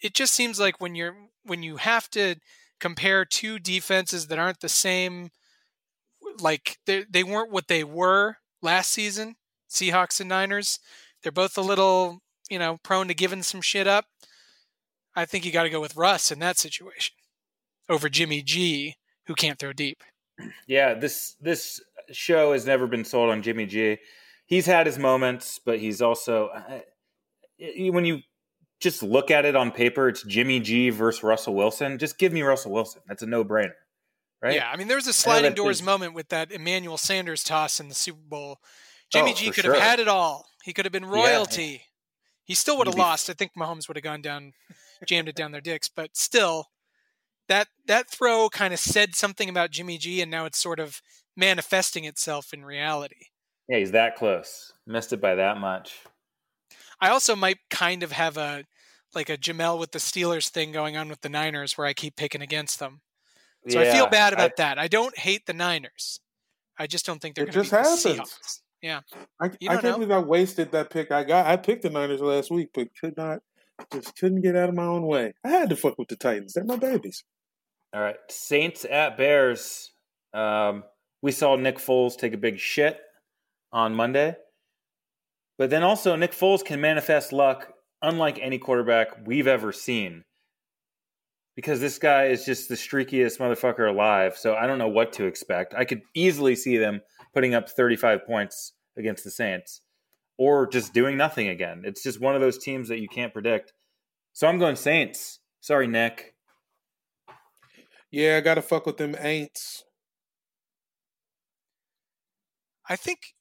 it 0.00 0.14
just 0.14 0.34
seems 0.34 0.60
like 0.60 0.80
when 0.80 0.94
you're 0.94 1.16
when 1.44 1.62
you 1.62 1.76
have 1.76 2.10
to 2.10 2.36
compare 2.80 3.24
two 3.24 3.58
defenses 3.58 4.26
that 4.26 4.38
aren't 4.38 4.60
the 4.60 4.68
same 4.68 5.30
like 6.40 6.78
they 6.86 7.04
they 7.08 7.22
weren't 7.22 7.52
what 7.52 7.68
they 7.68 7.84
were 7.84 8.36
last 8.60 8.90
season 8.92 9.36
Seahawks 9.70 10.20
and 10.20 10.28
Niners 10.28 10.78
they're 11.22 11.32
both 11.32 11.56
a 11.56 11.62
little 11.62 12.20
you 12.50 12.58
know 12.58 12.78
prone 12.82 13.08
to 13.08 13.14
giving 13.14 13.42
some 13.42 13.60
shit 13.60 13.86
up 13.86 14.06
I 15.16 15.24
think 15.24 15.44
you 15.44 15.52
got 15.52 15.62
to 15.64 15.70
go 15.70 15.80
with 15.80 15.96
Russ 15.96 16.30
in 16.32 16.38
that 16.40 16.58
situation 16.58 17.14
over 17.88 18.08
Jimmy 18.08 18.42
G 18.42 18.96
who 19.26 19.34
can't 19.34 19.58
throw 19.58 19.72
deep 19.72 20.02
Yeah, 20.66 20.94
this 20.94 21.36
this 21.40 21.80
show 22.12 22.52
has 22.52 22.66
never 22.66 22.86
been 22.86 23.04
sold 23.04 23.30
on 23.30 23.42
Jimmy 23.42 23.66
G. 23.66 23.98
he's 24.46 24.66
had 24.66 24.86
his 24.86 24.98
moments, 24.98 25.60
but 25.64 25.78
he's 25.78 26.02
also 26.02 26.48
uh, 26.48 26.80
when 27.90 28.04
you 28.04 28.20
just 28.80 29.02
look 29.02 29.30
at 29.30 29.44
it 29.44 29.56
on 29.56 29.70
paper, 29.70 30.08
it's 30.08 30.22
Jimmy 30.24 30.60
G 30.60 30.90
versus 30.90 31.22
Russell 31.22 31.54
Wilson. 31.54 31.98
Just 31.98 32.18
give 32.18 32.32
me 32.32 32.42
Russell 32.42 32.72
Wilson. 32.72 33.00
That's 33.06 33.22
a 33.22 33.26
no 33.26 33.44
brainer, 33.44 33.72
right? 34.42 34.54
Yeah, 34.56 34.68
I 34.70 34.76
mean, 34.76 34.88
there 34.88 34.96
was 34.96 35.06
a 35.06 35.12
sliding 35.12 35.54
doors 35.54 35.78
is- 35.78 35.82
moment 35.82 36.12
with 36.14 36.28
that 36.30 36.50
Emmanuel 36.52 36.98
Sanders 36.98 37.44
toss 37.44 37.80
in 37.80 37.88
the 37.88 37.94
Super 37.94 38.20
Bowl. 38.28 38.58
Jimmy 39.10 39.30
Oh, 39.30 39.34
G 39.34 39.50
could 39.52 39.64
sure. 39.64 39.74
have 39.74 39.82
had 39.82 40.00
it 40.00 40.08
all. 40.08 40.46
He 40.64 40.72
could 40.72 40.84
have 40.86 40.92
been 40.92 41.04
royalty. 41.06 41.82
He 42.44 42.54
still 42.54 42.76
would 42.78 42.86
have 42.88 42.96
lost. 42.96 43.30
I 43.30 43.32
think 43.34 43.52
Mahomes 43.56 43.86
would 43.88 43.96
have 43.96 44.04
gone 44.04 44.20
down, 44.22 44.52
jammed 45.06 45.28
it 45.28 45.36
down 45.36 45.52
their 45.52 45.60
dicks. 45.60 45.88
But 45.88 46.16
still, 46.16 46.70
that 47.48 47.68
that 47.86 48.08
throw 48.10 48.48
kind 48.48 48.72
of 48.72 48.80
said 48.80 49.14
something 49.14 49.48
about 49.48 49.70
Jimmy 49.70 49.98
G, 49.98 50.20
and 50.20 50.30
now 50.30 50.44
it's 50.46 50.58
sort 50.58 50.80
of 50.80 51.00
manifesting 51.36 52.04
itself 52.04 52.52
in 52.52 52.64
reality. 52.64 53.26
Yeah, 53.68 53.78
he's 53.78 53.92
that 53.92 54.16
close. 54.16 54.72
Missed 54.86 55.12
it 55.12 55.20
by 55.20 55.34
that 55.36 55.58
much. 55.58 55.98
I 57.00 57.10
also 57.10 57.34
might 57.34 57.58
kind 57.70 58.02
of 58.02 58.12
have 58.12 58.36
a 58.36 58.64
like 59.14 59.30
a 59.30 59.36
Jamel 59.36 59.78
with 59.78 59.92
the 59.92 59.98
Steelers 59.98 60.48
thing 60.48 60.72
going 60.72 60.96
on 60.96 61.08
with 61.08 61.20
the 61.20 61.28
Niners, 61.28 61.78
where 61.78 61.86
I 61.86 61.92
keep 61.92 62.16
picking 62.16 62.42
against 62.42 62.78
them. 62.78 63.00
So 63.68 63.80
I 63.80 63.90
feel 63.90 64.06
bad 64.08 64.32
about 64.34 64.52
I- 64.52 64.54
that. 64.58 64.78
I 64.78 64.88
don't 64.88 65.16
hate 65.18 65.46
the 65.46 65.54
Niners. 65.54 66.20
I 66.78 66.86
just 66.86 67.06
don't 67.06 67.20
think 67.22 67.34
they're 67.36 67.46
going 67.46 67.52
to 67.64 67.70
just 67.70 67.70
beat 67.70 68.12
the 68.12 68.16
happens. 68.18 68.32
Seahawks. 68.34 68.60
Yeah. 68.82 69.00
I, 69.40 69.46
I 69.46 69.48
can't 69.48 69.84
know. 69.84 69.92
believe 69.94 70.10
I 70.10 70.18
wasted 70.18 70.72
that 70.72 70.90
pick. 70.90 71.10
I 71.10 71.24
got 71.24 71.46
I 71.46 71.56
picked 71.56 71.82
the 71.82 71.90
Niners 71.90 72.20
last 72.20 72.50
week, 72.50 72.68
but 72.74 72.88
could 73.00 73.16
not 73.16 73.40
just 73.92 74.16
couldn't 74.16 74.42
get 74.42 74.56
out 74.56 74.68
of 74.68 74.74
my 74.74 74.84
own 74.84 75.06
way. 75.06 75.34
I 75.44 75.48
had 75.48 75.70
to 75.70 75.76
fuck 75.76 75.98
with 75.98 76.08
the 76.08 76.16
Titans. 76.16 76.54
They're 76.54 76.64
my 76.64 76.76
babies. 76.76 77.24
All 77.94 78.00
right, 78.00 78.16
Saints 78.28 78.84
at 78.84 79.16
Bears. 79.16 79.92
Um, 80.32 80.84
we 81.22 81.32
saw 81.32 81.56
Nick 81.56 81.78
Foles 81.78 82.16
take 82.16 82.34
a 82.34 82.38
big 82.38 82.58
shit 82.58 82.98
on 83.72 83.94
Monday, 83.94 84.36
but 85.58 85.70
then 85.70 85.82
also 85.82 86.16
Nick 86.16 86.32
Foles 86.32 86.64
can 86.64 86.80
manifest 86.80 87.32
luck 87.32 87.72
unlike 88.02 88.38
any 88.40 88.58
quarterback 88.58 89.26
we've 89.26 89.46
ever 89.46 89.72
seen. 89.72 90.24
Because 91.56 91.78
this 91.78 91.98
guy 91.98 92.24
is 92.26 92.44
just 92.44 92.68
the 92.68 92.74
streakiest 92.74 93.38
motherfucker 93.38 93.88
alive, 93.88 94.36
so 94.36 94.56
I 94.56 94.66
don't 94.66 94.78
know 94.78 94.88
what 94.88 95.12
to 95.14 95.26
expect. 95.26 95.72
I 95.72 95.84
could 95.84 96.02
easily 96.12 96.56
see 96.56 96.78
them 96.78 97.00
putting 97.32 97.54
up 97.54 97.68
35 97.68 98.26
points 98.26 98.72
against 98.98 99.22
the 99.22 99.30
Saints, 99.30 99.82
or 100.36 100.66
just 100.66 100.92
doing 100.92 101.16
nothing 101.16 101.48
again. 101.48 101.82
It's 101.84 102.02
just 102.02 102.20
one 102.20 102.34
of 102.34 102.40
those 102.40 102.58
teams 102.58 102.88
that 102.88 103.00
you 103.00 103.08
can't 103.08 103.32
predict. 103.32 103.72
So 104.32 104.46
I'm 104.46 104.58
going 104.58 104.76
Saints. 104.76 105.38
Sorry, 105.60 105.86
Nick. 105.86 106.34
Yeah, 108.10 108.36
I 108.36 108.40
gotta 108.40 108.62
fuck 108.62 108.86
with 108.86 108.96
them 108.96 109.14
ain'ts. 109.14 109.82
I 112.88 112.96
think 112.96 113.34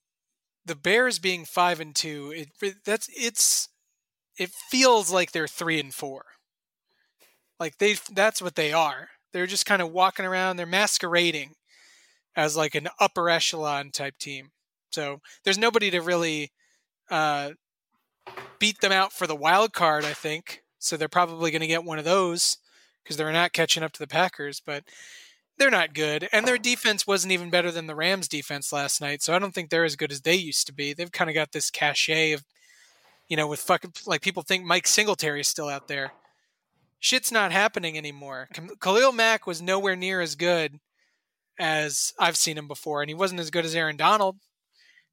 the 0.65 0.76
Bears 0.76 1.20
being 1.20 1.45
five 1.45 1.80
and 1.80 1.95
two, 1.95 2.48
it 2.61 2.76
that's 2.86 3.10
it's 3.15 3.70
it 4.38 4.49
feels 4.49 5.11
like 5.11 5.32
they're 5.32 5.48
three 5.48 5.80
and 5.80 5.94
four. 5.94 6.26
Like 7.60 7.78
they 7.78 7.98
that's 8.14 8.41
what 8.41 8.56
they 8.56 8.74
are. 8.74 9.10
They're 9.32 9.48
just 9.48 9.65
kind 9.65 9.82
of 9.82 9.91
walking 9.91 10.26
around. 10.26 10.57
They're 10.57 10.65
masquerading 10.65 11.53
as 12.36 12.57
like 12.57 12.76
an 12.76 12.88
upper 12.99 13.30
echelon 13.30 13.91
type 13.91 14.18
team. 14.18 14.52
So 14.91 15.22
there's 15.44 15.57
nobody 15.57 15.91
to 15.91 16.02
really 16.02 16.52
uh, 17.10 17.52
beat 18.60 18.80
them 18.82 18.92
out 18.92 19.12
for 19.12 19.28
the 19.28 19.36
wild 19.36 19.74
card. 19.74 20.06
I 20.06 20.14
think 20.14 20.64
so. 20.80 20.98
They're 20.98 21.08
probably 21.08 21.52
going 21.52 21.62
to 21.62 21.68
get 21.68 21.84
one 21.84 22.00
of 22.00 22.06
those 22.06 22.58
because 23.04 23.18
they're 23.18 23.32
not 23.32 23.54
catching 23.54 23.84
up 23.84 23.92
to 23.94 24.00
the 24.00 24.08
Packers, 24.08 24.62
but 24.66 24.84
they're 25.58 25.70
not 25.70 25.94
good. 25.94 26.28
And 26.32 26.48
their 26.48 26.58
defense 26.58 27.06
wasn't 27.06 27.34
even 27.34 27.50
better 27.50 27.72
than 27.72 27.88
the 27.88 27.96
Rams 27.96 28.28
defense 28.28 28.74
last 28.74 29.02
night. 29.02 29.22
So 29.22 29.36
I 29.36 29.40
don't 29.40 29.54
think 29.54 29.70
they're 29.70 29.84
as 29.84 29.96
good 29.96 30.12
as 30.12 30.22
they 30.22 30.36
used 30.36 30.68
to 30.68 30.74
be. 30.74 30.94
They've 30.94 31.12
kind 31.12 31.30
of 31.30 31.36
got 31.36 31.52
this 31.52 31.70
cachet 31.70 32.32
of, 32.32 32.44
you 33.28 33.38
know, 33.38 33.48
with 33.48 33.60
fucking, 33.60 33.94
like 34.06 34.22
people 34.22 34.44
think 34.44 34.66
Mike 34.66 34.88
Singletary 34.88 35.42
is 35.42 35.48
still 35.48 35.70
out 35.70 35.88
there. 35.88 36.14
Shit's 37.00 37.32
not 37.32 37.52
happening 37.52 37.98
anymore. 37.98 38.48
Khalil 38.80 39.12
Mack 39.12 39.46
was 39.46 39.62
nowhere 39.62 39.96
near 39.96 40.22
as 40.22 40.36
good 40.36 40.80
as 41.60 42.14
I've 42.18 42.38
seen 42.38 42.58
him 42.58 42.68
before. 42.68 43.02
And 43.02 43.10
he 43.10 43.16
wasn't 43.16 43.42
as 43.42 43.52
good 43.52 43.66
as 43.66 43.76
Aaron 43.76 43.98
Donald. 43.98 44.38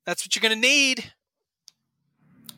That's 0.07 0.25
what 0.25 0.35
you're 0.35 0.49
going 0.49 0.61
to 0.61 0.69
need 0.69 1.13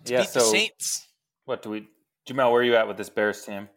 to 0.04 0.12
yeah, 0.12 0.20
beat 0.20 0.32
the 0.32 0.40
so 0.40 0.52
Saints. 0.52 1.08
what 1.44 1.62
do 1.62 1.70
we, 1.70 1.88
Jamel? 2.28 2.50
Where 2.50 2.60
are 2.60 2.64
you 2.64 2.76
at 2.76 2.88
with 2.88 2.96
this 2.96 3.10
Bears 3.10 3.42
team? 3.42 3.68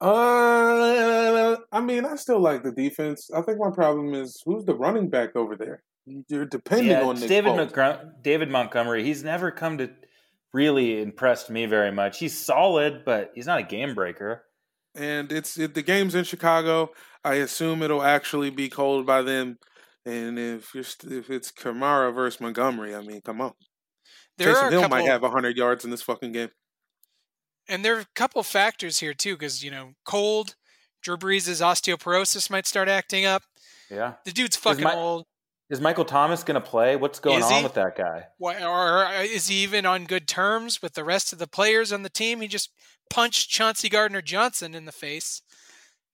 Uh, 0.00 1.56
I 1.72 1.80
mean, 1.80 2.04
I 2.04 2.16
still 2.16 2.40
like 2.40 2.62
the 2.62 2.72
defense. 2.72 3.30
I 3.34 3.40
think 3.42 3.58
my 3.58 3.70
problem 3.70 4.14
is 4.14 4.42
who's 4.44 4.64
the 4.64 4.74
running 4.74 5.08
back 5.08 5.34
over 5.36 5.56
there. 5.56 5.82
You're 6.28 6.46
depending 6.46 6.90
yeah, 6.90 7.02
on 7.02 7.18
Nick 7.18 7.28
David 7.28 7.52
Foles. 7.52 8.22
David 8.22 8.50
Montgomery. 8.50 9.02
He's 9.02 9.24
never 9.24 9.50
come 9.50 9.78
to 9.78 9.90
really 10.52 11.02
impressed 11.02 11.50
me 11.50 11.66
very 11.66 11.90
much. 11.90 12.18
He's 12.18 12.38
solid, 12.38 13.04
but 13.04 13.32
he's 13.34 13.46
not 13.46 13.58
a 13.60 13.62
game 13.64 13.94
breaker. 13.94 14.44
and 14.94 15.30
it's 15.32 15.58
it, 15.58 15.74
the 15.74 15.82
game's 15.82 16.14
in 16.14 16.24
Chicago. 16.24 16.90
I 17.24 17.34
assume 17.34 17.82
it'll 17.82 18.02
actually 18.02 18.50
be 18.50 18.68
cold 18.68 19.06
by 19.06 19.22
then. 19.22 19.58
And 20.04 20.38
if 20.38 20.74
you're 20.74 20.84
st- 20.84 21.12
if 21.12 21.30
it's 21.30 21.50
Kamara 21.50 22.14
versus 22.14 22.40
Montgomery, 22.40 22.94
I 22.94 23.02
mean, 23.02 23.20
come 23.20 23.40
on. 23.40 23.52
There 24.38 24.54
Taysom 24.54 24.62
are 24.62 24.70
Hill 24.70 24.80
couple, 24.82 24.98
might 24.98 25.06
have 25.08 25.22
hundred 25.22 25.56
yards 25.56 25.84
in 25.84 25.90
this 25.90 26.02
fucking 26.02 26.32
game. 26.32 26.50
and 27.68 27.84
there 27.84 27.96
are 27.96 28.00
a 28.00 28.06
couple 28.14 28.42
factors 28.42 29.00
here 29.00 29.14
too, 29.14 29.34
because 29.34 29.62
you 29.64 29.70
know, 29.70 29.92
cold. 30.04 30.54
Drew 31.02 31.16
Brees' 31.16 31.62
osteoporosis 31.62 32.50
might 32.50 32.66
start 32.66 32.88
acting 32.88 33.24
up. 33.24 33.42
Yeah. 33.90 34.14
The 34.24 34.32
dude's 34.32 34.56
fucking 34.56 34.82
Mi- 34.84 34.90
old. 34.92 35.24
Is 35.70 35.80
Michael 35.80 36.04
Thomas 36.04 36.42
going 36.42 36.60
to 36.60 36.66
play? 36.66 36.96
What's 36.96 37.18
going 37.20 37.38
Is 37.38 37.44
on 37.44 37.52
he? 37.58 37.62
with 37.62 37.74
that 37.74 37.96
guy? 37.96 38.24
Why, 38.38 38.62
or 38.62 39.04
uh, 39.06 39.22
is 39.22 39.48
he 39.48 39.62
even 39.62 39.84
on 39.86 40.04
good 40.04 40.26
terms 40.28 40.80
with 40.82 40.94
the 40.94 41.04
rest 41.04 41.32
of 41.32 41.38
the 41.38 41.46
players 41.48 41.92
on 41.92 42.02
the 42.02 42.08
team? 42.08 42.40
He 42.40 42.48
just 42.48 42.70
punched 43.10 43.50
Chauncey 43.50 43.88
Gardner 43.88 44.22
Johnson 44.22 44.74
in 44.74 44.84
the 44.84 44.92
face. 44.92 45.42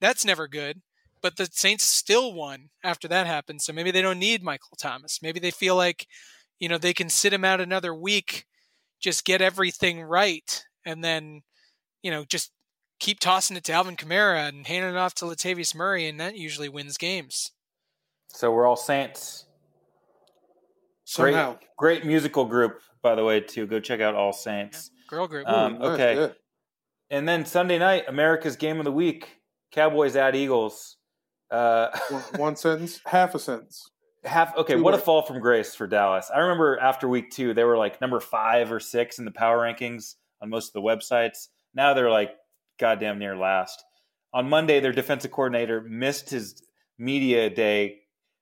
That's 0.01 0.24
never 0.24 0.49
good. 0.49 0.82
But 1.23 1.36
the 1.36 1.49
Saints 1.53 1.85
still 1.85 2.32
won 2.35 2.70
after 2.82 3.09
that 3.09 3.27
happened. 3.27 3.62
So 3.62 3.73
maybe 3.73 3.90
they 3.90 4.03
don't 4.03 4.19
need 4.19 4.43
Michael 4.43 4.77
Thomas. 4.78 5.20
Maybe 5.23 5.39
they 5.39 5.51
feel 5.51 5.77
like, 5.77 6.07
you 6.62 6.68
know, 6.68 6.78
they 6.78 6.94
can 6.94 7.09
sit 7.09 7.32
him 7.32 7.44
out 7.44 7.60
another 7.60 7.93
week, 7.93 8.47
just 9.01 9.24
get 9.24 9.43
everything 9.43 10.01
right, 10.01 10.64
and 10.86 11.02
then, 11.02 11.43
you 12.05 12.10
know, 12.12 12.24
just 12.24 12.52
keep 13.01 13.18
tossing 13.18 13.56
it 13.56 13.64
to 13.64 13.72
Alvin 13.72 13.97
Kamara 13.97 14.48
and 14.48 14.64
handing 14.64 14.93
it 14.93 14.97
off 14.97 15.12
to 15.16 15.24
Latavius 15.24 15.74
Murray, 15.74 16.06
and 16.06 16.20
that 16.20 16.36
usually 16.36 16.68
wins 16.68 16.97
games. 16.97 17.51
So 18.28 18.52
we're 18.52 18.64
all 18.64 18.76
Saints. 18.76 19.47
Somehow, 21.05 21.59
Great 21.76 22.06
musical 22.06 22.44
group, 22.44 22.80
by 23.02 23.16
the 23.16 23.24
way, 23.24 23.40
too. 23.40 23.66
Go 23.66 23.80
check 23.80 24.01
out 24.01 24.14
All 24.14 24.32
Saints. 24.32 24.93
Girl 25.09 25.26
group. 25.26 25.48
Um, 25.48 25.80
Nice, 25.80 25.89
okay. 25.90 26.14
yeah. 26.14 26.28
And 27.10 27.28
then 27.28 27.44
Sunday 27.44 27.80
night, 27.80 28.05
America's 28.06 28.55
game 28.55 28.78
of 28.78 28.84
the 28.84 28.93
week: 28.93 29.40
Cowboys 29.72 30.14
at 30.14 30.36
Eagles. 30.36 30.97
Uh, 31.51 31.89
One, 32.09 32.22
one 32.36 32.56
sentence, 32.56 33.01
half 33.05 33.34
a 33.34 33.40
sentence. 33.40 33.90
Half 34.24 34.57
okay. 34.57 34.77
What 34.77 34.94
a 34.94 34.99
fall 34.99 35.23
from 35.23 35.40
grace 35.40 35.74
for 35.74 35.86
Dallas. 35.86 36.31
I 36.35 36.40
remember 36.40 36.78
after 36.78 37.09
week 37.09 37.31
two, 37.31 37.55
they 37.55 37.65
were 37.65 37.77
like 37.77 38.01
number 38.01 38.20
five 38.20 38.73
or 38.73 38.81
six 38.81 39.19
in 39.19 39.24
the 39.24 39.31
power 39.31 39.59
rankings 39.59 40.15
on 40.40 40.51
most 40.51 40.69
of 40.69 40.73
the 40.74 40.82
websites. 40.82 41.49
Now 41.74 41.94
they're 41.94 42.11
like 42.11 42.32
goddamn 42.78 43.19
near 43.19 43.36
last. 43.36 43.85
On 44.35 44.49
Monday, 44.49 44.81
their 44.81 44.93
defensive 44.93 45.31
coordinator 45.31 45.82
missed 45.82 46.31
his 46.31 46.62
media 46.99 47.51
day 47.51 47.99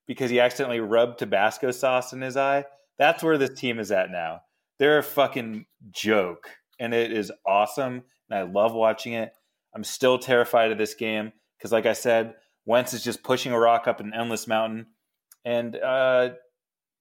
because 0.06 0.30
he 0.30 0.40
accidentally 0.40 0.80
rubbed 0.80 1.18
Tabasco 1.18 1.70
sauce 1.70 2.12
in 2.12 2.20
his 2.20 2.36
eye. 2.36 2.64
That's 2.98 3.22
where 3.22 3.38
this 3.38 3.58
team 3.58 3.78
is 3.78 3.90
at 3.90 4.10
now. 4.10 4.40
They're 4.78 4.98
a 4.98 5.02
fucking 5.02 5.66
joke, 5.90 6.48
and 6.78 6.94
it 6.94 7.12
is 7.12 7.32
awesome, 7.46 8.02
and 8.28 8.38
I 8.38 8.42
love 8.42 8.72
watching 8.72 9.14
it. 9.14 9.32
I'm 9.74 9.84
still 9.84 10.18
terrified 10.18 10.72
of 10.72 10.78
this 10.78 10.94
game 10.94 11.32
because, 11.58 11.72
like 11.72 11.86
I 11.86 11.92
said, 11.92 12.34
Wentz 12.64 12.92
is 12.92 13.04
just 13.04 13.22
pushing 13.22 13.52
a 13.52 13.58
rock 13.58 13.86
up 13.86 14.00
an 14.00 14.12
endless 14.14 14.46
mountain. 14.46 14.86
And 15.44 15.76
uh, 15.76 16.30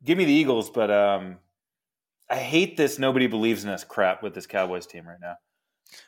give 0.03 0.17
me 0.17 0.25
the 0.25 0.31
Eagles, 0.31 0.69
but 0.69 0.89
um, 0.89 1.37
I 2.29 2.37
hate 2.37 2.77
this 2.77 2.99
nobody 2.99 3.27
believes 3.27 3.63
in 3.63 3.69
us 3.69 3.83
crap 3.83 4.23
with 4.23 4.33
this 4.33 4.47
Cowboys 4.47 4.85
team 4.85 5.07
right 5.07 5.19
now. 5.21 5.35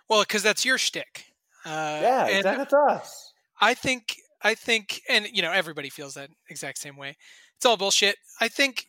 Well, 0.08 0.22
because 0.22 0.44
that's 0.44 0.64
your 0.66 0.78
shtick. 0.78 1.26
Uh, 1.66 2.00
Yeah. 2.02 2.42
That's 2.42 2.74
us. 2.74 3.34
I 3.60 3.74
think 3.74 4.16
I 4.42 4.56
think 4.56 5.02
and 5.08 5.28
you 5.32 5.42
know 5.42 5.52
everybody 5.52 5.90
feels 5.90 6.16
that 6.16 6.30
exact 6.50 6.80
same 6.80 6.98
way. 6.98 7.16
It's 7.58 7.66
all 7.66 7.78
bullshit. 7.78 8.16
I 8.40 8.48
think 8.48 8.86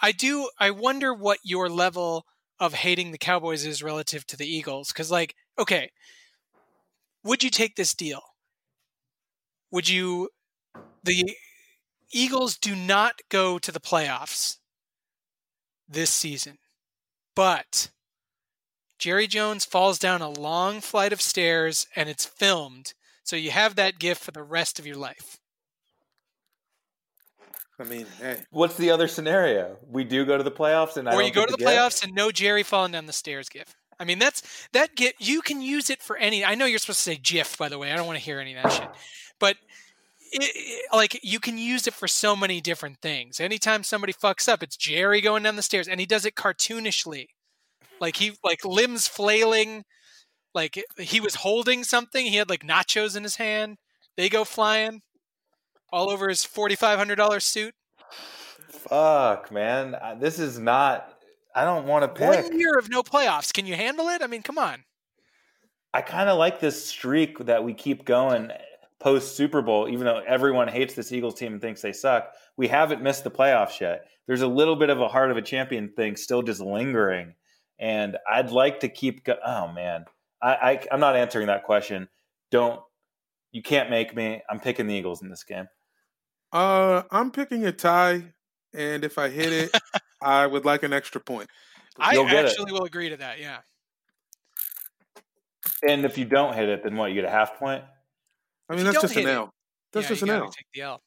I 0.00 0.12
do 0.12 0.48
I 0.58 0.70
wonder 0.70 1.12
what 1.12 1.38
your 1.42 1.68
level 1.68 2.24
of 2.60 2.74
hating 2.74 3.10
the 3.10 3.18
Cowboys 3.18 3.64
is 3.66 3.82
relative 3.82 4.26
to 4.28 4.36
the 4.36 4.46
Eagles 4.46 4.92
cuz 4.92 5.10
like 5.10 5.34
okay, 5.58 5.90
would 7.24 7.42
you 7.42 7.50
take 7.50 7.74
this 7.76 7.94
deal? 7.94 8.22
Would 9.72 9.88
you 9.88 10.28
the 11.02 11.36
Eagles 12.12 12.56
do 12.56 12.76
not 12.76 13.20
go 13.28 13.58
to 13.58 13.72
the 13.72 13.80
playoffs 13.80 14.58
this 15.88 16.10
season. 16.10 16.58
But 17.34 17.90
Jerry 18.98 19.26
Jones 19.26 19.64
falls 19.64 19.98
down 19.98 20.22
a 20.22 20.28
long 20.28 20.80
flight 20.80 21.12
of 21.12 21.20
stairs 21.20 21.86
and 21.96 22.08
it's 22.08 22.26
filmed. 22.26 22.94
So 23.24 23.36
you 23.36 23.50
have 23.50 23.76
that 23.76 23.98
gift 23.98 24.22
for 24.22 24.30
the 24.30 24.42
rest 24.42 24.78
of 24.78 24.86
your 24.86 24.96
life. 24.96 25.38
I 27.80 27.84
mean, 27.84 28.06
hey, 28.20 28.42
What's 28.50 28.76
the 28.76 28.90
other 28.90 29.08
scenario? 29.08 29.76
We 29.88 30.04
do 30.04 30.24
go 30.24 30.36
to 30.36 30.44
the 30.44 30.52
playoffs, 30.52 30.96
and 30.96 31.08
I 31.08 31.12
or 31.12 31.16
don't 31.16 31.26
you 31.26 31.32
go 31.32 31.46
to 31.46 31.52
the 31.52 31.56
gift? 31.58 31.70
playoffs 31.70 32.04
and 32.04 32.14
no 32.14 32.30
Jerry 32.30 32.62
falling 32.62 32.92
down 32.92 33.06
the 33.06 33.12
stairs 33.12 33.48
gift. 33.48 33.74
I 33.98 34.04
mean, 34.04 34.18
that's 34.18 34.68
that 34.72 34.94
get 34.94 35.14
you 35.18 35.42
can 35.42 35.60
use 35.60 35.90
it 35.90 36.02
for 36.02 36.16
any. 36.16 36.44
I 36.44 36.54
know 36.54 36.64
you're 36.64 36.78
supposed 36.78 37.00
to 37.00 37.02
say 37.04 37.16
GIF, 37.16 37.58
by 37.58 37.68
the 37.68 37.78
way. 37.78 37.92
I 37.92 37.96
don't 37.96 38.06
want 38.06 38.18
to 38.18 38.24
hear 38.24 38.40
any 38.40 38.54
of 38.54 38.62
that 38.62 38.72
shit, 38.72 38.88
but 38.88 38.96
it, 40.32 40.86
like 40.92 41.20
you 41.22 41.38
can 41.38 41.58
use 41.58 41.86
it 41.86 41.94
for 41.94 42.08
so 42.08 42.34
many 42.34 42.60
different 42.60 42.98
things. 43.00 43.40
Anytime 43.40 43.84
somebody 43.84 44.12
fucks 44.12 44.48
up, 44.48 44.62
it's 44.62 44.76
Jerry 44.76 45.20
going 45.20 45.42
down 45.42 45.56
the 45.56 45.62
stairs, 45.62 45.88
and 45.88 46.00
he 46.00 46.06
does 46.06 46.24
it 46.24 46.34
cartoonishly, 46.34 47.26
like 48.00 48.16
he 48.16 48.32
like 48.42 48.64
limbs 48.64 49.06
flailing, 49.06 49.84
like 50.54 50.82
he 50.98 51.20
was 51.20 51.36
holding 51.36 51.84
something. 51.84 52.26
He 52.26 52.36
had 52.36 52.50
like 52.50 52.64
nachos 52.64 53.16
in 53.16 53.22
his 53.22 53.36
hand. 53.36 53.78
They 54.16 54.28
go 54.28 54.44
flying 54.44 55.02
all 55.92 56.10
over 56.10 56.28
his 56.28 56.44
forty 56.44 56.74
five 56.74 56.98
hundred 56.98 57.16
dollars 57.16 57.44
suit. 57.44 57.74
Fuck, 58.68 59.52
man. 59.52 59.96
This 60.18 60.38
is 60.38 60.58
not. 60.58 61.08
I 61.54 61.64
don't 61.64 61.86
want 61.86 62.02
to 62.02 62.08
pick. 62.08 62.44
One 62.44 62.58
year 62.58 62.78
of 62.78 62.88
no 62.88 63.02
playoffs. 63.02 63.52
Can 63.52 63.66
you 63.66 63.74
handle 63.74 64.08
it? 64.08 64.22
I 64.22 64.26
mean, 64.26 64.42
come 64.42 64.58
on. 64.58 64.84
I 65.94 66.00
kind 66.00 66.30
of 66.30 66.38
like 66.38 66.60
this 66.60 66.86
streak 66.86 67.38
that 67.40 67.62
we 67.62 67.74
keep 67.74 68.06
going 68.06 68.50
post 69.02 69.36
Super 69.36 69.60
Bowl, 69.62 69.88
even 69.88 70.04
though 70.06 70.22
everyone 70.26 70.68
hates 70.68 70.94
this 70.94 71.12
Eagles 71.12 71.34
team 71.34 71.52
and 71.52 71.60
thinks 71.60 71.82
they 71.82 71.92
suck. 71.92 72.32
We 72.56 72.68
haven't 72.68 73.02
missed 73.02 73.24
the 73.24 73.30
playoffs 73.30 73.80
yet. 73.80 74.06
There's 74.26 74.42
a 74.42 74.46
little 74.46 74.76
bit 74.76 74.88
of 74.90 75.00
a 75.00 75.08
heart 75.08 75.30
of 75.30 75.36
a 75.36 75.42
champion 75.42 75.88
thing 75.90 76.16
still 76.16 76.42
just 76.42 76.60
lingering, 76.60 77.34
and 77.78 78.16
I'd 78.30 78.50
like 78.52 78.80
to 78.80 78.88
keep. 78.88 79.24
Go- 79.24 79.38
oh 79.44 79.68
man, 79.72 80.04
I, 80.40 80.48
I 80.54 80.86
I'm 80.92 81.00
not 81.00 81.16
answering 81.16 81.48
that 81.48 81.64
question. 81.64 82.08
Don't 82.50 82.80
you 83.50 83.62
can't 83.62 83.90
make 83.90 84.14
me. 84.14 84.40
I'm 84.48 84.60
picking 84.60 84.86
the 84.86 84.94
Eagles 84.94 85.20
in 85.22 85.28
this 85.28 85.42
game. 85.44 85.66
uh, 86.52 87.02
I'm 87.10 87.30
picking 87.32 87.66
a 87.66 87.72
tie, 87.72 88.32
and 88.72 89.04
if 89.04 89.18
I 89.18 89.28
hit 89.28 89.52
it, 89.52 89.70
I 90.22 90.46
would 90.46 90.64
like 90.64 90.84
an 90.84 90.92
extra 90.92 91.20
point. 91.20 91.50
I 91.98 92.12
You'll 92.14 92.24
get 92.26 92.44
it. 92.44 92.50
actually 92.50 92.72
will 92.72 92.84
agree 92.84 93.08
to 93.08 93.16
that. 93.16 93.40
Yeah. 93.40 93.58
And 95.86 96.04
if 96.04 96.16
you 96.16 96.24
don't 96.24 96.54
hit 96.54 96.68
it, 96.68 96.82
then 96.84 96.96
what? 96.96 97.08
You 97.10 97.16
get 97.16 97.24
a 97.24 97.30
half 97.30 97.58
point. 97.58 97.82
I 98.68 98.72
mean, 98.74 98.80
you 98.80 98.84
that's 98.84 98.94
don't 98.96 99.02
just 99.02 99.16
an 99.16 99.22
hit 99.22 99.28
it, 99.28 99.34
L. 99.36 99.54
That's 99.92 100.04
yeah, 100.04 100.08
just 100.08 100.22
an 100.22 100.28
gotta 100.28 100.44
L. 100.44 100.50
Take 100.50 100.66
the 100.74 100.80
L. 100.82 101.02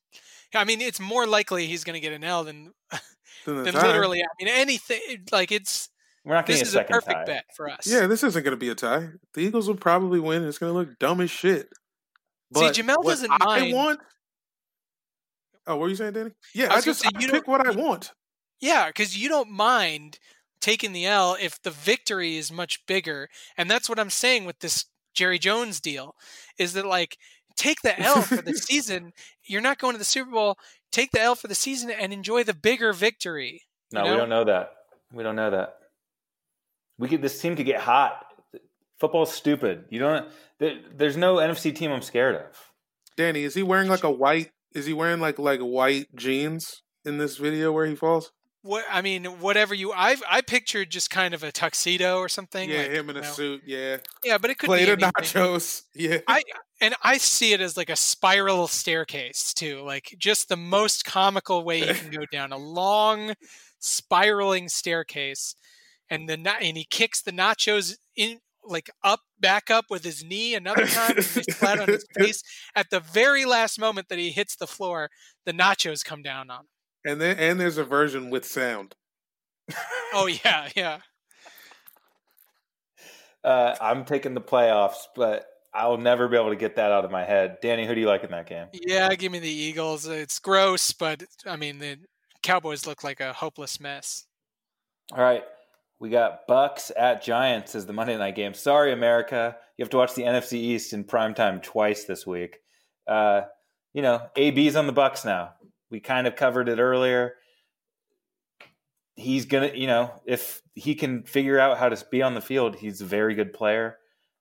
Yeah, 0.53 0.59
I 0.61 0.63
mean, 0.65 0.81
it's 0.81 0.99
more 0.99 1.25
likely 1.27 1.65
he's 1.67 1.83
going 1.83 1.95
to 1.95 1.99
get 1.99 2.13
an 2.13 2.23
L 2.23 2.43
than 2.43 2.71
Than 3.45 3.63
than 3.63 3.73
literally. 3.75 4.21
I 4.21 4.27
mean, 4.39 4.47
anything 4.53 4.99
like 5.31 5.51
it's. 5.51 5.89
We're 6.23 6.33
not 6.33 6.47
getting 6.47 6.61
This 6.61 6.69
a 6.69 6.69
is 6.69 6.75
a 6.75 6.77
second 6.79 6.93
perfect 6.93 7.15
tie. 7.19 7.25
bet 7.25 7.45
for 7.55 7.69
us. 7.69 7.85
Yeah, 7.85 8.07
this 8.07 8.23
isn't 8.23 8.41
going 8.41 8.51
to 8.53 8.57
be 8.57 8.69
a 8.69 8.75
tie. 8.75 9.09
The 9.35 9.41
Eagles 9.41 9.67
will 9.67 9.75
probably 9.75 10.19
win. 10.19 10.37
and 10.39 10.47
It's 10.47 10.57
going 10.57 10.71
to 10.73 10.77
look 10.77 10.97
dumb 10.97 11.21
as 11.21 11.29
shit. 11.29 11.69
See, 12.55 12.61
Jamel 12.61 13.03
doesn't 13.03 13.31
I 13.31 13.45
mind- 13.45 13.73
want. 13.73 13.99
Oh, 15.67 15.75
what 15.75 15.81
were 15.81 15.89
you 15.89 15.95
saying, 15.95 16.13
Danny? 16.13 16.31
Yeah, 16.53 16.71
I 16.71 16.77
I, 16.77 16.81
just 16.81 17.01
say, 17.01 17.09
I 17.13 17.19
you 17.19 17.27
pick 17.29 17.47
what 17.47 17.65
I 17.65 17.71
want. 17.71 18.11
Yeah, 18.59 18.87
because 18.87 19.17
you 19.17 19.29
don't 19.29 19.49
mind 19.51 20.19
taking 20.61 20.93
the 20.93 21.05
L 21.05 21.35
if 21.39 21.61
the 21.61 21.71
victory 21.71 22.37
is 22.37 22.51
much 22.51 22.85
bigger, 22.87 23.29
and 23.57 23.69
that's 23.69 23.89
what 23.89 23.99
I'm 23.99 24.09
saying 24.09 24.45
with 24.45 24.59
this 24.59 24.85
Jerry 25.13 25.37
Jones 25.39 25.79
deal, 25.79 26.15
is 26.57 26.73
that 26.73 26.85
like 26.85 27.17
take 27.55 27.81
the 27.81 27.99
L 27.99 28.21
for 28.21 28.41
the 28.41 28.53
season. 28.55 29.13
You're 29.43 29.61
not 29.61 29.79
going 29.79 29.93
to 29.93 29.99
the 29.99 30.05
Super 30.05 30.31
Bowl. 30.31 30.57
Take 30.91 31.11
the 31.11 31.21
L 31.21 31.35
for 31.35 31.47
the 31.47 31.55
season 31.55 31.89
and 31.89 32.13
enjoy 32.13 32.43
the 32.43 32.53
bigger 32.53 32.93
victory. 32.93 33.63
No, 33.91 34.05
you 34.05 34.11
we 34.11 34.17
don't 34.17 34.29
know 34.29 34.43
that. 34.45 34.71
We 35.11 35.23
don't 35.23 35.35
know 35.35 35.51
that. 35.51 35.75
We 36.97 37.07
could. 37.07 37.21
This 37.21 37.41
team 37.41 37.55
could 37.55 37.65
get 37.65 37.81
hot. 37.81 38.25
Football's 38.99 39.33
stupid. 39.33 39.85
You 39.89 39.99
don't. 39.99 40.27
There, 40.59 40.79
there's 40.95 41.17
no 41.17 41.35
NFC 41.35 41.75
team 41.75 41.91
I'm 41.91 42.01
scared 42.01 42.35
of. 42.35 42.71
Danny, 43.17 43.43
is 43.43 43.53
he 43.53 43.63
wearing 43.63 43.89
like 43.89 44.03
a 44.03 44.11
white? 44.11 44.51
Is 44.73 44.85
he 44.85 44.93
wearing 44.93 45.19
like 45.19 45.39
like 45.39 45.59
white 45.59 46.07
jeans 46.15 46.81
in 47.03 47.17
this 47.17 47.37
video 47.37 47.71
where 47.71 47.85
he 47.85 47.95
falls? 47.95 48.31
What 48.65 48.83
I 48.89 49.03
mean, 49.03 49.25
whatever 49.25 49.75
you, 49.75 49.93
I 49.93 50.15
I 50.27 50.41
pictured 50.41 50.89
just 50.89 51.11
kind 51.11 51.35
of 51.35 51.43
a 51.43 51.51
tuxedo 51.51 52.17
or 52.17 52.27
something. 52.27 52.67
yeah, 52.67 52.79
like, 52.79 52.89
him 52.89 53.09
in 53.11 53.17
a 53.17 53.21
know. 53.21 53.31
suit. 53.31 53.61
Yeah, 53.63 53.97
Yeah, 54.23 54.39
but 54.39 54.49
it 54.49 54.57
could 54.57 54.65
plate 54.65 54.85
be 54.85 54.91
of 54.91 54.97
nachos. 54.97 55.83
Yeah, 55.93 56.21
I 56.27 56.41
and 56.81 56.95
I 57.03 57.19
see 57.19 57.53
it 57.53 57.61
as 57.61 57.77
like 57.77 57.91
a 57.91 57.95
spiral 57.95 58.67
staircase 58.67 59.53
too, 59.53 59.83
like 59.83 60.15
just 60.17 60.49
the 60.49 60.57
most 60.57 61.05
comical 61.05 61.63
way 61.63 61.87
you 61.87 61.93
can 61.93 62.09
go 62.09 62.25
down 62.31 62.51
a 62.51 62.57
long 62.57 63.35
spiraling 63.77 64.67
staircase, 64.67 65.53
and 66.09 66.27
the 66.27 66.33
and 66.59 66.75
he 66.75 66.87
kicks 66.89 67.21
the 67.21 67.31
nachos 67.31 67.97
in 68.15 68.39
like 68.63 68.89
up 69.03 69.19
back 69.39 69.69
up 69.69 69.85
with 69.91 70.03
his 70.03 70.23
knee 70.23 70.55
another 70.55 70.87
time 70.87 71.15
and 71.15 71.23
they 71.23 71.43
flat 71.53 71.79
on 71.79 71.87
his 71.87 72.03
face 72.17 72.41
at 72.75 72.89
the 72.89 72.99
very 72.99 73.45
last 73.45 73.79
moment 73.79 74.09
that 74.09 74.17
he 74.17 74.31
hits 74.31 74.55
the 74.55 74.65
floor 74.65 75.11
the 75.45 75.53
nachos 75.53 76.03
come 76.03 76.23
down 76.23 76.49
on 76.49 76.61
him 76.61 76.65
and 77.05 77.21
then 77.21 77.37
and 77.37 77.59
there's 77.59 77.77
a 77.77 77.83
version 77.85 78.29
with 78.29 78.45
sound. 78.45 78.95
oh 80.13 80.27
yeah 80.27 80.69
yeah 80.75 80.99
Uh, 83.43 83.75
I'm 83.79 84.05
taking 84.05 84.33
the 84.33 84.41
playoffs, 84.41 85.05
but 85.15 85.45
I'll 85.73 85.97
never 85.97 86.27
be 86.27 86.35
able 86.35 86.49
to 86.49 86.55
get 86.55 86.77
that 86.77 86.91
out 86.91 87.05
of 87.05 87.11
my 87.11 87.23
head. 87.23 87.57
Danny, 87.61 87.85
who 87.85 87.93
do 87.93 88.01
you 88.01 88.07
like 88.07 88.23
in 88.23 88.31
that 88.31 88.47
game? 88.47 88.67
yeah 88.73 89.13
give 89.15 89.31
me 89.31 89.39
the 89.39 89.49
eagles 89.49 90.05
it's 90.07 90.39
gross 90.39 90.91
but 90.91 91.23
i 91.45 91.55
mean 91.55 91.79
the 91.79 91.97
cowboys 92.43 92.85
look 92.85 93.03
like 93.03 93.19
a 93.19 93.33
hopeless 93.33 93.79
mess 93.79 94.25
All 95.13 95.21
right, 95.23 95.43
we 95.99 96.09
got 96.09 96.47
Bucs 96.47 96.91
at 96.97 97.23
Giants 97.23 97.75
as 97.75 97.85
the 97.85 97.93
Monday 97.93 98.17
night 98.17 98.35
game. 98.35 98.53
Sorry, 98.55 98.91
America, 98.91 99.55
you 99.77 99.83
have 99.83 99.89
to 99.91 99.97
watch 99.97 100.15
the 100.15 100.23
NFC 100.23 100.53
East 100.53 100.93
in 100.93 101.03
primetime 101.03 101.61
twice 101.61 102.05
this 102.05 102.25
week. 102.25 102.57
Uh, 103.07 103.41
you 103.93 104.01
know, 104.01 104.21
AB's 104.35 104.75
on 104.75 104.87
the 104.87 104.93
Bucs 104.93 105.23
now. 105.25 105.53
We 105.89 105.99
kind 105.99 106.27
of 106.27 106.35
covered 106.35 106.69
it 106.69 106.79
earlier. 106.79 107.33
He's 109.15 109.45
gonna, 109.45 109.71
you 109.73 109.87
know, 109.87 110.11
if 110.25 110.61
he 110.73 110.95
can 110.95 111.23
figure 111.23 111.59
out 111.59 111.77
how 111.77 111.89
to 111.89 112.05
be 112.11 112.21
on 112.21 112.33
the 112.33 112.41
field, 112.41 112.75
he's 112.75 113.01
a 113.01 113.05
very 113.05 113.33
good 113.33 113.53
player. 113.53 113.97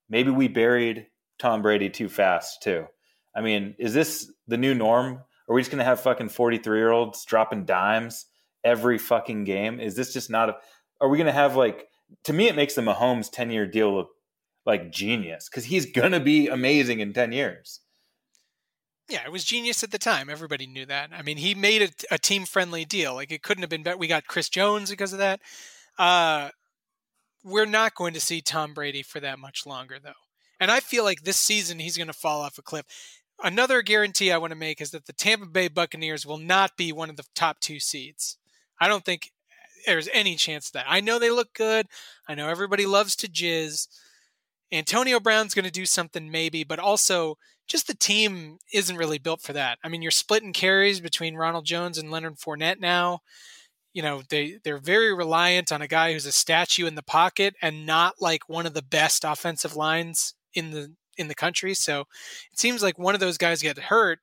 Maybe 0.09 0.31
we 0.31 0.49
buried 0.49 1.07
Tom 1.39 1.63
Brady 1.63 1.91
too 1.91 2.09
fast 2.09 2.63
too. 2.63 2.87
I 3.35 3.41
mean, 3.41 3.75
is 3.79 3.95
this 3.95 4.31
the 4.47 4.57
new 4.57 4.75
norm? 4.75 5.23
Are 5.49 5.55
we 5.55 5.61
just 5.61 5.71
gonna 5.71 5.85
have 5.85 6.01
fucking 6.01 6.31
forty 6.31 6.59
three 6.59 6.79
year 6.79 6.91
olds 6.91 7.25
dropping 7.25 7.67
dimes 7.67 8.27
every 8.65 8.99
fucking 8.99 9.45
game? 9.45 9.81
Is 9.81 9.95
this 9.95 10.13
just 10.13 10.31
not 10.31 10.49
a? 10.49 10.57
Are 11.01 11.09
we 11.09 11.19
gonna 11.19 11.33
have 11.33 11.57
like? 11.57 11.87
To 12.25 12.33
me, 12.33 12.49
it 12.49 12.57
makes 12.57 12.75
the 12.75 12.83
Mahomes 12.83 13.31
ten 13.31 13.51
year 13.51 13.67
deal 13.67 13.95
look 13.95 14.09
like 14.67 14.91
genius 14.91 15.49
because 15.49 15.65
he's 15.65 15.87
gonna 15.87 16.21
be 16.21 16.49
amazing 16.49 17.01
in 17.01 17.13
ten 17.13 17.33
years. 17.33 17.81
Yeah, 19.09 19.25
it 19.25 19.33
was 19.33 19.45
genius 19.45 19.85
at 19.85 19.91
the 19.91 19.99
time. 19.99 20.31
Everybody 20.31 20.67
knew 20.67 20.87
that. 20.87 21.11
I 21.13 21.23
mean, 21.23 21.37
he 21.37 21.55
made 21.55 21.83
it 21.83 22.05
a 22.11 22.19
team 22.19 22.47
friendly 22.47 22.85
deal. 22.85 23.15
Like 23.15 23.31
it 23.31 23.43
couldn't 23.43 23.63
have 23.63 23.71
been 23.71 23.83
better. 23.83 23.99
We 23.99 24.07
got 24.07 24.27
Chris 24.27 24.49
Jones 24.49 24.91
because 24.91 25.13
of 25.13 25.19
that. 25.19 25.41
Uh, 25.99 26.49
we're 27.45 27.67
not 27.67 27.95
going 27.95 28.15
to 28.15 28.21
see 28.21 28.41
Tom 28.41 28.73
Brady 28.73 29.03
for 29.03 29.21
that 29.21 29.39
much 29.39 29.67
longer, 29.67 29.99
though. 30.03 30.13
And 30.59 30.71
I 30.71 30.81
feel 30.81 31.05
like 31.05 31.23
this 31.23 31.37
season 31.37 31.79
he's 31.79 31.99
going 31.99 32.07
to 32.07 32.15
fall 32.15 32.41
off 32.41 32.57
a 32.57 32.63
cliff. 32.63 32.87
Another 33.43 33.83
guarantee 33.83 34.33
I 34.33 34.39
want 34.39 34.53
to 34.53 34.59
make 34.59 34.81
is 34.81 34.93
that 34.93 35.07
the 35.07 35.13
Tampa 35.13 35.47
Bay 35.47 35.69
Buccaneers 35.69 36.25
will 36.25 36.39
not 36.39 36.77
be 36.77 36.93
one 36.93 37.11
of 37.11 37.17
the 37.17 37.25
top 37.35 37.61
two 37.61 37.81
seeds. 37.81 38.39
I 38.81 38.89
don't 38.89 39.05
think 39.05 39.33
there's 39.87 40.09
any 40.13 40.37
chance 40.37 40.71
that. 40.71 40.87
I 40.89 41.01
know 41.01 41.19
they 41.19 41.31
look 41.31 41.53
good. 41.53 41.87
I 42.27 42.35
know 42.35 42.49
everybody 42.49 42.87
loves 42.87 43.15
to 43.17 43.29
jizz. 43.29 43.89
Antonio 44.73 45.21
Brown's 45.21 45.55
going 45.55 45.67
to 45.67 45.71
do 45.71 45.85
something 45.85 46.31
maybe, 46.31 46.65
but 46.65 46.79
also 46.79 47.37
just 47.67 47.87
the 47.87 47.95
team 47.95 48.59
isn't 48.73 48.97
really 48.97 49.19
built 49.19 49.41
for 49.41 49.53
that. 49.55 49.79
I 49.83 49.89
mean, 49.89 50.03
you're 50.03 50.11
splitting 50.11 50.53
carries 50.53 51.01
between 51.01 51.37
Ronald 51.37 51.65
Jones 51.65 51.99
and 51.99 52.11
Leonard 52.11 52.37
Fournette 52.37 52.81
now. 52.81 53.21
You 53.93 54.03
know, 54.03 54.23
they 54.29 54.59
they're 54.65 54.79
very 54.79 55.15
reliant 55.15 55.73
on 55.73 55.81
a 55.81 55.89
guy 55.89 56.13
who's 56.13 56.27
a 56.27 56.33
statue 56.33 56.87
in 56.87 56.95
the 56.95 57.03
pocket 57.03 57.55
and 57.63 57.87
not 57.87 58.15
like 58.21 58.49
one 58.49 58.67
of 58.67 58.75
the 58.75 58.83
best 58.83 59.25
offensive 59.25 59.77
lines 59.77 60.35
in 60.53 60.73
the 60.73 60.95
in 61.17 61.29
the 61.29 61.35
country. 61.35 61.75
So 61.75 62.01
it 62.53 62.59
seems 62.59 62.83
like 62.83 62.99
one 62.99 63.15
of 63.15 63.21
those 63.21 63.39
guys 63.39 63.63
get 63.63 63.79
hurt, 63.79 64.19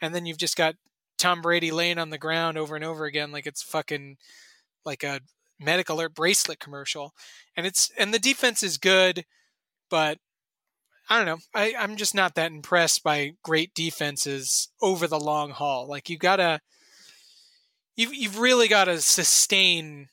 and 0.00 0.14
then 0.14 0.26
you've 0.26 0.38
just 0.38 0.56
got 0.56 0.74
Tom 1.18 1.42
Brady 1.42 1.70
laying 1.70 1.98
on 1.98 2.10
the 2.10 2.18
ground 2.18 2.58
over 2.58 2.74
and 2.74 2.84
over 2.84 3.04
again 3.04 3.32
like 3.32 3.46
it's 3.46 3.62
fucking 3.62 4.16
like 4.84 5.02
a 5.04 5.20
medical 5.60 5.96
alert 5.96 6.14
bracelet 6.14 6.60
commercial. 6.60 7.12
And 7.56 7.66
it's 7.66 7.90
and 7.96 8.12
the 8.12 8.18
defense 8.18 8.62
is 8.62 8.78
good, 8.78 9.24
but 9.90 10.18
I 11.08 11.18
don't 11.18 11.26
know. 11.26 11.38
I, 11.54 11.74
I'm 11.78 11.96
just 11.96 12.14
not 12.14 12.34
that 12.36 12.50
impressed 12.50 13.02
by 13.02 13.32
great 13.42 13.74
defenses 13.74 14.68
over 14.80 15.06
the 15.06 15.20
long 15.20 15.50
haul. 15.50 15.86
Like 15.88 16.08
you 16.08 16.16
gotta, 16.16 16.60
you've 17.96 18.14
you've 18.14 18.38
really 18.38 18.68
got 18.68 18.84
to 18.84 19.00
sustain 19.00 20.08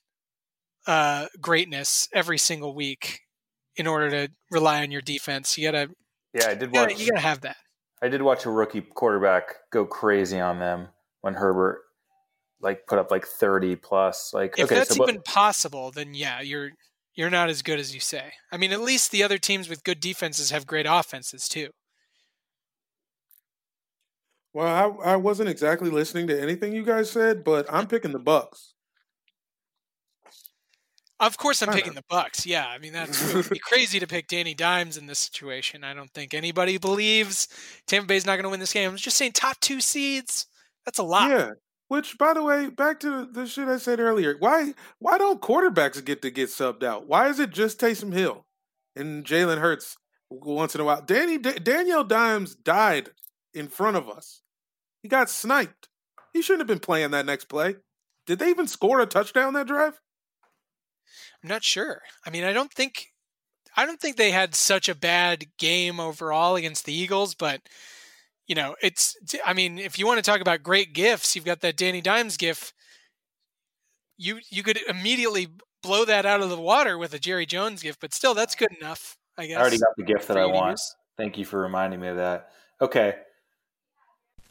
uh, 0.87 1.27
greatness 1.39 2.09
every 2.13 2.37
single 2.37 2.75
week 2.75 3.21
in 3.75 3.87
order 3.87 4.09
to 4.09 4.33
rely 4.49 4.81
on 4.81 4.91
your 4.91 5.01
defense. 5.01 5.57
You 5.57 5.71
gotta, 5.71 5.89
Yeah, 6.33 6.49
I 6.49 6.55
did 6.55 6.61
you 6.61 6.73
gotta, 6.73 6.93
watch. 6.93 7.01
you 7.01 7.09
gotta 7.09 7.21
have 7.21 7.41
that. 7.41 7.57
I 8.01 8.09
did 8.09 8.21
watch 8.21 8.45
a 8.45 8.49
rookie 8.49 8.81
quarterback 8.81 9.55
go 9.71 9.85
crazy 9.85 10.39
on 10.39 10.59
them 10.59 10.87
when 11.21 11.35
Herbert 11.35 11.83
like 12.59 12.85
put 12.87 12.99
up 12.99 13.11
like 13.11 13.25
thirty 13.25 13.75
plus. 13.75 14.33
Like 14.33 14.55
If 14.57 14.65
okay, 14.65 14.75
that's 14.75 14.95
so 14.95 15.03
even 15.03 15.21
possible, 15.21 15.91
then 15.91 16.13
yeah, 16.13 16.41
you're 16.41 16.71
you're 17.15 17.29
not 17.29 17.49
as 17.49 17.61
good 17.61 17.79
as 17.79 17.93
you 17.93 17.99
say. 17.99 18.33
I 18.51 18.57
mean, 18.57 18.71
at 18.71 18.81
least 18.81 19.11
the 19.11 19.23
other 19.23 19.37
teams 19.37 19.69
with 19.69 19.83
good 19.83 19.99
defenses 19.99 20.51
have 20.51 20.65
great 20.65 20.85
offenses 20.87 21.47
too. 21.47 21.69
Well, 24.53 25.01
I, 25.01 25.13
I 25.13 25.15
wasn't 25.15 25.49
exactly 25.49 25.89
listening 25.89 26.27
to 26.27 26.41
anything 26.41 26.73
you 26.73 26.83
guys 26.83 27.09
said, 27.09 27.43
but 27.43 27.65
I'm 27.71 27.87
picking 27.87 28.11
the 28.11 28.19
Bucs. 28.19 28.73
Of 31.21 31.37
course, 31.37 31.61
I'm 31.61 31.71
picking 31.71 31.93
the 31.93 32.03
Bucs. 32.11 32.47
Yeah, 32.47 32.67
I 32.67 32.79
mean 32.79 32.93
that's 32.93 33.33
would 33.35 33.47
be 33.47 33.59
crazy 33.59 33.99
to 33.99 34.07
pick 34.07 34.27
Danny 34.27 34.55
Dimes 34.55 34.97
in 34.97 35.05
this 35.05 35.19
situation. 35.19 35.83
I 35.83 35.93
don't 35.93 36.11
think 36.11 36.33
anybody 36.33 36.79
believes 36.79 37.47
Tampa 37.85 38.07
Bay's 38.07 38.25
not 38.25 38.33
going 38.33 38.43
to 38.43 38.49
win 38.49 38.59
this 38.59 38.73
game. 38.73 38.89
I'm 38.89 38.97
just 38.97 39.17
saying 39.17 39.33
top 39.33 39.59
two 39.59 39.81
seeds. 39.81 40.47
That's 40.83 40.97
a 40.97 41.03
lot. 41.03 41.29
Yeah. 41.29 41.49
Which, 41.91 42.17
by 42.17 42.33
the 42.33 42.41
way, 42.41 42.69
back 42.69 43.01
to 43.01 43.25
the 43.25 43.45
shit 43.45 43.67
I 43.67 43.75
said 43.75 43.99
earlier. 43.99 44.37
Why 44.39 44.75
why 44.99 45.17
don't 45.17 45.41
quarterbacks 45.41 46.01
get 46.05 46.21
to 46.21 46.31
get 46.31 46.47
subbed 46.47 46.83
out? 46.83 47.05
Why 47.05 47.27
is 47.27 47.37
it 47.37 47.49
just 47.49 47.81
Taysom 47.81 48.13
Hill 48.13 48.45
and 48.95 49.25
Jalen 49.25 49.57
Hurts 49.57 49.97
once 50.29 50.73
in 50.73 50.79
a 50.79 50.85
while? 50.85 51.01
Danny 51.01 51.37
D- 51.37 51.59
Daniel 51.59 52.05
Dimes 52.05 52.55
died 52.55 53.09
in 53.53 53.67
front 53.67 53.97
of 53.97 54.09
us. 54.09 54.41
He 55.03 55.09
got 55.09 55.29
sniped. 55.29 55.89
He 56.31 56.41
shouldn't 56.41 56.61
have 56.61 56.67
been 56.67 56.79
playing 56.79 57.11
that 57.11 57.25
next 57.25 57.49
play. 57.49 57.75
Did 58.25 58.39
they 58.39 58.51
even 58.51 58.67
score 58.67 59.01
a 59.01 59.05
touchdown 59.05 59.51
that 59.55 59.67
drive? 59.67 59.99
I'm 61.43 61.49
not 61.49 61.65
sure. 61.65 62.03
I 62.25 62.29
mean, 62.29 62.45
I 62.45 62.53
don't 62.53 62.71
think 62.71 63.07
I 63.75 63.85
don't 63.85 63.99
think 63.99 64.15
they 64.15 64.31
had 64.31 64.55
such 64.55 64.87
a 64.87 64.95
bad 64.95 65.43
game 65.57 65.99
overall 65.99 66.55
against 66.55 66.85
the 66.85 66.93
Eagles, 66.93 67.35
but 67.35 67.59
you 68.51 68.55
know, 68.55 68.75
it's 68.81 69.15
I 69.45 69.53
mean, 69.53 69.79
if 69.79 69.97
you 69.97 70.05
want 70.05 70.17
to 70.17 70.29
talk 70.29 70.41
about 70.41 70.61
great 70.61 70.91
gifts, 70.91 71.37
you've 71.37 71.45
got 71.45 71.61
that 71.61 71.77
Danny 71.77 72.01
Dimes 72.01 72.35
gif. 72.35 72.73
You 74.17 74.39
you 74.49 74.61
could 74.61 74.77
immediately 74.89 75.47
blow 75.81 76.03
that 76.03 76.25
out 76.25 76.41
of 76.41 76.49
the 76.49 76.59
water 76.59 76.97
with 76.97 77.13
a 77.13 77.17
Jerry 77.17 77.45
Jones 77.45 77.81
gift, 77.81 78.01
but 78.01 78.13
still 78.13 78.33
that's 78.33 78.55
good 78.55 78.73
enough, 78.77 79.17
I 79.37 79.45
guess. 79.45 79.57
I 79.57 79.61
already 79.61 79.77
got 79.77 79.95
the 79.95 80.03
gift 80.03 80.27
that 80.27 80.35
I 80.37 80.47
you 80.47 80.51
want. 80.51 80.71
use. 80.71 80.95
Thank 81.15 81.37
you 81.37 81.45
for 81.45 81.61
reminding 81.61 82.01
me 82.01 82.09
of 82.09 82.17
that. 82.17 82.49
Okay, 82.81 83.15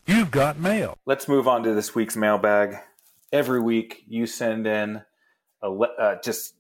You've 0.07 0.31
got 0.31 0.59
mail. 0.59 0.97
let's 1.05 1.29
move 1.29 1.47
on 1.47 1.63
to 1.65 1.75
this 1.75 1.95
week's 1.95 2.17
mailbag. 2.17 2.77
Every 3.35 3.61
week, 3.61 4.03
you 4.09 4.25
send 4.27 4.67
in 4.67 5.03
a 5.63 5.69
le- 5.69 5.95
uh, 5.99 6.17
just 6.23 6.55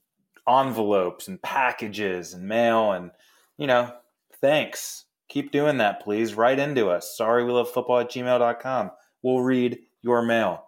envelopes 0.47 1.27
and 1.27 1.41
packages 1.41 2.35
and 2.35 2.47
mail, 2.47 2.93
and 2.93 3.13
you 3.57 3.67
know, 3.67 3.95
thanks. 4.43 5.07
Keep 5.31 5.53
doing 5.53 5.79
that, 5.79 6.03
please. 6.03 6.35
Write 6.35 6.59
into 6.59 6.91
us. 6.91 7.17
Sorry, 7.17 7.45
we 7.45 7.53
love 7.53 7.71
football 7.71 8.01
at 8.01 8.11
gmail.com. 8.11 8.91
We'll 9.23 9.41
read 9.41 9.79
your 10.03 10.23
mail. 10.23 10.67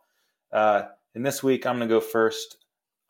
Uh, 0.52 0.84
and 1.14 1.26
this 1.26 1.43
week, 1.43 1.66
I'm 1.66 1.76
going 1.76 1.89
to 1.89 1.94
go 1.94 2.01
first. 2.01 2.56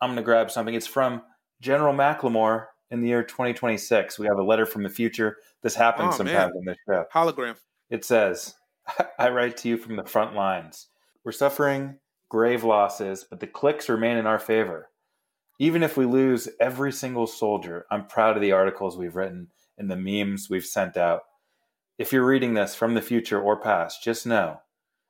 I'm 0.01 0.09
going 0.09 0.17
to 0.17 0.23
grab 0.23 0.51
something. 0.51 0.73
It's 0.75 0.87
from 0.87 1.21
General 1.61 1.93
McLemore 1.93 2.65
in 2.91 3.01
the 3.01 3.07
year 3.09 3.23
2026. 3.23 4.19
We 4.19 4.25
have 4.27 4.37
a 4.37 4.43
letter 4.43 4.65
from 4.65 4.83
the 4.83 4.89
future. 4.89 5.37
This 5.61 5.75
happens 5.75 6.15
Oh, 6.15 6.17
sometimes 6.17 6.53
man. 6.53 6.57
on 6.57 6.65
this 6.65 6.77
show. 6.89 7.05
Hologram. 7.13 7.55
It 7.89 8.03
says, 8.03 8.55
I 9.19 9.29
write 9.29 9.55
to 9.57 9.69
you 9.69 9.77
from 9.77 9.95
the 9.95 10.03
front 10.03 10.33
lines. 10.35 10.87
We're 11.23 11.31
suffering 11.31 11.99
grave 12.29 12.63
losses, 12.63 13.25
but 13.29 13.39
the 13.39 13.47
clicks 13.47 13.89
remain 13.89 14.17
in 14.17 14.25
our 14.25 14.39
favor. 14.39 14.89
Even 15.59 15.83
if 15.83 15.97
we 15.97 16.05
lose 16.05 16.49
every 16.59 16.91
single 16.91 17.27
soldier, 17.27 17.85
I'm 17.91 18.07
proud 18.07 18.35
of 18.35 18.41
the 18.41 18.53
articles 18.53 18.97
we've 18.97 19.15
written 19.15 19.49
and 19.77 19.89
the 19.89 19.95
memes 19.95 20.49
we've 20.49 20.65
sent 20.65 20.97
out. 20.97 21.21
If 21.97 22.11
you're 22.11 22.25
reading 22.25 22.53
this 22.53 22.75
from 22.75 22.93
the 22.93 23.01
future 23.01 23.39
or 23.39 23.59
past, 23.59 24.03
just 24.03 24.25
know 24.25 24.59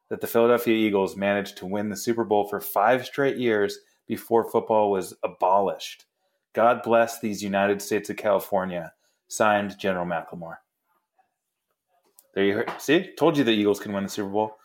that 0.10 0.22
the 0.22 0.27
Philadelphia 0.27 0.76
Eagles 0.76 1.15
managed 1.15 1.57
to 1.57 1.65
win 1.65 1.89
the 1.89 1.95
Super 1.97 2.23
Bowl 2.23 2.47
for 2.47 2.60
five 2.60 3.05
straight 3.05 3.38
years 3.38 3.80
before 4.07 4.49
football 4.49 4.91
was 4.91 5.14
abolished. 5.23 6.05
God 6.53 6.84
bless 6.84 7.19
these 7.19 7.41
United 7.41 7.81
States 7.81 8.10
of 8.10 8.18
California. 8.18 8.93
Signed, 9.27 9.80
General 9.80 10.05
McLemore. 10.05 10.57
There 12.35 12.43
you 12.43 12.53
heard. 12.53 12.72
See, 12.80 13.11
told 13.18 13.38
you 13.38 13.43
the 13.43 13.51
Eagles 13.51 13.80
can 13.80 13.93
win 13.93 14.03
the 14.03 14.10
Super 14.10 14.30
Bowl. 14.30 14.57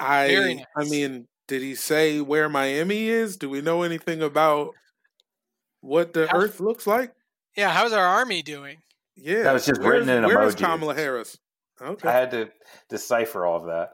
I 0.00 0.34
nice. 0.34 0.64
I 0.76 0.84
mean, 0.88 1.28
did 1.46 1.62
he 1.62 1.74
say 1.74 2.20
where 2.20 2.48
Miami 2.48 3.08
is? 3.08 3.36
Do 3.36 3.50
we 3.50 3.60
know 3.60 3.82
anything 3.82 4.22
about 4.22 4.74
what 5.82 6.12
the 6.14 6.26
How- 6.28 6.38
Earth 6.38 6.58
looks 6.60 6.86
like? 6.86 7.12
Yeah, 7.56 7.70
how's 7.70 7.92
our 7.92 8.06
army 8.06 8.42
doing? 8.42 8.78
Yeah, 9.16 9.42
That 9.42 9.52
was 9.52 9.66
just 9.66 9.80
where's- 9.80 10.06
written 10.06 10.24
in 10.24 10.24
Where 10.24 10.42
is 10.42 10.54
emojis. 10.54 10.58
Kamala 10.58 10.94
Harris? 10.94 11.38
Okay. 11.82 12.08
I 12.08 12.12
had 12.12 12.30
to 12.32 12.50
decipher 12.88 13.44
all 13.46 13.56
of 13.58 13.66
that. 13.66 13.90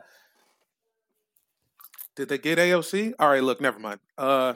Did 2.16 2.28
they 2.28 2.38
get 2.38 2.59
AOC? 2.59 3.12
All 3.18 3.28
right, 3.28 3.43
look, 3.43 3.60
never 3.60 3.78
mind. 3.78 4.01
Uh, 4.16 4.55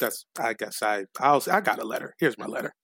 that's 0.00 0.26
I 0.38 0.52
guess 0.54 0.82
I 0.82 1.04
I'll, 1.20 1.42
I 1.50 1.60
got 1.60 1.78
a 1.80 1.84
letter. 1.84 2.14
Here's 2.18 2.38
my 2.38 2.46
letter. 2.46 2.74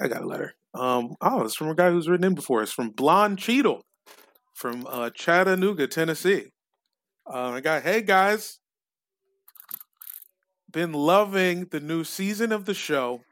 I 0.00 0.08
got 0.08 0.22
a 0.22 0.26
letter. 0.26 0.54
Um, 0.74 1.16
oh, 1.20 1.42
it's 1.42 1.56
from 1.56 1.68
a 1.68 1.74
guy 1.74 1.90
who's 1.90 2.08
written 2.08 2.26
in 2.26 2.34
before. 2.34 2.62
It's 2.62 2.72
from 2.72 2.90
Blonde 2.90 3.38
Cheadle 3.38 3.84
from 4.54 4.86
uh, 4.88 5.10
Chattanooga, 5.10 5.86
Tennessee. 5.86 6.46
Uh, 7.26 7.50
I 7.50 7.60
got, 7.60 7.82
hey 7.82 8.02
guys, 8.02 8.58
been 10.70 10.92
loving 10.92 11.66
the 11.66 11.80
new 11.80 12.04
season 12.04 12.52
of 12.52 12.64
the 12.64 12.74
show. 12.74 13.22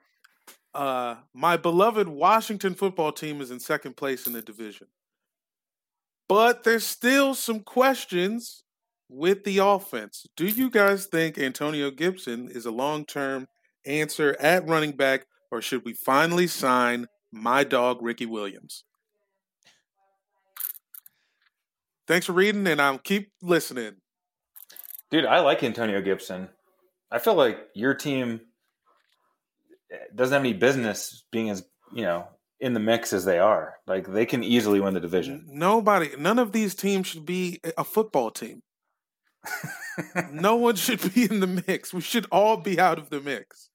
Uh, 0.77 1.17
my 1.33 1.57
beloved 1.57 2.07
Washington 2.07 2.75
football 2.75 3.11
team 3.11 3.41
is 3.41 3.51
in 3.51 3.59
second 3.59 3.97
place 3.97 4.27
in 4.27 4.35
the 4.35 4.43
division, 4.43 4.89
but 6.29 6.65
there's 6.65 6.85
still 6.85 7.35
some 7.35 7.61
questions 7.61 8.63
with 9.09 9.45
the 9.45 9.57
offense. 9.57 10.27
Do 10.37 10.47
you 10.47 10.69
guys 10.69 11.07
think 11.07 11.39
Antonio 11.39 11.91
Gibson 11.91 12.51
is 12.51 12.67
a 12.67 12.71
long 12.71 13.07
term 13.07 13.47
answer 13.87 14.37
at 14.39 14.69
running 14.69 14.93
back, 14.93 15.25
or 15.51 15.63
should 15.63 15.83
we 15.83 15.95
finally 15.95 16.47
sign 16.47 17.07
my 17.33 17.65
dog, 17.65 18.03
Ricky 18.03 18.27
Williams? 18.27 18.85
Thanks 22.07 22.27
for 22.27 22.35
reading, 22.35 22.67
and 22.67 22.83
I'll 22.83 22.99
keep 22.99 23.31
listening. 23.41 23.95
Dude, 25.11 25.25
I 25.25 25.41
like 25.41 25.63
Antonio 25.63 26.03
Gibson. 26.03 26.51
I 27.11 27.19
feel 27.19 27.35
like 27.35 27.61
your 27.75 27.95
team 27.95 28.43
doesn't 30.15 30.33
have 30.33 30.43
any 30.43 30.53
business 30.53 31.25
being 31.31 31.51
as, 31.51 31.65
you 31.93 32.03
know, 32.03 32.27
in 32.61 32.75
the 32.75 32.81
mix 32.81 33.13
as 33.13 33.25
they 33.25 33.39
are. 33.39 33.77
Like 33.87 34.07
they 34.07 34.27
can 34.27 34.43
easily 34.43 34.81
win 34.81 34.95
the 34.95 35.01
division. 35.01 35.47
Nobody, 35.49 36.11
none 36.19 36.39
of 36.39 36.53
these 36.53 36.75
teams 36.75 37.07
should 37.07 37.27
be 37.27 37.61
a 37.77 37.85
football 37.85 38.31
team. 38.31 38.63
no 40.33 40.57
one 40.57 40.77
should 40.77 41.15
be 41.15 41.25
in 41.25 41.41
the 41.41 41.63
mix. 41.67 41.93
We 41.93 42.01
should 42.01 42.27
all 42.31 42.57
be 42.57 42.81
out 42.81 42.99
of 42.99 43.11
the 43.11 43.21
mix. 43.21 43.71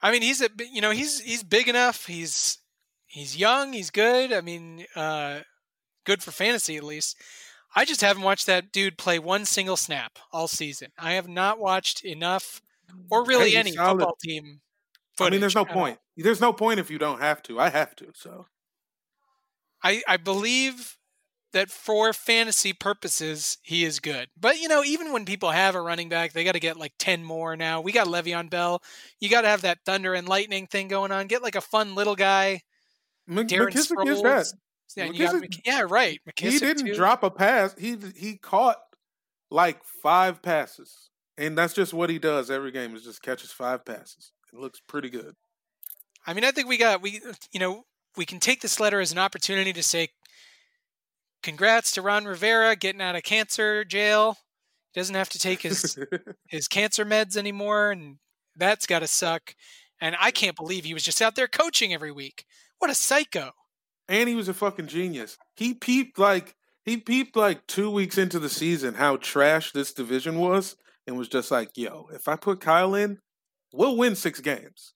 I 0.00 0.12
mean, 0.12 0.22
he's 0.22 0.42
a 0.42 0.50
you 0.70 0.82
know 0.82 0.90
he's 0.90 1.20
he's 1.20 1.42
big 1.42 1.66
enough. 1.66 2.06
He's 2.06 2.58
he's 3.06 3.36
young. 3.36 3.72
He's 3.72 3.90
good. 3.90 4.32
I 4.32 4.42
mean, 4.42 4.84
uh, 4.94 5.40
good 6.04 6.22
for 6.22 6.30
fantasy 6.30 6.76
at 6.76 6.84
least. 6.84 7.16
I 7.74 7.84
just 7.84 8.02
haven't 8.02 8.22
watched 8.22 8.46
that 8.46 8.70
dude 8.70 8.98
play 8.98 9.18
one 9.18 9.46
single 9.46 9.76
snap 9.76 10.18
all 10.32 10.46
season. 10.46 10.90
I 10.98 11.12
have 11.12 11.26
not 11.26 11.58
watched 11.58 12.04
enough, 12.04 12.62
or 13.10 13.24
really 13.24 13.50
Hey, 13.52 13.56
any 13.56 13.72
solid. 13.72 13.98
football 13.98 14.16
team. 14.22 14.60
I 15.20 15.30
mean, 15.30 15.40
there's 15.40 15.54
no 15.54 15.60
all. 15.60 15.66
point. 15.66 15.98
There's 16.16 16.40
no 16.40 16.52
point 16.52 16.80
if 16.80 16.90
you 16.90 16.98
don't 16.98 17.20
have 17.20 17.42
to. 17.44 17.60
I 17.60 17.70
have 17.70 17.94
to. 17.96 18.06
So 18.14 18.46
I 19.82 20.02
I 20.08 20.16
believe 20.16 20.96
that 21.52 21.70
for 21.70 22.12
fantasy 22.12 22.72
purposes 22.72 23.58
he 23.62 23.84
is 23.84 24.00
good. 24.00 24.28
But 24.38 24.58
you 24.60 24.66
know, 24.68 24.82
even 24.82 25.12
when 25.12 25.24
people 25.24 25.50
have 25.50 25.74
a 25.76 25.80
running 25.80 26.08
back, 26.08 26.32
they 26.32 26.42
got 26.44 26.52
to 26.52 26.60
get 26.60 26.76
like 26.76 26.94
ten 26.98 27.22
more 27.22 27.56
now. 27.56 27.80
We 27.80 27.92
got 27.92 28.08
Le'Veon 28.08 28.50
Bell. 28.50 28.82
You 29.20 29.28
got 29.28 29.42
to 29.42 29.48
have 29.48 29.62
that 29.62 29.78
thunder 29.86 30.14
and 30.14 30.28
lightning 30.28 30.66
thing 30.66 30.88
going 30.88 31.12
on. 31.12 31.26
Get 31.28 31.42
like 31.42 31.54
a 31.54 31.60
fun 31.60 31.94
little 31.94 32.16
guy. 32.16 32.62
Mc- 33.28 33.46
Darren 33.48 33.68
McKissic 33.68 34.06
is 34.08 34.22
that. 34.22 34.46
Yeah, 34.96 35.06
got 35.08 35.14
McKissic- 35.14 35.40
Mc- 35.40 35.66
yeah, 35.66 35.82
right. 35.88 36.20
McKissic 36.28 36.50
he 36.50 36.58
didn't 36.58 36.86
too. 36.86 36.94
drop 36.94 37.22
a 37.22 37.30
pass. 37.30 37.74
He 37.78 37.96
he 38.16 38.36
caught 38.36 38.78
like 39.50 39.80
five 40.02 40.42
passes, 40.42 41.10
and 41.36 41.56
that's 41.56 41.74
just 41.74 41.94
what 41.94 42.10
he 42.10 42.18
does 42.18 42.50
every 42.50 42.70
game. 42.70 42.94
Is 42.94 43.04
just 43.04 43.22
catches 43.22 43.52
five 43.52 43.84
passes. 43.84 44.32
It 44.52 44.58
looks 44.58 44.80
pretty 44.80 45.10
good. 45.10 45.34
I 46.26 46.34
mean, 46.34 46.44
I 46.44 46.50
think 46.50 46.68
we 46.68 46.78
got 46.78 47.02
we 47.02 47.20
you 47.52 47.60
know 47.60 47.84
we 48.16 48.24
can 48.24 48.40
take 48.40 48.60
this 48.60 48.80
letter 48.80 49.00
as 49.00 49.12
an 49.12 49.18
opportunity 49.18 49.72
to 49.72 49.82
say 49.82 50.08
congrats 51.42 51.92
to 51.92 52.02
Ron 52.02 52.24
Rivera 52.24 52.76
getting 52.76 53.02
out 53.02 53.16
of 53.16 53.22
cancer 53.22 53.84
jail. 53.84 54.38
He 54.92 55.00
doesn't 55.00 55.14
have 55.14 55.30
to 55.30 55.38
take 55.38 55.62
his 55.62 55.98
his 56.48 56.68
cancer 56.68 57.04
meds 57.04 57.36
anymore, 57.36 57.90
and 57.90 58.18
that's 58.56 58.86
got 58.86 59.00
to 59.00 59.08
suck. 59.08 59.54
And 60.00 60.16
I 60.20 60.30
can't 60.30 60.56
believe 60.56 60.84
he 60.84 60.94
was 60.94 61.04
just 61.04 61.22
out 61.22 61.34
there 61.34 61.48
coaching 61.48 61.94
every 61.94 62.12
week. 62.12 62.44
What 62.78 62.90
a 62.90 62.94
psycho! 62.94 63.52
and 64.08 64.28
he 64.28 64.34
was 64.34 64.48
a 64.48 64.54
fucking 64.54 64.86
genius. 64.86 65.38
He 65.56 65.74
peeped 65.74 66.18
like 66.18 66.54
he 66.84 66.96
peeped 66.96 67.36
like 67.36 67.66
two 67.66 67.90
weeks 67.90 68.18
into 68.18 68.38
the 68.38 68.48
season 68.48 68.94
how 68.94 69.16
trash 69.16 69.72
this 69.72 69.92
division 69.92 70.38
was, 70.38 70.76
and 71.06 71.16
was 71.16 71.28
just 71.28 71.50
like, 71.50 71.76
"Yo, 71.76 72.08
if 72.12 72.28
I 72.28 72.36
put 72.36 72.60
Kyle 72.60 72.94
in, 72.94 73.18
we'll 73.72 73.96
win 73.96 74.16
six 74.16 74.40
games. 74.40 74.94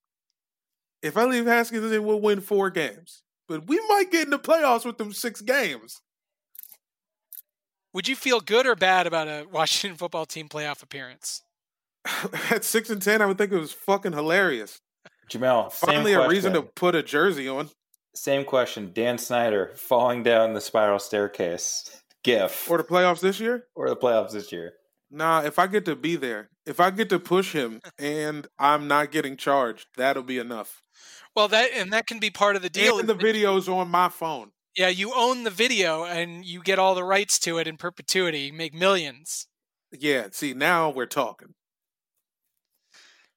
If 1.03 1.17
I 1.17 1.25
leave 1.25 1.47
Haskins 1.47 1.93
in, 1.93 2.05
we'll 2.05 2.21
win 2.21 2.41
four 2.41 2.71
games. 2.71 3.23
But 3.47 3.67
we 3.67 3.81
might 3.89 4.11
get 4.11 4.25
in 4.25 4.31
the 4.31 4.39
playoffs 4.39 4.85
with 4.85 4.99
them 4.99 5.13
six 5.13 5.41
games." 5.41 6.01
Would 7.95 8.07
you 8.07 8.17
feel 8.17 8.41
good 8.41 8.67
or 8.67 8.77
bad 8.77 9.07
about 9.07 9.29
a 9.29 9.47
Washington 9.53 9.97
football 9.97 10.27
team 10.27 10.49
playoff 10.49 10.83
appearance? 10.83 11.43
At 12.51 12.65
six 12.65 12.91
and 12.91 13.03
ten, 13.03 13.23
I 13.23 13.27
would 13.27 13.39
think 13.39 13.53
it 13.53 13.59
was 13.59 13.73
fucking 13.73 14.13
hilarious. 14.13 14.81
Jamel, 15.31 15.73
same 15.73 15.89
Finally, 15.89 16.13
a 16.15 16.29
reason 16.29 16.55
to 16.55 16.63
put 16.63 16.95
a 16.95 17.03
jersey 17.03 17.49
on. 17.49 17.71
Same 18.15 18.45
question. 18.45 18.93
Dan 18.95 19.19
Snyder 19.19 19.73
falling 19.77 20.23
down 20.23 20.55
the 20.55 20.61
spiral 20.61 20.99
staircase. 20.99 22.03
GIF. 22.25 22.71
Or 22.71 22.79
the 22.79 22.85
playoffs 22.85 23.21
this 23.21 23.39
year? 23.39 23.65
Or 23.75 23.89
the 23.89 23.97
playoffs 23.97 24.33
this 24.33 24.51
year. 24.51 24.73
Nah, 25.11 25.43
if 25.43 25.59
I 25.59 25.67
get 25.67 25.85
to 25.87 25.97
be 25.97 26.17
there, 26.17 26.51
if 26.67 26.81
I 26.81 26.91
get 26.91 27.09
to 27.11 27.19
push 27.19 27.53
him 27.53 27.81
and 27.99 28.47
I'm 28.59 28.89
not 28.89 29.11
getting 29.11 29.37
charged, 29.37 29.87
that'll 29.97 30.23
be 30.23 30.39
enough. 30.39 30.83
Well, 31.35 31.49
that 31.49 31.71
and 31.75 31.93
that 31.93 32.07
can 32.07 32.19
be 32.19 32.31
part 32.31 32.57
of 32.57 32.63
the 32.63 32.71
deal. 32.71 32.99
And 32.99 33.09
the 33.09 33.15
video's 33.15 33.69
on 33.69 33.89
my 33.89 34.09
phone. 34.09 34.51
Yeah, 34.77 34.89
you 34.89 35.13
own 35.15 35.45
the 35.45 35.51
video 35.51 36.05
and 36.05 36.45
you 36.45 36.63
get 36.63 36.79
all 36.79 36.95
the 36.95 37.05
rights 37.05 37.39
to 37.41 37.59
it 37.59 37.67
in 37.67 37.77
perpetuity. 37.77 38.41
You 38.41 38.53
make 38.53 38.75
millions. 38.75 39.47
Yeah, 39.93 40.29
see, 40.33 40.53
now 40.53 40.91
we're 40.91 41.07
talking. 41.07 41.55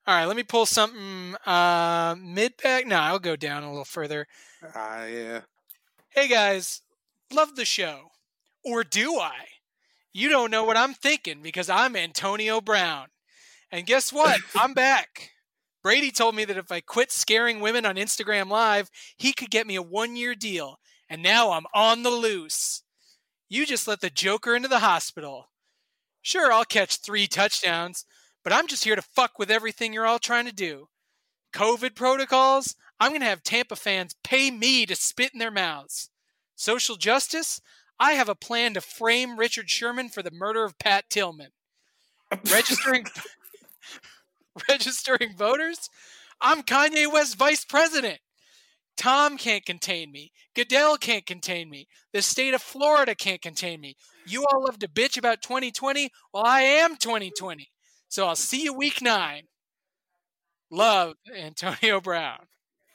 All 0.07 0.15
right, 0.15 0.25
let 0.25 0.35
me 0.35 0.43
pull 0.43 0.65
something 0.65 1.35
uh 1.45 2.15
mid 2.19 2.53
back. 2.61 2.85
No, 2.87 2.97
I'll 2.97 3.19
go 3.19 3.35
down 3.35 3.63
a 3.63 3.69
little 3.69 3.85
further. 3.85 4.27
Ah, 4.75 5.05
yeah. 5.05 5.41
Hey 6.09 6.27
guys, 6.27 6.81
love 7.31 7.55
the 7.55 7.65
show. 7.65 8.09
Or 8.63 8.83
do 8.83 9.15
I? 9.15 9.50
You 10.13 10.29
don't 10.29 10.51
know 10.51 10.65
what 10.65 10.77
I'm 10.77 10.93
thinking 10.93 11.41
because 11.41 11.69
I'm 11.69 11.95
Antonio 11.95 12.59
Brown. 12.59 13.07
And 13.71 13.85
guess 13.85 14.11
what? 14.11 14.41
I'm 14.55 14.73
back. 14.73 15.31
Brady 15.83 16.11
told 16.11 16.35
me 16.35 16.45
that 16.45 16.57
if 16.57 16.71
I 16.71 16.81
quit 16.81 17.11
scaring 17.11 17.59
women 17.59 17.85
on 17.85 17.95
Instagram 17.95 18.49
Live, 18.49 18.89
he 19.17 19.33
could 19.33 19.49
get 19.49 19.65
me 19.65 19.75
a 19.75 19.81
one 19.81 20.15
year 20.15 20.35
deal. 20.35 20.79
And 21.09 21.23
now 21.23 21.51
I'm 21.51 21.65
on 21.73 22.03
the 22.03 22.09
loose. 22.09 22.83
You 23.49 23.65
just 23.65 23.87
let 23.87 24.01
the 24.01 24.09
Joker 24.09 24.55
into 24.55 24.67
the 24.67 24.79
hospital. 24.79 25.49
Sure, 26.21 26.51
I'll 26.51 26.65
catch 26.65 26.97
three 26.97 27.27
touchdowns, 27.27 28.05
but 28.43 28.53
I'm 28.53 28.67
just 28.67 28.83
here 28.83 28.95
to 28.95 29.01
fuck 29.01 29.39
with 29.39 29.49
everything 29.49 29.91
you're 29.91 30.05
all 30.05 30.19
trying 30.19 30.45
to 30.45 30.53
do. 30.53 30.87
COVID 31.53 31.95
protocols, 31.95 32.75
I'm 32.99 33.09
going 33.09 33.21
to 33.21 33.27
have 33.27 33.43
Tampa 33.43 33.75
fans 33.75 34.15
pay 34.23 34.51
me 34.51 34.85
to 34.85 34.95
spit 34.95 35.33
in 35.33 35.39
their 35.39 35.51
mouths. 35.51 36.09
Social 36.55 36.95
justice, 36.95 37.59
I 38.01 38.13
have 38.13 38.29
a 38.29 38.35
plan 38.35 38.73
to 38.73 38.81
frame 38.81 39.37
Richard 39.37 39.69
Sherman 39.69 40.09
for 40.09 40.23
the 40.23 40.31
murder 40.31 40.63
of 40.63 40.79
Pat 40.79 41.07
Tillman. 41.11 41.51
Registering 42.51 43.05
registering 44.69 45.35
voters, 45.37 45.87
I'm 46.41 46.63
Kanye 46.63 47.11
West 47.11 47.37
vice 47.37 47.63
president. 47.63 48.17
Tom 48.97 49.37
can't 49.37 49.63
contain 49.63 50.11
me. 50.11 50.31
Goodell 50.55 50.97
can't 50.97 51.27
contain 51.27 51.69
me. 51.69 51.87
The 52.11 52.23
state 52.23 52.55
of 52.55 52.63
Florida 52.63 53.13
can't 53.13 53.41
contain 53.41 53.79
me. 53.79 53.95
You 54.25 54.47
all 54.51 54.63
love 54.63 54.79
to 54.79 54.87
bitch 54.87 55.15
about 55.15 55.43
2020. 55.43 56.09
Well, 56.33 56.43
I 56.43 56.61
am 56.61 56.97
2020. 56.97 57.69
So 58.09 58.25
I'll 58.25 58.35
see 58.35 58.63
you 58.63 58.73
week 58.73 59.03
nine. 59.03 59.43
Love, 60.71 61.17
Antonio 61.37 62.01
Brown. 62.01 62.47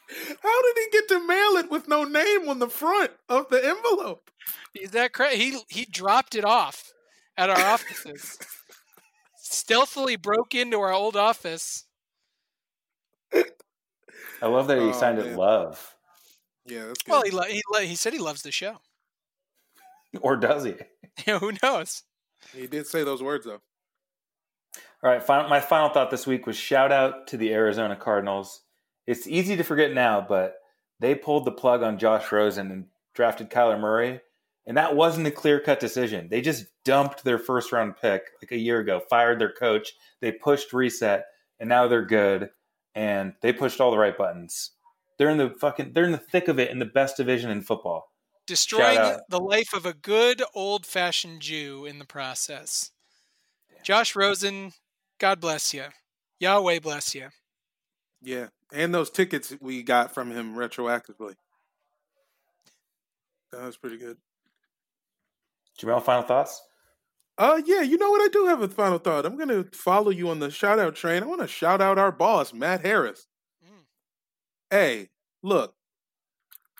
How 0.09 0.63
did 0.63 0.77
he 0.79 0.91
get 0.93 1.09
to 1.09 1.27
mail 1.27 1.57
it 1.57 1.71
with 1.71 1.89
no 1.89 2.05
name 2.05 2.49
on 2.49 2.59
the 2.61 2.69
front 2.69 3.11
of 3.29 3.49
the 3.49 3.65
envelope? 3.65 4.31
Is 4.75 4.91
that 4.93 5.13
crazy? 5.13 5.37
He 5.51 5.59
he 5.69 5.85
dropped 5.85 6.35
it 6.35 6.45
off 6.45 6.93
at 7.37 7.51
our 7.51 7.59
offices. 7.59 8.39
Stealthily 9.37 10.17
broke 10.17 10.55
into 10.55 10.79
our 10.81 10.93
old 10.93 11.17
office. 11.17 11.85
I 13.35 14.47
love 14.47 14.69
that 14.69 14.79
he 14.79 14.85
Oh, 14.85 14.93
signed 14.93 15.19
man. 15.19 15.29
it 15.29 15.37
love. 15.37 15.95
Yeah, 16.67 16.87
that's 16.87 17.03
good. 17.03 17.13
Well, 17.13 17.23
he 17.23 17.31
lo- 17.31 17.43
he, 17.45 17.63
lo- 17.73 17.81
he 17.81 17.95
said 17.97 18.13
he 18.13 18.19
loves 18.19 18.43
the 18.43 18.53
show. 18.53 18.77
Or 20.21 20.37
does 20.37 20.65
he? 20.65 20.75
Yeah, 21.27 21.39
who 21.39 21.53
knows? 21.63 22.03
he 22.55 22.67
did 22.67 22.87
say 22.87 23.03
those 23.03 23.23
words 23.23 23.47
though. 23.47 23.63
All 25.03 25.11
right, 25.11 25.23
final, 25.23 25.49
my 25.49 25.61
final 25.61 25.89
thought 25.89 26.11
this 26.11 26.27
week 26.27 26.47
was 26.47 26.57
shout 26.57 26.93
out 26.93 27.27
to 27.29 27.39
the 27.39 27.53
Arizona 27.55 27.97
Cardinals. 27.97 28.61
It's 29.07 29.27
easy 29.27 29.57
to 29.57 29.63
forget 29.63 29.93
now, 29.93 30.25
but 30.27 30.57
they 31.01 31.15
pulled 31.15 31.45
the 31.45 31.53
plug 31.53 31.83
on 31.83 31.99
Josh 31.99 32.31
Rosen 32.33 32.71
and 32.71 32.87
drafted 33.15 33.51
Kyler 33.51 33.79
Murray, 33.79 34.21
and 34.67 34.77
that 34.77 34.97
wasn't 34.97 35.27
a 35.27 35.31
clear 35.31 35.61
cut 35.61 35.81
decision. 35.81 36.29
They 36.29 36.41
just 36.41 36.67
dumped 36.85 37.25
their 37.25 37.39
first 37.39 37.73
round 37.73 37.97
pick 38.01 38.23
like 38.43 38.53
a 38.53 38.59
year 38.59 38.81
ago, 38.81 39.01
fired 39.09 39.41
their 39.41 39.53
coach, 39.53 39.93
they 40.21 40.33
pushed 40.33 40.73
reset, 40.73 41.25
and 41.61 41.69
now 41.69 41.87
they're 41.89 42.05
good, 42.05 42.51
and 42.95 43.35
they 43.43 43.53
pushed 43.53 43.81
all 43.81 43.91
the 43.91 43.99
right 43.99 44.17
buttons. 44.17 44.73
They're 45.19 45.31
in 45.31 45.39
the 45.39 45.51
fucking 45.51 45.93
they're 45.93 46.05
in 46.05 46.13
the 46.13 46.19
thick 46.19 46.49
of 46.49 46.59
it 46.59 46.71
in 46.71 46.79
the 46.79 46.85
best 46.85 47.17
division 47.17 47.51
in 47.51 47.63
football. 47.63 48.13
Destroying 48.47 49.19
the 49.29 49.41
life 49.41 49.73
of 49.73 49.87
a 49.87 49.95
good 49.95 50.43
old 50.55 50.87
fashioned 50.87 51.41
Jew 51.43 51.85
in 51.85 51.99
the 51.99 52.05
process. 52.05 52.93
Josh 53.83 54.15
Rosen, 54.15 54.73
God 55.19 55.41
bless 55.41 55.75
you. 55.75 55.85
Yahweh 56.39 56.81
bless 56.81 57.15
you. 57.15 57.29
Yeah, 58.23 58.49
and 58.73 58.95
those 58.95 59.11
tickets 59.11 59.55
we 59.61 59.83
got 59.83 60.13
from 60.13 60.31
him 60.31 60.55
retroactively. 60.55 61.35
That 63.53 63.63
was 63.63 63.77
pretty 63.77 63.99
good. 63.99 64.17
Jamel, 65.81 66.03
final 66.03 66.23
thoughts? 66.23 66.63
Uh, 67.39 67.61
yeah, 67.67 67.83
you 67.83 67.99
know 67.99 68.11
what? 68.11 68.23
I 68.23 68.29
do 68.29 68.47
have 68.47 68.63
a 68.63 68.69
final 68.69 68.99
thought. 68.99 69.27
I'm 69.27 69.37
gonna 69.37 69.65
follow 69.73 70.11
you 70.11 70.31
on 70.31 70.39
the 70.39 70.51
shout 70.51 70.79
out 70.79 70.95
train. 70.95 71.23
I 71.23 71.27
want 71.27 71.43
to 71.43 71.47
shout 71.47 71.83
out 71.83 71.99
our 71.99 72.11
boss, 72.11 72.55
Matt 72.55 72.81
Harris. 72.81 73.27
Mm. 73.63 73.85
Hey, 74.71 75.11
look, 75.43 75.75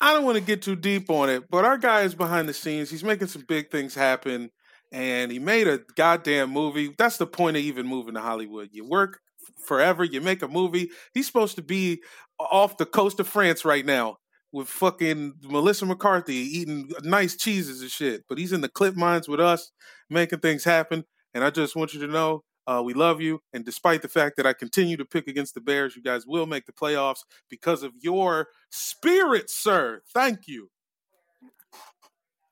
I 0.01 0.15
don't 0.15 0.25
want 0.25 0.39
to 0.39 0.45
get 0.45 0.63
too 0.63 0.77
deep 0.77 1.11
on 1.11 1.29
it, 1.29 1.51
but 1.51 1.67
our 1.67 1.77
guy 1.77 2.03
is 2.03 2.15
behind 2.15 2.49
the 2.49 2.55
scenes. 2.55 2.91
He's 2.91 3.05
making 3.05 3.29
some 3.29 3.45
big 3.47 3.71
things 3.71 3.95
happen, 3.95 4.51
and 4.93 5.31
he 5.31 5.39
made 5.39 5.69
a 5.69 5.81
goddamn 5.95 6.51
movie. 6.51 6.95
That's 6.97 7.19
the 7.19 7.27
point 7.27 7.59
of 7.59 7.63
even 7.63 7.87
moving 7.87 8.15
to 8.15 8.21
Hollywood. 8.21 8.71
You 8.73 8.87
work 8.87 9.21
forever, 9.59 10.05
you 10.05 10.21
make 10.21 10.43
a 10.43 10.49
movie. 10.49 10.91
He's 11.15 11.27
supposed 11.27 11.57
to 11.57 11.63
be 11.63 12.03
off 12.39 12.77
the 12.77 12.87
coast 12.87 13.21
of 13.21 13.29
France 13.29 13.65
right 13.65 13.85
now 13.85 14.19
with 14.53 14.69
fucking 14.69 15.35
Melissa 15.43 15.87
McCarthy 15.87 16.35
eating 16.35 16.91
nice 17.03 17.37
cheeses 17.37 17.83
and 17.83 17.91
shit. 17.91 18.25
But 18.29 18.39
he's 18.39 18.53
in 18.53 18.61
the 18.61 18.69
clip 18.69 18.97
mines 18.97 19.29
with 19.29 19.41
us, 19.41 19.73
making 20.09 20.41
things 20.41 20.65
happen. 20.65 21.05
And 21.35 21.45
I 21.45 21.51
just 21.51 21.77
want 21.77 21.93
you 21.93 22.01
to 22.01 22.07
know 22.07 22.43
uh, 22.67 22.83
we 22.85 22.95
love 22.95 23.21
you. 23.21 23.41
And 23.53 23.65
despite 23.65 24.03
the 24.03 24.09
fact 24.09 24.37
that 24.37 24.47
I 24.47 24.53
continue 24.53 24.97
to 24.97 25.05
pick 25.05 25.29
against 25.29 25.55
the 25.55 25.61
Bears, 25.61 25.95
you 25.95 26.03
guys 26.03 26.27
will 26.27 26.47
make 26.47 26.67
the 26.67 26.73
playoffs 26.73 27.21
because 27.49 27.83
of 27.83 27.93
your 28.01 28.49
spirit, 28.71 29.51
sir. 29.51 30.03
Thank 30.13 30.49
you. 30.49 30.71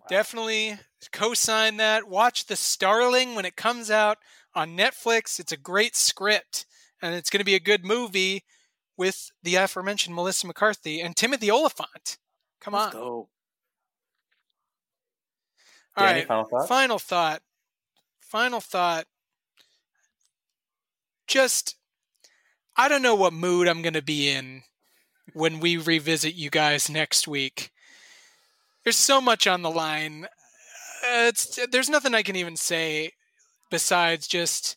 Definitely 0.08 0.78
co 1.12 1.32
sign 1.34 1.78
that. 1.78 2.08
Watch 2.08 2.46
The 2.46 2.56
Starling 2.56 3.34
when 3.34 3.46
it 3.46 3.56
comes 3.56 3.90
out 3.90 4.18
on 4.54 4.76
Netflix. 4.76 5.40
It's 5.40 5.52
a 5.52 5.56
great 5.56 5.96
script, 5.96 6.66
and 7.04 7.14
it's 7.14 7.28
going 7.28 7.40
to 7.40 7.44
be 7.44 7.54
a 7.54 7.60
good 7.60 7.84
movie 7.84 8.44
with 8.96 9.30
the 9.42 9.56
aforementioned 9.56 10.14
Melissa 10.14 10.46
McCarthy 10.46 11.02
and 11.02 11.14
Timothy 11.14 11.50
Olyphant. 11.50 12.16
Come 12.62 12.74
on. 12.74 12.84
Let's 12.84 12.94
go. 12.94 13.28
All 15.96 16.06
Danny, 16.06 16.20
right. 16.20 16.28
final 16.28 16.44
thought? 16.44 16.68
Final 16.68 16.98
thought. 16.98 17.42
Final 18.20 18.60
thought. 18.60 19.04
Just, 21.26 21.76
I 22.74 22.88
don't 22.88 23.02
know 23.02 23.14
what 23.14 23.34
mood 23.34 23.68
I'm 23.68 23.82
going 23.82 23.92
to 23.94 24.02
be 24.02 24.30
in 24.30 24.62
when 25.34 25.60
we 25.60 25.76
revisit 25.76 26.34
you 26.34 26.48
guys 26.48 26.88
next 26.88 27.28
week. 27.28 27.70
There's 28.82 28.96
so 28.96 29.20
much 29.20 29.46
on 29.46 29.60
the 29.60 29.70
line. 29.70 30.24
Uh, 30.24 31.28
it's 31.28 31.58
there's 31.70 31.90
nothing 31.90 32.14
I 32.14 32.22
can 32.22 32.36
even 32.36 32.56
say 32.56 33.12
besides 33.70 34.26
just 34.26 34.76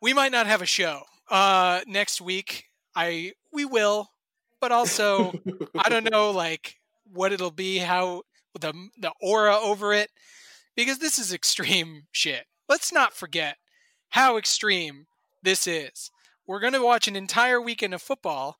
we 0.00 0.12
might 0.12 0.32
not 0.32 0.46
have 0.46 0.62
a 0.62 0.66
show 0.66 1.02
uh, 1.30 1.80
next 1.86 2.20
week. 2.20 2.66
I 2.94 3.32
we 3.52 3.64
will, 3.64 4.10
but 4.60 4.72
also 4.72 5.32
I 5.76 5.88
don't 5.88 6.10
know 6.10 6.30
like 6.32 6.76
what 7.04 7.32
it'll 7.32 7.50
be, 7.50 7.78
how 7.78 8.22
the 8.58 8.72
the 8.98 9.12
aura 9.20 9.56
over 9.56 9.92
it, 9.92 10.10
because 10.76 10.98
this 10.98 11.18
is 11.18 11.32
extreme 11.32 12.04
shit. 12.12 12.46
Let's 12.68 12.92
not 12.92 13.14
forget 13.14 13.56
how 14.10 14.36
extreme 14.36 15.06
this 15.42 15.66
is. 15.66 16.10
We're 16.46 16.60
gonna 16.60 16.84
watch 16.84 17.06
an 17.08 17.16
entire 17.16 17.60
weekend 17.60 17.94
of 17.94 18.02
football 18.02 18.58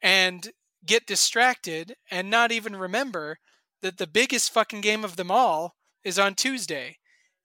and 0.00 0.50
get 0.86 1.06
distracted 1.06 1.96
and 2.10 2.30
not 2.30 2.52
even 2.52 2.76
remember 2.76 3.38
that 3.82 3.98
the 3.98 4.06
biggest 4.06 4.52
fucking 4.52 4.80
game 4.80 5.04
of 5.04 5.16
them 5.16 5.30
all 5.30 5.76
is 6.04 6.18
on 6.18 6.34
Tuesday. 6.34 6.98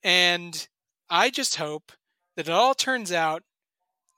And 0.03 0.67
I 1.09 1.29
just 1.29 1.55
hope 1.55 1.91
that 2.35 2.47
it 2.47 2.51
all 2.51 2.73
turns 2.73 3.11
out 3.11 3.43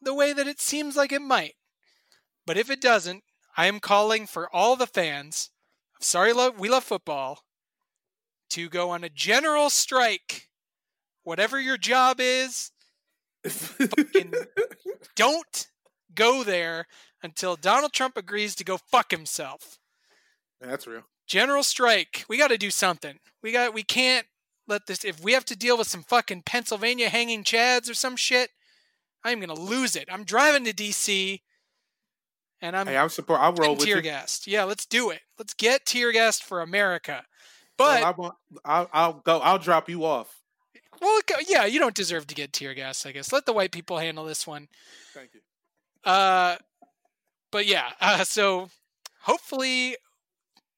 the 0.01 0.13
way 0.13 0.33
that 0.33 0.47
it 0.47 0.61
seems 0.61 0.95
like 0.95 1.11
it 1.11 1.21
might. 1.21 1.55
But 2.45 2.57
if 2.57 2.69
it 2.69 2.81
doesn't, 2.81 3.23
I 3.57 3.65
am 3.67 3.79
calling 3.79 4.27
for 4.27 4.53
all 4.53 4.75
the 4.75 4.87
fans 4.87 5.49
of 5.97 6.05
Sorry 6.05 6.33
Love 6.33 6.59
We 6.59 6.69
Love 6.69 6.83
Football 6.83 7.39
to 8.51 8.69
go 8.69 8.91
on 8.91 9.03
a 9.03 9.09
general 9.09 9.69
strike. 9.69 10.49
Whatever 11.23 11.59
your 11.59 11.77
job 11.77 12.17
is, 12.19 12.71
fucking 13.43 14.33
don't 15.15 15.67
go 16.13 16.43
there 16.43 16.85
until 17.23 17.55
Donald 17.55 17.93
Trump 17.93 18.15
agrees 18.15 18.55
to 18.55 18.63
go 18.63 18.77
fuck 18.77 19.11
himself. 19.11 19.79
That's 20.61 20.85
real. 20.85 21.03
General 21.27 21.63
strike. 21.63 22.25
We 22.29 22.37
got 22.37 22.49
to 22.49 22.57
do 22.57 22.69
something. 22.69 23.17
We 23.41 23.51
got. 23.51 23.73
We 23.73 23.83
can't 23.83 24.27
let 24.67 24.87
this. 24.87 25.03
If 25.03 25.23
we 25.23 25.33
have 25.33 25.45
to 25.45 25.55
deal 25.55 25.77
with 25.77 25.87
some 25.87 26.03
fucking 26.03 26.43
Pennsylvania 26.43 27.09
hanging 27.09 27.43
chads 27.43 27.89
or 27.89 27.93
some 27.93 28.15
shit, 28.15 28.49
I'm 29.23 29.39
gonna 29.39 29.53
lose 29.59 29.95
it. 29.95 30.07
I'm 30.11 30.23
driving 30.23 30.65
to 30.65 30.73
DC, 30.73 31.41
and 32.61 32.75
I'm 32.75 32.87
Hey, 32.87 32.97
I'm 32.97 33.09
support. 33.09 33.39
I'll 33.41 33.53
roll 33.53 33.75
with 33.75 33.85
tear 33.85 33.97
you. 33.97 34.01
gassed. 34.03 34.47
Yeah, 34.47 34.63
let's 34.63 34.85
do 34.85 35.09
it. 35.09 35.21
Let's 35.37 35.53
get 35.53 35.85
tear 35.85 36.11
gassed 36.11 36.43
for 36.43 36.61
America. 36.61 37.25
Well, 37.77 37.99
But 37.99 38.03
I 38.03 38.11
want, 38.11 38.35
I'll, 38.63 38.89
I'll 38.93 39.13
go. 39.13 39.39
I'll 39.39 39.59
drop 39.59 39.89
you 39.89 40.05
off. 40.05 40.41
well, 41.01 41.19
yeah, 41.47 41.65
you 41.65 41.79
don't 41.79 41.95
deserve 41.95 42.25
to 42.27 42.35
get 42.35 42.53
tear 42.53 42.73
gas. 42.73 43.05
I 43.05 43.11
guess 43.11 43.33
let 43.33 43.45
the 43.45 43.53
white 43.53 43.71
people 43.71 43.97
handle 43.97 44.23
this 44.25 44.47
one. 44.47 44.67
Thank 45.13 45.31
you. 45.33 45.41
Uh, 46.09 46.55
but 47.51 47.65
yeah, 47.65 47.89
uh, 47.99 48.23
so 48.23 48.69
hopefully 49.21 49.97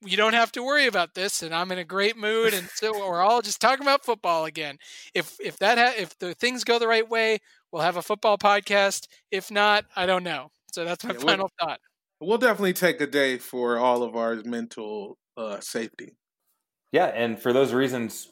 you 0.02 0.15
don't 0.18 0.34
have 0.34 0.52
to 0.53 0.64
worry 0.64 0.86
about 0.88 1.14
this, 1.15 1.41
and 1.41 1.53
I'm 1.53 1.72
in 1.72 1.80
a 1.80 1.84
great 1.84 2.18
mood, 2.18 2.53
and 2.53 2.68
so 2.76 2.91
we're 3.07 3.22
all 3.22 3.41
just 3.41 3.60
talking 3.61 3.84
about 3.84 4.06
football 4.06 4.45
again. 4.45 4.78
If 5.14 5.38
if 5.40 5.57
that 5.57 5.78
ha- 5.78 5.99
if 5.99 6.18
the 6.19 6.34
things 6.34 6.64
go 6.64 6.78
the 6.80 6.88
right 6.88 7.07
way, 7.07 7.40
we'll 7.72 7.82
have 7.82 7.98
a 7.98 8.02
football 8.02 8.38
podcast. 8.38 9.07
If 9.32 9.49
not, 9.52 9.86
I 9.95 10.06
don't 10.06 10.24
know. 10.24 10.52
So 10.72 10.86
that's 10.86 11.03
my 11.03 11.11
Yeah, 11.14 11.18
we'll- 11.18 11.28
final 11.28 11.52
thought. 11.60 11.80
We'll 12.19 12.38
definitely 12.40 12.74
take 12.74 12.99
a 12.99 13.06
day 13.07 13.38
for 13.38 13.78
all 13.78 14.02
of 14.02 14.15
our 14.15 14.36
mental 14.44 15.18
uh, 15.36 15.60
safety. 15.60 16.15
Yeah, 16.91 17.06
and 17.07 17.40
for 17.40 17.53
those 17.53 17.74
reasons, 17.74 18.32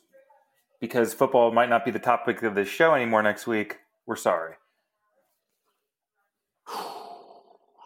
because 0.81 1.13
football 1.13 1.51
might 1.51 1.69
not 1.69 1.85
be 1.85 1.91
the 1.91 1.99
topic 1.99 2.41
of 2.41 2.55
this 2.55 2.67
show 2.67 2.95
anymore 2.95 3.21
next 3.21 3.45
week, 3.45 3.77
we're 4.07 4.15
sorry. 4.15 4.55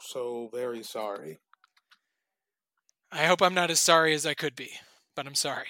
So 0.02 0.50
very 0.52 0.82
sorry. 0.84 1.38
I 3.12 3.26
hope 3.26 3.42
I'm 3.42 3.56
not 3.56 3.72
as 3.72 3.80
sorry 3.80 4.14
as 4.14 4.26
I 4.26 4.36
could 4.36 4.56
be, 4.56 4.72
but 5.16 5.26
I'm 5.26 5.36
sorry. 5.36 5.68